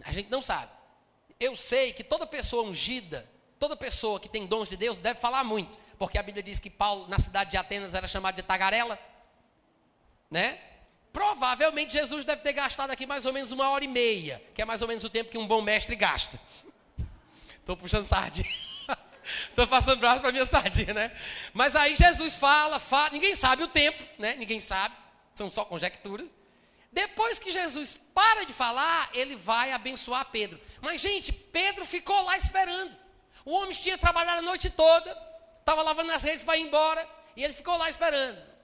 A 0.03 0.11
gente 0.11 0.29
não 0.29 0.41
sabe. 0.41 0.71
Eu 1.39 1.55
sei 1.55 1.93
que 1.93 2.03
toda 2.03 2.25
pessoa 2.25 2.63
ungida, 2.63 3.29
toda 3.59 3.77
pessoa 3.77 4.19
que 4.19 4.27
tem 4.27 4.45
dons 4.45 4.67
de 4.67 4.75
Deus 4.75 4.97
deve 4.97 5.19
falar 5.19 5.43
muito, 5.43 5.77
porque 5.97 6.17
a 6.17 6.23
Bíblia 6.23 6.43
diz 6.43 6.59
que 6.59 6.69
Paulo 6.69 7.07
na 7.07 7.19
cidade 7.19 7.51
de 7.51 7.57
Atenas 7.57 7.93
era 7.93 8.07
chamado 8.07 8.35
de 8.35 8.43
tagarela, 8.43 8.99
né? 10.29 10.74
Provavelmente 11.15 11.93
Jesus 11.93 12.25
deve 12.25 12.41
ter 12.41 12.51
gastado 12.51 12.91
aqui 12.91 13.05
mais 13.05 13.25
ou 13.25 13.31
menos 13.31 13.49
uma 13.49 13.69
hora 13.69 13.85
e 13.85 13.87
meia, 13.87 14.43
que 14.53 14.61
é 14.61 14.65
mais 14.65 14.81
ou 14.81 14.87
menos 14.89 15.01
o 15.05 15.09
tempo 15.09 15.31
que 15.31 15.37
um 15.37 15.47
bom 15.47 15.61
mestre 15.61 15.95
gasta. 15.95 16.37
Estou 17.57 17.77
puxando 17.77 18.03
sardinha. 18.03 18.53
Estou 19.49 19.65
passando 19.65 19.97
braço 19.97 20.19
para 20.19 20.33
minha 20.33 20.45
sardinha, 20.45 20.93
né? 20.93 21.17
Mas 21.53 21.73
aí 21.73 21.95
Jesus 21.95 22.35
fala, 22.35 22.79
fala, 22.79 23.11
ninguém 23.11 23.33
sabe 23.33 23.63
o 23.63 23.67
tempo, 23.69 24.03
né? 24.19 24.35
Ninguém 24.35 24.59
sabe, 24.59 24.93
são 25.33 25.49
só 25.49 25.63
conjecturas. 25.63 26.27
Depois 26.91 27.39
que 27.39 27.49
Jesus 27.49 27.97
para 28.13 28.45
de 28.45 28.51
falar, 28.51 29.09
ele 29.13 29.37
vai 29.37 29.71
abençoar 29.71 30.25
Pedro. 30.25 30.59
Mas, 30.81 30.99
gente, 30.99 31.31
Pedro 31.31 31.85
ficou 31.85 32.23
lá 32.23 32.35
esperando. 32.35 32.93
O 33.45 33.53
homem 33.53 33.71
tinha 33.71 33.97
trabalhado 33.97 34.39
a 34.39 34.41
noite 34.41 34.69
toda, 34.69 35.17
estava 35.61 35.81
lavando 35.81 36.11
as 36.11 36.23
redes 36.23 36.43
para 36.43 36.57
ir 36.57 36.63
embora, 36.63 37.07
e 37.37 37.43
ele 37.45 37.53
ficou 37.53 37.77
lá 37.77 37.89
esperando. 37.89 38.54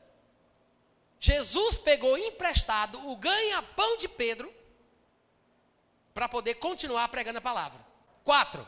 Jesus 1.24 1.78
pegou 1.78 2.18
emprestado 2.18 3.08
o 3.08 3.16
ganha-pão 3.16 3.96
de 4.00 4.08
Pedro 4.08 4.52
para 6.16 6.28
poder 6.28 6.56
continuar 6.56 7.08
pregando 7.10 7.38
a 7.38 7.42
palavra. 7.42 7.80
Quatro. 8.24 8.68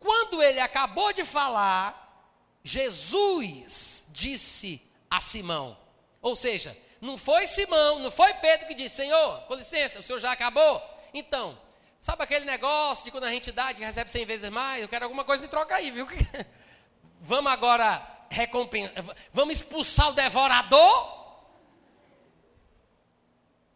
Quando 0.00 0.42
ele 0.42 0.58
acabou 0.58 1.12
de 1.12 1.24
falar, 1.24 2.28
Jesus 2.64 4.04
disse 4.08 4.82
a 5.08 5.20
Simão. 5.20 5.78
Ou 6.20 6.34
seja, 6.34 6.76
não 7.00 7.16
foi 7.16 7.46
Simão, 7.46 8.00
não 8.00 8.10
foi 8.10 8.34
Pedro 8.34 8.66
que 8.66 8.74
disse: 8.74 8.96
Senhor, 8.96 9.42
com 9.42 9.54
licença, 9.54 10.00
o 10.00 10.02
senhor 10.02 10.18
já 10.18 10.32
acabou? 10.32 10.82
Então, 11.14 11.56
sabe 12.00 12.24
aquele 12.24 12.44
negócio 12.44 13.04
de 13.04 13.12
quando 13.12 13.24
a 13.24 13.30
gente 13.30 13.52
dá, 13.52 13.70
de 13.70 13.84
recebe 13.84 14.10
100 14.10 14.24
vezes 14.24 14.50
mais? 14.50 14.82
Eu 14.82 14.88
quero 14.88 15.04
alguma 15.04 15.24
coisa 15.24 15.46
em 15.46 15.48
troca 15.48 15.76
aí, 15.76 15.92
viu? 15.92 16.08
Vamos 17.22 17.52
agora 17.52 18.04
recompensar, 18.28 19.04
vamos 19.32 19.54
expulsar 19.54 20.08
o 20.08 20.12
devorador? 20.12 21.21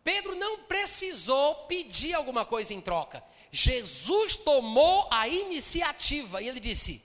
Pedro 0.07 0.37
não 0.37 0.61
precisou 0.61 1.67
pedir 1.67 2.15
alguma 2.15 2.45
coisa 2.45 2.73
em 2.73 2.81
troca. 2.81 3.25
Jesus 3.51 4.37
tomou 4.37 5.09
a 5.11 5.27
iniciativa 5.27 6.41
e 6.41 6.47
ele 6.47 6.61
disse: 6.61 7.03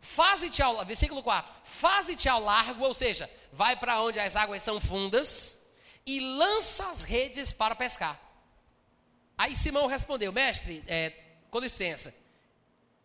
Faze-te 0.00 0.62
ao 0.62 0.84
versículo 0.84 1.20
4, 1.20 1.52
faze-te 1.64 2.28
ao 2.28 2.40
largo, 2.40 2.84
ou 2.84 2.94
seja, 2.94 3.28
vai 3.52 3.74
para 3.74 4.00
onde 4.00 4.20
as 4.20 4.36
águas 4.36 4.62
são 4.62 4.80
fundas 4.80 5.58
e 6.06 6.20
lança 6.20 6.88
as 6.88 7.02
redes 7.02 7.50
para 7.50 7.74
pescar. 7.74 8.16
Aí 9.36 9.56
Simão 9.56 9.88
respondeu: 9.88 10.32
Mestre, 10.32 10.84
é, 10.86 11.10
com 11.50 11.58
licença, 11.58 12.14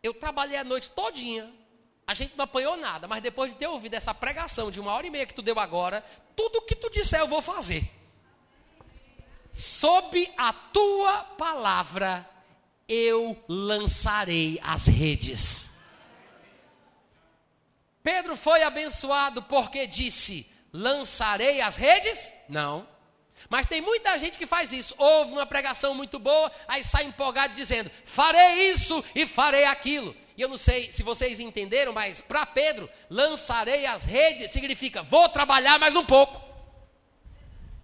eu 0.04 0.14
trabalhei 0.14 0.58
a 0.58 0.64
noite 0.64 0.92
todinha, 0.92 1.52
a 2.06 2.14
gente 2.14 2.36
não 2.36 2.46
apanhou 2.46 2.76
nada, 2.78 3.08
mas 3.08 3.22
depois 3.22 3.52
de 3.52 3.58
ter 3.58 3.68
ouvido 3.68 3.94
essa 3.94 4.14
pregação 4.14 4.70
de 4.70 4.80
uma 4.80 4.94
hora 4.94 5.08
e 5.08 5.10
meia 5.10 5.26
que 5.26 5.34
tu 5.34 5.42
deu 5.42 5.58
agora, 5.60 6.04
tudo 6.36 6.62
que 6.62 6.76
tu 6.76 6.90
disser 6.90 7.20
eu 7.20 7.28
vou 7.28 7.42
fazer 7.42 7.90
sob 9.54 10.34
a 10.36 10.52
tua 10.52 11.24
palavra 11.38 12.28
eu 12.90 13.42
lançarei 13.48 14.60
as 14.64 14.88
redes. 14.88 15.72
Pedro 18.02 18.36
foi 18.36 18.64
abençoado 18.64 19.44
porque 19.44 19.88
disse: 19.88 20.52
lançarei 20.74 21.62
as 21.62 21.76
redes? 21.76 22.34
Não. 22.50 22.88
Mas 23.50 23.68
tem 23.68 23.82
muita 23.82 24.18
gente 24.18 24.38
que 24.38 24.48
faz 24.48 24.74
isso. 24.74 24.96
Ouve 24.98 25.34
uma 25.34 25.46
pregação 25.46 25.94
muito 25.94 26.18
boa, 26.18 26.52
aí 26.68 26.84
sai 26.84 27.06
empolgado 27.06 27.54
dizendo: 27.54 27.90
farei 28.06 28.72
isso 28.72 29.04
e 29.16 29.26
farei 29.26 29.66
aquilo. 29.66 30.16
E 30.36 30.42
eu 30.42 30.50
não 30.50 30.58
sei 30.58 30.92
se 30.92 31.04
vocês 31.04 31.40
entenderam, 31.40 31.94
mas 31.94 32.20
para 32.20 32.46
Pedro, 32.46 32.90
lançarei 33.10 33.86
as 33.86 34.04
redes 34.04 34.52
significa 34.52 35.04
vou 35.04 35.30
trabalhar 35.30 35.78
mais 35.80 35.96
um 35.96 36.06
pouco. 36.06 36.42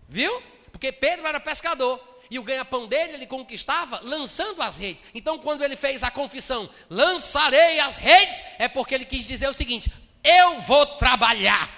Viu? 0.07 0.41
Porque 0.71 0.91
Pedro 0.91 1.27
era 1.27 1.39
pescador. 1.39 2.07
E 2.31 2.37
o 2.37 2.43
ganha-pão 2.43 2.87
dele 2.87 3.13
ele 3.13 3.25
conquistava 3.25 3.99
lançando 4.03 4.61
as 4.61 4.77
redes. 4.77 5.03
Então, 5.15 5.39
quando 5.39 5.63
ele 5.63 5.75
fez 5.75 6.03
a 6.03 6.11
confissão, 6.11 6.69
lançarei 6.89 7.79
as 7.79 7.97
redes, 7.97 8.43
é 8.59 8.67
porque 8.67 8.93
ele 8.93 9.05
quis 9.05 9.25
dizer 9.25 9.47
o 9.47 9.53
seguinte: 9.53 9.91
eu 10.23 10.59
vou 10.61 10.85
trabalhar. 10.85 11.69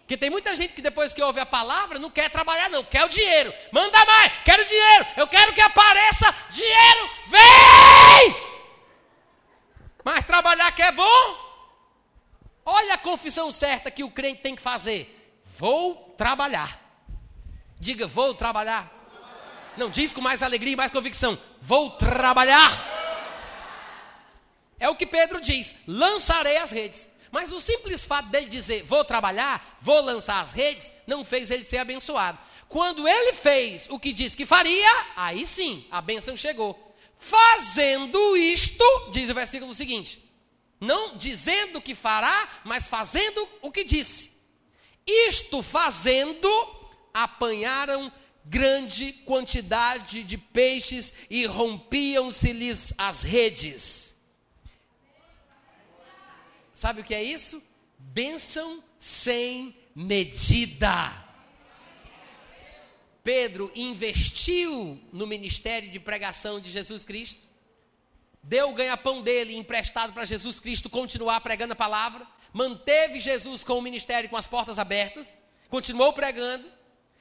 Porque 0.00 0.16
tem 0.16 0.30
muita 0.30 0.54
gente 0.54 0.72
que 0.72 0.80
depois 0.80 1.12
que 1.12 1.22
ouve 1.22 1.38
a 1.38 1.46
palavra 1.46 1.98
não 1.98 2.10
quer 2.10 2.30
trabalhar, 2.30 2.70
não, 2.70 2.82
quer 2.82 3.04
o 3.04 3.08
dinheiro. 3.08 3.52
Manda 3.70 4.04
mais, 4.06 4.32
quero 4.42 4.64
dinheiro, 4.64 5.06
eu 5.18 5.26
quero 5.26 5.52
que 5.52 5.60
apareça 5.60 6.34
dinheiro, 6.50 7.10
vem! 7.26 8.57
Mas 10.08 10.24
trabalhar 10.24 10.72
que 10.72 10.80
é 10.80 10.90
bom? 10.90 11.36
Olha 12.64 12.94
a 12.94 12.98
confissão 12.98 13.52
certa 13.52 13.90
que 13.90 14.02
o 14.02 14.10
crente 14.10 14.40
tem 14.40 14.56
que 14.56 14.62
fazer: 14.62 15.36
vou 15.58 16.14
trabalhar. 16.16 16.80
Diga, 17.78 18.06
vou 18.06 18.32
trabalhar. 18.32 18.90
Não, 19.76 19.90
diz 19.90 20.10
com 20.10 20.22
mais 20.22 20.42
alegria 20.42 20.72
e 20.72 20.76
mais 20.76 20.90
convicção: 20.90 21.38
vou 21.60 21.90
trabalhar. 21.90 22.72
É 24.80 24.88
o 24.88 24.96
que 24.96 25.06
Pedro 25.06 25.42
diz: 25.42 25.74
lançarei 25.86 26.56
as 26.56 26.70
redes. 26.70 27.06
Mas 27.30 27.52
o 27.52 27.60
simples 27.60 28.06
fato 28.06 28.30
dele 28.30 28.48
dizer 28.48 28.84
vou 28.84 29.04
trabalhar, 29.04 29.76
vou 29.78 30.00
lançar 30.00 30.40
as 30.40 30.52
redes, 30.52 30.90
não 31.06 31.22
fez 31.22 31.50
ele 31.50 31.66
ser 31.66 31.76
abençoado. 31.76 32.38
Quando 32.66 33.06
ele 33.06 33.34
fez 33.34 33.86
o 33.90 34.00
que 34.00 34.14
disse 34.14 34.34
que 34.34 34.46
faria, 34.46 35.06
aí 35.14 35.44
sim, 35.44 35.86
a 35.90 36.00
bênção 36.00 36.34
chegou. 36.34 36.87
Fazendo 37.18 38.36
isto, 38.36 39.10
diz 39.12 39.28
o 39.28 39.34
versículo 39.34 39.74
seguinte: 39.74 40.22
não 40.80 41.16
dizendo 41.16 41.82
que 41.82 41.94
fará, 41.94 42.60
mas 42.64 42.86
fazendo 42.86 43.48
o 43.60 43.72
que 43.72 43.84
disse. 43.84 44.32
Isto 45.06 45.62
fazendo, 45.62 46.48
apanharam 47.12 48.12
grande 48.44 49.12
quantidade 49.12 50.22
de 50.22 50.38
peixes 50.38 51.12
e 51.28 51.44
rompiam-se-lhes 51.46 52.94
as 52.96 53.22
redes. 53.22 54.16
Sabe 56.72 57.00
o 57.00 57.04
que 57.04 57.14
é 57.14 57.22
isso? 57.22 57.62
Bênção 57.98 58.82
sem 58.98 59.76
medida. 59.94 61.27
Pedro 63.22 63.70
investiu 63.74 64.98
no 65.12 65.26
ministério 65.26 65.90
de 65.90 66.00
pregação 66.00 66.60
de 66.60 66.70
Jesus 66.70 67.04
Cristo, 67.04 67.42
deu 68.42 68.70
o 68.70 68.74
ganha-pão 68.74 69.22
dele 69.22 69.56
emprestado 69.56 70.12
para 70.12 70.24
Jesus 70.24 70.58
Cristo 70.58 70.88
continuar 70.88 71.40
pregando 71.40 71.72
a 71.72 71.76
palavra, 71.76 72.26
manteve 72.52 73.20
Jesus 73.20 73.62
com 73.62 73.74
o 73.74 73.82
ministério 73.82 74.30
com 74.30 74.36
as 74.36 74.46
portas 74.46 74.78
abertas, 74.78 75.34
continuou 75.68 76.12
pregando, 76.12 76.64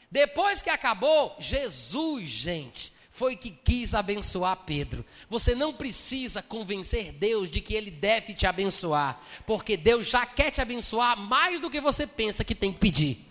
depois 0.09 0.61
que 0.61 0.69
acabou, 0.69 1.35
Jesus, 1.39 2.29
gente, 2.29 2.93
foi 3.11 3.35
que 3.35 3.49
quis 3.49 3.93
abençoar 3.93 4.63
Pedro. 4.65 5.03
Você 5.29 5.53
não 5.53 5.73
precisa 5.73 6.41
convencer 6.41 7.11
Deus 7.11 7.49
de 7.49 7.59
que 7.59 7.73
Ele 7.73 7.91
deve 7.91 8.33
te 8.33 8.45
abençoar, 8.45 9.21
porque 9.45 9.75
Deus 9.75 10.07
já 10.07 10.25
quer 10.25 10.51
te 10.51 10.61
abençoar 10.61 11.17
mais 11.19 11.59
do 11.59 11.69
que 11.69 11.81
você 11.81 12.07
pensa 12.07 12.43
que 12.43 12.55
tem 12.55 12.71
que 12.71 12.79
pedir. 12.79 13.26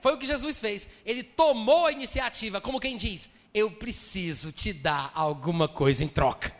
Foi 0.00 0.14
o 0.14 0.18
que 0.18 0.26
Jesus 0.26 0.58
fez. 0.58 0.88
Ele 1.04 1.22
tomou 1.22 1.86
a 1.86 1.92
iniciativa, 1.92 2.60
como 2.60 2.80
quem 2.80 2.96
diz: 2.96 3.28
Eu 3.52 3.70
preciso 3.70 4.52
te 4.52 4.72
dar 4.72 5.10
alguma 5.14 5.68
coisa 5.68 6.02
em 6.02 6.08
troca. 6.08 6.54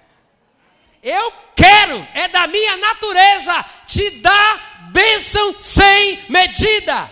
Eu 1.02 1.32
quero, 1.56 2.06
é 2.14 2.28
da 2.28 2.46
minha 2.46 2.76
natureza, 2.76 3.64
te 3.86 4.10
dar 4.20 4.90
bênção 4.92 5.58
sem 5.60 6.30
medida. 6.30 7.10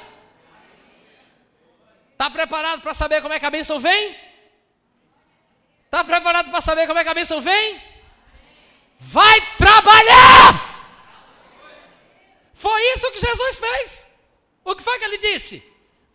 Está 2.12 2.28
preparado 2.30 2.82
para 2.82 2.92
saber 2.92 3.22
como 3.22 3.32
é 3.32 3.40
que 3.40 3.46
a 3.46 3.50
bênção 3.50 3.80
vem? 3.80 4.14
Está 5.86 6.04
preparado 6.04 6.50
para 6.50 6.60
saber 6.60 6.86
como 6.86 6.98
é 6.98 7.04
que 7.04 7.08
a 7.08 7.14
bênção 7.14 7.40
vem? 7.40 7.80
Vai 8.98 9.40
trabalhar! 9.56 10.68
Foi 12.52 12.82
isso 12.92 13.12
que 13.12 13.20
Jesus 13.20 13.58
fez. 13.58 14.06
O 14.64 14.74
que 14.74 14.82
foi 14.82 14.98
que 14.98 15.04
ele 15.04 15.18
disse? 15.18 15.62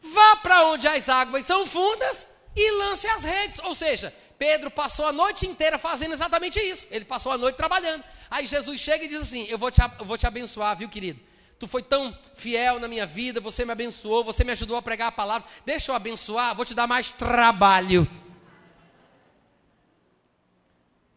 Vá 0.04 0.36
para 0.36 0.66
onde 0.66 0.86
as 0.86 1.08
águas 1.08 1.46
são 1.46 1.66
fundas 1.66 2.28
e 2.54 2.72
lance 2.72 3.08
as 3.08 3.24
redes. 3.24 3.60
Ou 3.60 3.74
seja, 3.74 4.14
Pedro 4.38 4.70
passou 4.70 5.06
a 5.06 5.14
noite 5.14 5.48
inteira 5.48 5.78
fazendo 5.78 6.14
exatamente 6.14 6.60
isso. 6.60 6.86
Ele 6.92 7.06
passou 7.06 7.32
a 7.32 7.38
noite 7.38 7.56
trabalhando. 7.56 8.04
Aí 8.30 8.46
Jesus 8.46 8.82
chega 8.82 9.06
e 9.06 9.08
diz 9.08 9.22
assim: 9.22 9.48
Eu 9.48 9.58
vou 9.58 9.72
te, 9.72 9.80
eu 9.82 10.06
vou 10.06 10.18
te 10.18 10.28
abençoar, 10.28 10.76
viu, 10.78 10.90
querido? 10.90 11.22
Tu 11.58 11.66
foi 11.68 11.82
tão 11.82 12.18
fiel 12.36 12.80
na 12.80 12.90
minha 12.90 13.06
vida, 13.06 13.40
você 13.40 13.64
me 13.64 13.72
abençoou, 13.72 14.26
você 14.26 14.44
me 14.44 14.52
ajudou 14.52 14.76
a 14.76 14.82
pregar 14.82 15.08
a 15.08 15.12
palavra. 15.14 15.48
Deixa 15.66 15.92
eu 15.92 15.96
abençoar, 15.96 16.54
vou 16.54 16.66
te 16.66 16.74
dar 16.74 16.88
mais 16.88 17.14
trabalho. 17.14 18.06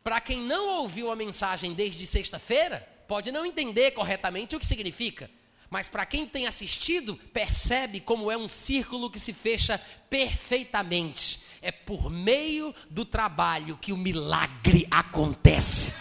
Para 0.04 0.20
quem 0.20 0.38
não 0.38 0.68
ouviu 0.78 1.10
a 1.10 1.16
mensagem 1.16 1.74
desde 1.74 2.06
sexta-feira, 2.06 2.88
pode 3.08 3.32
não 3.32 3.44
entender 3.44 3.90
corretamente 3.90 4.54
o 4.54 4.60
que 4.60 4.64
significa. 4.64 5.28
Mas 5.68 5.88
para 5.88 6.06
quem 6.06 6.26
tem 6.26 6.46
assistido, 6.46 7.16
percebe 7.32 8.00
como 8.00 8.30
é 8.30 8.36
um 8.36 8.48
círculo 8.48 9.10
que 9.10 9.18
se 9.18 9.32
fecha 9.32 9.80
perfeitamente. 10.08 11.40
É 11.60 11.72
por 11.72 12.10
meio 12.10 12.74
do 12.88 13.04
trabalho 13.04 13.76
que 13.76 13.92
o 13.92 13.96
milagre 13.96 14.86
acontece. 14.90 15.92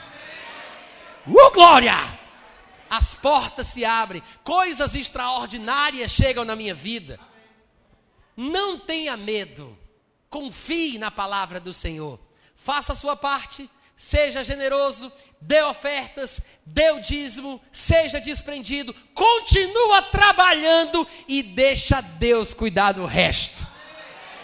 Uh, 1.26 1.52
glória! 1.52 2.26
as 2.90 3.14
portas 3.14 3.68
se 3.68 3.84
abrem, 3.84 4.24
coisas 4.44 4.96
extraordinárias 4.96 6.12
chegam 6.12 6.46
na 6.46 6.56
minha 6.56 6.74
vida. 6.74 7.20
Não 8.36 8.80
tenha 8.80 9.18
medo, 9.18 9.78
confie 10.30 10.98
na 10.98 11.10
palavra 11.10 11.60
do 11.60 11.74
Senhor, 11.74 12.20
faça 12.56 12.94
a 12.94 12.96
sua 12.96 13.16
parte, 13.16 13.70
seja 13.96 14.44
generoso, 14.44 15.12
dê 15.42 15.62
ofertas, 15.64 16.42
dê 16.66 16.92
o 16.92 17.00
dízimo, 17.00 17.62
seja 17.72 18.20
desprendido, 18.20 18.94
continua 19.14 20.02
trabalhando 20.02 21.08
e 21.28 21.44
deixa 21.44 22.02
Deus 22.02 22.54
cuidar 22.54 22.94
do 22.94 23.06
resto. 23.06 23.68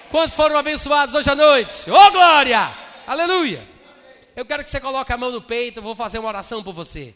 Quantos 0.10 0.36
foram 0.36 0.58
abençoados 0.58 1.16
hoje 1.16 1.30
à 1.30 1.36
noite? 1.36 1.90
Ô 1.90 1.96
oh, 1.96 2.12
glória! 2.12 2.76
Aleluia! 3.08 3.68
Eu 4.36 4.46
quero 4.46 4.64
que 4.64 4.70
você 4.70 4.80
coloque 4.80 5.12
a 5.12 5.18
mão 5.18 5.32
no 5.32 5.42
peito, 5.42 5.80
eu 5.80 5.84
vou 5.84 5.96
fazer 5.96 6.20
uma 6.20 6.30
oração 6.30 6.64
por 6.64 6.74
você. 6.74 7.14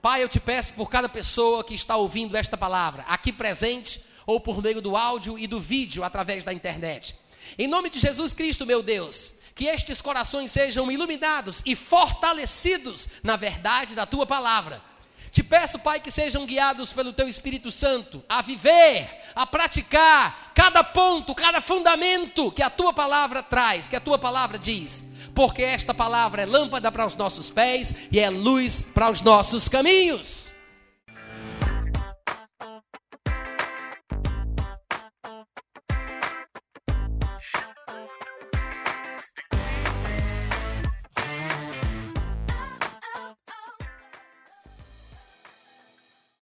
Pai, 0.00 0.22
eu 0.22 0.28
te 0.28 0.38
peço 0.38 0.74
por 0.74 0.90
cada 0.90 1.08
pessoa 1.08 1.64
que 1.64 1.74
está 1.74 1.96
ouvindo 1.96 2.36
esta 2.36 2.56
palavra, 2.56 3.04
aqui 3.08 3.32
presente 3.32 4.04
ou 4.26 4.38
por 4.38 4.62
meio 4.62 4.80
do 4.80 4.96
áudio 4.96 5.38
e 5.38 5.46
do 5.46 5.60
vídeo 5.60 6.04
através 6.04 6.44
da 6.44 6.52
internet. 6.52 7.14
Em 7.58 7.66
nome 7.66 7.90
de 7.90 7.98
Jesus 7.98 8.32
Cristo, 8.32 8.66
meu 8.66 8.82
Deus, 8.82 9.34
que 9.54 9.66
estes 9.66 10.00
corações 10.00 10.50
sejam 10.50 10.90
iluminados 10.90 11.62
e 11.64 11.76
fortalecidos 11.76 13.08
na 13.22 13.36
verdade 13.36 13.94
da 13.94 14.04
tua 14.04 14.26
palavra. 14.26 14.82
Te 15.30 15.42
peço, 15.42 15.80
Pai, 15.80 15.98
que 15.98 16.12
sejam 16.12 16.46
guiados 16.46 16.92
pelo 16.92 17.12
teu 17.12 17.26
Espírito 17.26 17.70
Santo 17.70 18.22
a 18.28 18.40
viver, 18.40 19.08
a 19.34 19.44
praticar 19.44 20.52
cada 20.54 20.84
ponto, 20.84 21.34
cada 21.34 21.60
fundamento 21.60 22.52
que 22.52 22.62
a 22.62 22.70
tua 22.70 22.92
palavra 22.92 23.42
traz, 23.42 23.88
que 23.88 23.96
a 23.96 24.00
tua 24.00 24.16
palavra 24.16 24.58
diz. 24.58 25.02
Porque 25.34 25.62
esta 25.62 25.92
palavra 25.92 26.42
é 26.42 26.46
lâmpada 26.46 26.90
para 26.92 27.04
os 27.04 27.16
nossos 27.16 27.50
pés 27.50 27.92
e 28.12 28.20
é 28.20 28.30
luz 28.30 28.86
para 28.94 29.10
os 29.10 29.20
nossos 29.22 29.68
caminhos. 29.68 30.43